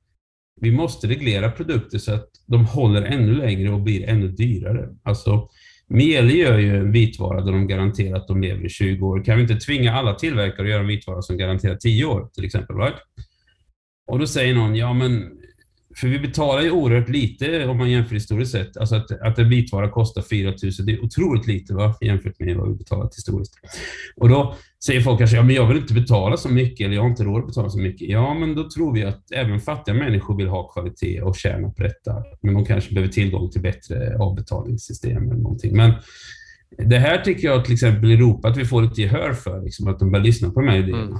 vi 0.61 0.71
måste 0.71 1.07
reglera 1.07 1.51
produkter 1.51 1.97
så 1.97 2.13
att 2.13 2.29
de 2.45 2.65
håller 2.65 3.01
ännu 3.01 3.35
längre 3.35 3.69
och 3.71 3.81
blir 3.81 4.09
ännu 4.09 4.27
dyrare. 4.27 4.89
Alltså, 5.03 5.49
Mieli 5.89 6.37
gör 6.37 6.57
ju 6.57 6.77
en 6.77 6.91
vitvara 6.91 7.41
där 7.41 7.51
de 7.51 7.67
garanterar 7.67 8.15
att 8.15 8.27
de 8.27 8.41
lever 8.41 8.65
i 8.65 8.69
20 8.69 9.07
år. 9.07 9.23
Kan 9.23 9.35
vi 9.35 9.41
inte 9.41 9.55
tvinga 9.55 9.93
alla 9.93 10.13
tillverkare 10.13 10.61
att 10.61 10.69
göra 10.69 10.81
en 10.81 10.87
vitvara 10.87 11.21
som 11.21 11.37
garanterar 11.37 11.75
10 11.75 12.05
år 12.05 12.29
till 12.33 12.45
exempel? 12.45 12.75
Right? 12.75 12.95
Och 14.07 14.19
då 14.19 14.27
säger 14.27 14.55
någon, 14.55 14.75
ja 14.75 14.93
men 14.93 15.38
för 15.99 16.07
vi 16.07 16.19
betalar 16.19 16.61
ju 16.61 16.71
oerhört 16.71 17.09
lite 17.09 17.65
om 17.65 17.77
man 17.77 17.91
jämför 17.91 18.15
historiskt 18.15 18.51
sett. 18.51 18.77
Alltså 18.77 18.95
att, 18.95 19.11
att 19.11 19.39
en 19.39 19.49
vitvara 19.49 19.89
kostar 19.89 20.21
4 20.21 20.49
000, 20.49 20.57
det 20.85 20.91
är 20.91 21.03
otroligt 21.03 21.47
lite 21.47 21.73
va? 21.73 21.95
jämfört 22.01 22.39
med 22.39 22.57
vad 22.57 22.69
vi 22.69 22.75
betalat 22.75 23.15
historiskt. 23.15 23.53
Och 24.15 24.29
då 24.29 24.55
säger 24.85 25.01
folk 25.01 25.17
kanske, 25.17 25.37
ja 25.37 25.43
men 25.43 25.55
jag 25.55 25.67
vill 25.67 25.77
inte 25.77 25.93
betala 25.93 26.37
så 26.37 26.49
mycket 26.49 26.85
eller 26.85 26.95
jag 26.95 27.01
har 27.01 27.09
inte 27.09 27.23
råd 27.23 27.39
att 27.39 27.47
betala 27.47 27.69
så 27.69 27.79
mycket. 27.79 28.09
Ja, 28.09 28.33
men 28.33 28.55
då 28.55 28.69
tror 28.69 28.93
vi 28.93 29.03
att 29.03 29.31
även 29.31 29.59
fattiga 29.59 29.95
människor 29.95 30.37
vill 30.37 30.47
ha 30.47 30.67
kvalitet 30.67 31.21
och 31.21 31.35
tjäna 31.35 31.69
på 31.69 31.83
detta. 31.83 32.23
Men 32.41 32.53
de 32.53 32.65
kanske 32.65 32.93
behöver 32.93 33.13
tillgång 33.13 33.49
till 33.49 33.61
bättre 33.61 34.17
avbetalningssystem 34.19 35.31
eller 35.31 35.41
någonting. 35.41 35.75
Men 35.77 35.93
det 36.77 36.97
här 36.97 37.21
tycker 37.21 37.47
jag 37.47 37.65
till 37.65 37.73
exempel 37.73 38.11
i 38.11 38.13
Europa 38.13 38.47
att 38.47 38.57
vi 38.57 38.65
får 38.65 38.81
lite 38.81 39.01
gehör 39.01 39.33
för, 39.33 39.61
liksom, 39.61 39.87
att 39.87 39.99
de 39.99 40.11
börjar 40.11 40.25
lyssna 40.25 40.49
på 40.49 40.61
de 40.61 40.69
här 40.69 40.77
idéerna. 40.77 41.01
Mm. 41.01 41.19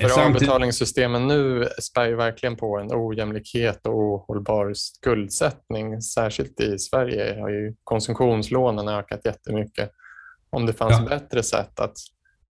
För 0.00 0.08
Samtidigt... 0.08 0.42
avbetalningssystemen 0.42 1.26
nu 1.26 1.68
spär 1.82 2.06
ju 2.06 2.16
verkligen 2.16 2.56
på 2.56 2.78
en 2.78 2.88
ojämlikhet 2.92 3.86
och 3.86 3.94
ohållbar 3.94 4.72
skuldsättning. 4.74 6.02
Särskilt 6.02 6.60
i 6.60 6.78
Sverige 6.78 7.40
har 7.40 7.48
ju 7.48 7.74
konsumtionslånen 7.84 8.88
ökat 8.88 9.20
jättemycket. 9.24 9.90
Om 10.50 10.66
det 10.66 10.72
fanns 10.72 11.00
ja. 11.00 11.08
bättre 11.08 11.42
sätt 11.42 11.80
att 11.80 11.96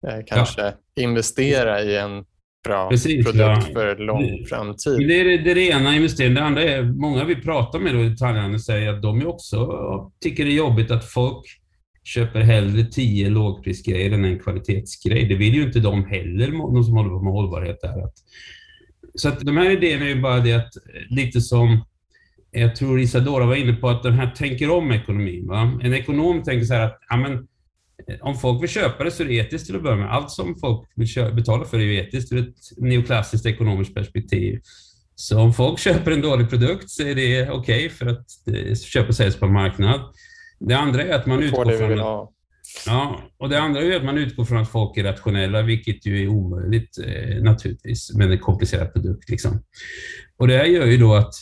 eh, 0.07 0.25
kanske 0.27 0.61
ja. 0.61 1.03
investera 1.03 1.81
i 1.81 1.97
en 1.97 2.25
bra 2.63 2.89
Precis, 2.89 3.25
produkt 3.25 3.67
ja. 3.67 3.73
för 3.73 3.95
lång 3.95 4.45
framtid. 4.49 5.07
Det 5.07 5.19
är 5.19 5.25
det, 5.25 5.37
det 5.37 5.51
är 5.51 5.55
det 5.55 5.69
ena 5.69 5.95
investeringen. 5.95 6.35
Det 6.35 6.43
andra 6.43 6.63
är, 6.63 6.83
många 6.83 7.23
vi 7.23 7.35
pratar 7.35 7.79
med 7.79 7.95
då 7.95 8.03
i 8.03 8.09
detaljhandeln 8.09 8.59
säger 8.59 8.93
att 8.93 9.01
de 9.01 9.27
också 9.27 9.67
tycker 10.21 10.45
det 10.45 10.51
är 10.51 10.55
jobbigt 10.55 10.91
att 10.91 11.05
folk 11.05 11.61
köper 12.05 12.41
hellre 12.41 12.85
tio 12.85 13.29
lågprisgrejer 13.29 14.11
än 14.11 14.25
en 14.25 14.39
kvalitetsgrej. 14.39 15.25
Det 15.25 15.35
vill 15.35 15.53
ju 15.53 15.63
inte 15.63 15.79
de 15.79 16.05
heller, 16.05 16.51
de 16.73 16.83
som 16.83 16.93
håller 16.93 17.09
på 17.09 17.23
med 17.23 17.33
hållbarhet. 17.33 17.81
Där. 17.81 18.09
Så 19.15 19.29
att 19.29 19.39
de 19.39 19.57
här 19.57 19.69
idéerna 19.69 20.05
är 20.05 20.09
ju 20.09 20.21
bara 20.21 20.39
det 20.39 20.53
att, 20.53 20.75
eh, 20.75 21.15
lite 21.15 21.41
som 21.41 21.71
eh, 22.51 22.61
jag 22.61 22.75
tror 22.75 22.99
Isadora 22.99 23.45
var 23.45 23.55
inne 23.55 23.73
på, 23.73 23.89
att 23.89 24.03
den 24.03 24.13
här 24.13 24.31
tänker 24.31 24.69
om 24.69 24.91
ekonomin. 24.91 25.47
Va? 25.47 25.79
En 25.83 25.93
ekonom 25.93 26.43
tänker 26.43 26.65
så 26.65 26.73
här 26.73 26.85
att 26.85 26.99
ja, 27.09 27.17
men, 27.17 27.33
eh, 28.07 28.17
om 28.21 28.35
folk 28.35 28.63
vill 28.63 28.69
köpa 28.69 29.03
det 29.03 29.11
så 29.11 29.23
är 29.23 29.27
det 29.27 29.33
etiskt 29.33 29.65
till 29.65 29.75
att 29.75 29.83
börja 29.83 29.97
med. 29.97 30.11
Allt 30.11 30.31
som 30.31 30.55
folk 30.55 30.89
vill 30.95 31.33
betala 31.33 31.65
för 31.65 31.77
är 31.77 31.83
ju 31.83 31.97
etiskt 31.97 32.31
ur 32.31 32.39
ett 32.39 32.55
neoklassiskt 32.77 33.45
ekonomiskt 33.45 33.95
perspektiv. 33.95 34.59
Så 35.15 35.39
om 35.39 35.53
folk 35.53 35.79
köper 35.87 36.11
en 36.11 36.21
dålig 36.21 36.49
produkt 36.49 36.89
så 36.89 37.03
är 37.03 37.15
det 37.15 37.49
okej 37.49 37.89
för 37.89 38.05
att 38.05 38.25
det 38.45 38.81
köp 38.81 39.09
och 39.09 39.15
säljs 39.15 39.35
på 39.35 39.45
en 39.45 39.53
marknad. 39.53 40.01
Det 40.59 40.73
andra 40.73 41.03
är 41.03 41.13
att 41.13 41.25
man 41.25 41.43
utgår 41.43 41.77
från 41.77 41.93
att 41.93 41.99
ha. 41.99 42.31
Ja, 42.85 43.21
och 43.37 43.49
det 43.49 43.61
andra 43.61 43.81
är 43.81 43.95
att 43.95 44.05
man 44.05 44.17
utgår 44.17 44.45
från 44.45 44.57
att 44.57 44.71
folk 44.71 44.97
är 44.97 45.03
rationella, 45.03 45.61
vilket 45.61 46.05
ju 46.05 46.23
är 46.23 46.27
omöjligt 46.27 46.97
eh, 47.05 47.43
naturligtvis 47.43 48.13
med 48.13 48.31
en 48.31 48.39
komplicerad 48.39 48.93
produkt. 48.93 49.29
Liksom. 49.29 49.63
Och 50.37 50.47
det 50.47 50.57
här 50.57 50.65
gör 50.65 50.85
ju 50.85 50.97
då 50.97 51.15
att 51.15 51.33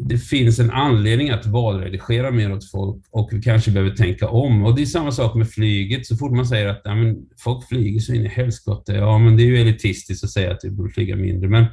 det 0.00 0.18
finns 0.18 0.58
en 0.58 0.70
anledning 0.70 1.30
att 1.30 1.46
valredigera 1.46 2.30
mer 2.30 2.52
åt 2.52 2.70
folk 2.70 3.04
och 3.10 3.28
vi 3.32 3.42
kanske 3.42 3.70
behöver 3.70 3.96
tänka 3.96 4.28
om. 4.28 4.64
Och 4.64 4.76
det 4.76 4.82
är 4.82 4.86
samma 4.86 5.12
sak 5.12 5.34
med 5.34 5.50
flyget. 5.50 6.06
Så 6.06 6.16
fort 6.16 6.32
man 6.32 6.46
säger 6.46 6.68
att 6.68 6.80
ja, 6.84 6.94
men 6.94 7.16
folk 7.38 7.68
flyger 7.68 8.00
så 8.00 8.14
in 8.14 8.24
i 8.24 8.28
helskotta, 8.28 8.94
ja 8.94 9.18
men 9.18 9.36
det 9.36 9.42
är 9.42 9.46
ju 9.46 9.60
elitistiskt 9.60 10.24
att 10.24 10.30
säga 10.30 10.52
att 10.52 10.60
vi 10.64 10.70
borde 10.70 10.92
flyga 10.92 11.16
mindre, 11.16 11.48
men 11.48 11.64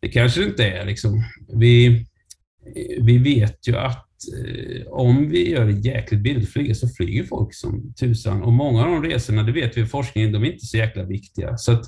det 0.00 0.08
kanske 0.08 0.40
det 0.40 0.46
inte 0.46 0.66
är. 0.66 0.84
Liksom. 0.84 1.24
Vi, 1.48 2.06
vi 3.00 3.18
vet 3.18 3.68
ju 3.68 3.76
att 3.76 3.96
eh, 3.96 4.05
om 4.90 5.28
vi 5.28 5.50
gör 5.50 5.66
det 5.66 5.72
jäkligt 5.72 6.20
billigt 6.20 6.44
att 6.44 6.52
flyga 6.52 6.74
så 6.74 6.88
flyger 6.88 7.24
folk 7.24 7.54
som 7.54 7.94
tusan. 8.00 8.42
Och 8.42 8.52
många 8.52 8.84
av 8.84 8.90
de 8.90 9.02
resorna, 9.02 9.42
det 9.42 9.52
vet 9.52 9.76
vi 9.76 9.80
i 9.80 9.86
forskningen, 9.86 10.32
de 10.32 10.42
är 10.42 10.52
inte 10.52 10.66
så 10.66 10.76
jäkla 10.76 11.02
viktiga. 11.02 11.56
Så 11.56 11.72
att 11.72 11.84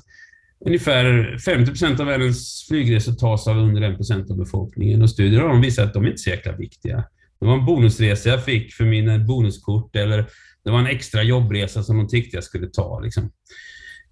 ungefär 0.65 1.37
50 1.45 1.71
procent 1.71 1.99
av 1.99 2.05
världens 2.05 2.65
flygresor 2.67 3.13
tas 3.13 3.47
av 3.47 3.57
under 3.57 3.81
1 3.81 3.95
procent 3.95 4.31
av 4.31 4.37
befolkningen 4.37 5.01
och 5.01 5.09
studier 5.09 5.41
har 5.41 5.49
de 5.49 5.61
visat 5.61 5.87
att 5.87 5.93
de 5.93 6.05
inte 6.05 6.15
är 6.15 6.17
så 6.17 6.29
jäkla 6.29 6.51
viktiga. 6.51 7.03
Det 7.39 7.45
var 7.45 7.53
en 7.53 7.65
bonusresa 7.65 8.29
jag 8.29 8.45
fick 8.45 8.73
för 8.73 8.85
mina 8.85 9.19
bonuskort 9.19 9.95
eller 9.95 10.29
det 10.63 10.71
var 10.71 10.79
en 10.79 10.87
extra 10.87 11.23
jobbresa 11.23 11.83
som 11.83 11.97
de 11.97 12.07
tyckte 12.07 12.37
jag 12.37 12.43
skulle 12.43 12.67
ta. 12.67 12.99
Liksom. 12.99 13.31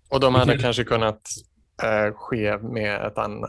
Och 0.10 0.20
de 0.20 0.36
hade 0.36 0.58
kanske 0.58 0.84
kunnat 0.84 1.22
eh, 1.84 2.14
ske 2.16 2.58
med 2.58 3.06
ett, 3.06 3.18
ann- 3.18 3.46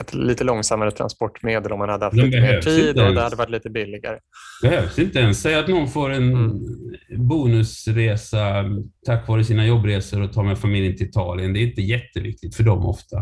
ett 0.00 0.14
lite 0.14 0.44
långsammare 0.44 0.90
transportmedel 0.90 1.72
om 1.72 1.78
man 1.78 1.88
hade 1.88 2.04
haft 2.04 2.16
lite 2.16 2.40
mer 2.40 2.60
tid 2.60 3.00
och 3.00 3.14
det 3.14 3.20
hade 3.22 3.36
varit 3.36 3.50
lite 3.50 3.70
billigare. 3.70 4.18
behövs 4.62 4.98
inte 4.98 5.18
ens. 5.18 5.40
Säg 5.42 5.54
att 5.54 5.68
någon 5.68 5.88
får 5.88 6.10
en 6.10 6.32
Mm. 6.32 7.28
bonusresa 7.28 8.64
tack 9.06 9.28
vare 9.28 9.44
sina 9.44 9.66
jobbresor 9.66 10.22
och 10.22 10.32
tar 10.32 10.42
med 10.44 10.58
familjen 10.58 10.96
till 10.96 11.06
Italien. 11.06 11.52
Det 11.52 11.60
är 11.60 11.66
inte 11.66 11.82
jätteviktigt 11.82 12.54
för 12.56 12.62
dem 12.64 12.86
ofta. 12.86 13.16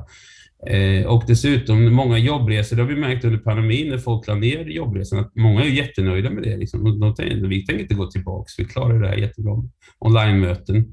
Eh, 0.70 1.06
och 1.06 1.24
dessutom, 1.26 1.92
många 1.94 2.18
jobbresor, 2.18 2.76
det 2.76 2.82
har 2.82 2.88
vi 2.88 2.96
märkt 2.96 3.24
under 3.24 3.38
pandemin 3.38 3.88
när 3.88 3.98
folk 3.98 4.26
la 4.26 4.34
ner 4.34 4.64
jobbresan, 4.64 5.18
att 5.18 5.32
många 5.36 5.62
är 5.64 5.68
jättenöjda 5.68 6.30
med 6.30 6.42
det. 6.42 6.56
Liksom. 6.56 6.84
De, 6.84 7.00
de 7.00 7.14
tänker, 7.14 7.36
vi 7.48 7.66
tänker 7.66 7.82
inte 7.82 7.94
gå 7.94 8.06
tillbaka, 8.10 8.46
vi 8.58 8.64
klarar 8.64 9.00
det 9.02 9.08
här 9.08 9.16
jättebra. 9.16 9.52
Online-möten. 9.98 10.84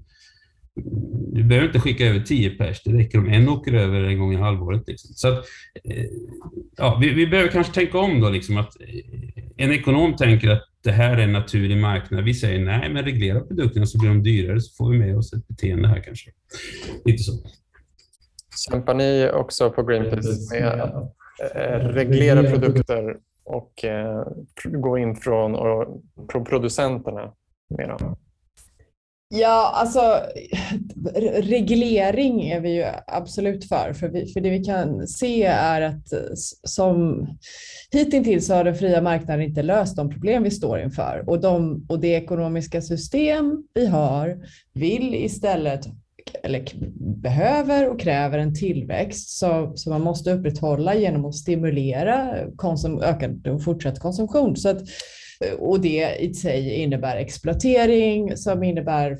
Du 1.33 1.43
behöver 1.43 1.67
inte 1.67 1.79
skicka 1.79 2.05
över 2.05 2.19
10 2.19 2.49
pers, 2.49 2.83
det 2.83 2.93
räcker 2.93 3.17
om 3.17 3.29
en 3.29 3.49
åker 3.49 3.73
över 3.73 4.03
en 4.03 4.19
gång 4.19 4.33
i 4.33 4.35
halvåret. 4.35 4.87
Liksom. 4.87 5.13
Så 5.13 5.27
att, 5.27 5.45
eh, 5.83 6.05
ja, 6.77 6.97
vi, 7.01 7.13
vi 7.13 7.27
behöver 7.27 7.51
kanske 7.51 7.73
tänka 7.73 7.97
om 7.97 8.21
då, 8.21 8.29
liksom, 8.29 8.57
att 8.57 8.81
eh, 8.81 8.87
en 9.57 9.71
ekonom 9.71 10.15
tänker 10.15 10.49
att 10.49 10.63
det 10.83 10.91
här 10.91 11.17
är 11.17 11.23
en 11.23 11.31
naturlig 11.31 11.77
marknad. 11.77 12.23
Vi 12.23 12.33
säger 12.33 12.65
nej, 12.65 12.89
men 12.89 13.03
reglera 13.03 13.39
produkterna 13.39 13.85
så 13.85 13.99
blir 13.99 14.09
de 14.09 14.23
dyrare 14.23 14.61
så 14.61 14.75
får 14.75 14.91
vi 14.91 14.97
med 14.97 15.17
oss 15.17 15.33
ett 15.33 15.47
beteende 15.47 15.87
här 15.87 15.99
kanske. 15.99 16.31
Lite 17.05 17.23
så. 17.23 17.31
Kämpar 18.69 18.93
ni 18.93 19.29
också 19.33 19.71
på 19.71 19.83
Greenpeace 19.83 20.59
med 20.59 20.81
att 20.81 20.93
eh, 21.55 21.87
reglera 21.87 22.43
produkter 22.43 23.17
och 23.43 23.85
gå 24.63 24.97
in 24.97 25.15
från 25.15 26.45
producenterna 26.45 27.33
med 27.77 27.89
dem? 27.89 28.15
Ja, 29.35 29.71
alltså 29.73 30.21
reglering 31.35 32.41
är 32.41 32.61
vi 32.61 32.75
ju 32.75 32.85
absolut 33.07 33.67
för. 33.67 33.93
För, 33.93 34.07
vi, 34.07 34.27
för 34.27 34.41
det 34.41 34.49
vi 34.49 34.63
kan 34.63 35.07
se 35.07 35.43
är 35.43 35.81
att 35.81 36.13
som 36.63 37.27
hittills 37.91 38.49
har 38.49 38.63
den 38.63 38.75
fria 38.75 39.01
marknaden 39.01 39.41
inte 39.41 39.63
löst 39.63 39.95
de 39.95 40.09
problem 40.09 40.43
vi 40.43 40.51
står 40.51 40.79
inför. 40.79 41.23
Och, 41.27 41.41
de, 41.41 41.85
och 41.89 41.99
det 41.99 42.07
ekonomiska 42.07 42.81
system 42.81 43.63
vi 43.73 43.85
har 43.85 44.37
vill 44.73 45.15
istället 45.15 45.87
eller 46.43 46.65
behöver 47.21 47.89
och 47.89 47.99
kräver 47.99 48.37
en 48.37 48.55
tillväxt 48.55 49.29
som 49.29 49.77
som 49.77 49.89
man 49.89 50.01
måste 50.01 50.31
upprätthålla 50.31 50.95
genom 50.95 51.25
att 51.25 51.35
stimulera 51.35 52.35
konsum, 52.55 53.01
ökad 53.01 53.47
och 53.47 53.63
fortsatt 53.63 53.99
konsumtion. 53.99 54.55
Så 54.55 54.69
att, 54.69 54.81
och 55.59 55.81
det 55.81 56.15
i 56.19 56.33
sig 56.33 56.73
innebär 56.73 57.15
exploatering 57.15 58.37
som 58.37 58.63
innebär 58.63 59.17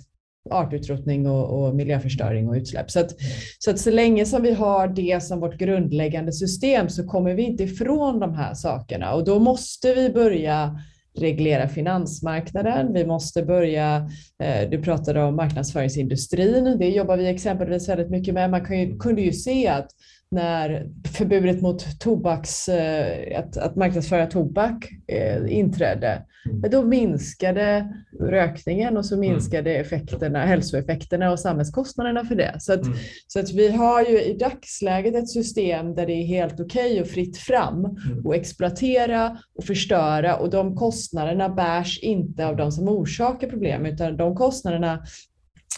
artutrotning 0.51 1.27
och, 1.27 1.63
och 1.63 1.75
miljöförstöring 1.75 2.49
och 2.49 2.55
utsläpp. 2.55 2.91
Så 2.91 2.99
att, 2.99 3.15
så 3.59 3.71
att 3.71 3.79
så 3.79 3.91
länge 3.91 4.25
som 4.25 4.41
vi 4.41 4.53
har 4.53 4.87
det 4.87 5.23
som 5.23 5.39
vårt 5.39 5.57
grundläggande 5.57 6.31
system 6.31 6.89
så 6.89 7.07
kommer 7.07 7.33
vi 7.33 7.43
inte 7.43 7.63
ifrån 7.63 8.19
de 8.19 8.33
här 8.33 8.53
sakerna 8.53 9.13
och 9.13 9.25
då 9.25 9.39
måste 9.39 9.93
vi 9.93 10.09
börja 10.09 10.79
reglera 11.15 11.67
finansmarknaden. 11.67 12.93
Vi 12.93 13.05
måste 13.05 13.43
börja, 13.43 14.09
eh, 14.43 14.69
du 14.69 14.81
pratade 14.81 15.23
om 15.23 15.35
marknadsföringsindustrin, 15.35 16.77
det 16.79 16.89
jobbar 16.89 17.17
vi 17.17 17.27
exempelvis 17.27 17.89
väldigt 17.89 18.09
mycket 18.09 18.33
med. 18.33 18.49
Man 18.49 18.65
kunde 18.99 19.21
ju 19.21 19.33
se 19.33 19.67
att 19.67 19.87
när 20.33 20.87
förbudet 21.17 21.61
mot 21.61 21.99
tobaks, 21.99 22.69
eh, 22.69 23.39
att, 23.39 23.57
att 23.57 23.75
marknadsföra 23.75 24.25
tobak 24.25 24.89
eh, 25.07 25.57
inträdde, 25.57 26.21
men 26.61 26.71
då 26.71 26.81
minskade 26.83 27.93
rökningen 28.19 28.97
och 28.97 29.05
så 29.05 29.17
minskade 29.17 29.75
effekterna, 29.75 30.45
hälsoeffekterna 30.45 31.31
och 31.31 31.39
samhällskostnaderna 31.39 32.25
för 32.25 32.35
det. 32.35 32.55
Så 32.59 32.73
att, 32.73 32.85
Mm. 32.85 32.97
så 33.27 33.39
att 33.39 33.51
vi 33.53 33.71
har 33.71 34.01
ju 34.01 34.21
i 34.21 34.37
dagsläget 34.37 35.15
ett 35.15 35.29
system 35.29 35.95
där 35.95 36.05
det 36.05 36.13
är 36.13 36.25
helt 36.25 36.59
okej 36.59 37.01
och 37.01 37.07
fritt 37.07 37.37
fram 37.37 37.85
Mm. 37.85 38.25
och 38.25 38.35
exploatera 38.35 39.37
och 39.57 39.63
förstöra 39.63 40.35
och 40.35 40.49
de 40.49 40.75
kostnaderna 40.75 41.49
bärs 41.49 41.99
inte 41.99 42.47
av 42.47 42.55
de 42.55 42.71
som 42.71 42.87
orsakar 42.87 43.49
problem 43.49 43.85
utan 43.85 44.17
de 44.17 44.35
kostnaderna 44.35 45.03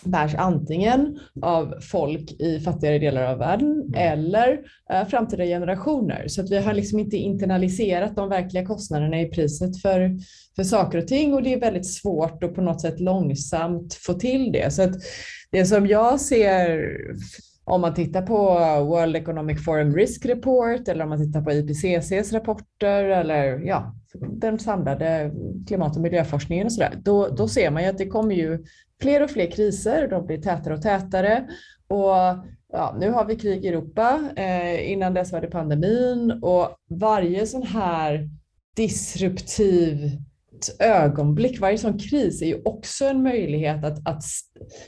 bärs 0.03 0.35
antingen 0.35 1.19
av 1.41 1.73
folk 1.81 2.31
i 2.31 2.59
fattigare 2.59 2.99
delar 2.99 3.23
av 3.23 3.37
världen 3.37 3.93
eller 3.95 4.59
eh, 4.89 5.07
framtida 5.07 5.43
generationer. 5.43 6.27
Så 6.27 6.41
att 6.41 6.51
vi 6.51 6.57
har 6.57 6.73
liksom 6.73 6.99
inte 6.99 7.17
internaliserat 7.17 8.15
de 8.15 8.29
verkliga 8.29 8.65
kostnaderna 8.65 9.21
i 9.21 9.25
priset 9.25 9.81
för, 9.81 10.19
för 10.55 10.63
saker 10.63 10.97
och 10.97 11.07
ting 11.07 11.33
och 11.33 11.43
det 11.43 11.53
är 11.53 11.59
väldigt 11.59 11.93
svårt 11.93 12.43
att 12.43 12.55
på 12.55 12.61
något 12.61 12.81
sätt 12.81 12.99
långsamt 12.99 13.93
få 13.93 14.13
till 14.13 14.51
det. 14.51 14.73
Så 14.73 14.81
att 14.81 14.95
det 15.51 15.65
som 15.65 15.87
jag 15.87 16.19
ser 16.19 16.91
om 17.65 17.81
man 17.81 17.93
tittar 17.93 18.21
på 18.21 18.37
World 18.85 19.15
Economic 19.15 19.65
Forum 19.65 19.95
Risk 19.95 20.25
Report 20.25 20.87
eller 20.87 21.03
om 21.03 21.09
man 21.09 21.25
tittar 21.25 21.41
på 21.41 21.51
IPCCs 21.51 22.33
rapporter 22.33 23.03
eller 23.03 23.59
ja, 23.59 23.95
den 24.29 24.59
samlade 24.59 25.31
klimat 25.67 25.95
och 25.95 26.01
miljöforskningen 26.01 26.65
och 26.65 26.71
sådär, 26.71 27.01
då, 27.03 27.27
då 27.27 27.47
ser 27.47 27.71
man 27.71 27.83
ju 27.83 27.89
att 27.89 27.97
det 27.97 28.07
kommer 28.07 28.35
ju 28.35 28.65
fler 29.01 29.23
och 29.23 29.29
fler 29.29 29.51
kriser, 29.51 30.07
de 30.07 30.25
blir 30.25 30.41
tätare 30.41 30.73
och 30.73 30.81
tätare. 30.81 31.47
Och 31.87 32.15
ja, 32.71 32.95
nu 32.99 33.11
har 33.11 33.25
vi 33.25 33.35
krig 33.35 33.65
i 33.65 33.67
Europa, 33.67 34.29
eh, 34.35 34.91
innan 34.91 35.13
dess 35.13 35.31
var 35.31 35.41
det 35.41 35.47
pandemin 35.47 36.39
och 36.41 36.69
varje 36.89 37.47
sån 37.47 37.63
här 37.63 38.29
disruptiv 38.75 40.11
ögonblick, 40.79 41.59
varje 41.59 41.77
sån 41.77 41.99
kris 41.99 42.41
är 42.41 42.45
ju 42.45 42.61
också 42.65 43.05
en 43.05 43.23
möjlighet 43.23 43.85
att, 43.85 44.07
att 44.07 44.23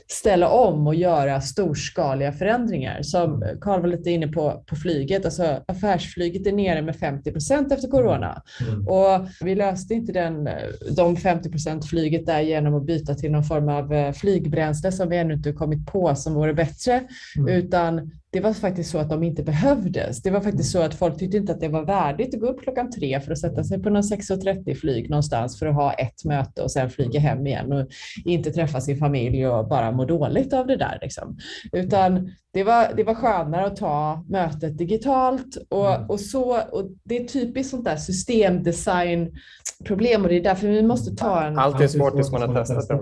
ställa 0.06 0.48
om 0.48 0.86
och 0.86 0.94
göra 0.94 1.40
storskaliga 1.40 2.32
förändringar. 2.32 3.02
Som 3.02 3.44
Carl 3.60 3.80
var 3.80 3.88
lite 3.88 4.10
inne 4.10 4.28
på, 4.28 4.64
på 4.66 4.76
flyget, 4.76 5.24
alltså 5.24 5.60
affärsflyget 5.68 6.46
är 6.46 6.52
nere 6.52 6.82
med 6.82 6.96
50 6.96 7.32
procent 7.32 7.72
efter 7.72 7.88
corona. 7.88 8.42
Mm. 8.68 8.88
Och 8.88 9.28
vi 9.40 9.54
löste 9.54 9.94
inte 9.94 10.12
den, 10.12 10.48
de 10.96 11.16
50 11.16 11.50
procent 11.50 11.86
flyget 11.88 12.26
där 12.26 12.40
genom 12.40 12.74
att 12.74 12.86
byta 12.86 13.14
till 13.14 13.30
någon 13.30 13.44
form 13.44 13.68
av 13.68 13.94
eh, 13.94 14.12
flygbränsle 14.12 14.92
som 14.92 15.08
vi 15.08 15.16
ännu 15.16 15.34
inte 15.34 15.52
kommit 15.52 15.86
på 15.86 16.14
som 16.14 16.34
vore 16.34 16.54
bättre, 16.54 17.02
Mm. 17.38 17.48
utan 17.54 18.10
det 18.30 18.40
var 18.40 18.52
faktiskt 18.52 18.90
så 18.90 18.98
att 18.98 19.10
de 19.10 19.22
inte 19.22 19.42
behövdes. 19.42 20.22
Det 20.22 20.30
var 20.30 20.40
faktiskt 20.40 20.72
så 20.72 20.82
att 20.82 20.94
folk 20.94 21.18
tyckte 21.18 21.36
inte 21.36 21.52
att 21.52 21.60
det 21.60 21.68
var 21.68 21.84
värdigt 21.84 22.34
att 22.34 22.40
gå 22.40 22.46
upp 22.46 22.62
klockan 22.62 22.90
tre 22.90 23.20
för 23.20 23.32
att 23.32 23.38
sätta 23.38 23.64
sig 23.64 23.82
på 23.82 23.90
någon 23.90 24.02
6.30 24.02 24.74
flyg 24.74 25.10
någonstans 25.10 25.58
för 25.58 25.66
att 25.66 25.74
ha 25.74 25.92
ett 25.92 26.24
möte 26.24 26.62
och 26.62 26.70
sen 26.70 26.90
flyga 26.90 27.20
hem 27.20 27.46
igen 27.46 27.72
och 27.72 27.88
inte 28.24 28.50
träffa 28.50 28.80
sin 28.80 28.98
familj 28.98 29.46
och 29.46 29.57
bara 29.66 29.92
må 29.92 30.04
dåligt 30.04 30.52
av 30.52 30.66
det 30.66 30.76
där. 30.76 30.98
Liksom. 31.02 31.38
Utan 31.72 32.32
det 32.52 32.64
var, 32.64 32.92
det 32.96 33.04
var 33.04 33.14
skönare 33.14 33.66
att 33.66 33.76
ta 33.76 34.24
mötet 34.28 34.78
digitalt 34.78 35.56
och, 35.68 35.94
Mm. 35.94 36.10
och, 36.10 36.20
så, 36.20 36.60
och 36.60 36.90
det 37.04 37.16
är 37.16 37.24
typiskt 37.24 37.70
sånt 37.70 37.84
där 37.84 37.96
systemdesignproblem 37.96 40.22
och 40.22 40.28
det 40.28 40.36
är 40.36 40.42
därför 40.42 40.68
vi 40.68 40.82
måste 40.82 41.16
ta 41.16 41.44
en 41.44 41.58
Allt 41.58 41.80
är 41.80 41.88
svårt 41.88 42.14
tills 42.14 42.32
man 42.32 42.42
har 42.42 42.64
testat 42.64 42.88
det. 42.88 42.98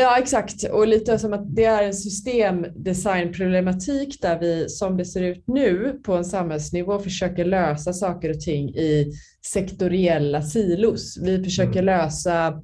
Ja, 0.00 0.18
exakt. 0.18 0.64
Och 0.64 0.88
lite 0.88 1.18
som 1.18 1.32
att 1.32 1.56
det 1.56 1.64
är 1.64 1.82
en 1.82 1.94
systemdesignproblematik 1.94 4.22
där 4.22 4.38
vi, 4.38 4.68
som 4.68 4.96
det 4.96 5.04
ser 5.04 5.22
ut 5.22 5.44
nu, 5.46 6.00
på 6.04 6.14
en 6.14 6.24
samhällsnivå 6.24 6.98
försöker 6.98 7.44
lösa 7.44 7.92
saker 7.92 8.30
och 8.30 8.40
ting 8.40 8.68
i 8.68 9.12
sektoriella 9.52 10.42
silos. 10.42 11.18
Vi 11.22 11.44
försöker 11.44 11.82
lösa 11.82 12.62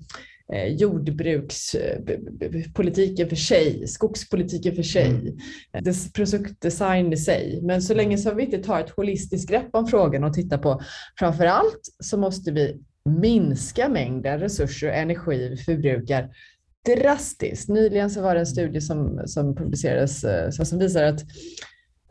eh, 0.53 0.67
jordbrukspolitiken 0.67 3.29
för 3.29 3.37
sig, 3.37 3.89
skogspolitiken 3.89 4.75
för 4.75 4.83
sig, 4.83 5.37
des, 5.85 6.13
produktdesign 6.13 7.13
i 7.13 7.17
sig. 7.17 7.61
Men 7.63 7.83
så 7.83 7.95
länge 7.95 8.19
som 8.19 8.37
vi 8.37 8.45
inte 8.45 8.59
tar 8.59 8.81
ett 8.81 8.91
holistiskt 8.91 9.51
grepp 9.51 9.69
om 9.73 9.87
frågan 9.87 10.25
och 10.25 10.35
tittar 10.35 10.59
på 10.59 10.81
framför 11.19 11.45
allt 11.45 11.81
så 12.01 12.19
måste 12.19 12.53
vi 12.53 12.81
minska 13.05 13.89
mängden 13.89 14.41
resurser 14.41 14.89
och 14.89 14.95
energi 14.95 15.49
vi 15.49 15.57
förbrukar 15.57 16.31
drastiskt. 16.97 17.69
Nyligen 17.69 18.11
så 18.11 18.23
var 18.23 18.35
det 18.35 18.41
en 18.41 18.47
studie 18.47 18.81
som, 18.81 19.23
som 19.27 19.55
publicerades 19.55 20.25
eh, 20.25 20.51
som 20.51 20.79
visar 20.79 21.03
att 21.03 21.21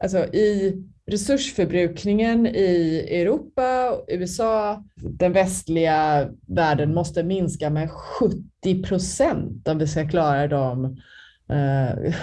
alltså, 0.02 0.18
i 0.18 0.84
resursförbrukningen 1.12 2.48
i 2.48 3.08
Europa, 3.12 3.98
USA, 4.08 4.84
den 4.96 5.34
västliga 5.34 6.30
världen 6.48 6.94
måste 6.94 7.24
minska 7.24 7.70
med 7.70 7.92
70 7.92 8.84
procent 8.84 9.68
om 9.68 9.78
vi 9.78 9.88
ska 9.88 10.10
klara 10.10 10.48
dem 10.48 10.98
Uh, 11.52 12.14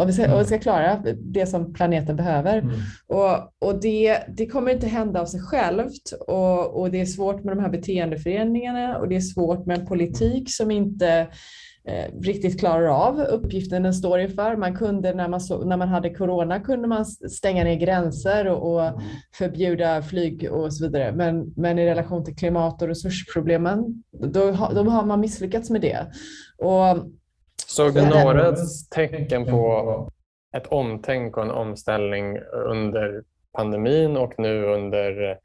om, 0.00 0.06
vi 0.06 0.12
ska, 0.12 0.32
om 0.32 0.38
vi 0.38 0.44
ska 0.44 0.58
klara 0.58 1.02
det 1.16 1.46
som 1.46 1.72
planeten 1.72 2.16
behöver. 2.16 2.58
Mm. 2.58 2.74
Och, 3.06 3.68
och 3.68 3.80
det, 3.80 4.18
det 4.28 4.46
kommer 4.46 4.72
inte 4.72 4.86
hända 4.86 5.20
av 5.20 5.26
sig 5.26 5.40
självt 5.40 6.12
och, 6.28 6.80
och 6.80 6.90
det 6.90 7.00
är 7.00 7.06
svårt 7.06 7.44
med 7.44 7.56
de 7.56 7.62
här 7.62 7.70
beteendeförändringarna 7.70 8.98
och 8.98 9.08
det 9.08 9.16
är 9.16 9.20
svårt 9.20 9.66
med 9.66 9.80
en 9.80 9.86
politik 9.86 10.50
som 10.50 10.70
inte 10.70 11.28
eh, 11.88 12.20
riktigt 12.20 12.60
klarar 12.60 12.86
av 13.06 13.20
uppgiften 13.20 13.82
den 13.82 13.94
står 13.94 14.20
inför. 14.20 14.56
Man 14.56 14.76
kunde 14.76 15.14
när 15.14 15.28
man, 15.28 15.40
så, 15.40 15.64
när 15.64 15.76
man 15.76 15.88
hade 15.88 16.14
corona 16.14 16.60
kunde 16.60 16.88
man 16.88 17.04
stänga 17.06 17.64
ner 17.64 17.74
gränser 17.74 18.46
och, 18.48 18.74
och 18.74 19.00
förbjuda 19.38 20.02
flyg 20.02 20.52
och 20.52 20.74
så 20.74 20.84
vidare. 20.84 21.12
Men, 21.12 21.52
men 21.56 21.78
i 21.78 21.86
relation 21.86 22.24
till 22.24 22.36
klimat 22.36 22.82
och 22.82 22.88
resursproblemen, 22.88 24.02
då, 24.12 24.50
har- 24.50 24.74
då 24.74 24.82
har 24.90 25.04
man 25.04 25.20
misslyckats 25.20 25.70
med 25.70 25.80
det. 25.80 26.06
Och 26.58 27.06
Såg 27.66 27.94
du 27.94 28.00
några 28.06 28.54
tecken 28.94 29.44
på 29.44 30.10
ett 30.56 30.66
omtänk 30.66 31.36
och 31.36 31.42
en 31.42 31.50
omställning 31.50 32.38
under 32.66 33.22
pandemin 33.52 34.16
och 34.16 34.34
nu 34.38 34.64
under 34.64 35.30
eh, 35.30 35.36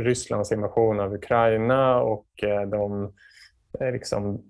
Rysslands 0.00 0.52
invasion 0.52 1.00
av 1.00 1.14
Ukraina 1.14 2.00
och 2.00 2.26
eh, 2.42 2.68
de 2.68 3.12
eh, 3.80 3.92
liksom, 3.92 4.42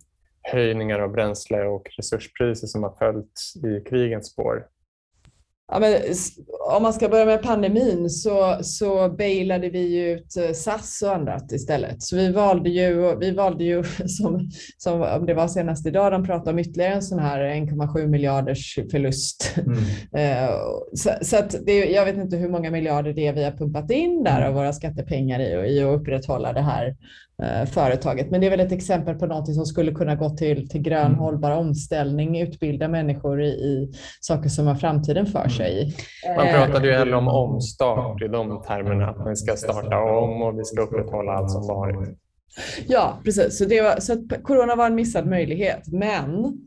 höjningar 0.53 0.99
av 0.99 1.13
bränsle 1.13 1.65
och 1.65 1.91
resurspriser 1.97 2.67
som 2.67 2.83
har 2.83 2.95
följt 2.99 3.43
i 3.65 3.89
krigens 3.89 4.27
spår. 4.27 4.67
Ja, 5.73 5.79
men, 5.79 6.01
om 6.77 6.83
man 6.83 6.93
ska 6.93 7.09
börja 7.09 7.25
med 7.25 7.43
pandemin 7.43 8.11
så, 8.11 8.59
så 8.63 9.09
bailade 9.09 9.71
vi 9.71 10.11
ut 10.11 10.37
eh, 10.37 10.53
SAS 10.53 11.03
och 11.03 11.15
annat 11.15 11.53
istället. 11.53 12.03
Så 12.03 12.17
vi 12.17 12.33
valde 12.33 12.71
ju, 12.71 13.17
vi 13.17 13.31
valde 13.31 13.65
ju 13.65 13.85
som, 14.07 14.51
som 14.79 15.03
om 15.03 15.27
det 15.27 15.35
var 15.35 15.49
senast 15.49 15.87
idag, 15.87 16.13
de 16.13 16.25
pratade 16.25 16.51
om 16.51 16.59
ytterligare 16.59 16.95
en 16.95 17.03
sån 17.03 17.19
här 17.19 17.41
1,7 17.41 18.07
miljarders 18.07 18.79
förlust. 18.91 19.55
Mm. 19.57 19.79
Eh, 20.15 20.51
Så, 20.95 21.11
så 21.23 21.37
att 21.37 21.55
det, 21.67 21.85
jag 21.85 22.05
vet 22.05 22.17
inte 22.17 22.37
hur 22.37 22.49
många 22.49 22.71
miljarder 22.71 23.13
det 23.13 23.27
är 23.27 23.33
vi 23.33 23.45
har 23.45 23.53
pumpat 23.53 23.91
in 23.91 24.25
där 24.25 24.49
av 24.49 24.55
våra 24.55 24.73
skattepengar 24.73 25.41
i, 25.41 25.77
i 25.77 25.83
att 25.83 26.01
upprätthålla 26.01 26.53
det 26.53 26.61
här 26.61 26.97
företaget. 27.67 28.31
Men 28.31 28.41
det 28.41 28.47
är 28.47 28.51
väl 28.51 28.61
ett 28.61 28.73
exempel 28.73 29.15
på 29.15 29.27
någonting 29.27 29.55
som 29.55 29.67
skulle 29.67 29.93
kunna 29.93 30.15
gå 30.15 30.31
till, 30.31 30.69
till 30.69 30.83
grön 30.83 31.07
Mm. 31.07 31.19
hållbar 31.19 31.51
omställning, 31.51 32.41
utbilda 32.41 32.89
människor 32.89 33.43
i, 33.43 33.49
i 33.49 33.93
saker 34.21 34.49
som 34.49 34.67
har 34.67 34.75
framtiden 34.75 35.27
för 35.27 35.49
sig. 35.49 35.95
Man 36.37 36.47
Eh, 36.47 36.55
pratade 36.55 36.87
ju 36.87 36.93
hellre 36.95 37.17
om 37.17 37.29
omstart 37.29 38.23
i 38.23 38.29
de 38.29 38.63
termerna, 38.67 39.09
att 39.09 39.31
vi 39.31 39.37
ska 39.37 39.57
starta 39.57 39.99
om 39.99 40.43
och 40.43 40.59
vi 40.59 40.65
ska 40.65 40.83
upprätthålla 40.83 41.33
allt 41.33 41.51
som 41.51 41.67
varit. 41.67 42.19
Ja, 42.87 43.19
precis. 43.25 43.59
Så, 43.59 43.65
det 43.65 43.83
var, 43.83 44.01
så 44.01 44.29
corona 44.43 44.75
var 44.77 44.87
en 44.87 44.95
missad 44.95 45.27
möjlighet, 45.27 45.83
men 45.87 46.59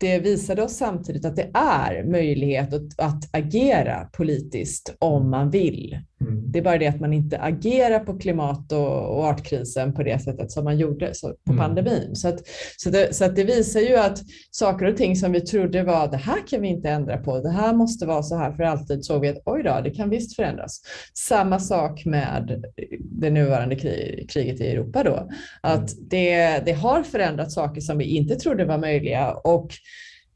det 0.00 0.18
visade 0.18 0.62
oss 0.62 0.76
samtidigt 0.76 1.24
att 1.24 1.36
det 1.36 1.50
är 1.54 2.04
möjlighet 2.04 2.74
att, 2.74 3.00
att 3.00 3.34
agera 3.34 4.08
politiskt 4.16 4.96
om 4.98 5.30
man 5.30 5.50
vill. 5.50 5.98
Mm. 6.20 6.52
Det 6.52 6.58
är 6.58 6.62
bara 6.62 6.78
det 6.78 6.86
att 6.86 7.00
man 7.00 7.12
inte 7.12 7.38
agerar 7.38 7.98
på 7.98 8.18
klimat 8.18 8.72
och, 8.72 9.16
och 9.18 9.24
artkrisen 9.24 9.94
på 9.94 10.02
det 10.02 10.22
sättet 10.22 10.50
som 10.50 10.64
man 10.64 10.78
gjorde 10.78 11.14
så, 11.14 11.28
på 11.28 11.52
Mm. 11.52 11.64
pandemin. 11.64 12.16
Så, 12.16 12.28
att, 12.28 12.40
så, 12.76 12.90
det, 12.90 13.14
så 13.16 13.24
att 13.24 13.36
det 13.36 13.44
visar 13.44 13.80
ju 13.80 13.96
att 13.96 14.18
saker 14.50 14.86
och 14.86 14.96
ting 14.96 15.16
som 15.16 15.32
vi 15.32 15.40
trodde 15.40 15.82
var 15.82 16.08
det 16.08 16.16
här 16.16 16.46
kan 16.46 16.60
vi 16.60 16.68
inte 16.68 16.88
ändra 16.90 17.16
på, 17.16 17.40
det 17.40 17.50
här 17.50 17.74
måste 17.74 18.06
vara 18.06 18.22
så 18.22 18.36
här 18.36 18.52
för 18.52 18.62
alltid, 18.62 19.04
såg 19.04 19.20
vi 19.20 19.28
att 19.28 19.42
oj 19.44 19.62
då, 19.62 19.80
det 19.84 19.90
kan 19.90 20.10
visst 20.10 20.36
förändras. 20.36 20.80
Samma 21.14 21.58
sak 21.58 22.04
med 22.04 22.64
det 23.00 23.30
nuvarande 23.30 23.76
krig, 23.76 24.30
kriget 24.30 24.60
i 24.60 24.66
Europa 24.66 25.02
då, 25.02 25.28
att 25.60 25.90
det, 26.10 26.62
det 26.66 26.72
har 26.72 27.02
förändrat 27.02 27.52
saker 27.52 27.80
som 27.80 27.98
vi 27.98 28.04
inte 28.04 28.34
trodde 28.36 28.64
var 28.64 28.78
möjliga 28.78 29.32
och 29.32 29.70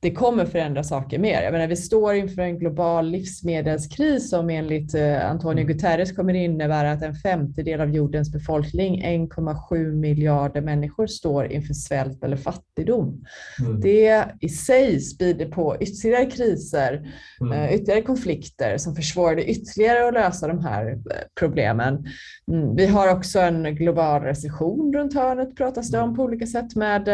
det 0.02 0.10
kommer 0.10 0.44
förändra 0.44 0.82
saker 0.84 1.18
mer. 1.18 1.42
Jag 1.42 1.52
menar, 1.52 1.66
vi 1.66 1.76
står 1.76 2.14
inför 2.14 2.42
en 2.42 2.58
global 2.58 3.10
livsmedelskris 3.10 4.30
som 4.30 4.50
enligt 4.50 4.94
eh, 4.94 5.30
Antonio 5.30 5.64
Guterres 5.64 6.12
kommer 6.12 6.34
innebära 6.34 6.92
att 6.92 7.02
en 7.02 7.14
femtedel 7.14 7.80
av 7.80 7.90
jordens 7.90 8.32
befolkning, 8.32 9.02
1,7 9.04 9.92
miljarder 9.94 10.60
människor, 10.60 11.06
står 11.06 11.52
inför 11.52 11.74
svält 11.74 12.24
eller 12.24 12.36
fattigdom. 12.36 13.24
Mm. 13.60 13.80
Det 13.80 14.24
i 14.40 14.48
sig 14.48 15.00
sprider 15.00 15.46
på 15.46 15.76
ytterligare 15.80 16.26
kriser, 16.26 17.06
Mm. 17.40 17.52
eh, 17.52 17.74
ytterligare 17.74 18.02
konflikter 18.02 18.78
som 18.78 18.94
försvårar 18.96 19.36
det 19.36 19.50
ytterligare 19.50 20.08
att 20.08 20.14
lösa 20.14 20.48
de 20.48 20.58
här 20.64 20.90
eh, 20.90 20.96
problemen. 21.40 22.04
Mm, 22.52 22.76
Vi 22.76 22.86
har 22.86 23.12
också 23.12 23.40
en 23.40 23.74
global 23.76 24.22
recession 24.22 24.92
runt 24.94 25.14
hörnet 25.14 25.56
pratas 25.56 25.90
det 25.90 26.00
om 26.00 26.16
på 26.16 26.22
olika 26.22 26.46
sätt 26.46 26.76
med 26.76 27.08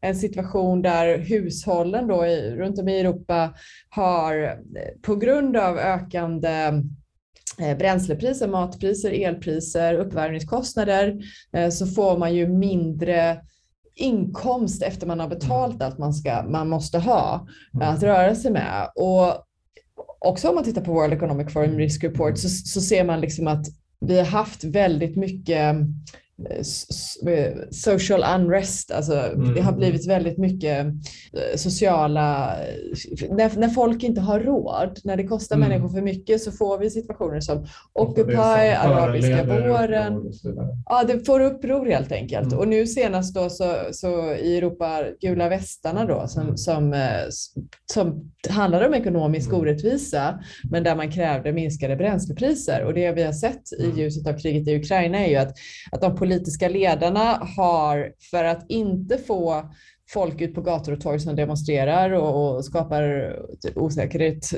en 0.00 0.16
situation 0.16 0.82
där 0.82 1.18
hushållen 1.18 2.06
då 2.06 2.19
i, 2.26 2.50
runt 2.50 2.78
om 2.78 2.88
i 2.88 3.00
Europa 3.00 3.54
har 3.88 4.42
eh, 4.42 5.00
på 5.02 5.16
grund 5.16 5.56
av 5.56 5.78
ökande 5.78 6.82
eh, 7.60 7.78
bränslepriser, 7.78 8.48
matpriser, 8.48 9.10
elpriser, 9.10 9.94
uppvärmningskostnader 9.94 11.16
eh, 11.52 11.68
så 11.68 11.86
får 11.86 12.18
man 12.18 12.34
ju 12.34 12.48
mindre 12.48 13.40
inkomst 13.94 14.82
efter 14.82 15.06
man 15.06 15.20
har 15.20 15.28
betalt 15.28 15.82
allt 15.82 15.98
man, 15.98 16.14
ska, 16.14 16.42
man 16.42 16.68
måste 16.68 16.98
ha 16.98 17.46
att 17.80 18.02
röra 18.02 18.34
sig 18.34 18.50
med. 18.50 18.90
Och 18.94 19.44
också 20.18 20.48
om 20.48 20.54
man 20.54 20.64
tittar 20.64 20.82
på 20.82 20.92
World 20.92 21.12
Economic 21.12 21.52
Forum 21.52 21.78
Risk 21.78 22.04
Report 22.04 22.38
så, 22.38 22.48
så 22.48 22.80
ser 22.80 23.04
man 23.04 23.20
liksom 23.20 23.46
att 23.46 23.66
vi 24.00 24.18
har 24.18 24.26
haft 24.26 24.64
väldigt 24.64 25.16
mycket 25.16 25.76
social 27.70 28.24
unrest, 28.40 28.90
alltså 28.90 29.12
Mm. 29.14 29.54
det 29.54 29.60
har 29.60 29.72
blivit 29.72 30.06
väldigt 30.08 30.38
mycket 30.38 30.86
eh, 30.86 31.56
sociala, 31.56 32.54
när, 33.30 33.58
när 33.58 33.68
folk 33.68 34.02
inte 34.02 34.20
har 34.20 34.40
råd, 34.40 34.98
när 35.04 35.16
det 35.16 35.24
kostar 35.26 35.56
Mm. 35.56 35.68
människor 35.68 35.88
för 35.88 36.02
mycket 36.02 36.42
så 36.42 36.52
får 36.52 36.78
vi 36.78 36.90
situationer 36.90 37.40
som 37.40 37.66
Occupy, 37.92 38.34
arabiska 38.34 39.44
våren. 39.44 40.32
Ja, 40.86 41.04
det 41.04 41.26
får 41.26 41.40
uppror 41.40 41.86
helt 41.86 42.12
enkelt. 42.12 42.46
Mm. 42.46 42.58
Och 42.58 42.68
nu 42.68 42.86
senast 42.86 43.34
då 43.34 43.50
så, 43.50 43.76
så 43.92 44.34
i 44.34 44.58
Europa, 44.58 45.04
gula 45.20 45.48
västarna 45.48 46.04
då, 46.06 46.24
som, 46.28 46.42
Mm. 46.42 46.56
som, 46.56 46.92
eh, 46.92 47.00
som 47.92 48.30
handlade 48.48 48.86
om 48.86 48.94
ekonomisk 48.94 49.48
Mm. 49.48 49.60
orättvisa, 49.60 50.40
men 50.70 50.82
där 50.84 50.96
man 50.96 51.10
krävde 51.12 51.52
minskade 51.52 51.96
bränslepriser. 51.96 52.84
Och 52.84 52.94
det 52.94 53.12
vi 53.12 53.22
har 53.22 53.32
sett 53.32 53.72
i 53.78 53.84
Mm. 53.84 53.98
ljuset 53.98 54.26
av 54.26 54.38
kriget 54.38 54.68
i 54.68 54.76
Ukraina 54.76 55.18
är 55.18 55.28
ju 55.28 55.36
att, 55.36 55.54
att 55.92 56.00
de 56.00 56.16
politiska 56.30 56.68
ledarna 56.68 57.38
har, 57.56 58.12
för 58.30 58.44
att 58.44 58.64
inte 58.68 59.18
få 59.18 59.70
folk 60.12 60.40
ut 60.40 60.54
på 60.54 60.60
gator 60.60 60.92
och 60.92 61.00
torg 61.00 61.20
som 61.20 61.36
demonstrerar 61.36 62.10
och, 62.10 62.56
och 62.56 62.64
skapar 62.64 63.36
osäkerhet, 63.74 64.50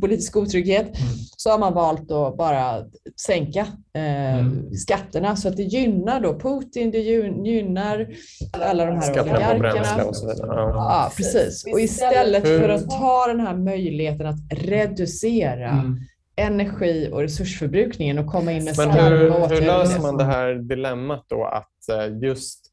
politisk 0.00 0.36
otrygghet, 0.36 0.86
Mm. 0.86 1.08
så 1.36 1.50
har 1.50 1.58
man 1.58 1.74
valt 1.74 2.10
att 2.10 2.36
bara 2.36 2.84
sänka 3.26 3.60
eh, 3.94 4.38
Mm. 4.38 4.74
skatterna 4.74 5.36
så 5.36 5.48
att 5.48 5.56
det 5.56 5.62
gynnar 5.62 6.20
då 6.20 6.38
Putin, 6.38 6.90
det 6.90 6.98
gyn- 6.98 7.44
gynnar 7.44 8.08
alla 8.52 8.84
de 8.86 8.92
här 8.94 9.00
Skatterna 9.02 9.54
oligarkerna. 9.54 10.04
och 10.04 10.16
så 10.16 10.26
vidare. 10.28 10.46
Ja. 10.48 10.70
Ja, 10.74 11.12
precis. 11.16 11.64
Och 11.72 11.80
istället 11.80 12.42
för 12.42 12.68
att 12.68 12.90
ta 12.90 13.26
den 13.26 13.40
här 13.40 13.56
möjligheten 13.56 14.26
att 14.26 14.38
reducera 14.50 15.70
Mm. 15.70 15.98
Energi 16.40 17.10
och 17.12 17.20
resursförbrukningen 17.20 18.18
och 18.18 18.26
komma 18.26 18.52
in 18.52 18.64
med 18.64 18.74
Men 18.76 18.90
hur, 18.90 19.30
åtgärder. 19.30 19.54
hur 19.54 19.66
löser 19.66 20.02
man 20.02 20.16
det 20.16 20.24
här 20.24 20.54
dilemmat 20.54 21.24
då 21.28 21.44
att 21.44 21.88
eh, 21.88 22.18
just 22.18 22.72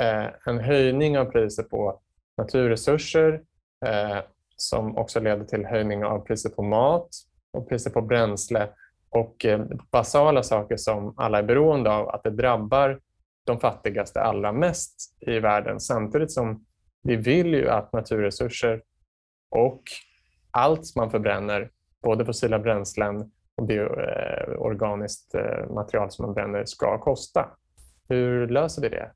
eh, 0.00 0.26
en 0.46 0.60
höjning 0.60 1.18
av 1.18 1.24
priser 1.24 1.62
på 1.62 2.00
naturresurser 2.36 3.40
eh, 3.86 4.18
som 4.56 4.96
också 4.96 5.20
leder 5.20 5.44
till 5.44 5.66
höjning 5.66 6.04
av 6.04 6.18
priser 6.18 6.50
på 6.50 6.62
mat 6.62 7.08
och 7.52 7.68
priser 7.68 7.90
på 7.90 8.02
bränsle 8.02 8.68
och 9.10 9.46
basala 9.90 10.42
saker 10.42 10.76
som 10.76 11.14
alla 11.16 11.38
är 11.38 11.42
beroende 11.42 11.90
av, 11.90 12.08
att 12.08 12.22
det 12.22 12.30
drabbar 12.30 13.00
de 13.44 13.60
fattigaste 13.60 14.20
allra 14.20 14.52
mest 14.52 15.16
i 15.20 15.38
världen 15.38 15.80
samtidigt 15.80 16.32
som 16.32 16.64
vi 17.02 17.16
vill 17.16 17.54
ju 17.54 17.68
att 17.68 17.92
naturresurser 17.92 18.82
och 19.50 19.82
allt 20.50 20.96
man 20.96 21.10
förbränner, 21.10 21.70
både 22.02 22.24
fossila 22.24 22.58
bränslen 22.58 23.30
och 23.56 23.66
bioorganiskt 23.66 25.34
eh, 25.34 25.40
eh, 25.40 25.70
material 25.70 26.10
som 26.10 26.26
man 26.26 26.34
bränner, 26.34 26.64
ska 26.64 26.98
kosta. 26.98 27.48
Hur 28.10 28.48
löser 28.48 28.82
vi 28.82 28.88
det, 28.88 29.10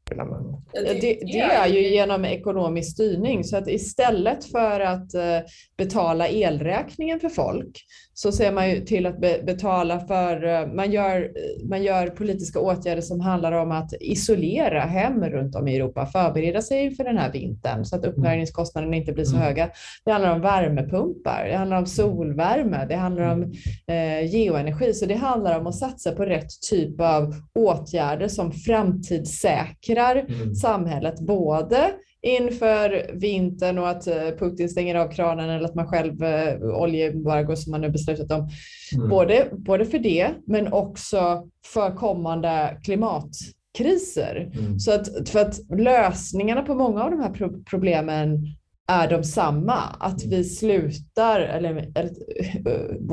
det, 0.72 1.18
det 1.20 1.40
är 1.40 1.68
ju 1.68 1.88
genom 1.88 2.24
ekonomisk 2.24 2.92
styrning. 2.92 3.44
Så 3.44 3.56
att 3.56 3.68
istället 3.68 4.44
för 4.44 4.80
att 4.80 5.14
eh, 5.14 5.38
betala 5.76 6.28
elräkningen 6.28 7.20
för 7.20 7.28
folk 7.28 7.84
så 8.14 8.32
ser 8.32 8.52
man 8.52 8.70
ju 8.70 8.80
till 8.80 9.06
att 9.06 9.20
betala 9.20 10.00
för, 10.00 10.44
eh, 10.46 10.66
man 10.66 10.92
gör, 10.92 11.30
man 11.68 11.82
gör 11.82 12.06
politiska 12.06 12.60
åtgärder 12.60 13.02
som 13.02 13.20
handlar 13.20 13.52
om 13.52 13.70
att 13.70 13.92
isolera 14.00 14.80
hem 14.80 15.24
runt 15.24 15.56
om 15.56 15.68
i 15.68 15.76
Europa, 15.76 16.06
förbereda 16.06 16.62
sig 16.62 16.94
för 16.94 17.04
den 17.04 17.18
här 17.18 17.32
vintern 17.32 17.84
så 17.84 17.96
att 17.96 18.04
uppvärmningskostnaderna 18.04 18.96
inte 18.96 19.12
blir 19.12 19.24
så 19.24 19.36
mm. 19.36 19.46
höga. 19.46 19.70
Det 20.04 20.12
handlar 20.12 20.34
om 20.34 20.40
värmepumpar, 20.40 21.46
det 21.48 21.56
handlar 21.56 21.78
om 21.78 21.86
solvärme, 21.86 22.86
det 22.88 22.96
handlar 22.96 23.32
om 23.32 23.52
eh, 23.86 24.34
geoenergi. 24.34 24.94
Så 24.94 25.06
det 25.06 25.14
handlar 25.14 25.60
om 25.60 25.66
att 25.66 25.74
satsa 25.74 26.12
på 26.12 26.24
rätt 26.24 26.50
typ 26.70 27.00
av 27.00 27.34
åtgärder 27.54 28.28
som 28.28 28.52
framtidssäkrar 28.84 30.16
mm. 30.16 30.54
samhället, 30.54 31.20
både 31.20 31.90
inför 32.22 33.10
vintern 33.14 33.78
och 33.78 33.88
att 33.88 34.06
eh, 34.06 34.30
Putin 34.38 34.68
stänger 34.68 34.94
av 34.94 35.08
kranen 35.08 35.50
eller 35.50 35.64
att 35.64 35.74
man 35.74 35.86
själv 35.86 36.22
eh, 36.22 36.62
oljeembargo 36.62 37.56
som 37.56 37.70
man 37.70 37.80
nu 37.80 37.90
beslutat 37.90 38.32
om. 38.32 38.48
Mm. 38.96 39.08
Både, 39.08 39.48
både 39.52 39.84
för 39.84 39.98
det 39.98 40.30
men 40.46 40.72
också 40.72 41.48
för 41.66 41.96
kommande 41.96 42.80
klimatkriser. 42.84 44.50
Mm. 44.58 44.78
Så 44.78 44.92
att, 44.92 45.28
för 45.28 45.40
att 45.40 45.60
lösningarna 45.78 46.62
på 46.62 46.74
många 46.74 47.02
av 47.04 47.10
de 47.10 47.20
här 47.20 47.30
pro 47.30 47.62
problemen 47.70 48.38
är 48.86 49.08
de 49.08 49.24
samma. 49.24 49.74
Att 50.00 50.24
vi 50.24 50.44
slutar 50.44 51.40
eller, 51.40 51.70
eller, 51.94 52.10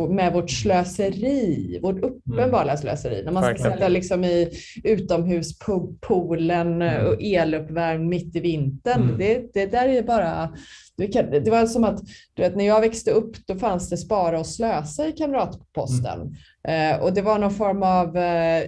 med 0.09 0.33
vårt 0.33 0.49
slöseri, 0.49 1.79
vårt 1.81 2.03
uppenbara 2.03 2.63
mm. 2.63 2.77
slöseri. 2.77 3.23
När 3.23 3.31
man 3.31 3.43
ska 3.43 3.55
sätta 3.57 3.87
liksom 3.87 4.23
i 4.23 4.49
utomhuspoolen 4.83 6.81
mm. 6.81 7.07
och 7.07 7.21
eluppvärmd 7.21 8.09
mitt 8.09 8.35
i 8.35 8.39
vintern. 8.39 9.01
Mm. 9.01 9.17
Det, 9.17 9.53
det 9.53 9.65
där 9.65 9.87
är 9.87 10.03
bara 10.03 10.49
det 10.97 11.49
var 11.49 11.65
som 11.65 11.83
att 11.83 11.99
du 12.33 12.41
vet, 12.41 12.55
när 12.55 12.65
jag 12.65 12.81
växte 12.81 13.11
upp 13.11 13.47
då 13.47 13.55
fanns 13.55 13.89
det 13.89 13.97
spara 13.97 14.39
och 14.39 14.47
slösa 14.47 15.07
i 15.07 15.11
Kamratposten. 15.11 16.19
Mm. 16.19 16.33
Eh, 16.67 17.03
och 17.03 17.13
det 17.13 17.21
var 17.21 17.39
någon 17.39 17.51
form 17.51 17.83
av 17.83 18.17
eh, 18.17 18.63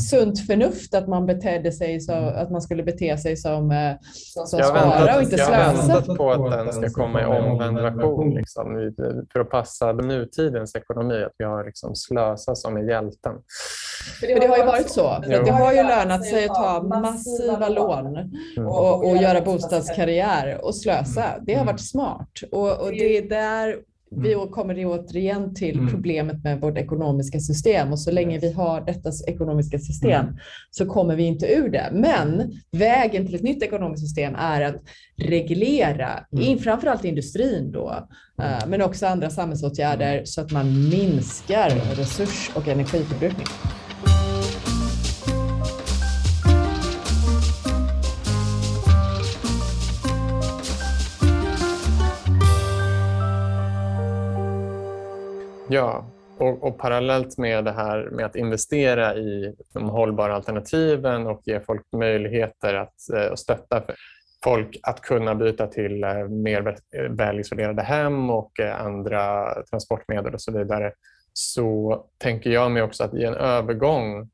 sunt 0.10 0.46
förnuft 0.46 0.94
att 0.94 1.08
man 1.08 1.26
betedde 1.26 1.72
sig 1.72 2.00
så 2.00 2.12
mm. 2.12 2.34
att 2.36 2.50
man 2.50 2.62
skulle 2.62 2.82
bete 2.82 3.18
sig 3.18 3.36
som, 3.36 3.70
eh, 3.70 3.92
som 4.46 4.62
spara 4.62 5.16
och 5.16 5.22
inte 5.22 5.36
slösa. 5.36 5.52
Jag 5.52 5.64
har 5.64 5.88
väntat 5.88 6.16
på 6.16 6.30
att 6.30 6.50
den 6.50 6.72
ska 6.72 7.02
komma 7.02 7.22
i 7.22 7.24
omvänd 7.24 7.78
version 7.78 8.34
liksom, 8.34 8.92
för 9.32 9.40
att 9.40 9.50
passa 9.50 9.92
nutidens 9.92 10.74
ekonomi. 10.74 11.22
Att 11.24 11.32
vi 11.38 11.44
har 11.44 11.64
liksom 11.64 11.94
slösa 11.94 12.54
som 12.54 12.76
är 12.76 12.88
hjälten. 12.88 13.32
För 14.20 14.40
det 14.40 14.46
har 14.46 14.56
ju 14.56 14.64
varit 14.64 14.90
så. 14.90 15.18
Det 15.26 15.50
har 15.50 15.72
ju 15.72 15.82
lönat 15.82 16.26
sig 16.26 16.44
att 16.44 16.54
ta 16.54 16.82
massiva 16.82 17.68
lån 17.68 18.16
mm. 18.16 18.68
och, 18.68 19.10
och 19.10 19.16
göra 19.16 19.40
bostadskarriär 19.40 20.64
och 20.64 20.74
slösa. 20.76 21.23
Det 21.46 21.52
har 21.52 21.62
mm. 21.62 21.66
varit 21.66 21.80
smart 21.80 22.42
och, 22.52 22.80
och 22.80 22.90
det 22.90 23.18
är 23.18 23.28
där 23.28 23.76
vi 24.16 24.32
mm. 24.32 24.48
kommer 24.48 24.86
återigen 24.86 25.54
till 25.54 25.78
mm. 25.78 25.90
problemet 25.90 26.44
med 26.44 26.60
vårt 26.60 26.78
ekonomiska 26.78 27.40
system 27.40 27.92
och 27.92 28.00
så 28.00 28.10
länge 28.10 28.38
vi 28.38 28.52
har 28.52 28.80
detta 28.80 29.10
ekonomiska 29.26 29.78
system 29.78 30.20
mm. 30.20 30.36
så 30.70 30.86
kommer 30.86 31.16
vi 31.16 31.22
inte 31.22 31.46
ur 31.46 31.68
det. 31.68 31.88
Men 31.92 32.52
vägen 32.72 33.26
till 33.26 33.34
ett 33.34 33.42
nytt 33.42 33.62
ekonomiskt 33.62 34.02
system 34.02 34.34
är 34.34 34.60
att 34.60 34.76
reglera, 35.16 36.26
mm. 36.32 36.58
framförallt 36.58 37.04
industrin 37.04 37.72
då, 37.72 38.08
uh, 38.42 38.68
men 38.68 38.82
också 38.82 39.06
andra 39.06 39.30
samhällsåtgärder 39.30 40.22
så 40.24 40.40
att 40.40 40.50
man 40.50 40.88
minskar 40.88 41.70
resurs 41.70 42.50
och 42.54 42.68
energiförbrukning. 42.68 43.46
Ja, 55.74 56.04
och, 56.38 56.64
och, 56.64 56.78
parallellt 56.78 57.38
med 57.38 57.64
det 57.64 57.72
här 57.72 58.08
med 58.10 58.26
att 58.26 58.36
investera 58.36 59.14
i 59.14 59.54
de 59.72 59.88
hållbara 59.88 60.34
alternativen 60.34 61.26
och 61.26 61.42
ge 61.44 61.60
folk 61.60 61.82
möjligheter 61.92 62.74
att 62.74 62.94
eh, 63.14 63.34
stötta 63.34 63.82
folk 64.44 64.80
att 64.82 65.00
kunna 65.00 65.34
byta 65.34 65.66
till 65.66 66.04
eh, 66.04 66.28
mer 66.28 66.76
eh, 66.96 67.02
välisolerade 67.02 67.82
hem 67.82 68.30
och 68.30 68.60
eh, 68.60 68.80
andra 68.80 69.54
transportmedel 69.70 70.34
och 70.34 70.40
så 70.40 70.58
vidare 70.58 70.92
så 71.32 72.04
tänker 72.18 72.50
jag 72.50 72.70
mig 72.70 72.82
också 72.82 73.04
att 73.04 73.14
i 73.14 73.24
en 73.24 73.34
övergång 73.34 74.30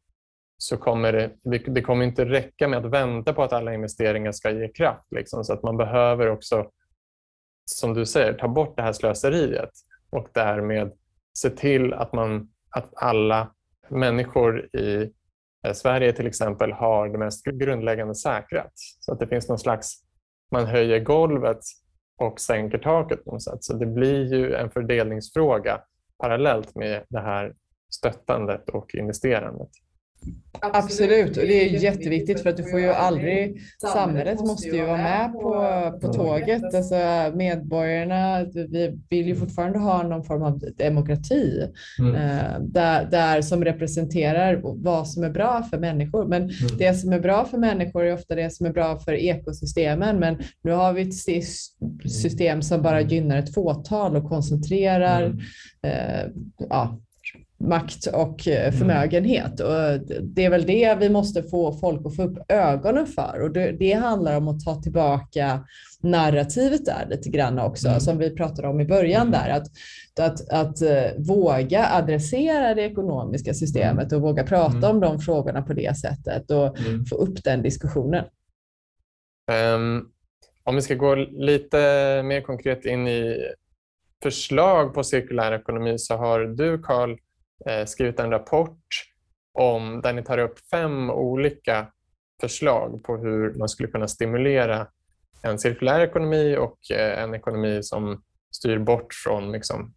så 0.59 0.77
kommer 0.77 1.13
det, 1.13 1.31
det 1.67 1.83
kommer 1.83 2.05
inte 2.05 2.25
räcka 2.25 2.69
med 2.69 2.87
att 2.87 2.93
vänta 2.93 3.33
på 3.33 3.43
att 3.43 3.53
alla 3.53 3.75
investeringar 3.75 4.33
ska 4.33 4.51
ge 4.51 4.69
kraft. 4.69 5.07
Liksom, 5.11 5.45
så 5.45 5.53
att 5.53 5.63
man 5.63 5.77
behöver 5.77 6.31
också, 6.31 6.71
som 7.65 7.95
du 7.95 8.07
säger, 8.07 8.33
ta 8.33 8.49
bort 8.49 8.77
det 8.77 8.83
här 8.83 8.93
slöseriet 8.93 9.71
och 10.11 10.29
därmed 10.33 10.93
se 11.39 11.51
till 11.51 11.93
att, 11.93 12.13
man, 12.13 12.49
att 12.71 12.91
alla 12.95 13.55
människor 13.89 14.77
i 14.77 15.13
eh, 15.67 15.73
Sverige 15.73 16.13
till 16.13 16.27
exempel 16.27 16.73
har 16.73 17.09
det 17.09 17.19
mest 17.19 17.45
grundläggande 17.45 18.15
säkrat. 18.15 18.73
Så 19.01 19.13
att 19.13 19.19
det 19.19 19.27
finns 19.27 19.49
någon 19.49 19.59
slags, 19.59 19.95
man 20.51 20.67
höjer 20.67 21.01
golvet 21.01 21.61
och 22.17 22.41
sänker 22.41 22.79
taket 22.79 23.25
på 23.25 23.33
något 23.33 23.43
sätt. 23.43 23.65
Så 23.65 23.75
det 23.75 23.87
blir 23.87 24.35
ju 24.35 24.55
en 24.55 24.71
fördelningsfråga 24.71 25.81
parallellt 26.19 26.75
med 26.75 27.05
det 27.09 27.21
här 27.21 27.55
stöttandet 27.91 28.69
och 28.69 28.95
investerandet. 28.95 29.69
Absolut, 30.63 31.37
och 31.37 31.43
det 31.43 31.65
är 31.65 31.83
jätteviktigt 31.83 32.41
för 32.41 32.51
att 32.51 32.57
du 32.57 32.71
får 32.71 32.81
ju 32.81 32.89
aldrig, 32.89 33.61
samhället 33.93 34.41
måste 34.41 34.69
ju 34.69 34.85
vara 34.85 34.97
med 34.97 35.33
på, 35.33 35.53
på 36.01 36.13
tåget. 36.13 36.75
Alltså 36.75 36.95
medborgarna, 37.35 38.45
vi 38.55 38.99
vill 39.11 39.27
ju 39.27 39.37
fortfarande 39.37 39.79
ha 39.79 40.03
någon 40.03 40.25
form 40.25 40.43
av 40.43 40.61
demokrati 40.77 41.69
mm. 41.99 42.15
Eh, 42.15 42.61
där, 42.61 43.05
där 43.11 43.43
som 43.43 43.65
representerar 43.65 44.61
vad 44.63 45.09
som 45.09 45.25
är 45.25 45.31
bra 45.31 45.63
för 45.63 45.79
människor. 45.79 46.25
Men 46.25 46.43
mm. 46.43 46.77
det 46.79 46.95
som 46.95 47.13
är 47.13 47.21
bra 47.21 47.45
för 47.45 47.59
människor 47.59 48.05
är 48.05 48.15
ofta 48.15 48.35
det 48.35 48.51
som 48.51 48.67
är 48.67 48.73
bra 48.73 48.99
för 48.99 49.13
ekosystemen. 49.13 50.19
Men 50.19 50.39
nu 50.63 50.73
har 50.73 50.93
vi 50.93 51.03
ett 51.03 51.15
system 52.11 52.63
som 52.63 52.83
bara 52.83 53.01
gynnar 53.01 53.39
ett 53.39 53.55
fåtal 53.55 54.17
och 54.17 54.29
koncentrerar 54.29 55.23
mm. 55.23 55.39
eh, 55.83 56.31
ja, 56.69 57.01
makt 57.61 58.07
och 58.07 58.49
eh, 58.49 58.61
mm. 58.61 58.73
förmögenhet. 58.73 59.61
Och 59.61 60.01
det 60.23 60.45
är 60.45 60.51
väl 60.51 60.67
det 60.67 60.95
vi 61.01 61.09
måste 61.09 61.43
få 61.43 61.73
folk 61.73 62.07
att 62.07 62.17
få 62.17 62.23
upp 62.23 62.39
ögonen 62.49 63.07
för. 63.07 63.41
Och 63.43 63.51
det, 63.51 63.73
det 63.73 63.93
handlar 63.93 64.37
om 64.37 64.49
att 64.49 64.65
ta 64.65 64.83
tillbaka 64.83 65.65
narrativet 66.01 66.85
där 66.85 67.07
lite 67.11 67.29
grann 67.29 67.59
också, 67.59 67.89
mm. 67.89 68.01
som 68.01 68.19
vi 68.19 68.31
pratade 68.31 68.69
om 68.69 68.81
i 68.81 68.85
början 68.85 69.27
mm. 69.27 69.33
där. 69.33 69.51
Att, 69.51 69.67
att, 70.21 70.51
att 70.51 70.83
uh, 70.83 71.27
våga 71.27 71.87
adressera 71.87 72.75
det 72.75 72.83
ekonomiska 72.83 73.55
systemet 73.55 74.13
och 74.13 74.21
våga 74.21 74.45
prata 74.45 74.77
mm. 74.77 74.91
om 74.91 75.01
de 75.01 75.21
frågorna 75.21 75.63
på 75.63 75.73
det 75.73 75.97
sättet 75.97 76.51
och 76.51 76.79
mm. 76.79 77.05
få 77.05 77.17
upp 77.17 77.45
den 77.45 77.63
diskussionen. 77.63 78.25
Um, 79.75 80.11
om 80.65 80.75
vi 80.75 80.83
ska 80.83 80.95
gå 80.95 81.15
lite 81.15 81.77
mer 82.23 82.41
konkret 82.41 82.85
in 82.85 83.09
i 83.09 83.37
förslag 84.23 84.95
på 84.95 85.05
cirkulär 85.05 85.53
ekonomi 85.53 85.99
så 85.99 86.17
har 86.17 86.41
du, 86.41 86.79
Karl, 86.79 87.11
Eh, 87.11 87.30
Eh, 87.67 87.85
skrivit 87.87 88.21
en 88.21 88.31
rapport 88.31 88.85
om, 89.53 90.01
där 90.01 90.13
ni 90.13 90.23
tar 90.23 90.39
upp 90.39 90.59
fem 90.71 91.11
olika 91.11 91.87
förslag 92.41 93.03
på 93.03 93.17
hur 93.17 93.55
man 93.55 93.69
skulle 93.69 93.89
kunna 93.89 94.09
stimulera 94.09 94.87
en 95.43 95.59
cirkulär 95.59 96.01
ekonomi 96.01 96.57
och 96.57 96.91
eh, 96.91 97.23
en 97.23 97.35
ekonomi 97.35 97.83
som 97.83 98.23
styr 98.51 98.79
bort 98.79 99.15
från 99.25 99.53
liksom, 99.53 99.95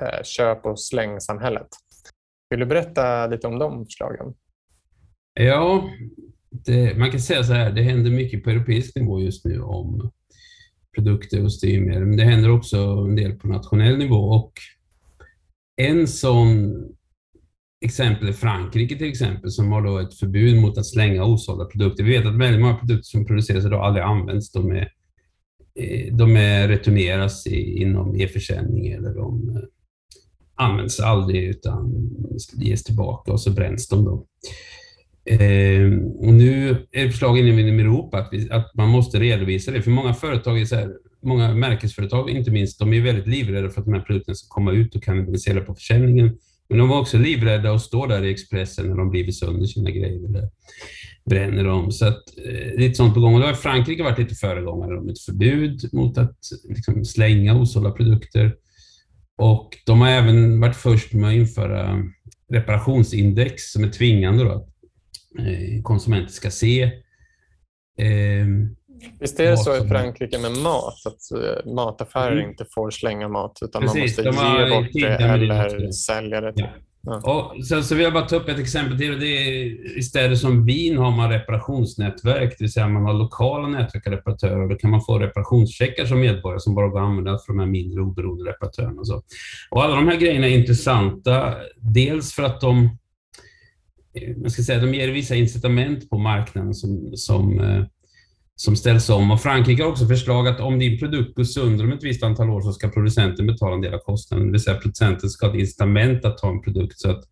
eh, 0.00 0.22
köp 0.22 0.66
och 0.66 0.80
slängsamhället. 0.80 1.68
Vill 2.50 2.60
du 2.60 2.66
berätta 2.66 3.26
lite 3.26 3.46
om 3.46 3.58
de 3.58 3.84
förslagen? 3.84 4.34
Ja, 5.34 5.90
det, 6.50 6.98
man 6.98 7.10
kan 7.10 7.20
säga 7.20 7.44
så 7.44 7.52
här, 7.52 7.70
det 7.72 7.82
händer 7.82 8.10
mycket 8.10 8.44
på 8.44 8.50
europeisk 8.50 8.96
nivå 8.96 9.20
just 9.20 9.44
nu 9.44 9.60
om 9.60 10.10
produkter 10.94 11.44
och 11.44 11.52
styrmedel, 11.52 12.04
men 12.04 12.16
det 12.16 12.24
händer 12.24 12.50
också 12.50 12.76
en 12.76 13.16
del 13.16 13.32
på 13.32 13.48
nationell 13.48 13.98
nivå 13.98 14.16
och 14.16 14.52
en 15.76 16.08
sån 16.08 16.74
exempel 17.84 18.28
är 18.28 18.32
Frankrike 18.32 18.98
till 18.98 19.08
exempel, 19.08 19.50
som 19.50 19.72
har 19.72 19.82
då 19.82 19.98
ett 19.98 20.14
förbud 20.14 20.60
mot 20.60 20.78
att 20.78 20.86
slänga 20.86 21.24
osålda 21.24 21.64
produkter. 21.64 22.04
Vi 22.04 22.10
vet 22.10 22.26
att 22.26 22.38
väldigt 22.38 22.60
många 22.60 22.76
produkter 22.76 23.06
som 23.06 23.26
produceras 23.26 23.64
idag 23.64 23.84
aldrig 23.84 24.04
används. 24.04 24.52
De 24.52 24.70
är 24.70 24.92
eh, 25.74 26.14
de 26.14 26.36
är 26.36 26.68
returneras 26.68 27.46
i, 27.46 27.82
inom 27.82 28.16
e-försäljning 28.20 28.86
eller 28.86 29.14
de 29.14 29.56
eh, 29.56 29.62
används 30.54 31.00
aldrig 31.00 31.44
utan 31.44 32.10
ges 32.52 32.84
tillbaka 32.84 33.32
och 33.32 33.40
så 33.40 33.50
bränns 33.50 33.88
de 33.88 34.04
då. 34.04 34.26
Eh, 35.24 35.92
och 36.18 36.34
nu 36.34 36.76
är 36.92 37.08
förslagen 37.08 37.58
inom 37.58 37.78
Europa 37.78 38.18
att, 38.18 38.28
vi, 38.32 38.50
att, 38.50 38.74
man 38.74 38.88
måste 38.88 39.20
redovisa 39.20 39.70
det, 39.70 39.82
för 39.82 39.90
många 39.90 40.14
företag, 40.14 40.60
är 40.60 40.64
så 40.64 40.76
här, 40.76 40.92
många 41.26 41.54
märkesföretag 41.54 42.30
inte 42.30 42.50
minst, 42.50 42.78
de 42.78 42.92
är 42.92 43.00
väldigt 43.00 43.26
livrädda 43.26 43.70
för 43.70 43.80
att 43.80 43.86
de 43.86 43.94
här 43.94 44.00
produkterna 44.00 44.34
ska 44.34 44.54
komma 44.54 44.72
ut 44.72 44.96
och 44.96 45.02
kannibalisera 45.02 45.60
på 45.60 45.74
försäljningen. 45.74 46.38
Men 46.68 46.78
de 46.78 46.88
var 46.88 47.00
också 47.00 47.18
livrädda 47.18 47.72
att 47.72 47.82
stå 47.82 48.06
där 48.06 48.24
i 48.24 48.30
Expressen 48.30 48.88
när 48.88 48.96
de 48.96 49.10
blivit 49.10 49.36
sönder 49.36 49.66
sina 49.66 49.90
grejer 49.90 50.28
eller 50.28 50.50
bränner 51.30 51.64
dem. 51.64 51.92
Så 51.92 52.06
att, 52.06 52.22
eh, 52.46 52.74
lite 52.78 52.94
sånt 52.94 53.14
på 53.14 53.20
gång. 53.20 53.34
Och 53.34 53.40
då 53.40 53.46
har 53.46 53.54
Frankrike 53.54 54.02
varit 54.02 54.18
lite 54.18 54.34
föregångare 54.34 54.98
om 54.98 55.08
ett 55.08 55.20
förbud 55.20 55.88
mot 55.92 56.18
att 56.18 56.38
liksom, 56.68 57.04
slänga 57.04 57.54
osålda 57.54 57.90
produkter. 57.90 58.56
Och 59.38 59.78
de 59.86 60.00
har 60.00 60.08
även 60.08 60.60
varit 60.60 60.76
först 60.76 61.12
med 61.12 61.28
att 61.28 61.36
införa 61.36 62.02
reparationsindex 62.52 63.72
som 63.72 63.84
är 63.84 63.88
tvingande 63.88 64.44
då, 64.44 64.50
att 64.50 64.68
eh, 65.38 65.82
konsumenter 65.82 66.32
ska 66.32 66.50
se. 66.50 66.82
Eh, 67.98 68.46
Visst 69.20 69.40
är 69.40 69.50
det 69.50 69.56
så 69.56 69.84
i 69.84 69.88
Frankrike 69.88 70.38
med 70.38 70.56
mat, 70.56 71.06
att 71.06 71.40
eh, 71.40 71.72
mataffärer 71.72 72.32
mm. 72.32 72.50
inte 72.50 72.64
får 72.74 72.90
slänga 72.90 73.28
mat 73.28 73.58
utan 73.62 73.82
Precis, 73.82 74.18
man 74.18 74.26
måste 74.26 74.46
ge 74.46 74.70
bort 74.70 74.88
det 74.92 75.24
eller 75.24 75.92
sälja 75.92 76.40
det. 76.40 76.52
Ja. 76.56 76.68
Ja. 77.06 77.20
Och 77.54 77.66
sen 77.66 77.84
så 77.84 77.94
vill 77.94 78.04
jag 78.04 78.12
bara 78.12 78.24
ta 78.24 78.36
upp 78.36 78.48
ett 78.48 78.58
exempel 78.58 78.98
till. 78.98 79.20
Det 79.20 79.26
är, 79.26 79.98
I 79.98 80.02
städer 80.02 80.34
som 80.34 80.64
Wien 80.64 80.98
har 80.98 81.10
man 81.10 81.30
reparationsnätverk, 81.30 82.54
det 82.58 82.64
vill 82.64 82.72
säga 82.72 82.88
man 82.88 83.04
har 83.04 83.14
lokala 83.14 83.68
nätverk 83.68 84.06
av 84.06 84.12
reparatörer. 84.12 84.68
Då 84.68 84.74
kan 84.74 84.90
man 84.90 85.04
få 85.04 85.18
reparationscheckar 85.18 86.04
som 86.04 86.20
medborgare 86.20 86.60
som 86.60 86.74
bara 86.74 86.88
går 86.88 86.98
att 86.98 87.06
använda 87.06 87.38
för 87.38 87.52
de 87.52 87.58
här 87.58 87.66
mindre 87.66 88.00
oberoende 88.00 88.50
reparatörerna. 88.50 89.00
Och, 89.00 89.06
så. 89.06 89.22
och 89.70 89.84
alla 89.84 89.94
de 89.94 90.08
här 90.08 90.16
grejerna 90.16 90.46
är 90.46 90.58
intressanta, 90.58 91.54
dels 91.76 92.32
för 92.32 92.42
att 92.42 92.60
de, 92.60 92.98
man 94.36 94.50
ska 94.50 94.62
säga, 94.62 94.80
de 94.80 94.94
ger 94.94 95.08
vissa 95.08 95.34
incitament 95.34 96.10
på 96.10 96.18
marknaden 96.18 96.74
som, 96.74 97.12
som 97.14 97.60
eh, 97.60 97.84
som 98.56 98.76
ställs 98.76 99.08
om. 99.08 99.30
Och 99.30 99.40
Frankrike 99.40 99.82
har 99.82 99.90
också 99.90 100.06
förslag 100.06 100.48
att 100.48 100.60
om 100.60 100.78
din 100.78 100.98
produkt 100.98 101.36
går 101.36 101.44
sönder 101.44 101.84
om 101.84 101.92
ett 101.92 102.04
visst 102.04 102.22
antal 102.22 102.50
år 102.50 102.60
så 102.60 102.72
ska 102.72 102.88
producenten 102.88 103.46
betala 103.46 103.74
en 103.74 103.80
del 103.80 103.94
av 103.94 103.98
kostnaden. 103.98 104.46
Det 104.46 104.52
vill 104.52 104.60
säga 104.60 104.76
producenten 104.76 105.30
ska 105.30 105.46
ha 105.46 105.54
ett 105.54 105.60
incitament 105.60 106.24
att 106.24 106.38
ta 106.38 106.50
en 106.50 106.62
produkt 106.62 106.98
så 106.98 107.10
att 107.10 107.24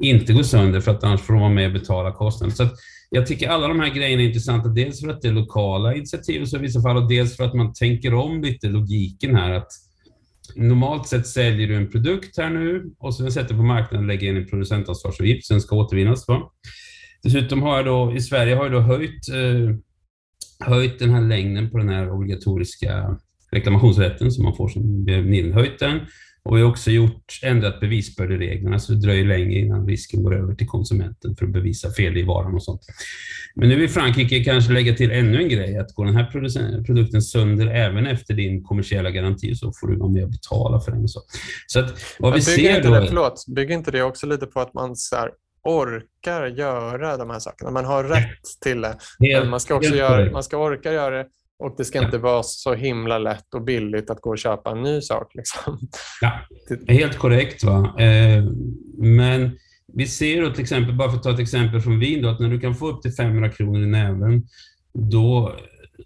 inte 0.00 0.32
gå 0.32 0.44
sönder 0.44 0.80
för 0.80 0.90
att 0.90 1.04
annars 1.04 1.20
får 1.20 1.34
de 1.34 1.40
vara 1.40 1.52
med 1.52 1.66
och 1.66 1.72
betala 1.72 2.12
kostnaden. 2.12 2.56
Så 2.56 2.68
jag 3.10 3.26
tycker 3.26 3.48
alla 3.48 3.68
de 3.68 3.80
här 3.80 3.94
grejerna 3.94 4.22
är 4.22 4.26
intressanta. 4.26 4.68
Dels 4.68 5.00
för 5.00 5.08
att 5.08 5.22
det 5.22 5.28
är 5.28 5.32
lokala 5.32 5.94
initiativ 5.94 6.42
i 6.42 6.58
vissa 6.58 6.82
fall 6.82 6.96
och 6.96 7.08
dels 7.08 7.36
för 7.36 7.44
att 7.44 7.54
man 7.54 7.72
tänker 7.72 8.14
om 8.14 8.42
lite 8.42 8.68
logiken 8.68 9.36
här. 9.36 9.52
att 9.52 9.68
Normalt 10.56 11.06
sett 11.06 11.26
säljer 11.26 11.68
du 11.68 11.76
en 11.76 11.90
produkt 11.90 12.38
här 12.38 12.50
nu 12.50 12.90
och 12.98 13.14
sen 13.14 13.32
sätter 13.32 13.54
på 13.54 13.62
marknaden 13.62 14.00
och 14.00 14.08
lägger 14.08 14.28
in 14.28 14.36
en 14.36 14.46
producentansvarsavgift, 14.46 15.46
sen 15.46 15.60
ska 15.60 15.76
återvinnas. 15.76 16.28
Va? 16.28 16.50
Dessutom 17.22 17.62
har 17.62 17.76
jag 17.76 17.86
då, 17.86 18.12
i 18.16 18.20
Sverige 18.20 18.54
har 18.54 18.62
jag 18.62 18.72
då 18.72 18.80
höjt 18.80 19.28
eh, 19.28 19.76
höjt 20.60 20.98
den 20.98 21.10
här 21.10 21.20
längden 21.20 21.70
på 21.70 21.78
den 21.78 21.88
här 21.88 22.10
obligatoriska 22.10 23.18
reklamationsrätten 23.50 24.30
som 24.30 24.44
man 24.44 24.56
får 24.56 24.68
som 24.68 25.04
vi 25.04 25.52
höjt 25.52 25.78
den. 25.78 26.00
Och 26.42 26.56
vi 26.56 26.60
har 26.60 26.68
också 26.68 26.90
gjort, 26.90 27.40
ändrat 27.42 27.80
bevisbördereglerna 27.80 28.78
så 28.78 28.92
det 28.92 29.00
dröjer 29.00 29.24
länge 29.24 29.58
innan 29.58 29.86
risken 29.86 30.22
går 30.22 30.34
över 30.34 30.54
till 30.54 30.66
konsumenten 30.66 31.36
för 31.36 31.46
att 31.46 31.52
bevisa 31.52 31.90
fel 31.90 32.16
i 32.16 32.22
varan 32.22 32.54
och 32.54 32.62
sånt. 32.62 32.80
Men 33.54 33.68
nu 33.68 33.76
vill 33.76 33.88
Frankrike 33.88 34.44
kanske 34.44 34.72
lägga 34.72 34.94
till 34.94 35.10
ännu 35.10 35.42
en 35.42 35.48
grej, 35.48 35.78
att 35.78 35.94
går 35.94 36.04
den 36.04 36.16
här 36.16 36.84
produkten 36.84 37.22
sönder 37.22 37.66
även 37.66 38.06
efter 38.06 38.34
din 38.34 38.62
kommersiella 38.62 39.10
garanti 39.10 39.54
så 39.54 39.72
får 39.80 39.88
du 39.88 39.96
vara 39.96 40.10
med 40.10 40.24
och 40.24 40.30
betala 40.30 40.80
för 40.80 40.92
den. 40.92 41.02
Och 41.02 41.10
så. 41.10 41.20
så 41.66 41.80
att, 41.80 41.94
vad 42.18 42.34
vi 42.34 42.42
ser 42.42 42.76
inte 42.76 42.88
då... 42.88 42.94
Det, 42.94 43.06
förlåt, 43.06 43.44
bygger 43.48 43.74
inte 43.74 43.90
det 43.90 44.02
också 44.02 44.26
lite 44.26 44.46
på 44.46 44.60
att 44.60 44.74
man 44.74 44.96
så 44.96 45.16
här, 45.16 45.30
orkar 45.68 46.46
göra 46.46 47.16
de 47.16 47.30
här 47.30 47.38
sakerna. 47.38 47.70
Man 47.70 47.84
har 47.84 48.04
rätt 48.04 48.60
till 48.62 48.80
det. 48.80 48.96
Men 49.18 49.48
man 49.48 49.60
ska 49.60 49.74
också 49.74 49.94
göra, 49.94 50.30
man 50.32 50.42
ska 50.42 50.56
orka 50.56 50.92
göra 50.92 51.16
det 51.16 51.26
och 51.58 51.74
det 51.76 51.84
ska 51.84 52.04
inte 52.04 52.18
vara 52.18 52.42
så 52.42 52.74
himla 52.74 53.18
lätt 53.18 53.54
och 53.54 53.62
billigt 53.62 54.10
att 54.10 54.20
gå 54.20 54.30
och 54.30 54.38
köpa 54.38 54.70
en 54.70 54.82
ny 54.82 55.00
sak. 55.00 55.34
Liksom. 55.34 55.78
Ja, 56.20 56.32
helt 56.88 57.18
korrekt. 57.18 57.64
Va? 57.64 57.94
Eh, 57.98 58.44
men 58.98 59.58
vi 59.94 60.06
ser 60.06 60.42
då 60.42 60.50
till 60.50 60.62
exempel, 60.62 60.94
bara 60.94 61.10
för 61.10 61.16
att 61.16 61.22
ta 61.22 61.30
ett 61.30 61.40
exempel 61.40 61.80
från 61.80 61.98
vin, 61.98 62.22
då, 62.22 62.28
att 62.28 62.40
när 62.40 62.48
du 62.48 62.60
kan 62.60 62.74
få 62.74 62.88
upp 62.88 63.02
till 63.02 63.12
500 63.12 63.48
kronor 63.48 63.82
i 63.82 63.86
näven, 63.86 64.42
då, 64.92 65.56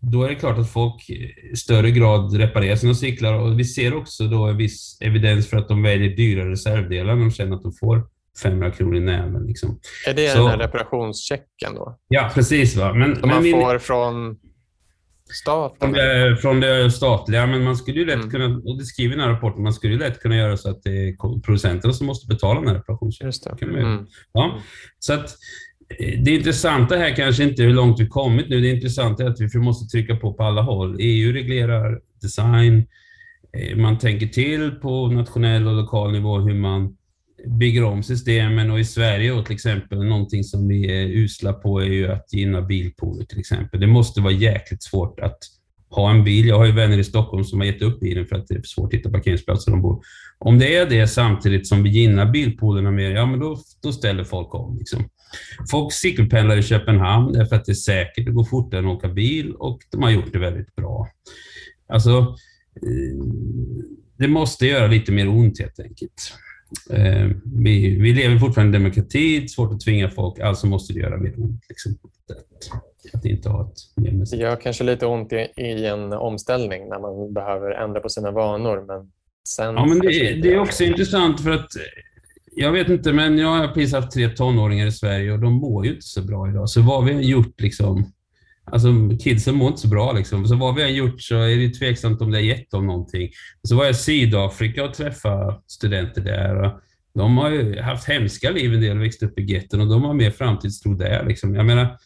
då 0.01 0.25
är 0.25 0.29
det 0.29 0.35
klart 0.35 0.59
att 0.59 0.71
folk 0.71 1.11
i 1.11 1.57
större 1.57 1.91
grad 1.91 2.37
reparerar 2.37 2.77
sina 2.77 2.95
cyklar. 2.95 3.35
Och 3.35 3.61
vi 3.61 3.65
ser 3.65 3.95
också 3.95 4.25
då 4.25 4.45
en 4.45 4.57
viss 4.57 4.99
evidens 5.01 5.51
för 5.51 5.57
att 5.57 5.69
de 5.69 5.83
väljer 5.83 6.17
dyrare 6.17 6.51
reservdelar 6.51 7.15
när 7.15 7.23
de 7.23 7.31
känner 7.31 7.57
att 7.57 7.63
de 7.63 7.73
får 7.73 8.12
500 8.43 8.71
kronor 8.71 8.97
i 8.97 9.01
näven. 9.01 9.47
Liksom. 9.47 9.81
Är 10.07 10.15
det 10.15 10.29
så, 10.29 10.39
den 10.39 10.47
här 10.47 10.59
reparationschecken 10.59 11.75
då? 11.75 11.99
Ja, 12.09 12.31
precis. 12.35 12.77
Va? 12.77 12.95
Men, 12.95 13.17
Som 13.17 13.29
man 13.29 13.43
får 13.43 13.79
från 13.79 14.37
staten? 15.33 15.79
Från 15.81 15.93
det, 15.93 16.37
från 16.37 16.61
det, 16.61 16.91
statliga, 16.91 17.47
men 17.47 17.65
man 17.65 17.77
skulle 17.77 17.99
ju 17.99 18.07
lätt 18.07 18.15
mm. 18.15 18.31
kunna, 18.31 18.45
och 18.45 18.79
det 18.79 18.85
skriver 18.85 19.15
i 19.15 19.17
den 19.17 19.25
här 19.25 19.35
rapporten, 19.35 19.63
man 19.63 19.73
skulle 19.73 19.93
ju 19.93 19.99
lätt 19.99 20.21
kunna 20.21 20.37
göra 20.37 20.57
så 20.57 20.71
att 20.71 20.83
det 20.83 20.91
är 20.91 21.41
producenterna 21.41 21.95
som 21.95 22.07
måste 22.07 22.27
betala 22.27 22.61
den 22.61 22.69
här 22.69 22.75
reparationschecken. 22.75 23.77
Mm. 23.77 24.07
Ja, 24.33 24.59
så 24.99 25.13
att, 25.13 25.37
eh, 25.99 26.23
det 26.23 26.31
intressanta 26.31 26.97
här 26.97 27.17
kanske 27.17 27.45
inte 27.45 27.63
är 27.63 27.67
hur 27.67 27.75
långt 27.75 28.01
vi 28.01 28.09
kommit 28.09 28.49
nu. 28.49 28.61
Det 28.61 28.69
intressanta 28.69 29.23
är 29.23 29.29
att 29.29 29.41
vi 29.41 29.59
måste 29.59 29.97
trycka 29.97 30.17
på 30.17 30.35
på 30.35 30.43
alla 30.43 30.63
håll. 30.63 30.97
EU 31.01 31.33
reglerar 31.33 32.01
design. 32.23 32.87
Eh, 33.59 33.77
man 33.77 33.99
tänker 33.99 34.27
till 34.27 34.71
på 34.71 35.07
nationell 35.07 35.67
och 35.67 35.75
lokal 35.75 36.13
nivå 36.13 36.39
hur 36.39 36.55
man 36.55 36.97
bygger 37.47 37.85
om 37.85 38.03
systemen 38.03 38.71
och 38.71 38.81
i 38.81 38.85
Sverige 38.85 39.33
och 39.33 39.47
till 39.47 39.55
exempel 39.55 40.05
någonting 40.05 40.45
som 40.45 40.69
vi 40.69 40.91
är 40.91 41.07
usla 41.07 41.53
på 41.53 41.81
är 41.81 41.87
ju 41.87 42.13
att 42.13 42.33
gynna 42.33 42.63
bilpooler 42.63 43.25
till 43.25 43.41
exempel. 43.41 43.81
Det 43.81 43.87
måste 43.87 44.21
vara 44.21 44.33
jäkligt 44.33 44.83
svårt 44.83 45.21
att 45.21 45.39
ha 45.91 46.11
en 46.11 46.25
bil. 46.25 46.47
Jag 46.47 46.59
har 46.59 46.67
ju 46.67 46.73
vänner 46.73 46.99
i 46.99 47.05
Stockholm 47.05 47.45
som 47.45 47.61
har 47.61 47.67
gett 47.67 47.83
upp 47.83 48.01
bilen 48.01 48.27
för 48.27 48.37
att 48.37 48.49
det 48.49 48.55
är 48.55 48.63
svårt 48.63 48.95
att 48.95 48.99
hitta 48.99 49.11
parkeringsplatser 49.11 49.71
de 49.71 49.83
bor. 49.83 50.03
Om 50.39 50.59
det 50.59 50.77
är 50.77 50.87
det 50.87 51.09
samtidigt 51.09 51.67
som 51.67 51.83
vi 51.83 51.91
gynnar 51.91 52.31
bilpoolerna 52.31 52.91
mer, 52.91 53.11
ja 53.11 53.27
men 53.27 53.41
då, 53.41 53.59
då 53.83 53.93
ställer 53.93 54.25
folk 54.25 54.55
om. 54.55 54.79
Liksom. 54.79 55.05
Folk 55.71 55.93
cykelpendlar 55.93 56.57
i 56.57 56.63
Köpenhamn 56.63 57.33
därför 57.33 57.57
att 57.57 57.65
det 57.65 57.73
är 57.73 57.75
säkert, 57.75 58.27
det 58.27 58.33
går 58.33 58.45
fortare 58.45 58.81
än 58.81 58.87
att 58.87 58.97
åka 58.97 59.09
bil 59.09 59.53
och 59.53 59.79
de 59.91 60.03
har 60.03 60.11
gjort 60.11 60.33
det 60.33 60.39
väldigt 60.39 60.75
bra. 60.75 61.09
Alltså, 61.89 62.19
eh, 62.83 63.25
det 64.19 64.29
måste 64.29 64.67
göra 64.67 64.87
lite 64.87 65.13
mer 65.13 65.29
ont 65.29 65.61
helt 65.61 65.81
enkelt. 65.81 66.33
Eh, 66.91 67.29
vi, 67.45 68.01
vi 68.01 68.13
lever 68.13 68.39
fortfarande 68.39 68.79
i 68.79 68.81
demokrati, 68.81 69.49
svårt 69.49 69.73
att 69.73 69.81
tvinga 69.81 70.11
folk, 70.11 70.39
alltså 70.39 70.67
måste 70.67 70.93
det 70.93 70.99
göra 71.01 71.17
mer 71.17 71.35
ont. 71.41 71.65
Liksom, 71.69 71.99
att, 72.03 73.15
att 73.15 73.25
inte 73.25 73.49
ha 73.49 73.71
ett 73.71 74.31
Det 74.31 74.37
gör 74.37 74.57
kanske 74.57 74.85
lite 74.85 75.07
ont 75.07 75.33
i, 75.33 75.49
i, 75.57 75.87
en 75.87 76.13
omställning 76.13 76.89
när 76.89 76.99
man 76.99 77.35
behöver 77.35 77.71
ändra 77.71 78.01
på 78.01 78.09
sina 78.09 78.31
vanor, 78.31 78.85
men 78.87 79.11
sen... 79.49 79.75
Ja, 79.75 79.87
men 79.87 79.99
det, 79.99 80.35
det 80.43 80.53
är 80.53 80.59
också 80.59 80.85
intressant 80.85 81.41
för 81.41 81.51
att 81.51 81.71
jag 82.57 82.73
vet 82.73 82.89
inte, 82.89 83.13
men 83.13 83.39
jag 83.39 83.49
har 83.49 83.69
precis 83.69 83.95
haft 83.95 84.13
tre 84.13 84.29
tonåringar 84.29 84.87
i 84.87 84.93
Sverige 84.93 85.33
och 85.33 85.39
de 85.39 85.53
mår 85.53 85.87
ju 85.87 85.91
inte 85.91 86.07
så 86.07 86.23
bra 86.23 86.49
idag. 86.49 86.69
Så 86.69 86.83
vad 86.83 87.05
vi 87.05 87.13
har 87.13 87.21
gjort 87.21 87.61
liksom, 87.61 88.13
Alltså 88.65 88.89
kidsen 89.21 89.55
mår 89.55 89.69
inte 89.69 89.81
så 89.81 89.89
bra 89.89 90.13
liksom. 90.13 90.47
Så 90.47 90.57
vad 90.57 90.75
vi 90.75 90.83
har 90.83 90.89
gjort 90.89 91.23
så 91.23 91.37
är 91.37 91.57
det 91.57 91.75
tveksamt 91.75 92.21
om 92.21 92.31
det 92.31 92.37
har 92.37 92.43
gett 92.43 92.71
dem 92.71 92.87
någonting. 92.87 93.31
Så 93.69 93.77
var 93.77 93.85
jag 93.85 93.91
i 93.91 93.95
Sydafrika 93.95 94.85
och 94.85 94.95
träffade 94.95 95.61
studenter 95.67 96.21
där. 96.21 96.63
Och 96.63 96.81
de 97.15 97.39
har 97.39 97.51
ju 97.51 97.81
haft 97.81 98.09
hemska 98.09 98.51
liv 98.51 98.75
en 98.75 98.81
del, 98.81 98.99
växt 98.99 99.23
upp 99.23 99.39
i 99.39 99.43
getton 99.43 99.81
och 99.81 99.89
de 99.89 100.03
har 100.03 100.15
mer 100.15 100.31
framtidstro 100.31 100.95
där. 100.95 101.27
Liksom. 101.27 101.55
Jag 101.55 101.67
menar, 101.67 101.99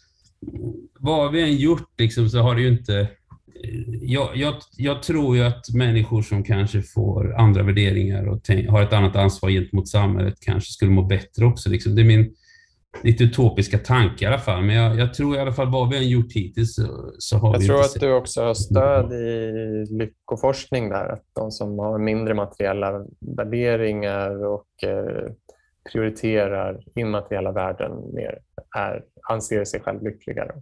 vad 0.99 1.33
vi 1.33 1.43
än 1.43 1.57
gjort 1.57 1.91
liksom, 1.99 2.29
så 2.29 2.39
har 2.39 2.55
det 2.55 2.61
ju 2.61 2.69
inte... 2.69 3.01
Eh, 3.01 3.81
jag, 4.03 4.37
jag, 4.37 4.55
jag, 4.77 5.03
tror 5.03 5.37
ju 5.37 5.43
att 5.43 5.71
människor 5.75 6.23
som 6.23 6.45
kanske 6.45 6.83
får 6.83 7.41
andra 7.41 7.63
värderingar 7.63 8.27
och 8.29 8.41
har 8.69 8.83
ett 8.83 8.93
annat 8.93 9.17
ansvar 9.17 9.51
gentemot 9.51 9.89
samhället 9.89 10.35
kanske 10.41 10.73
skulle 10.73 10.91
må 10.91 11.03
bättre 11.03 11.45
också. 11.45 11.71
Liksom. 11.71 11.95
Det 11.95 12.03
är 12.03 12.07
min 12.07 12.35
lite 13.03 13.25
utopiska 13.25 13.79
tankar 13.79 14.27
i 14.27 14.29
alla 14.29 14.39
fall. 14.39 14.63
Men 14.63 14.77
jag, 14.77 14.99
jag, 14.99 15.15
tror 15.15 15.37
i 15.37 15.39
alla 15.39 15.53
fall 15.53 15.71
vad 15.71 15.91
vi 15.91 15.97
har 15.97 16.05
gjort 16.05 16.33
hittills 16.33 16.75
så, 16.75 17.13
så 17.19 17.37
har 17.37 17.53
jag 17.53 17.61
vi 17.61 17.67
tror 17.67 17.81
att 17.81 18.01
du 18.01 18.13
också 18.13 18.43
har 18.43 18.55
stöd 18.55 19.13
i 19.13 19.87
lyckoforskning 19.91 20.89
där. 20.89 21.13
Att 21.13 21.25
de 21.35 21.51
som 21.51 21.79
har 21.79 21.99
mindre 21.99 22.35
materiella 22.35 23.07
värderingar 23.37 24.47
och 24.47 24.67
eh, 24.83 25.33
prioriterar 25.93 26.81
immateriella 26.95 27.53
värden 27.53 27.93
mer 28.15 28.39
är, 28.77 29.03
anser 29.29 29.65
sig 29.65 29.81
själv 29.81 30.03
lyckligare. 30.03 30.53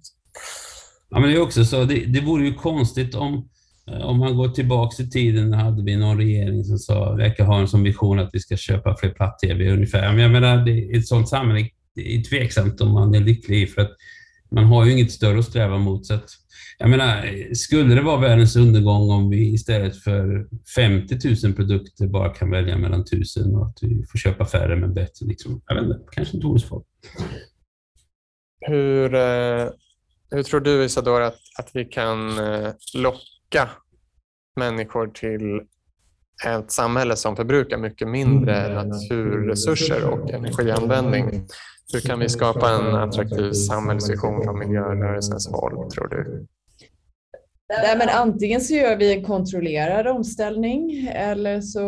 Ja, 1.09 1.21
men 1.21 1.31
det 1.31 1.37
är 1.37 1.43
också 1.43 1.65
så. 1.65 1.85
Det, 1.85 2.05
det 2.05 2.21
vore 2.21 2.45
ju 2.45 2.55
konstigt 2.55 3.15
om 3.15 3.49
eh, 3.91 4.07
om 4.07 4.19
man 4.19 4.37
går 4.37 4.49
tillbaka 4.49 5.03
i 5.03 5.11
tiden 5.11 5.53
hade 5.53 5.83
vi 5.83 5.97
någon 5.97 6.19
regering 6.19 6.65
som 6.65 6.79
sa, 6.79 7.13
verkar 7.13 7.45
ha 7.45 7.61
en 7.61 7.69
som 7.69 7.83
vision 7.83 8.19
att 8.19 8.31
vi 8.33 8.41
ska 8.41 8.57
köpa 8.57 8.97
fler 8.97 9.11
platt-tv 9.11 9.73
ungefär. 9.73 10.13
Men 10.13 10.19
jag 10.19 10.31
menar, 10.31 10.57
det, 10.57 10.97
ett 10.97 11.07
sånt 11.07 11.29
samhälle 11.29 11.69
det 11.95 12.17
är 12.17 12.23
tveksamt 12.23 12.81
om 12.81 12.93
man 12.93 13.15
är 13.15 13.21
lycklig 13.21 13.63
i. 13.63 13.67
För 13.67 13.83
att 13.83 13.97
man 14.51 14.65
har 14.65 14.85
ju 14.85 14.93
inget 14.93 15.13
större 15.13 15.39
att 15.39 15.45
sträva 15.45 15.79
mot. 15.79 16.07
Så 16.07 16.15
att, 16.15 16.31
jag 16.79 16.91
menar, 16.91 17.27
skulle 17.55 17.95
det 17.95 18.03
vara 18.03 18.21
världens 18.21 18.57
undergång 18.57 19.11
om 19.11 19.31
vi 19.31 19.55
istället 19.55 20.03
för 20.03 20.47
50 20.75 21.47
000 21.47 21.55
produkter 21.55 22.07
bara 22.07 22.35
kan 22.35 22.51
välja 22.51 22.79
mellan 22.79 23.01
1000 23.01 23.55
och 23.55 23.67
att 23.67 23.79
vi 23.83 24.05
får 24.13 24.19
köpa 24.19 24.45
färre 24.47 24.77
men 24.77 24.95
bättre? 24.95 25.27
Liksom. 25.27 25.63
Jag 25.67 25.75
vet 25.75 25.85
inte, 25.85 25.99
kanske 26.13 26.37
inte 26.37 26.67
folk. 26.69 26.87
Hur, 28.61 29.15
eh, 29.15 29.69
hur 30.31 30.43
tror 30.43 30.61
du 30.61 30.85
Isadora 30.85 31.27
att, 31.27 31.39
att 31.59 31.71
vi 31.75 31.85
kan 31.85 32.39
eh, 32.39 32.73
locka 32.95 33.69
människor 34.57 35.07
till 35.07 35.61
ett 36.47 36.73
samhälle 36.73 37.17
som 37.17 37.37
förbrukar 37.37 37.79
mycket 37.79 38.09
mindre 38.09 38.85
naturresurser 38.85 40.05
och 40.05 40.31
energianvändning? 40.31 41.47
Hur 41.93 42.01
kan 42.01 42.19
vi 42.19 42.29
skapa 42.29 42.71
en 42.71 42.95
attraktiv 42.95 43.53
samhällsvision 43.53 44.45
från 44.45 44.59
miljörörelsens 44.59 45.49
håll, 45.49 45.91
tror 45.91 46.09
du? 46.09 46.47
Nej, 47.69 47.99
men 47.99 48.09
antingen 48.09 48.61
så 48.61 48.75
gör 48.75 48.97
vi 48.97 49.13
en 49.13 49.25
kontrollerad 49.25 50.07
omställning 50.07 51.09
eller 51.15 51.61
så 51.61 51.81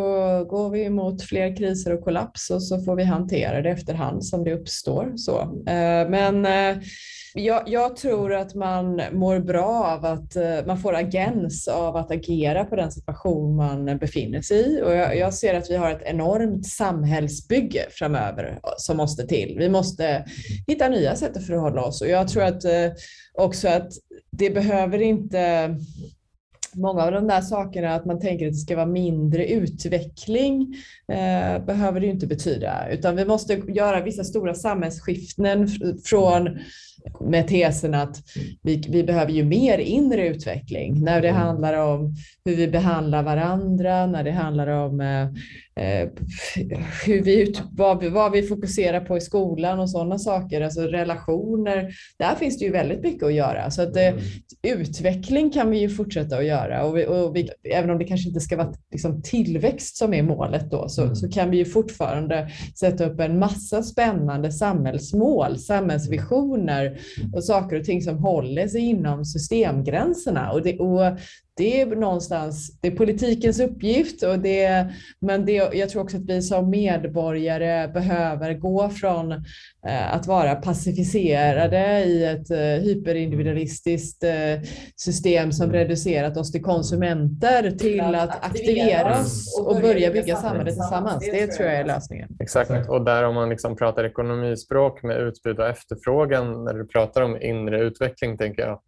går 0.49 0.69
vi 0.69 0.89
mot 0.89 1.23
fler 1.23 1.55
kriser 1.55 1.93
och 1.93 2.03
kollaps 2.03 2.49
och 2.49 2.63
så 2.63 2.81
får 2.81 2.95
vi 2.95 3.03
hantera 3.03 3.61
det 3.61 3.69
efterhand 3.69 4.25
som 4.25 4.43
det 4.43 4.53
uppstår. 4.53 5.13
Så. 5.15 5.39
Eh, 5.67 6.09
men 6.09 6.45
eh, 6.45 6.83
jag, 7.33 7.63
jag, 7.65 7.95
tror 7.95 8.33
att 8.33 8.55
man 8.55 9.01
mår 9.11 9.39
bra 9.39 9.85
av 9.85 10.05
att 10.05 10.35
eh, 10.35 10.65
man 10.65 10.77
får 10.77 10.95
agens 10.95 11.67
av 11.67 11.95
att 11.95 12.11
agera 12.11 12.65
på 12.65 12.75
den 12.75 12.91
situation 12.91 13.55
man 13.55 13.97
befinner 13.97 14.41
sig 14.41 14.57
i. 14.57 14.81
Och 14.81 14.95
jag, 14.95 15.17
jag 15.17 15.33
ser 15.33 15.53
att 15.53 15.69
vi 15.69 15.75
har 15.75 15.91
ett 15.91 16.01
enormt 16.05 16.67
samhällsbygge 16.67 17.85
framöver 17.89 18.59
eh, 18.63 18.69
som 18.77 18.97
måste 18.97 19.27
till. 19.27 19.55
Vi 19.59 19.69
måste 19.69 20.25
hitta 20.67 20.89
nya 20.89 21.15
sätt 21.15 21.37
att 21.37 21.47
förhålla 21.47 21.83
oss 21.83 22.01
och 22.01 22.07
jag 22.07 22.27
tror 22.27 22.43
att 22.43 22.65
eh, 22.65 22.91
också 23.33 23.67
att 23.67 23.91
det 24.31 24.49
behöver 24.49 25.01
inte 25.01 25.75
Många 26.75 27.03
av 27.03 27.11
de 27.11 27.27
där 27.27 27.41
sakerna, 27.41 27.95
att 27.95 28.05
man 28.05 28.19
tänker 28.19 28.47
att 28.47 28.53
det 28.53 28.57
ska 28.57 28.75
vara 28.75 28.85
mindre 28.85 29.47
utveckling, 29.47 30.75
eh, 31.11 31.65
behöver 31.65 31.99
det 31.99 32.05
ju 32.05 32.11
inte 32.11 32.27
betyda, 32.27 32.89
utan 32.91 33.15
vi 33.15 33.25
måste 33.25 33.53
göra 33.53 34.03
vissa 34.03 34.23
stora 34.23 34.53
samhällsskiften 34.53 35.67
från 36.05 36.59
med 37.19 37.47
tesen 37.47 37.93
att 37.93 38.17
vi, 38.63 38.83
vi 38.89 39.03
behöver 39.03 39.31
ju 39.31 39.43
mer 39.43 39.77
inre 39.77 40.27
utveckling 40.27 41.03
när 41.03 41.21
det 41.21 41.29
mm. 41.29 41.41
handlar 41.41 41.73
om 41.73 42.15
hur 42.45 42.55
vi 42.55 42.67
behandlar 42.67 43.23
varandra, 43.23 44.05
när 44.05 44.23
det 44.23 44.31
handlar 44.31 44.67
om 44.67 45.01
eh, 45.01 45.27
hur 47.05 47.21
vi 47.21 47.41
ut, 47.41 47.61
vad, 47.71 47.99
vi, 47.99 48.09
vad 48.09 48.31
vi 48.31 48.43
fokuserar 48.43 48.99
på 48.99 49.17
i 49.17 49.21
skolan 49.21 49.79
och 49.79 49.89
sådana 49.89 50.19
saker, 50.19 50.61
alltså 50.61 50.81
relationer. 50.81 51.93
Där 52.19 52.35
finns 52.35 52.59
det 52.59 52.65
ju 52.65 52.71
väldigt 52.71 53.03
mycket 53.03 53.23
att 53.23 53.33
göra. 53.33 53.71
Så 53.71 53.81
att, 53.81 53.95
eh, 53.95 54.07
mm. 54.07 54.21
utveckling 54.63 55.51
kan 55.51 55.69
vi 55.69 55.79
ju 55.79 55.89
fortsätta 55.89 56.37
att 56.37 56.45
göra 56.45 56.85
och, 56.85 56.97
vi, 56.97 57.05
och 57.05 57.35
vi, 57.35 57.49
även 57.63 57.89
om 57.89 57.97
det 57.97 58.05
kanske 58.05 58.27
inte 58.27 58.39
ska 58.39 58.57
vara 58.57 58.73
liksom, 58.91 59.21
tillväxt 59.21 59.97
som 59.97 60.13
är 60.13 60.23
målet 60.23 60.71
då, 60.71 60.89
så, 60.89 61.03
mm. 61.03 61.15
så 61.15 61.29
kan 61.29 61.51
vi 61.51 61.57
ju 61.57 61.65
fortfarande 61.65 62.49
sätta 62.79 63.05
upp 63.05 63.19
en 63.19 63.39
massa 63.39 63.83
spännande 63.83 64.51
samhällsmål, 64.51 65.57
samhällsvisioner 65.57 66.99
och 67.33 67.43
saker 67.43 67.79
och 67.79 67.85
ting 67.85 68.01
som 68.01 68.17
håller 68.17 68.67
sig 68.67 68.81
inom 68.81 69.25
systemgränserna. 69.25 70.51
Och 70.51 70.61
det, 70.61 70.79
och 70.79 71.17
det 71.57 71.81
är 71.81 71.85
någonstans 71.85 72.79
det 72.81 72.87
är 72.87 72.95
politikens 72.95 73.59
uppgift, 73.59 74.23
och 74.23 74.39
det, 74.39 74.87
men 75.19 75.45
det, 75.45 75.53
jag 75.73 75.89
tror 75.89 76.01
också 76.03 76.17
att 76.17 76.25
vi 76.25 76.41
som 76.41 76.69
medborgare 76.69 77.87
behöver 77.87 78.53
gå 78.53 78.89
från 78.89 79.31
eh, 79.31 80.15
att 80.15 80.27
vara 80.27 80.55
pacificerade 80.55 82.03
i 82.03 82.25
ett 82.25 82.51
eh, 82.51 82.57
hyperindividualistiskt 82.57 84.23
eh, 84.23 84.31
system 84.95 85.51
som 85.51 85.71
reducerat 85.71 86.37
oss 86.37 86.51
till 86.51 86.63
konsumenter 86.63 87.71
till 87.71 88.15
att 88.15 88.45
aktivera 88.45 89.19
oss 89.19 89.59
och 89.65 89.81
börja 89.81 90.11
bygga 90.11 90.35
samhället 90.35 90.73
tillsammans. 90.73 91.25
Det 91.31 91.47
tror 91.47 91.69
jag 91.69 91.77
är 91.77 91.85
lösningen. 91.85 92.29
Exakt, 92.39 92.89
och 92.89 93.05
där 93.05 93.23
om 93.23 93.35
man 93.35 93.49
liksom 93.49 93.75
pratar 93.75 94.03
ekonomispråk 94.03 95.03
med 95.03 95.17
utbud 95.17 95.59
och 95.59 95.67
efterfrågan, 95.67 96.63
när 96.63 96.73
du 96.73 96.87
pratar 96.87 97.21
om 97.21 97.41
inre 97.41 97.81
utveckling, 97.81 98.37
tänker 98.37 98.61
jag, 98.61 98.79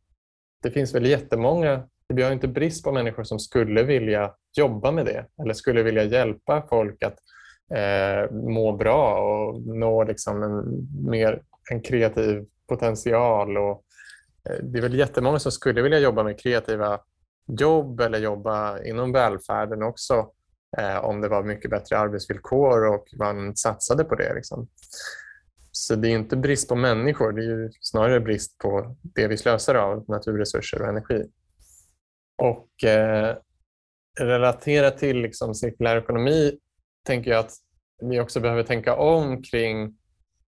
det 0.64 0.72
finns 0.72 0.96
väl 0.96 1.06
jättemånga 1.06 1.84
vi 2.14 2.24
har 2.24 2.32
inte 2.32 2.48
brist 2.48 2.84
på 2.84 2.92
människor 2.92 3.24
som 3.24 3.40
skulle 3.40 3.84
vilja 3.84 4.34
jobba 4.58 4.92
med 4.92 5.06
det 5.06 5.26
eller 5.42 5.54
skulle 5.54 5.84
vilja 5.84 6.04
hjälpa 6.04 6.68
folk 6.70 7.04
att 7.04 7.18
eh, 7.74 8.32
må 8.32 8.78
bra 8.78 9.20
och 9.20 9.62
nå 9.62 10.04
liksom 10.04 10.44
en, 10.44 10.88
mer, 11.10 11.42
en 11.72 11.82
kreativ 11.82 12.46
potential. 12.68 13.58
Och, 13.58 13.84
eh, 14.50 14.64
det 14.64 14.80
är 14.80 14.82
väl 14.82 15.00
jättemånga 15.00 15.40
som 15.40 15.52
skulle 15.52 15.82
vilja 15.82 16.00
jobba 16.00 16.24
med 16.24 16.40
kreativa 16.40 17.00
jobb 17.48 18.00
eller 18.00 18.20
jobba 18.20 18.84
inom 18.84 19.12
välfärden 19.12 19.84
också 19.84 20.32
eh, 20.78 21.06
om 21.06 21.22
det 21.22 21.28
var 21.28 21.44
mycket 21.44 21.72
bättre 21.72 21.98
arbetsvillkor 21.98 22.86
och 22.86 23.06
man 23.20 23.56
satsade 23.56 24.04
på 24.04 24.16
det. 24.16 24.34
Liksom. 24.34 24.68
Så 25.72 25.96
det 25.96 26.08
är 26.08 26.12
inte 26.12 26.38
brist 26.38 26.70
på 26.70 26.76
människor, 26.76 27.32
det 27.32 27.46
är 27.46 27.70
snarare 27.82 28.20
brist 28.20 28.58
på 28.58 28.96
det 29.02 29.28
vi 29.28 29.38
slösar 29.38 29.76
av, 29.76 30.06
naturresurser 30.08 30.82
och 30.82 30.88
energi. 30.88 31.26
Och 32.40 32.84
eh, 32.84 33.36
relaterat 34.20 34.98
till 34.98 35.18
liksom 35.18 35.56
cirkulär 35.56 35.98
ekonomi 35.98 36.58
tänker 37.06 37.32
jag 37.32 37.40
att 37.40 37.54
vi 38.02 38.20
också 38.20 38.40
behöver 38.40 38.64
tänka 38.64 38.96
om 38.96 39.44
kring 39.44 39.98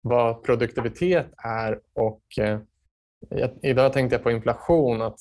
vad 0.03 0.43
produktivitet 0.43 1.26
är. 1.45 1.80
Och, 1.95 2.22
eh, 2.39 2.61
idag 3.62 3.93
tänkte 3.93 4.14
jag 4.14 4.22
på 4.22 4.30
inflation, 4.30 5.03
att 5.03 5.18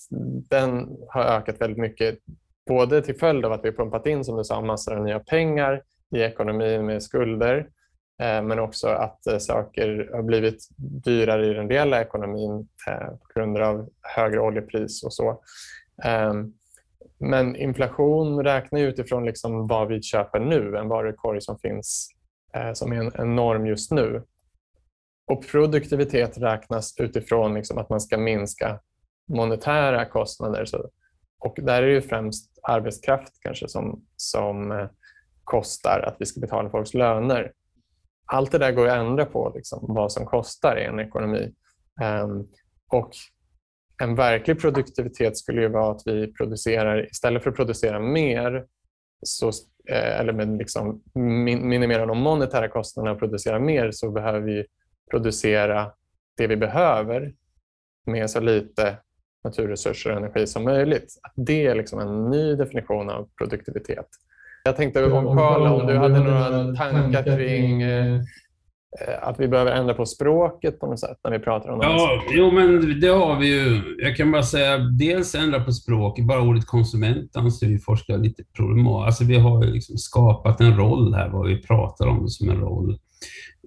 den 0.49 0.97
har 1.09 1.23
ökat 1.23 1.61
väldigt 1.61 1.79
mycket. 1.79 2.19
Både 2.67 3.01
till 3.01 3.19
följd 3.19 3.45
av 3.45 3.51
att 3.51 3.63
vi 3.63 3.69
har 3.69 3.75
pumpat 3.75 4.05
in, 4.05 4.25
som 4.25 4.37
du 4.37 4.43
sa, 4.43 4.61
massor 4.61 4.95
av 4.95 5.03
nya 5.03 5.19
pengar 5.19 5.81
i 6.15 6.21
ekonomin 6.21 6.85
med 6.85 7.03
skulder, 7.03 7.57
eh, 8.21 8.41
men 8.41 8.59
också 8.59 8.87
att 8.87 9.27
eh, 9.27 9.37
saker 9.37 10.09
har 10.13 10.23
blivit 10.23 10.67
dyrare 10.77 11.45
i 11.45 11.53
den 11.53 11.69
reella 11.69 12.01
ekonomin 12.01 12.67
eh, 12.87 13.07
på 13.07 13.27
grund 13.35 13.57
av 13.57 13.89
högre 14.01 14.39
oljepris 14.39 15.03
och 15.03 15.13
så. 15.13 15.41
Ehm, 16.03 16.53
men 17.17 17.55
inflation 17.55 18.43
räknar 18.43 18.79
utifrån 18.79 19.25
liksom 19.25 19.67
vad 19.67 19.87
vi 19.87 20.01
köper 20.01 20.39
nu, 20.39 20.77
en 20.77 20.87
varukorg 20.87 21.41
som 21.41 21.59
finns 21.59 22.09
eh, 22.53 22.73
som 22.73 22.91
är 22.91 23.21
en, 23.21 23.35
norm 23.35 23.65
just 23.65 23.91
nu. 23.91 24.23
Och 25.27 25.47
produktivitet 25.47 26.37
räknas 26.37 26.93
utifrån 26.99 27.53
liksom 27.53 27.77
att 27.77 27.89
man 27.89 28.01
ska 28.01 28.17
minska 28.17 28.79
monetära 29.27 30.05
kostnader. 30.05 30.65
Och 31.39 31.57
där 31.61 31.83
är 31.83 31.95
det 31.95 32.01
främst 32.01 32.59
arbetskraft 32.63 33.33
kanske 33.39 33.67
som, 33.67 34.05
som 34.15 34.71
eh, 34.71 34.87
kostar 35.43 35.99
att 35.99 36.15
vi 36.19 36.25
ska 36.25 36.39
betala 36.39 36.69
folks 36.69 36.93
löner. 36.93 37.51
Allt 38.25 38.51
det 38.51 38.57
där 38.57 38.71
går 38.71 38.87
att 38.87 38.97
ändra 38.97 39.25
på, 39.25 39.51
liksom, 39.55 39.79
vad 39.87 40.11
som 40.11 40.25
kostar 40.25 40.79
i 40.79 40.83
en 40.83 40.99
ekonomi. 40.99 41.53
Ehm, 42.01 42.47
och 42.91 43.11
en 43.97 44.15
verklig 44.15 44.61
produktivitet 44.61 45.37
skulle 45.37 45.61
ju 45.61 45.67
vara 45.67 45.91
att 45.91 46.01
vi 46.05 46.33
producerar, 46.33 47.05
istället 47.05 47.43
för 47.43 47.49
att 47.49 47.55
producera 47.55 47.99
mer, 47.99 48.65
så, 49.25 49.47
eh, 49.89 50.19
eller 50.19 50.33
med 50.33 50.57
liksom 50.57 51.01
minimera 51.13 52.05
de 52.05 52.17
monetära 52.17 52.67
kostnaderna 52.67 53.13
och 53.13 53.19
producera 53.19 53.59
mer, 53.59 53.91
så 53.91 54.11
behöver 54.11 54.39
vi 54.39 54.65
producera 55.11 55.91
det 56.37 56.47
vi 56.47 56.57
behöver 56.57 57.33
med 58.05 58.29
så 58.29 58.39
lite 58.39 58.97
naturresurser 59.43 60.11
och 60.11 60.17
energi 60.17 60.47
som 60.47 60.63
möjligt. 60.63 61.13
Det 61.35 61.65
är 61.65 61.75
liksom 61.75 61.99
en 61.99 62.29
ny 62.29 62.55
definition 62.55 63.09
av 63.09 63.29
produktivitet. 63.37 64.07
Jag 64.63 64.75
tänkte 64.75 65.05
om 65.05 65.37
Karl, 65.37 65.61
om 65.61 65.87
du 65.87 65.97
hade 65.97 66.19
några 66.19 66.75
tankar 66.75 67.23
kring 67.23 67.81
eh, 67.81 68.15
Eh, 68.15 68.21
Eh, 68.99 69.27
att 69.27 69.39
vi 69.39 69.47
behöver 69.47 69.71
ändra 69.71 69.93
på 69.93 70.05
språket 70.05 70.79
på 70.79 70.87
något 70.87 70.99
sätt 70.99 71.17
när 71.23 71.31
vi 71.31 71.39
pratar 71.39 71.69
om 71.69 71.79
det 71.79 71.85
Ja, 71.85 72.23
jo, 72.31 72.51
men 72.51 72.99
det 72.99 73.07
har 73.07 73.39
vi 73.39 73.47
ju. 73.47 73.81
Jag 73.99 74.15
kan 74.15 74.31
bara 74.31 74.43
säga, 74.43 74.77
dels 74.77 75.35
ändra 75.35 75.63
på 75.63 75.71
språket. 75.71 76.25
Bara 76.25 76.41
ordet 76.41 76.65
konsument 76.65 77.35
anser 77.35 77.67
vi 77.67 77.79
forskare 77.79 78.17
lite 78.17 78.43
problematiskt. 78.57 79.05
Alltså, 79.05 79.23
vi 79.23 79.39
har 79.39 79.63
liksom 79.63 79.97
skapat 79.97 80.61
en 80.61 80.77
roll 80.77 81.13
här, 81.13 81.29
vad 81.29 81.47
vi 81.47 81.61
pratar 81.61 82.07
om 82.07 82.27
som 82.27 82.49
en 82.49 82.59
roll. 82.59 82.97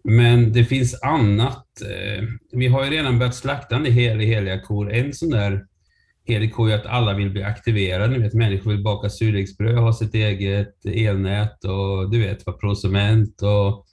Men 0.05 0.53
det 0.53 0.65
finns 0.65 1.03
annat. 1.03 1.67
Eh, 1.83 2.25
vi 2.53 2.67
har 2.67 2.85
ju 2.85 2.91
redan 2.91 3.19
börjat 3.19 3.35
slakta 3.35 3.77
en 3.77 3.85
hel 3.85 4.21
heliga 4.21 4.61
kor. 4.61 4.93
En 4.93 5.13
sån 5.13 5.31
där 5.31 5.65
helig 6.25 6.55
ko 6.55 6.67
är 6.67 6.75
att 6.75 6.87
alla 6.87 7.15
vill 7.15 7.31
bli 7.31 7.43
aktiverade. 7.43 8.13
Ni 8.13 8.19
vet, 8.19 8.35
människor 8.35 8.71
vill 8.71 8.83
baka 8.83 9.09
surdegsbröd, 9.09 9.79
ha 9.79 9.93
sitt 9.93 10.15
eget 10.15 10.87
elnät 10.87 11.65
och 11.65 12.11
du 12.11 12.21
vet, 12.21 12.47
vara 12.47 12.57
prosument 12.57 13.43
och 13.43 13.87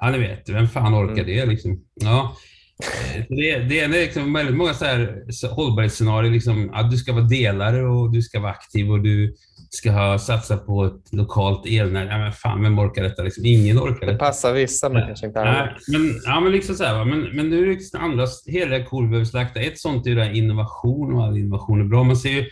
Ja, 0.00 0.10
ni 0.10 0.18
vet, 0.18 0.48
vem 0.48 0.68
fan 0.68 0.94
orkar 0.94 1.22
mm. 1.22 1.26
det 1.26 1.46
liksom? 1.46 1.80
Ja. 1.94 2.36
Eh, 2.82 3.24
det, 3.28 3.58
det 3.58 3.80
är 3.80 3.88
liksom 3.88 4.32
väldigt 4.32 4.56
många 4.56 4.74
så 4.74 4.84
här 4.84 5.22
hållbarhetsscenarier. 5.54 6.30
Liksom, 6.30 6.70
att 6.74 6.90
du 6.90 6.96
ska 6.96 7.12
vara 7.12 7.24
delare 7.24 7.82
och 7.82 8.12
du 8.12 8.22
ska 8.22 8.40
vara 8.40 8.50
aktiv 8.50 8.90
och 8.90 9.02
du 9.02 9.34
ska 9.70 9.90
ha 9.90 10.18
satsat 10.18 10.66
på 10.66 10.84
ett 10.84 11.12
lokalt 11.12 11.66
elnät. 11.66 12.08
Ja, 12.10 12.18
men 12.18 12.32
fan, 12.32 12.62
vem 12.62 12.78
orkar 12.78 13.02
detta? 13.02 13.22
Liksom, 13.22 13.44
ingen 13.46 13.78
orkar 13.78 14.06
Det 14.06 14.12
detta. 14.12 14.24
passar 14.24 14.52
vissa 14.52 14.88
men 14.88 14.98
Nej. 14.98 15.06
kanske 15.06 15.26
inte 15.26 15.40
alla. 15.40 15.52
Nej, 15.52 15.98
men, 15.98 16.20
ja, 16.24 16.40
men 16.40 16.52
liksom 16.52 16.74
så 16.74 16.84
här. 16.84 17.04
Men, 17.04 17.20
men 17.36 17.50
nu 17.50 17.62
är 17.62 17.66
det 17.66 17.72
liksom 17.72 18.00
andra 18.00 18.26
heliga 18.46 18.84
kor 18.84 19.02
vi 19.02 19.08
behöver 19.08 19.24
slakta. 19.24 19.60
Ett 19.60 19.78
sånt 19.78 20.06
är 20.06 20.10
ju 20.10 20.16
det 20.16 20.24
här 20.24 20.32
innovation 20.32 21.14
och 21.14 21.24
all 21.24 21.38
innovation 21.38 21.80
är 21.80 21.84
bra. 21.84 22.04
Man 22.04 22.16
ser 22.16 22.30
ju, 22.30 22.44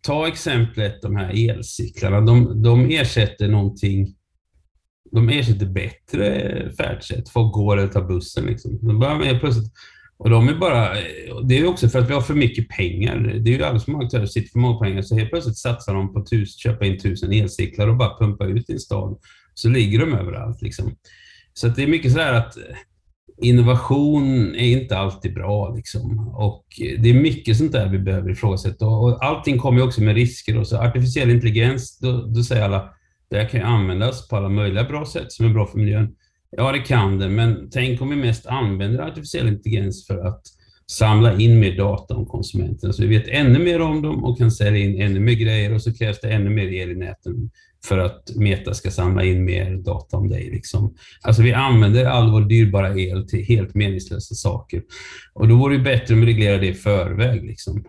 ta 0.00 0.28
exemplet 0.28 1.02
de 1.02 1.16
här 1.16 1.50
elcyklarna. 1.50 2.20
De, 2.20 2.62
de 2.62 2.90
ersätter 2.90 3.48
någonting 3.48 4.14
de 5.14 5.28
ersätter 5.28 5.66
bättre 5.66 6.70
färdsätt. 6.76 7.28
Folk 7.28 7.52
går 7.52 7.76
eller 7.76 7.88
tar 7.88 8.08
bussen. 8.08 8.46
Liksom. 8.46 8.78
De 8.82 8.98
börjar 8.98 9.18
med 9.18 9.40
plötsligt, 9.40 9.72
och 10.16 10.30
de 10.30 10.48
är 10.48 10.54
bara, 10.54 10.88
det 11.44 11.58
är 11.58 11.66
också 11.66 11.88
för 11.88 11.98
att 11.98 12.08
vi 12.08 12.14
har 12.14 12.20
för 12.20 12.34
mycket 12.34 12.68
pengar. 12.68 13.40
Det 13.44 13.50
är 13.50 13.58
ju 13.58 13.62
alldeles 13.64 13.84
för 13.84 13.92
många 13.92 14.04
aktörer 14.04 14.26
som 14.26 14.32
sitter 14.32 14.50
för 14.50 14.58
många 14.58 14.78
pengar, 14.78 15.02
så 15.02 15.16
helt 15.16 15.30
plötsligt 15.30 15.58
satsar 15.58 15.94
de 15.94 16.12
på 16.12 16.18
att 16.18 16.48
köpa 16.48 16.86
in 16.86 16.98
tusen 16.98 17.32
elcyklar 17.32 17.88
och 17.88 17.96
bara 17.96 18.18
pumpa 18.18 18.44
ut 18.44 18.70
i 18.70 18.72
en 18.72 18.78
stad. 18.78 19.18
Så 19.54 19.68
ligger 19.68 19.98
de 19.98 20.14
överallt. 20.14 20.62
Liksom. 20.62 20.96
Så 21.54 21.66
att 21.66 21.76
det 21.76 21.82
är 21.82 21.86
mycket 21.86 22.12
sådär 22.12 22.32
att 22.32 22.56
innovation 23.42 24.54
är 24.54 24.80
inte 24.80 24.98
alltid 24.98 25.34
bra. 25.34 25.74
Liksom. 25.76 26.28
Och 26.28 26.64
det 26.98 27.10
är 27.10 27.14
mycket 27.14 27.56
sånt 27.56 27.72
där 27.72 27.88
vi 27.88 27.98
behöver 27.98 28.30
ifrågasätta. 28.30 28.86
Och 28.86 29.24
allting 29.24 29.58
kommer 29.58 29.78
ju 29.78 29.84
också 29.84 30.02
med 30.02 30.14
risker. 30.14 30.58
Och 30.58 30.66
så 30.66 30.76
artificiell 30.76 31.30
intelligens, 31.30 31.98
då, 31.98 32.12
då 32.12 32.42
säger 32.42 32.62
alla, 32.62 32.90
det 33.34 33.40
här 33.40 33.48
kan 33.48 33.60
ju 33.60 33.66
användas 33.66 34.28
på 34.28 34.36
alla 34.36 34.48
möjliga 34.48 34.84
bra 34.84 35.06
sätt 35.06 35.32
som 35.32 35.46
är 35.46 35.50
bra 35.50 35.66
för 35.66 35.78
miljön. 35.78 36.14
Ja, 36.56 36.72
det 36.72 36.78
kan 36.78 37.18
det, 37.18 37.28
men 37.28 37.70
tänk 37.70 38.00
om 38.00 38.10
vi 38.10 38.16
mest 38.16 38.46
använder 38.46 38.98
artificiell 38.98 39.48
intelligens 39.48 40.06
för 40.06 40.18
att 40.18 40.42
samla 40.86 41.38
in 41.38 41.60
mer 41.60 41.76
data 41.76 42.14
om 42.14 42.26
konsumenterna, 42.26 42.92
så 42.92 43.02
vi 43.02 43.08
vet 43.08 43.28
ännu 43.28 43.58
mer 43.58 43.80
om 43.80 44.02
dem 44.02 44.24
och 44.24 44.38
kan 44.38 44.50
sälja 44.50 44.78
in 44.78 45.02
ännu 45.02 45.20
mer 45.20 45.32
grejer 45.32 45.74
och 45.74 45.82
så 45.82 45.94
krävs 45.94 46.20
det 46.20 46.28
ännu 46.28 46.50
mer 46.50 46.66
el 46.66 46.90
i 46.90 46.94
näten 46.94 47.50
för 47.88 47.98
att 47.98 48.36
Meta 48.36 48.74
ska 48.74 48.90
samla 48.90 49.24
in 49.24 49.44
mer 49.44 49.76
data 49.76 50.16
om 50.16 50.28
dig. 50.28 50.50
Liksom. 50.50 50.94
Alltså 51.22 51.42
vi 51.42 51.52
använder 51.52 52.04
all 52.04 52.30
vår 52.30 52.40
dyrbara 52.40 52.98
el 52.98 53.28
till 53.28 53.44
helt 53.44 53.74
meningslösa 53.74 54.34
saker. 54.34 54.82
Och 55.32 55.48
då 55.48 55.56
vore 55.56 55.76
det 55.76 55.82
bättre 55.82 56.14
om 56.14 56.20
vi 56.20 56.26
reglerar 56.26 56.60
det 56.60 56.66
i 56.68 56.74
förväg. 56.74 57.44
Liksom. 57.44 57.84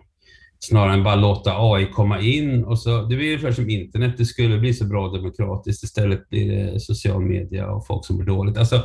Snarare 0.58 0.94
än 0.94 1.04
bara 1.04 1.14
låta 1.14 1.52
AI 1.56 1.86
komma 1.86 2.20
in. 2.20 2.64
Och 2.64 2.78
så, 2.78 3.02
det 3.02 3.16
blir 3.16 3.26
ungefär 3.26 3.52
som 3.52 3.70
internet, 3.70 4.14
det 4.18 4.24
skulle 4.24 4.58
bli 4.58 4.74
så 4.74 4.84
bra 4.84 5.08
demokratiskt. 5.08 5.84
Istället 5.84 6.28
blir 6.28 6.56
det 6.56 6.80
social 6.80 7.20
media 7.20 7.70
och 7.70 7.86
folk 7.86 8.06
som 8.06 8.16
mår 8.16 8.24
dåligt. 8.24 8.58
Alltså, 8.58 8.76
eh, 8.76 8.82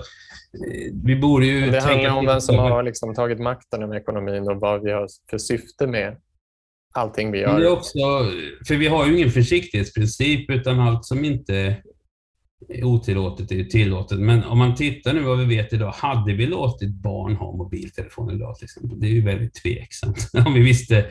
vi 1.03 1.15
borde 1.15 1.45
ju 1.45 1.71
Det 1.71 1.81
handlar 1.81 2.17
om 2.17 2.25
vem 2.25 2.41
som 2.41 2.55
har 2.55 2.83
liksom 2.83 3.13
tagit 3.15 3.39
makten 3.39 3.83
över 3.83 3.95
ekonomin 3.95 4.47
och 4.49 4.59
vad 4.59 4.83
vi 4.83 4.91
har 4.91 5.07
för 5.29 5.37
syfte 5.37 5.87
med 5.87 6.17
allting 6.93 7.31
vi 7.31 7.45
Men 7.45 7.55
det 7.55 7.61
är 7.61 7.65
gör. 7.65 7.73
också, 7.73 7.99
för 8.67 8.75
vi 8.75 8.87
har 8.87 9.07
ju 9.07 9.15
ingen 9.15 9.31
försiktighetsprincip, 9.31 10.49
utan 10.49 10.79
allt 10.79 11.05
som 11.05 11.25
inte 11.25 11.75
är 12.69 12.83
otillåtet 12.83 13.51
är 13.51 13.55
ju 13.55 13.65
tillåtet. 13.65 14.19
Men 14.19 14.43
om 14.43 14.57
man 14.57 14.75
tittar 14.75 15.13
nu 15.13 15.21
vad 15.21 15.39
vi 15.39 15.45
vet 15.45 15.73
idag, 15.73 15.91
hade 15.91 16.33
vi 16.33 16.47
låtit 16.47 16.93
barn 16.93 17.35
ha 17.35 17.51
mobiltelefon 17.51 18.31
idag 18.31 18.55
till 18.55 18.65
exempel? 18.65 18.99
Det 18.99 19.07
är 19.07 19.11
ju 19.11 19.21
väldigt 19.21 19.53
tveksamt. 19.53 20.31
Om 20.45 20.53
vi 20.53 20.61
visste 20.61 21.05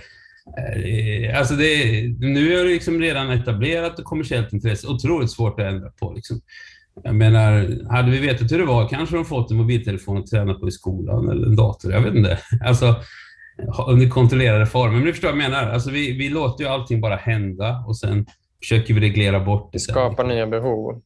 Alltså 1.36 1.54
det, 1.54 2.02
nu 2.20 2.52
är 2.54 2.64
det 2.64 2.70
liksom 2.70 3.00
redan 3.00 3.30
etablerat 3.30 3.98
och 3.98 4.04
kommersiellt 4.04 4.52
intresse, 4.52 4.88
otroligt 4.88 5.30
svårt 5.30 5.60
att 5.60 5.66
ändra 5.66 5.90
på. 5.90 6.12
Liksom. 6.12 6.40
Jag 7.04 7.14
menar, 7.14 7.78
hade 7.90 8.10
vi 8.10 8.18
vetat 8.18 8.52
hur 8.52 8.58
det 8.58 8.64
var 8.64 8.88
kanske 8.88 9.16
de 9.16 9.24
fått 9.24 9.50
en 9.50 9.56
mobiltelefon 9.56 10.18
att 10.18 10.26
träna 10.26 10.54
på 10.54 10.68
i 10.68 10.70
skolan 10.70 11.28
eller 11.28 11.46
en 11.46 11.56
dator, 11.56 11.92
jag 11.92 12.00
vet 12.00 12.14
inte. 12.14 12.38
Alltså, 12.64 12.96
under 13.88 14.08
kontrollerade 14.08 14.66
former. 14.66 14.96
Men 14.96 15.04
du 15.04 15.12
förstår 15.12 15.28
vad 15.28 15.38
jag 15.38 15.50
menar. 15.50 15.70
Alltså 15.70 15.90
vi, 15.90 16.12
vi 16.12 16.28
låter 16.28 16.64
ju 16.64 16.70
allting 16.70 17.00
bara 17.00 17.16
hända 17.16 17.84
och 17.86 17.96
sen 17.96 18.26
försöker 18.62 18.94
vi 18.94 19.00
reglera 19.00 19.40
bort 19.40 19.72
det. 19.72 19.78
Sen. 19.80 19.92
skapar 19.92 20.24
nya 20.24 20.46
behov. 20.46 21.02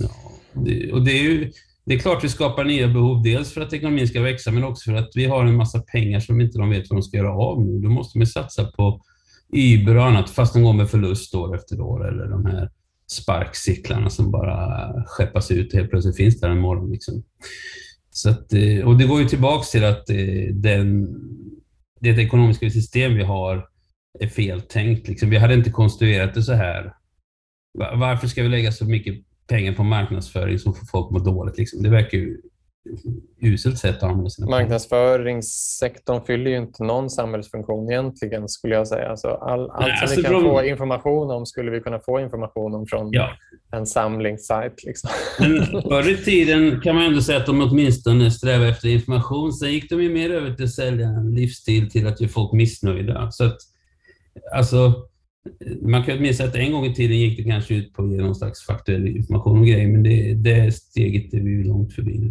Ja, 0.00 0.08
det, 0.52 0.92
och 0.92 1.04
det 1.04 1.12
är 1.12 1.22
ju 1.22 1.52
det 1.86 1.94
är 1.94 1.98
klart 1.98 2.24
vi 2.24 2.28
skapar 2.28 2.64
nya 2.64 2.88
behov, 2.88 3.22
dels 3.22 3.52
för 3.52 3.60
att 3.60 3.72
ekonomin 3.72 4.08
ska 4.08 4.20
växa, 4.20 4.50
men 4.50 4.64
också 4.64 4.90
för 4.90 4.98
att 4.98 5.10
vi 5.14 5.24
har 5.24 5.44
en 5.44 5.56
massa 5.56 5.80
pengar 5.80 6.20
som 6.20 6.40
inte 6.40 6.58
de 6.58 6.70
vet 6.70 6.90
vad 6.90 6.98
de 6.98 7.02
ska 7.02 7.16
göra 7.16 7.32
av 7.32 7.62
nu. 7.62 7.78
Då 7.78 7.88
måste 7.88 8.18
man 8.18 8.26
satsa 8.26 8.64
på 8.64 9.00
Uber 9.52 9.96
och 9.96 10.04
annat, 10.04 10.30
fast 10.30 10.54
de 10.54 10.62
går 10.62 10.72
med 10.72 10.90
förlust 10.90 11.34
år 11.34 11.56
efter 11.56 11.80
år, 11.80 12.08
eller 12.08 12.26
de 12.26 12.46
här 12.46 12.70
sparkcyklarna 13.06 14.10
som 14.10 14.30
bara 14.30 14.92
skeppas 15.06 15.50
ut 15.50 15.72
och 15.72 15.78
helt 15.78 15.90
plötsligt 15.90 16.16
finns 16.16 16.40
där 16.40 16.50
en 16.50 16.60
morgon. 16.60 16.90
Liksom. 16.90 17.22
Så 18.10 18.30
att, 18.30 18.52
eh, 18.52 18.86
och 18.86 18.98
det 18.98 19.06
går 19.06 19.20
ju 19.20 19.28
tillbaks 19.28 19.70
till 19.70 19.84
att 19.84 20.10
eh, 20.10 20.16
den, 20.52 21.08
det 22.00 22.08
ekonomiska 22.08 22.70
system 22.70 23.14
vi 23.14 23.22
har 23.22 23.68
är 24.20 24.28
feltänkt. 24.28 25.08
Liksom. 25.08 25.30
Vi 25.30 25.36
hade 25.36 25.54
inte 25.54 25.70
konstruerat 25.70 26.34
det 26.34 26.42
så 26.42 26.52
här. 26.52 26.94
Varför 27.78 28.26
ska 28.26 28.42
vi 28.42 28.48
lägga 28.48 28.72
så 28.72 28.84
mycket 28.84 29.14
pengar 29.48 29.72
på 29.72 29.82
marknadsföring 29.82 30.58
som 30.58 30.74
får 30.74 30.86
folk 30.86 31.06
att 31.06 31.12
må 31.12 31.18
dåligt? 31.18 31.58
Liksom? 31.58 31.82
Det 31.82 31.88
verkar 31.90 32.18
ju 32.18 32.40
uselt 33.42 33.78
sätt 33.78 33.96
att 33.96 34.02
använda 34.02 34.30
sina. 34.30 34.46
Marknadsföringssektorn 34.50 36.24
fyller 36.26 36.50
ju 36.50 36.56
inte 36.56 36.84
någon 36.84 37.10
samhällsfunktion 37.10 37.90
egentligen 37.90 38.48
skulle 38.48 38.74
jag 38.74 38.88
säga. 38.88 39.08
Alltså 39.08 39.28
all, 39.28 39.70
allt 39.70 39.70
som 39.70 39.98
alltså 40.02 40.16
vi 40.16 40.22
kan 40.22 40.30
från- 40.32 40.42
få 40.42 40.64
information 40.64 41.30
om 41.30 41.46
skulle 41.46 41.70
vi 41.70 41.80
kunna 41.80 41.98
få 41.98 42.20
information 42.20 42.74
om 42.74 42.86
från 42.86 43.08
Ja, 43.12 43.30
en 43.72 43.86
samlingssajt. 43.86 44.84
Liksom. 44.84 45.10
men 45.40 45.66
förr 45.82 46.10
i 46.10 46.16
tiden 46.16 46.80
kan 46.80 46.94
man 46.94 47.04
ändå 47.04 47.20
säga 47.20 47.38
att 47.38 47.46
de 47.46 47.60
åtminstone 47.60 48.30
strävade 48.30 48.70
efter 48.70 48.88
information. 48.88 49.52
Sen 49.52 49.72
gick 49.72 49.90
de 49.90 50.02
ju 50.02 50.12
mer 50.14 50.30
över 50.30 50.54
till 50.54 50.64
att 50.64 50.70
sälja 50.70 51.06
en 51.08 51.34
livsstil 51.34 51.90
till 51.90 52.06
att 52.06 52.20
göra 52.20 52.30
folk 52.30 52.52
missnöjda. 52.52 53.30
Så 53.30 53.44
att, 53.44 53.56
alltså, 54.54 54.92
man 55.82 56.02
kan 56.02 56.18
åtminstone 56.18 56.48
att 56.48 56.56
en 56.56 56.72
gång 56.72 56.84
i 56.84 56.94
tiden 56.94 57.16
gick 57.16 57.36
det 57.36 57.50
kanske 57.50 57.74
ut 57.74 57.92
på 57.92 58.02
att 58.02 58.10
ge 58.10 58.16
någon 58.16 58.34
slags 58.34 58.66
faktuell 58.66 59.06
information 59.06 59.60
och 59.60 59.66
grejer, 59.66 59.88
men 59.88 60.02
det, 60.02 60.34
det 60.34 60.72
steget 60.72 61.34
är 61.34 61.40
vi 61.40 61.50
ju 61.50 61.64
långt 61.64 61.94
förbi 61.94 62.18
nu. 62.18 62.30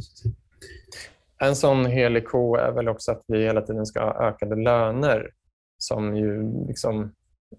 En 1.39 1.55
sån 1.55 1.85
helig 1.85 2.25
ko 2.25 2.55
är 2.55 2.71
väl 2.71 2.89
också 2.89 3.11
att 3.11 3.23
vi 3.27 3.43
hela 3.43 3.61
tiden 3.61 3.85
ska 3.85 3.99
ha 3.99 4.27
ökade 4.27 4.55
löner 4.55 5.31
som 5.77 6.17
ju 6.17 6.53
liksom, 6.67 7.11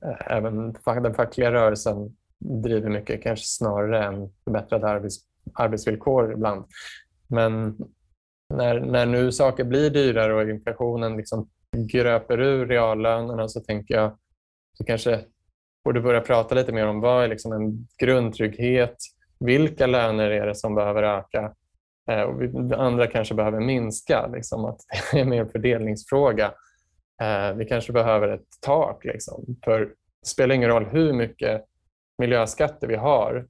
eh, 0.05 0.37
även 0.37 0.75
den 0.85 1.15
fackliga 1.15 1.53
rörelsen 1.53 2.17
driver 2.39 2.91
mycket, 2.91 3.23
kanske 3.23 3.47
snarare 3.47 4.05
än 4.05 4.33
förbättrade 4.45 4.89
arbets, 4.89 5.17
arbetsvillkor 5.55 6.33
ibland. 6.33 6.65
Men 7.29 7.77
när, 8.55 8.81
när 8.81 9.07
nu 9.07 9.33
saker 9.33 9.65
blir 9.65 9.91
dyrare 9.91 10.35
och 10.35 10.51
inflationen 10.51 11.17
liksom 11.17 11.49
gröper 11.77 12.41
ur 12.41 12.67
reallönerna 12.67 13.49
så 13.49 13.61
tänker 13.61 13.95
jag 13.95 14.19
så 14.79 14.85
kanske 14.85 15.25
borde 15.85 16.01
börja 16.01 16.21
prata 16.21 16.55
lite 16.55 16.73
mer 16.73 16.87
om 16.87 17.01
vad 17.01 17.25
är 17.25 17.29
liksom 17.29 17.53
en 17.53 17.87
grundtrygghet, 17.99 18.97
vilka 19.41 19.87
löner 19.87 20.31
är 20.31 20.47
det 20.47 20.55
som 20.55 20.75
behöver 20.75 21.03
öka 21.03 21.55
Eh, 22.11 22.21
och 22.23 22.43
andra 22.87 23.07
kanske 23.07 23.35
behöver 23.35 23.61
minska, 23.61 24.27
liksom, 24.27 24.65
att 24.65 24.81
det 25.13 25.21
är 25.21 25.25
mer 25.25 25.41
en 25.41 25.49
fördelningsfråga. 25.49 26.53
Eh, 27.23 27.57
vi 27.57 27.65
kanske 27.65 27.93
behöver 27.93 28.29
ett 28.29 28.47
tak. 28.61 29.05
Liksom, 29.05 29.45
för 29.65 29.81
det 29.81 30.27
spelar 30.27 30.55
ingen 30.55 30.71
roll 30.71 30.85
hur 30.85 31.13
mycket 31.13 31.65
miljöskatter 32.19 32.87
vi 32.87 32.97
har 32.97 33.47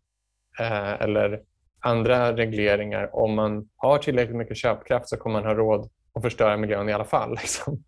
eh, 0.61 0.93
eller 1.03 1.41
andra 1.81 2.37
regleringar. 2.37 3.17
Om 3.17 3.35
man 3.35 3.69
har 3.77 3.99
tillräckligt 3.99 4.37
mycket 4.37 4.57
köpkraft 4.57 5.09
så 5.09 5.17
kommer 5.17 5.41
man 5.41 5.47
ha 5.49 5.55
råd 5.55 5.91
att 6.15 6.23
förstöra 6.23 6.57
miljön 6.57 6.89
i 6.89 6.93
alla 6.93 7.05
fall. 7.05 7.31
Liksom. 7.41 7.83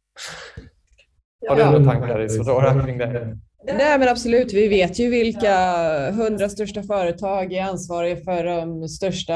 Har 1.49 1.57
du 1.57 1.63
Ja. 1.63 1.71
några 1.71 1.85
tankar 1.93 2.21
Isadora 2.21 2.85
kring 2.85 2.99
det? 2.99 3.39
Nej 3.67 3.99
men 3.99 4.09
absolut, 4.09 4.53
vi 4.53 4.69
vet 4.69 4.99
ju 4.99 5.11
vilka 5.11 5.57
hundra 6.11 6.49
största 6.49 6.83
företag 6.83 7.53
är 7.53 7.63
ansvariga 7.63 8.17
för 8.17 8.45
de 8.45 8.89
största 8.89 9.35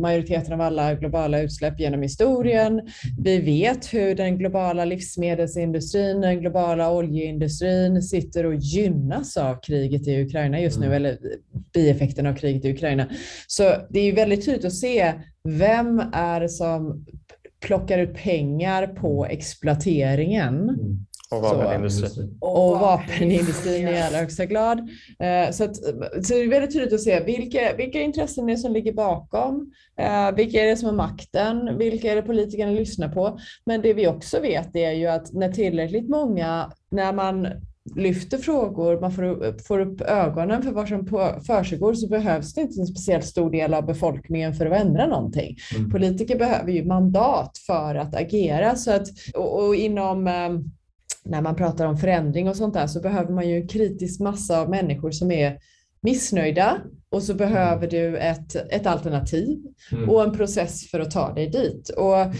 majoriteten 0.00 0.52
av 0.52 0.60
alla 0.60 0.94
globala 0.94 1.40
utsläpp 1.40 1.80
genom 1.80 2.02
historien. 2.02 2.80
Vi 3.24 3.38
vet 3.40 3.94
hur 3.94 4.14
den 4.14 4.38
globala 4.38 4.84
livsmedelsindustrin, 4.84 6.20
den 6.20 6.40
globala 6.40 6.92
oljeindustrin 6.92 8.02
sitter 8.02 8.46
och 8.46 8.54
gynnas 8.54 9.36
av 9.36 9.60
kriget 9.62 10.08
i 10.08 10.22
Ukraina 10.22 10.60
just 10.60 10.78
nu, 10.78 10.86
Mm. 10.86 10.96
eller 10.96 11.18
bieffekten 11.74 12.26
av 12.26 12.34
kriget 12.34 12.64
i 12.64 12.72
Ukraina. 12.72 13.06
Så 13.46 13.74
det 13.90 14.00
är 14.00 14.04
ju 14.04 14.12
väldigt 14.12 14.44
tydligt 14.44 14.64
att 14.64 14.74
se 14.74 15.12
vem 15.48 16.02
är 16.12 16.40
det 16.40 16.48
som 16.48 17.04
plockar 17.66 17.98
ut 17.98 18.14
pengar 18.14 18.86
på 18.86 19.26
exploateringen 19.26 20.54
Mm. 20.54 21.06
Och 21.32 21.42
vapenindustrin. 21.42 22.38
och 22.40 22.80
vapenindustrin 22.80 23.88
i 23.88 24.02
allra 24.02 24.18
högsta 24.18 24.46
grad. 24.46 24.78
Eh, 25.18 25.50
Så, 25.52 25.64
att, 25.64 25.76
så 25.76 26.34
det 26.34 26.40
är 26.40 26.48
väldigt 26.48 26.72
tydligt 26.72 26.92
att 26.92 27.00
se 27.00 27.20
vilka, 27.24 27.60
vilka 27.76 28.00
intressen 28.00 28.46
det 28.46 28.52
är 28.52 28.56
som 28.56 28.72
ligger 28.72 28.92
bakom. 28.92 29.72
Eh, 29.98 30.32
Vilka 30.34 30.60
är 30.62 30.66
det 30.66 30.76
som 30.76 30.86
har 30.88 30.96
makten? 30.96 31.78
Vilka 31.78 32.12
är 32.12 32.16
det 32.16 32.22
politikerna 32.22 32.72
lyssnar 32.72 33.08
på? 33.08 33.38
Men 33.66 33.82
det 33.82 33.94
vi 33.94 34.06
också 34.08 34.40
vet 34.40 34.76
är 34.76 34.92
ju 34.92 35.06
att 35.06 35.32
när 35.32 35.52
tillräckligt 35.52 36.08
många, 36.08 36.72
när 36.90 37.12
man 37.12 37.48
lyfter 37.96 38.38
frågor, 38.38 39.00
man 39.00 39.12
får 39.12 39.24
upp, 39.24 39.66
får 39.66 39.80
upp 39.80 40.00
ögonen 40.00 40.62
för 40.62 40.70
vad 40.70 40.88
som 40.88 41.06
försiggår 41.46 41.94
så 41.94 42.08
behövs 42.08 42.54
det 42.54 42.60
inte 42.60 42.80
en 42.80 42.86
speciellt 42.86 43.24
stor 43.24 43.50
del 43.50 43.74
av 43.74 43.86
befolkningen 43.86 44.54
för 44.54 44.66
att 44.66 44.80
ändra 44.80 45.06
någonting. 45.06 45.56
Mm. 45.76 45.90
Politiker 45.90 46.38
behöver 46.38 46.72
ju 46.72 46.84
mandat 46.84 47.58
för 47.66 47.94
att 47.94 48.14
agera 48.16 48.76
så 48.76 48.92
att, 48.92 49.08
och, 49.34 49.64
och 49.64 49.74
inom 49.74 50.26
eh, 50.26 50.50
när 51.24 51.42
man 51.42 51.56
pratar 51.56 51.86
om 51.86 51.96
förändring 51.96 52.48
och 52.48 52.56
sånt 52.56 52.74
där 52.74 52.86
så 52.86 53.00
behöver 53.00 53.32
man 53.32 53.48
ju 53.48 53.56
en 53.56 53.68
kritisk 53.68 54.20
massa 54.20 54.60
av 54.60 54.70
människor 54.70 55.10
som 55.10 55.30
är 55.30 55.58
missnöjda 56.02 56.78
och 57.10 57.22
så 57.22 57.34
behöver 57.34 57.86
du 57.86 58.18
ett, 58.18 58.54
ett 58.72 58.86
alternativ 58.86 59.58
Mm. 59.92 60.10
och 60.10 60.22
en 60.22 60.32
process 60.32 60.90
för 60.90 61.00
att 61.00 61.10
ta 61.10 61.32
dig 61.34 61.48
dit. 61.48 61.88
Och 61.88 62.16
Mm. 62.16 62.32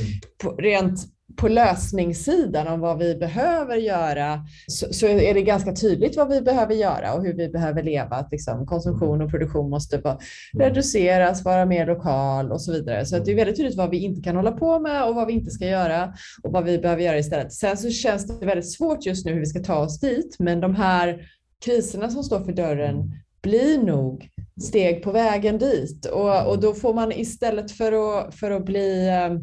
rent 0.59 0.99
på 1.37 1.49
lösningssidan 1.49 2.67
om 2.67 2.81
vad 2.81 2.99
vi 2.99 3.15
behöver 3.15 3.77
göra 3.77 4.41
så, 4.67 4.93
så 4.93 5.07
är 5.07 5.35
det 5.35 5.43
ganska 5.43 5.75
tydligt 5.75 6.17
vad 6.17 6.29
vi 6.29 6.41
behöver 6.41 6.75
göra 6.75 7.15
och 7.15 7.25
hur 7.25 7.35
vi 7.35 7.49
behöver 7.49 7.83
leva. 7.83 8.17
Att 8.17 8.33
liksom 8.33 8.67
konsumtion 8.67 9.23
och 9.23 9.31
produktion 9.31 9.71
måste 9.71 9.99
vara, 9.99 10.19
reduceras, 10.59 11.45
vara 11.45 11.65
mer 11.67 11.87
lokal 11.87 12.53
och 12.53 12.61
så 12.61 12.73
vidare. 12.73 13.07
Så 13.07 13.19
det 13.19 13.31
är 13.31 13.37
väldigt 13.37 13.57
tydligt 13.57 13.77
vad 13.77 13.91
vi 13.91 13.99
inte 13.99 14.23
kan 14.23 14.37
hålla 14.37 14.53
på 14.53 14.81
med 14.81 15.05
och 15.05 15.15
vad 15.15 15.27
vi 15.27 15.33
inte 15.33 15.51
ska 15.51 15.67
göra 15.67 16.15
och 16.43 16.53
vad 16.53 16.65
vi 16.65 16.79
behöver 16.79 17.03
göra 17.03 17.19
istället. 17.19 17.53
Sen 17.53 17.77
så 17.77 17.91
känns 17.91 18.27
det 18.27 18.47
väldigt 18.47 18.73
svårt 18.73 19.07
just 19.07 19.27
nu 19.27 19.33
hur 19.33 19.41
vi 19.41 19.47
ska 19.47 19.61
ta 19.61 19.79
oss 19.79 20.01
dit, 20.01 20.37
men 20.39 20.61
de 20.61 20.75
här 20.75 21.23
kriserna 21.65 22.11
som 22.11 22.23
står 22.23 22.45
för 22.45 22.53
dörren 22.53 23.13
blir 23.43 23.79
nog 23.79 24.29
steg 24.63 25.03
på 25.03 25.13
vägen 25.13 25.59
dit 25.59 26.07
och, 26.07 26.47
och 26.47 26.61
då 26.61 26.75
får 26.75 26.95
man 26.95 27.13
istället 27.13 27.71
för 27.71 28.19
att, 28.19 28.35
för 28.35 28.51
att 28.51 28.65
bli 28.65 29.09
eh, 29.09 29.39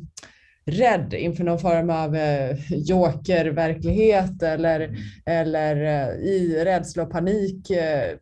rädd 0.66 1.14
inför 1.14 1.44
någon 1.44 1.60
form 1.60 1.90
av 1.90 2.16
eh, 2.16 2.58
jokerverklighet 2.72 4.44
eller, 4.44 4.98
eller 5.26 5.76
eh, 5.76 6.16
i 6.16 6.62
rädsla 6.66 7.04
och 7.04 7.12
panik 7.12 7.70
eh, 7.70 8.18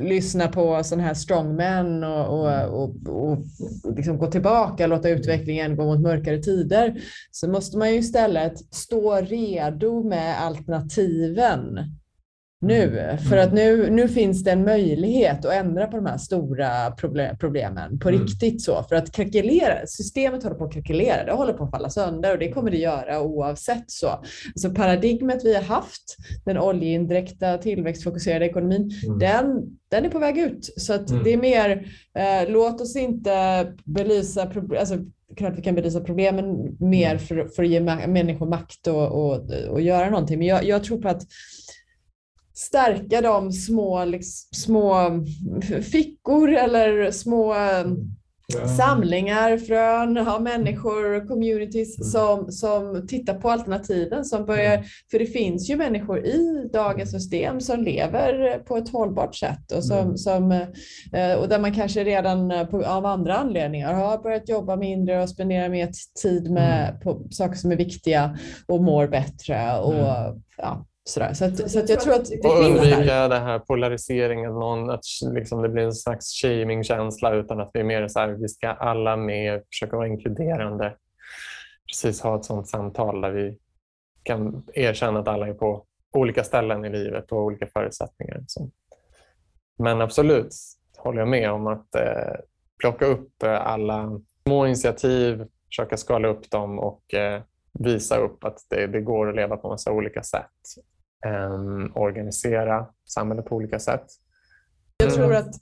lyssna 0.00 0.48
på 0.48 0.84
sådana 0.84 1.06
här 1.06 1.14
strongmen 1.14 2.04
och, 2.04 2.26
och, 2.26 2.68
och, 2.68 2.94
och 3.08 3.38
liksom 3.96 4.18
gå 4.18 4.26
tillbaka, 4.26 4.86
låta 4.86 5.08
utvecklingen 5.08 5.76
gå 5.76 5.84
mot 5.84 6.00
mörkare 6.00 6.38
tider, 6.38 7.00
så 7.30 7.48
måste 7.48 7.78
man 7.78 7.92
ju 7.92 7.98
istället 7.98 8.74
stå 8.74 9.14
redo 9.16 10.08
med 10.08 10.42
alternativen 10.42 11.78
nu. 12.60 13.16
För 13.28 13.36
att 13.36 13.52
nu, 13.52 13.90
nu 13.90 14.08
finns 14.08 14.44
det 14.44 14.50
en 14.50 14.64
möjlighet 14.64 15.44
att 15.44 15.52
ändra 15.52 15.86
på 15.86 15.96
de 15.96 16.06
här 16.06 16.18
stora 16.18 16.90
proble- 16.90 17.36
problemen 17.38 17.98
på 17.98 18.08
Mm. 18.08 18.20
riktigt 18.20 18.62
så. 18.62 18.82
För 18.88 18.96
att 18.96 19.12
krackelera, 19.12 19.86
systemet 19.86 20.42
håller 20.42 20.56
på 20.56 20.64
att 20.64 20.72
krackelera, 20.72 21.24
det 21.24 21.32
håller 21.32 21.52
på 21.52 21.64
att 21.64 21.70
falla 21.70 21.90
sönder 21.90 22.32
och 22.32 22.38
det 22.38 22.52
kommer 22.52 22.70
det 22.70 22.76
göra 22.76 23.20
oavsett 23.22 23.84
så. 23.90 24.08
Så 24.54 24.70
paradigmet 24.70 25.44
vi 25.44 25.54
har 25.54 25.62
haft, 25.62 26.16
den 26.44 26.58
oljeindirekta 26.58 27.58
tillväxtfokuserade 27.58 28.44
ekonomin, 28.46 28.90
Mm. 29.06 29.18
den, 29.18 29.62
den 29.88 30.04
är 30.04 30.08
på 30.10 30.18
väg 30.18 30.38
ut. 30.38 30.72
Så 30.76 30.92
att 30.92 31.10
Mm. 31.10 31.24
det 31.24 31.32
är 31.32 31.36
mer, 31.38 31.86
eh, 32.18 32.50
låt 32.52 32.80
oss 32.80 32.96
inte 32.96 33.66
belysa 33.84 34.46
problem, 34.46 34.80
alltså 34.80 34.96
klart 35.36 35.58
vi 35.58 35.62
kan 35.62 35.74
belysa 35.74 36.00
problemen 36.00 36.76
mer 36.80 37.06
Mm. 37.10 37.18
för, 37.18 37.48
för 37.56 37.62
att 37.62 37.68
ge 37.68 37.80
människor 38.06 38.46
makt 38.46 38.86
och, 38.86 39.06
och, 39.12 39.50
och 39.70 39.80
göra 39.80 40.10
någonting. 40.10 40.38
Men 40.38 40.46
jag, 40.46 40.64
jag 40.64 40.84
tror 40.84 41.02
på 41.02 41.08
att 41.08 41.22
stärka 42.56 43.20
de 43.20 43.52
små, 43.52 44.04
liksom, 44.04 44.48
små 44.56 45.10
fickor 45.92 46.52
eller 46.54 47.10
små 47.10 47.54
eh, 47.54 47.86
Ja. 48.54 48.68
samlingar, 48.68 49.58
frön 49.58 50.18
av 50.28 50.42
människor, 50.42 51.28
communities 51.28 51.98
Mm. 51.98 52.10
som, 52.10 52.52
som 52.52 53.06
tittar 53.06 53.34
på 53.34 53.50
alternativen. 53.50 54.24
Som 54.24 54.44
börjar, 54.46 54.84
för 55.10 55.18
det 55.18 55.26
finns 55.26 55.70
ju 55.70 55.76
människor 55.76 56.18
i 56.26 56.68
dagens 56.72 57.10
system 57.10 57.60
som 57.60 57.82
lever 57.82 58.58
på 58.58 58.76
ett 58.76 58.88
hållbart 58.92 59.34
sätt 59.36 59.72
och, 59.72 59.84
som, 59.84 59.98
Mm. 59.98 60.16
som, 60.16 60.52
eh, 61.12 61.34
och 61.40 61.48
där 61.48 61.58
man 61.58 61.74
kanske 61.74 62.04
redan 62.04 62.50
eh, 62.50 62.66
på, 62.66 62.84
av 62.86 63.06
andra 63.06 63.36
anledningar 63.36 63.92
har 63.94 64.18
börjat 64.18 64.48
jobba 64.48 64.76
mindre 64.76 65.22
och 65.22 65.28
spendera 65.30 65.68
mer 65.68 65.90
tid 66.22 66.50
med 66.50 67.00
på 67.02 67.26
saker 67.30 67.54
som 67.54 67.72
är 67.72 67.76
viktiga 67.76 68.38
och 68.66 68.82
mår 68.82 69.06
bättre. 69.06 69.78
Och, 69.78 69.94
Mm. 69.94 70.42
ja, 70.56 70.86
sådär. 71.08 71.34
Så, 71.34 71.44
att, 71.44 71.70
så 71.70 71.78
att 71.78 71.88
jag 71.88 72.00
tror 72.00 72.14
att 72.14 72.24
det 72.24 72.48
Och 72.48 72.56
finns 72.56 72.80
där. 72.80 72.92
undvika 72.92 73.28
den 73.28 73.42
här 73.42 73.58
polariseringen, 73.58 74.52
någon, 74.52 74.90
att 74.90 75.04
liksom 75.32 75.62
det 75.62 75.68
blir 75.68 75.82
en 75.82 75.94
slags 75.94 76.42
shaming-känsla 76.42 77.34
utan 77.34 77.60
att 77.60 77.70
vi 77.74 77.80
är 77.80 77.84
mer 77.84 78.08
så 78.08 78.18
här, 78.18 78.28
vi 78.28 78.48
ska 78.48 78.68
alla 78.68 79.16
med, 79.16 79.62
försöka 79.70 79.96
vara 79.96 80.06
inkluderande. 80.06 80.96
Precis 81.88 82.20
ha 82.20 82.36
ett 82.36 82.44
sådant 82.44 82.68
samtal 82.68 83.20
där 83.20 83.30
vi 83.30 83.58
kan 84.22 84.66
erkänna 84.74 85.20
att 85.20 85.28
alla 85.28 85.48
är 85.48 85.54
på 85.54 85.84
olika 86.12 86.44
ställen 86.44 86.84
i 86.84 86.90
livet 86.90 87.32
och 87.32 87.38
olika 87.38 87.66
förutsättningar. 87.66 88.44
Så. 88.46 88.70
Men 89.78 90.00
absolut 90.00 90.54
håller 90.96 91.18
jag 91.18 91.28
med 91.28 91.50
om 91.50 91.66
att 91.66 91.94
eh, 91.94 92.34
plocka 92.78 93.06
upp 93.06 93.42
eh, 93.42 93.66
alla 93.66 94.20
små 94.42 94.66
initiativ, 94.66 95.46
försöka 95.66 95.96
skala 95.96 96.28
upp 96.28 96.50
dem 96.50 96.78
och 96.78 97.14
eh, 97.14 97.42
visa 97.78 98.16
upp 98.16 98.44
att 98.44 98.58
det, 98.68 98.86
det 98.86 99.00
går 99.00 99.28
att 99.28 99.36
leva 99.36 99.56
på 99.56 99.68
massa 99.68 99.92
olika 99.92 100.22
sätt. 100.22 100.50
Ehm, 101.26 101.92
organisera 101.94 102.86
samhället 103.04 103.44
på 103.46 103.56
olika 103.56 103.78
sätt. 103.78 104.04
Jag 104.98 105.14
tror 105.14 105.34
att 105.34 105.54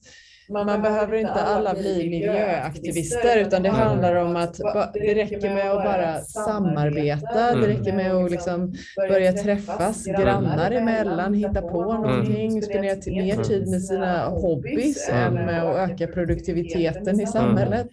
man 0.66 0.82
behöver 0.82 1.16
inte 1.16 1.42
alla 1.42 1.74
bli 1.74 2.10
miljöaktivister 2.10 3.38
utan 3.38 3.62
det 3.62 3.68
handlar 3.68 4.14
om 4.14 4.36
att 4.36 4.56
det 4.94 5.14
räcker 5.14 5.54
med 5.54 5.70
att 5.70 5.84
bara 5.84 6.18
samarbeta. 6.20 7.52
Det 7.52 7.58
Mm. 7.58 7.66
räcker 7.66 7.92
med 7.92 8.14
att 8.14 8.30
liksom 8.30 8.72
börja 9.08 9.32
träffas 9.32 10.04
grannar 10.06 10.70
emellan, 10.70 11.34
hitta 11.34 11.62
på 11.62 11.80
någonting, 11.84 12.62
spendera 12.62 12.96
mer 13.06 13.44
tid 13.44 13.68
med 13.68 13.82
sina 13.82 14.28
hobbys 14.28 15.08
Mm. 15.08 15.22
än 15.38 15.46
med 15.46 15.62
att 15.64 15.90
öka 15.90 16.06
produktiviteten 16.06 17.20
i 17.20 17.26
samhället. 17.26 17.86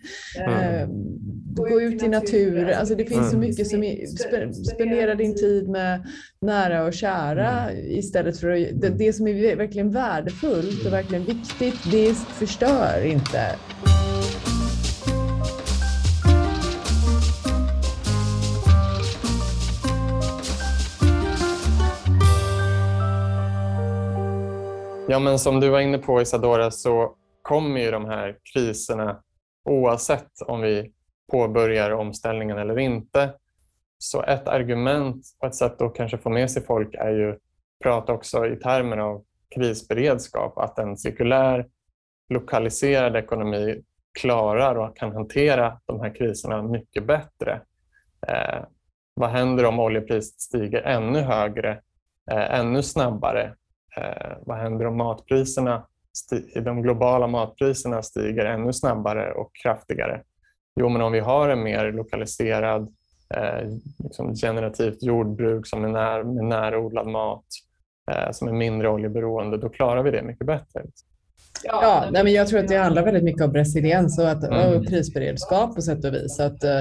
Mm. 1.57 1.71
Gå 1.71 1.81
ut 1.81 2.03
i 2.03 2.07
naturen. 2.07 2.79
Alltså 2.79 2.95
det 2.95 3.05
finns 3.05 3.29
så 3.29 3.35
Mm. 3.35 3.49
mycket 3.49 3.67
som 3.67 3.83
är, 3.83 3.95
spe- 4.05 4.53
spendera 4.53 5.15
din 5.15 5.35
tid 5.35 5.69
med 5.69 6.07
nära 6.41 6.83
och 6.85 6.93
kära 6.93 7.73
istället 7.73 8.39
för 8.39 8.49
att, 8.51 8.81
det, 8.81 8.89
det 8.89 9.13
som 9.13 9.27
är 9.27 9.55
verkligen 9.55 9.91
värdefullt 9.91 10.85
och 10.85 10.93
verkligen 10.93 11.25
viktigt, 11.25 11.91
det 11.91 12.13
förstör 12.13 13.05
inte. 13.05 13.55
Ja, 25.07 25.19
men 25.19 25.39
som 25.39 25.59
du 25.59 25.69
var 25.69 25.79
inne 25.79 25.97
på 25.97 26.21
Isadora 26.21 26.71
så 26.71 27.15
kommer 27.41 27.79
ju 27.79 27.91
de 27.91 28.05
här 28.05 28.35
kriserna 28.53 29.19
oavsett 29.69 30.41
om 30.45 30.61
vi 30.61 30.91
påbörjar 31.31 31.91
omställningen 31.91 32.57
eller 32.57 32.79
inte. 32.79 33.33
Så 33.97 34.23
ett 34.23 34.47
argument 34.47 35.25
och 35.39 35.47
ett 35.47 35.55
sätt 35.55 35.81
att 35.81 35.95
kanske 35.95 36.17
få 36.17 36.29
med 36.29 36.51
sig 36.51 36.65
folk 36.65 36.95
är 36.95 37.11
ju 37.11 37.37
prata 37.83 38.13
också 38.13 38.45
i 38.45 38.55
termer 38.55 38.97
av 38.97 39.23
krisberedskap, 39.55 40.57
att 40.57 40.79
en 40.79 40.97
cirkulär 40.97 41.67
lokaliserad 42.29 43.15
ekonomi 43.15 43.81
klarar 44.19 44.75
och 44.75 44.97
kan 44.97 45.11
hantera 45.11 45.79
de 45.85 46.01
här 46.01 46.15
kriserna 46.15 46.61
mycket 46.61 47.05
bättre. 47.05 47.61
Eh, 48.27 48.63
vad 49.13 49.29
händer 49.29 49.65
om 49.65 49.79
oljepriset 49.79 50.39
stiger 50.39 50.81
ännu 50.81 51.19
högre, 51.19 51.71
eh, 52.31 52.59
ännu 52.59 52.83
snabbare? 52.83 53.55
Eh, 53.97 54.37
vad 54.41 54.57
händer 54.57 54.87
om 54.87 54.97
matpriserna, 54.97 55.87
de 56.55 56.81
globala 56.81 57.27
matpriserna 57.27 58.01
stiger 58.03 58.45
ännu 58.45 58.73
snabbare 58.73 59.31
och 59.31 59.51
kraftigare? 59.63 60.23
Jo, 60.79 60.89
men 60.89 61.01
om 61.01 61.11
vi 61.11 61.19
har 61.19 61.49
en 61.49 61.63
mer 61.63 61.91
lokaliserad, 61.91 62.93
eh, 63.35 63.69
liksom 63.97 64.35
generativt 64.35 65.03
jordbruk 65.03 65.67
som 65.67 65.83
är 65.83 65.89
när, 65.89 66.23
med 66.23 66.43
närodlad 66.45 67.07
mat, 67.07 67.45
eh, 68.11 68.31
som 68.31 68.47
är 68.47 68.51
mindre 68.51 68.89
oljeberoende, 68.89 69.57
då 69.57 69.69
klarar 69.69 70.03
vi 70.03 70.11
det 70.11 70.23
mycket 70.23 70.47
bättre. 70.47 70.83
Ja, 71.63 72.05
nej, 72.11 72.23
men 72.23 72.33
jag 72.33 72.47
tror 72.47 72.59
att 72.59 72.67
det 72.67 72.75
handlar 72.77 73.03
väldigt 73.05 73.23
mycket 73.23 73.41
om 73.41 73.53
resiliens 73.53 74.19
och, 74.19 74.29
att, 74.29 74.43
Mm. 74.43 74.73
och 74.77 74.87
krisberedskap 74.87 75.75
på 75.75 75.81
sätt 75.81 76.05
och 76.05 76.13
vis. 76.13 76.39
Att, 76.39 76.63
uh, 76.63 76.79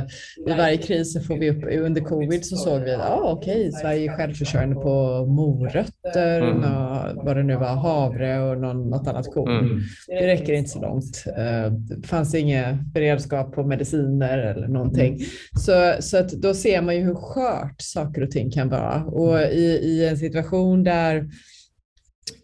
I 0.52 0.58
varje 0.58 0.76
kris 0.76 1.12
så 1.12 1.20
får 1.20 1.36
vi 1.38 1.50
upp, 1.50 1.64
under 1.86 2.00
covid 2.00 2.44
så 2.46 2.56
såg 2.56 2.80
vi 2.80 2.94
att 2.94 3.00
ah, 3.10 3.32
okej, 3.32 3.72
Sverige 3.72 4.12
är 4.12 4.16
självförsörjande 4.16 4.74
på 4.74 5.26
morötter, 5.26 6.40
Mm. 6.42 6.56
nå- 6.60 7.22
vad 7.24 7.36
det 7.36 7.42
nu 7.42 7.56
var, 7.56 7.66
havre 7.74 8.40
och 8.50 8.58
någon, 8.60 8.90
något 8.90 9.08
annat 9.08 9.34
korn. 9.34 9.58
Mm. 9.58 9.80
Det 10.06 10.26
räcker 10.26 10.52
inte 10.52 10.70
så 10.70 10.80
långt. 10.80 11.24
Eh, 11.26 11.72
Det 11.72 12.06
fanns 12.06 12.34
ingen 12.34 12.90
beredskap 12.94 13.54
på 13.54 13.62
mediciner 13.62 14.38
eller 14.38 14.68
någonting. 14.68 15.18
Så, 15.58 15.92
så 16.00 16.16
att 16.18 16.30
då 16.30 16.54
ser 16.54 16.82
man 16.82 16.96
ju 16.96 17.02
hur 17.02 17.14
skört 17.14 17.76
saker 17.78 18.22
och 18.22 18.30
ting 18.30 18.50
kan 18.50 18.68
vara. 18.68 19.04
Och 19.04 19.40
i, 19.40 19.80
i 19.82 20.08
en 20.08 20.16
situation 20.16 20.84
där 20.84 21.28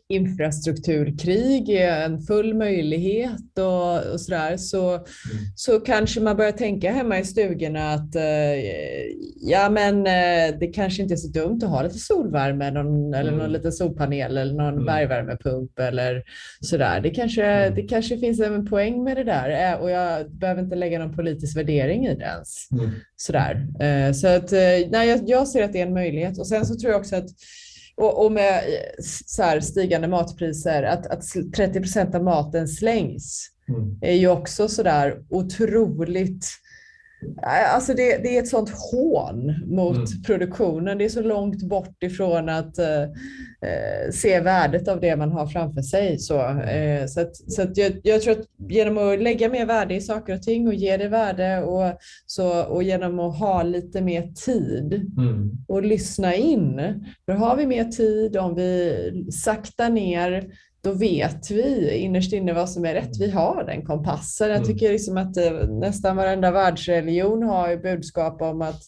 infrastrukturkrig 0.09 1.69
är 1.71 2.05
en 2.05 2.19
full 2.19 2.55
möjlighet 2.55 3.59
och, 3.59 4.13
och 4.13 4.21
sådär 4.21 4.57
så, 4.57 5.05
så 5.55 5.81
kanske 5.81 6.21
man 6.21 6.37
börjar 6.37 6.53
tänka 6.53 6.93
hemma 6.93 7.19
i 7.19 7.25
stugorna 7.25 7.91
att 7.93 8.17
eh, 8.17 8.23
ja 9.41 9.71
men 9.71 9.99
eh, 10.07 10.59
det 10.61 10.67
kanske 10.75 11.03
inte 11.03 11.15
är 11.15 11.17
så 11.17 11.29
dumt 11.29 11.61
att 11.63 11.71
ha 11.71 11.83
lite 11.83 11.99
solvärme 11.99 12.71
någon, 12.71 13.15
eller 13.15 13.31
någon 13.31 13.41
Mm. 13.41 13.53
liten 13.53 13.73
solpanel 13.73 14.37
eller 14.39 14.55
någon 14.55 14.73
Mm. 14.75 14.85
bergvärmepump 14.85 15.79
eller 15.79 16.23
sådär. 16.61 17.01
Det 17.01 17.11
kanske, 17.11 17.45
Mm. 17.45 17.75
det 17.75 17.83
kanske 17.83 18.19
finns 18.19 18.41
en 18.41 18.67
poäng 18.67 19.05
med 19.05 19.17
det 19.17 19.25
där 19.25 19.73
eh, 19.73 19.81
och 19.81 19.91
jag 19.91 20.31
behöver 20.33 20.63
inte 20.63 20.77
lägga 20.77 20.99
någon 20.99 21.17
politisk 21.17 21.57
värdering 21.57 22.07
i 22.07 22.15
det 22.15 22.25
ens. 22.25 22.69
Mm. 22.73 22.91
Sådär. 23.17 23.67
Eh, 23.81 24.13
Så 24.13 24.29
att, 24.29 24.53
eh, 24.53 24.59
nej, 24.91 25.09
jag, 25.09 25.21
jag 25.27 25.49
ser 25.49 25.65
att 25.65 25.73
det 25.73 25.81
är 25.81 25.87
en 25.87 25.95
möjlighet. 25.95 26.39
Och 26.39 26.47
sen 26.47 26.67
så 26.67 26.75
tror 26.75 26.93
jag 26.93 27.01
också 27.01 27.17
att 27.17 27.29
och, 27.97 28.25
och 28.25 28.33
med 28.33 28.63
så 29.27 29.43
här 29.43 29.61
stigande 29.61 30.09
matpriser, 30.09 30.83
att, 30.83 31.07
att 31.07 31.23
30 31.57 31.81
procent 31.81 32.15
av 32.15 32.25
maten 32.25 32.69
slängs 32.69 33.51
mm. 33.69 33.99
är 34.01 34.13
ju 34.13 34.29
också 34.29 34.69
så 34.69 34.83
där 34.83 35.25
otroligt 35.29 36.47
Alltså 37.43 37.95
det, 37.95 38.17
det, 38.17 38.37
är 38.37 38.43
ett 38.43 38.49
sånt 38.49 38.71
hån 38.93 39.55
mot 39.67 39.97
mm. 39.97 40.23
produktionen. 40.27 40.99
Det 40.99 41.05
är 41.05 41.09
så 41.09 41.23
långt 41.23 41.63
bort 41.63 42.03
ifrån 42.03 42.49
att 42.49 42.79
uh, 42.79 42.85
uh, 42.85 44.11
se 44.13 44.41
värdet 44.41 44.89
av 44.89 45.01
det 45.01 45.17
man 45.17 45.33
har 45.33 45.47
framför 45.47 45.83
sig. 45.83 46.19
Så, 46.19 46.49
uh, 46.49 47.07
så, 47.07 47.21
att, 47.21 47.37
så 47.37 47.63
att 47.63 47.77
jag, 47.77 48.01
jag, 48.03 48.23
tror 48.23 48.33
att 48.33 48.47
genom 48.69 48.99
att 48.99 49.23
lägga 49.23 49.49
mer 49.49 49.67
värde 49.67 49.95
i 49.95 50.01
saker 50.01 50.35
och 50.35 50.43
ting 50.43 50.69
och 50.69 50.75
ge 50.75 50.97
det 50.97 51.09
värde 51.09 51.63
och, 51.63 51.99
så, 52.27 52.63
och 52.63 52.83
genom 52.83 53.21
att 53.21 53.39
ha 53.39 53.63
lite 53.63 54.01
mer 54.01 54.33
tid 54.45 54.95
mm. 55.19 55.51
och 55.69 55.83
lyssna 55.83 56.35
in. 56.35 56.81
För 57.27 57.33
har 57.33 57.57
vi 57.57 57.67
mer 57.67 57.85
tid, 57.85 58.37
om 58.37 58.55
vi 58.55 58.95
saktar 59.33 59.91
ner 59.91 60.51
då 60.87 60.93
vet 60.93 61.51
vi 61.51 61.97
innerst 61.97 62.33
inne 62.33 62.53
vad 62.53 62.71
som 62.71 62.85
är 62.85 62.95
rätt. 62.95 63.21
Vi 63.21 63.31
har 63.31 63.65
den 63.65 63.87
kompassen. 63.87 64.49
Jag 64.49 64.57
mm. 64.57 64.69
tycker 64.69 64.93
liksom 64.93 65.17
att 65.17 65.37
eh, 65.37 65.53
nästan 65.69 66.17
varenda 66.17 66.51
världsreligion 66.51 67.43
har 67.43 67.77
budskap 67.77 68.43
om 68.43 68.63
att 68.63 68.81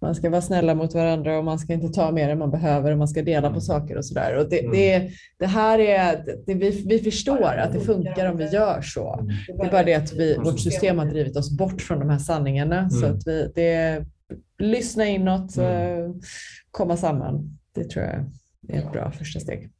man 0.00 0.14
ska 0.14 0.30
vara 0.30 0.42
snälla 0.42 0.74
mot 0.74 0.94
varandra 0.94 1.38
och 1.38 1.44
man 1.44 1.58
ska 1.58 1.72
inte 1.72 1.88
ta 1.88 2.12
mer 2.12 2.28
än 2.28 2.38
man 2.38 2.50
behöver 2.50 2.92
och 2.92 2.98
man 2.98 3.08
ska 3.08 3.22
dela 3.22 3.48
på 3.48 3.48
mm. 3.48 3.60
saker 3.60 3.96
och 3.96 4.04
sådär. 4.04 4.46
det, 4.50 4.60
mm. 4.60 4.72
det, 4.72 5.10
det 5.38 5.46
här 5.46 5.78
är, 5.78 6.24
det, 6.46 6.54
vi, 6.54 6.84
vi 6.86 6.98
förstår 6.98 7.56
att 7.56 7.72
det 7.72 7.80
funkar 7.80 8.30
om 8.30 8.36
vi 8.36 8.48
gör 8.48 8.82
så. 8.82 9.28
Det 9.46 9.66
är 9.66 9.70
bara 9.70 9.82
det 9.82 9.94
att 9.94 10.12
vi, 10.12 10.36
vårt 10.36 10.60
system 10.60 10.98
har 10.98 11.06
drivit 11.06 11.36
oss 11.36 11.56
bort 11.56 11.82
från 11.82 11.98
de 11.98 12.10
här 12.10 12.18
sanningarna. 12.18 12.90
Så 12.90 13.06
att 13.06 13.26
vi, 13.26 13.52
det, 13.54 14.04
lyssna 14.58 15.06
inåt, 15.06 15.58
eh, 15.58 16.10
komma 16.70 16.96
samman. 16.96 17.58
Det 17.74 17.84
tror 17.84 18.04
jag 18.04 18.14
är 18.76 18.82
ett 18.82 18.92
bra 18.92 19.10
första 19.10 19.40
steg. 19.40 19.70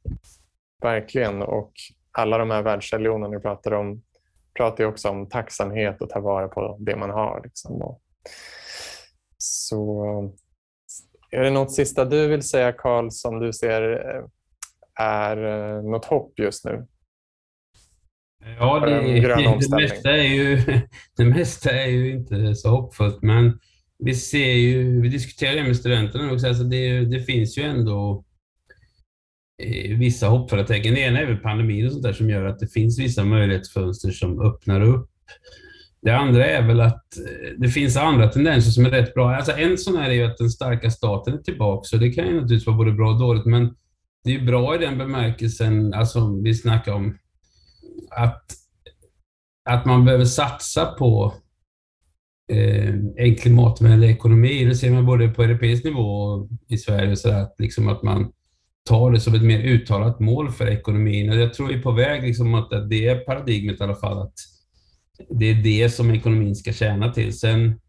Verkligen. 0.85 1.41
Och 1.41 1.71
alla 2.11 2.37
de 2.37 2.49
här 2.49 2.61
världsreligionerna 2.61 3.27
ni 3.27 3.39
pratar 3.39 3.71
om 3.71 4.01
pratar 4.57 4.83
ju 4.83 4.89
också 4.89 5.09
om 5.09 5.29
tacksamhet 5.29 6.01
och 6.01 6.09
ta 6.09 6.19
vara 6.19 6.47
på 6.47 6.77
det 6.79 6.95
man 6.95 7.09
har. 7.09 7.41
Liksom. 7.43 7.97
Så 9.37 10.05
är 11.31 11.43
det 11.43 11.49
något 11.49 11.73
sista 11.73 12.05
du 12.05 12.27
vill 12.27 12.41
säga 12.41 12.71
Karl 12.71 13.09
som 13.09 13.39
du 13.39 13.53
ser 13.53 13.81
eh, 13.91 14.23
är 15.05 15.37
eh, 15.37 15.83
något 15.83 16.05
hopp 16.05 16.39
just 16.39 16.65
nu? 16.65 16.87
Ja, 18.59 18.79
det, 18.79 19.19
det, 19.59 19.75
mesta 19.75 20.11
är 20.11 20.23
ju, 20.23 20.61
det 21.17 21.25
mesta 21.25 21.71
är 21.71 21.87
ju 21.87 22.11
inte 22.11 22.55
så 22.55 22.69
hoppfullt, 22.69 23.21
men 23.21 23.59
vi 23.99 24.13
ser 24.13 24.53
ju, 24.53 25.01
vi 25.01 25.09
diskuterar 25.09 25.55
det 25.55 25.63
med 25.63 25.77
studenterna 25.77 26.33
också, 26.33 26.47
alltså 26.47 26.63
det, 26.63 27.05
det 27.05 27.19
finns 27.19 27.57
ju 27.57 27.63
ändå 27.63 28.25
vissa 29.97 30.27
hoppfulla 30.27 30.63
tecken. 30.63 30.93
Det 30.93 30.99
ena 30.99 31.19
är 31.19 31.25
väl 31.25 31.37
pandemin 31.37 31.85
och 31.85 31.91
sånt 31.91 32.03
där 32.03 32.13
som 32.13 32.29
gör 32.29 32.45
att 32.45 32.59
det 32.59 32.67
finns 32.67 32.99
vissa 32.99 33.23
möjlighetsfönster 33.23 34.11
som 34.11 34.41
öppnar 34.41 34.81
upp. 34.81 35.09
Det 36.01 36.11
andra 36.11 36.45
är 36.45 36.67
väl 36.67 36.81
att 36.81 37.17
eh, 37.17 37.51
det 37.57 37.69
finns 37.69 37.97
andra 37.97 38.27
tendenser 38.27 38.71
som 38.71 38.85
är 38.85 38.89
rätt 38.89 39.13
bra. 39.13 39.35
Alltså 39.35 39.51
en 39.51 39.77
sån 39.77 39.97
här 39.97 40.09
är 40.09 40.13
ju 40.13 40.23
att 40.23 40.37
den 40.37 40.49
starka 40.49 40.91
staten 40.91 41.33
är 41.33 41.37
tillbaka, 41.37 41.83
så 41.83 41.97
det 41.97 42.11
kan 42.11 42.27
ju 42.27 42.33
naturligtvis 42.33 42.67
vara 42.67 42.77
både 42.77 42.91
bra 42.91 43.09
och 43.09 43.19
dåligt, 43.19 43.45
men 43.45 43.75
det 44.23 44.35
är 44.35 44.45
bra 44.45 44.75
i 44.75 44.77
den 44.77 44.97
bemärkelsen, 44.97 45.93
alltså 45.93 46.41
vi 46.43 46.53
snackar 46.53 46.93
om 46.93 47.17
att, 48.09 48.45
att 49.69 49.85
man 49.85 50.05
behöver 50.05 50.25
satsa 50.25 50.85
på 50.85 51.33
eh, 52.51 52.93
en 53.15 53.35
klimatvänlig 53.35 54.09
ekonomi. 54.09 54.65
Det 54.65 54.75
ser 54.75 54.91
man 54.91 55.05
både 55.05 55.27
på 55.27 55.43
europeisk 55.43 55.83
nivå 55.83 56.01
och 56.01 56.49
i 56.67 56.77
Sverige, 56.77 57.15
så 57.15 57.29
att, 57.29 57.55
liksom 57.59 57.87
att 57.87 58.03
man 58.03 58.31
ta 58.89 59.09
det 59.09 59.19
som 59.19 59.35
ett 59.35 59.41
mer 59.41 59.59
uttalat 59.59 60.19
mål 60.19 60.51
för 60.51 60.67
ekonomin. 60.67 61.29
Och 61.29 61.35
jag 61.35 61.53
tror 61.53 61.67
vi 61.67 61.73
är 61.73 61.81
på 61.81 61.91
väg 61.91 62.23
liksom 62.23 62.55
att 62.55 62.89
det 62.89 63.07
är 63.07 63.19
paradigmet 63.19 63.79
i 63.79 63.83
alla 63.83 63.95
fall, 63.95 64.21
att 64.21 64.33
det 65.29 65.45
är 65.45 65.55
det 65.55 65.89
som 65.89 66.11
ekonomin 66.11 66.55
ska 66.55 66.71
tjäna 66.71 67.13
till. 67.13 67.39
Sen 67.39 67.79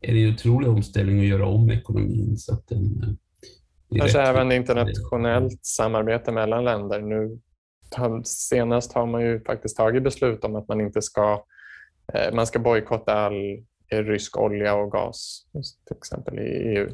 är 0.00 0.14
det 0.14 0.24
en 0.24 0.34
otrolig 0.34 0.70
omställning 0.70 1.20
att 1.20 1.26
göra 1.26 1.46
om 1.46 1.70
ekonomin. 1.70 2.36
Så 2.36 2.54
att 2.54 2.68
den, 2.68 3.02
eh, 3.02 3.98
Kanske 3.98 4.20
även 4.20 4.52
internationellt 4.52 5.64
samarbete 5.64 6.32
mellan 6.32 6.64
länder. 6.64 7.00
Nu, 7.00 7.38
senast 8.24 8.92
har 8.92 9.06
man 9.06 9.22
ju 9.22 9.40
faktiskt 9.44 9.76
tagit 9.76 10.02
beslut 10.02 10.44
om 10.44 10.56
att 10.56 10.68
man 10.68 10.80
inte 10.80 11.02
ska, 11.02 11.44
eh, 12.14 12.34
man 12.34 12.46
ska 12.46 12.58
bojkotta 12.58 13.14
all 13.14 13.64
rysk 13.90 14.38
olja 14.38 14.74
och 14.74 14.92
gas, 14.92 15.46
till 15.86 15.96
exempel 15.96 16.38
i 16.38 16.42
EU. 16.42 16.88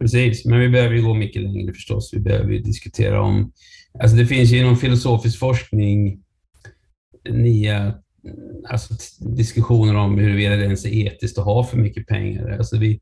Precis, 0.00 0.44
men 0.44 0.60
vi 0.60 0.68
behöver 0.68 0.94
ju 0.94 1.02
gå 1.02 1.14
mycket 1.14 1.42
längre 1.42 1.72
förstås. 1.72 2.10
Vi 2.14 2.20
behöver 2.20 2.52
ju 2.52 2.58
diskutera 2.58 3.22
om... 3.22 3.52
Alltså 4.00 4.16
det 4.16 4.26
finns 4.26 4.50
ju 4.50 4.58
inom 4.58 4.76
filosofisk 4.76 5.38
forskning 5.38 6.22
nya 7.28 7.94
alltså, 8.68 8.94
diskussioner 9.18 9.96
om 9.96 10.18
huruvida 10.18 10.56
det 10.56 10.64
ens 10.64 10.84
är 10.84 11.06
etiskt 11.06 11.38
att 11.38 11.44
ha 11.44 11.64
för 11.64 11.76
mycket 11.76 12.06
pengar. 12.06 12.50
Alltså 12.58 12.78
vi, 12.78 13.00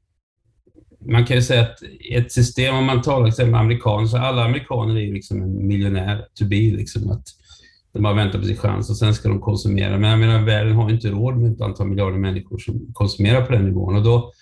man 1.07 1.27
kan 1.27 1.37
ju 1.37 1.43
säga 1.43 1.63
att 1.63 1.79
ett 2.13 2.33
system, 2.33 2.75
om 2.75 2.85
man 2.85 3.03
talar 3.03 3.27
till 3.27 3.33
exempel 3.33 3.55
amerikaner, 3.55 4.07
så 4.07 4.17
alla 4.17 4.45
amerikaner 4.45 4.97
är 4.97 5.01
ju 5.01 5.15
liksom 5.15 5.43
en 5.43 5.67
miljonär 5.67 6.25
to 6.35 6.45
be. 6.45 6.57
Liksom, 6.57 7.11
att 7.11 7.25
de 7.93 8.03
bara 8.03 8.15
väntar 8.15 8.39
på 8.39 8.45
sin 8.45 8.57
chans 8.57 8.91
och 8.91 8.97
sen 8.97 9.15
ska 9.15 9.29
de 9.29 9.41
konsumera. 9.41 9.99
Men 9.99 10.11
jag 10.11 10.19
menar, 10.19 10.43
världen 10.43 10.75
har 10.75 10.89
ju 10.89 10.95
inte 10.95 11.09
råd 11.09 11.37
med 11.37 11.53
ett 11.53 11.61
antal 11.61 11.89
miljarder 11.89 12.19
människor 12.19 12.59
som 12.59 12.93
konsumerar 12.93 13.43
på 13.43 13.53
den 13.53 13.65
nivån. 13.65 13.97
Och 13.97 14.05
då, 14.05 14.33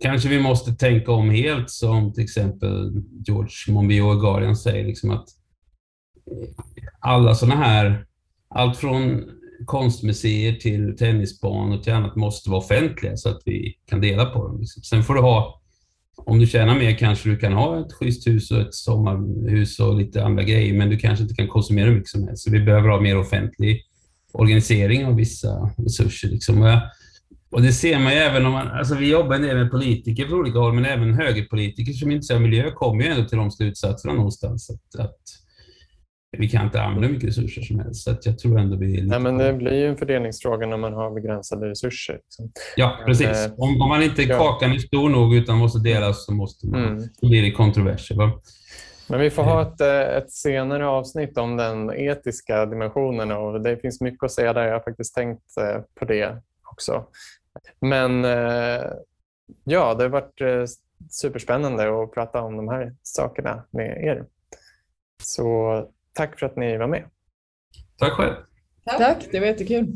kanske 0.00 0.28
vi 0.28 0.40
måste 0.40 0.72
tänka 0.72 1.12
om 1.12 1.30
helt 1.30 1.70
som 1.70 2.12
till 2.12 2.24
exempel 2.24 3.02
George 3.26 3.74
Monbiot 3.74 4.20
Guardian 4.20 4.56
säger, 4.56 4.86
liksom 4.86 5.10
att 5.10 5.28
eh, 6.30 6.64
alla 7.00 7.34
sådana 7.34 7.56
här, 7.56 8.06
allt 8.48 8.76
från 8.76 9.24
konstmuseer 9.66 10.52
till 10.52 10.96
tennisbanor 10.96 11.78
till 11.78 11.92
annat 11.92 12.16
måste 12.16 12.50
vara 12.50 12.58
offentliga 12.60 13.16
så 13.16 13.28
att 13.28 13.42
vi 13.44 13.74
kan 13.86 14.00
dela 14.00 14.24
på 14.24 14.48
dem. 14.48 14.60
Liksom. 14.60 14.82
Sen 14.82 15.04
får 15.04 15.14
du 15.14 15.20
ha, 15.20 15.62
om 16.16 16.38
du 16.38 16.46
tjänar 16.46 16.78
mer 16.78 16.94
kanske 16.94 17.28
du 17.28 17.36
kan 17.36 17.52
ha 17.52 17.80
ett 17.80 17.92
schysst 17.92 18.26
hus 18.26 18.50
och 18.50 18.60
ett 18.60 18.74
sommarhus 18.74 19.80
och 19.80 19.96
lite 19.96 20.24
andra 20.24 20.42
grejer, 20.42 20.74
men 20.74 20.90
du 20.90 20.98
kanske 20.98 21.22
inte 21.22 21.34
kan 21.34 21.48
konsumera 21.48 21.86
hur 21.86 21.94
mycket 21.94 22.10
som 22.10 22.28
helst. 22.28 22.44
Så 22.44 22.50
vi 22.50 22.60
behöver 22.60 22.88
ha 22.88 23.00
mer 23.00 23.18
offentlig 23.18 23.84
organisering 24.32 25.06
av 25.06 25.16
vissa 25.16 25.70
resurser. 25.76 26.28
Liksom. 26.28 26.62
Och 26.62 26.68
jag, 26.68 26.80
och 27.50 27.62
det 27.62 27.72
ser 27.72 27.98
man 27.98 28.12
ju 28.12 28.18
även 28.18 28.46
om 28.46 28.52
man, 28.52 28.68
alltså 28.68 28.94
vi 28.94 29.10
jobbar 29.10 29.36
en 29.36 29.42
del 29.42 29.56
med 29.56 29.70
politiker 29.70 30.24
på 30.24 30.34
olika 30.34 30.58
håll, 30.58 30.74
men 30.74 30.84
även 30.84 31.14
högerpolitiker 31.14 31.92
som 31.92 32.10
är 32.10 32.14
intresserade 32.14 32.44
av 32.44 32.50
miljö 32.50 32.70
kommer 32.70 33.04
ju 33.04 33.10
ändå 33.10 33.28
till 33.28 33.38
de 33.38 33.50
slutsatserna 33.50 34.14
någonstans 34.14 34.70
att, 34.70 35.00
att 35.00 35.18
vi 36.36 36.48
kan 36.48 36.64
inte 36.64 36.82
använda 36.82 37.08
mycket 37.08 37.28
resurser 37.28 37.62
som 37.62 37.78
helst. 37.78 38.04
Så 38.04 38.16
jag 38.24 38.38
tror 38.38 38.58
ändå 38.58 38.76
vi 38.76 39.02
Nej, 39.02 39.20
men 39.20 39.38
det 39.38 39.52
blir 39.52 39.74
ju 39.74 39.86
en 39.86 39.96
fördelningsfråga 39.96 40.66
när 40.66 40.76
man 40.76 40.92
har 40.92 41.10
begränsade 41.10 41.70
resurser. 41.70 42.14
Liksom. 42.14 42.52
Ja, 42.76 42.98
precis. 43.06 43.46
Eh, 43.46 43.52
om, 43.56 43.82
om, 43.82 43.88
man 43.88 44.02
inte 44.02 44.22
ja. 44.22 44.38
kakan 44.38 44.72
är 44.72 44.78
stor 44.78 45.08
nog 45.08 45.34
utan 45.34 45.58
måste 45.58 45.78
delas 45.78 46.26
så 46.26 46.32
måste 46.32 46.66
man, 46.66 46.84
mm. 46.84 47.08
blir 47.22 47.42
det 47.42 47.50
kontroverser. 47.50 48.14
Va? 48.14 48.32
Men 49.08 49.20
vi 49.20 49.30
får 49.30 49.42
ha 49.42 49.62
ett, 49.62 49.80
eh, 49.80 50.16
ett 50.16 50.32
senare 50.32 50.86
avsnitt 50.86 51.38
om 51.38 51.56
den 51.56 51.90
etiska 51.90 52.66
dimensionen 52.66 53.32
och 53.32 53.60
det 53.60 53.76
finns 53.76 54.00
mycket 54.00 54.22
att 54.22 54.32
säga 54.32 54.52
där. 54.52 54.66
Jag 54.66 54.72
har 54.72 54.80
faktiskt 54.80 55.14
tänkt 55.14 55.56
eh, 55.60 55.80
på 55.98 56.04
det 56.04 56.36
också. 56.72 57.04
Men 57.80 58.24
eh, 58.24 58.84
ja, 59.64 59.94
det 59.94 60.04
har 60.04 60.08
varit 60.08 60.40
eh, 60.40 60.64
superspännande 61.10 62.02
att 62.02 62.12
prata 62.12 62.42
om 62.42 62.56
de 62.56 62.68
här 62.68 62.94
sakerna 63.02 63.64
med 63.70 64.04
er. 64.04 64.24
Så 65.22 65.88
tack 66.12 66.38
för 66.38 66.46
att 66.46 66.56
ni 66.56 66.76
var 66.76 66.86
med. 66.86 67.04
Tack 67.98 68.12
själv. 68.12 68.34
Tack, 68.84 69.28
det 69.32 69.40
var 69.40 69.46
jättekul. 69.46 69.86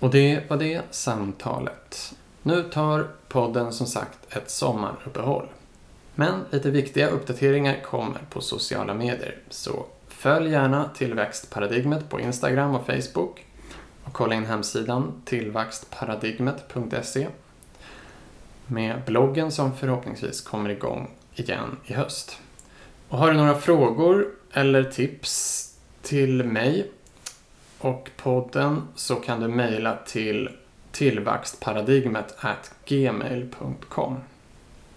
Och 0.00 0.10
det 0.10 0.50
var 0.50 0.56
det 0.56 0.82
samtalet. 0.90 2.14
Nu 2.42 2.62
tar 2.62 3.08
podden 3.28 3.72
som 3.72 3.86
sagt 3.86 4.36
ett 4.36 4.50
sommaruppehåll. 4.50 5.48
Men 6.14 6.44
lite 6.50 6.70
viktiga 6.70 7.08
uppdateringar 7.08 7.80
kommer 7.82 8.20
på 8.30 8.40
sociala 8.40 8.94
medier. 8.94 9.38
Så 9.50 9.86
följ 10.08 10.50
gärna 10.50 10.90
Tillväxtparadigmet 10.94 12.08
på 12.08 12.20
Instagram 12.20 12.74
och 12.74 12.86
Facebook 12.86 13.44
och 14.04 14.12
kolla 14.12 14.34
in 14.34 14.46
hemsidan 14.46 15.22
tillväxtparadigmet.se 15.24 17.28
med 18.66 19.02
bloggen 19.06 19.52
som 19.52 19.76
förhoppningsvis 19.76 20.40
kommer 20.40 20.70
igång 20.70 21.10
igen 21.34 21.76
i 21.84 21.92
höst. 21.92 22.38
Och 23.08 23.18
har 23.18 23.30
du 23.30 23.36
några 23.36 23.54
frågor 23.54 24.28
eller 24.52 24.84
tips 24.84 25.70
till 26.02 26.44
mig 26.44 26.90
och 27.78 28.10
podden 28.16 28.82
så 28.94 29.16
kan 29.16 29.40
du 29.40 29.48
mejla 29.48 29.96
till 30.06 30.48
tillväxtparadigmet 30.92 32.36
gmail.com. 32.86 34.16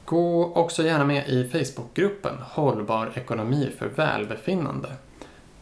Gå 0.06 0.54
också 0.54 0.84
gärna 0.84 1.06
med 1.06 1.30
i 1.30 1.50
Facebookgruppen 1.50 2.36
Hållbar 2.42 3.12
ekonomi 3.16 3.72
för 3.78 3.88
välbefinnande 3.88 4.90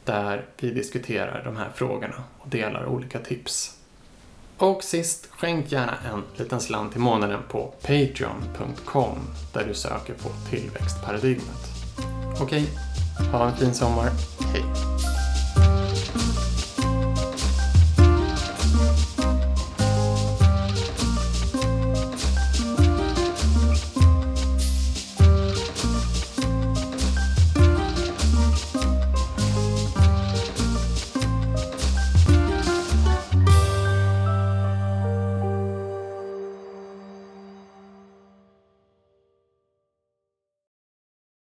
där 0.06 0.46
vi 0.58 0.72
diskuterar 0.72 1.44
de 1.44 1.58
här 1.58 1.70
frågorna 1.76 2.24
och 2.38 2.50
delar 2.50 2.86
olika 2.86 3.20
tips. 3.20 3.78
Och 4.58 4.84
sist, 4.84 5.30
skänk 5.32 5.72
gärna 5.72 5.94
en 6.14 6.24
liten 6.36 6.62
slant 6.62 6.96
i 6.96 7.00
månaden 7.00 7.40
på 7.50 7.74
patreon.com 7.82 9.20
där 9.54 9.66
du 9.68 9.74
söker 9.74 10.14
på 10.14 10.30
tillväxtparadigmet. 10.50 11.70
Okej, 12.42 12.66
ha 13.32 13.50
en 13.50 13.58
fin 13.58 13.74
sommar. 13.74 14.10
Hej! 14.54 15.25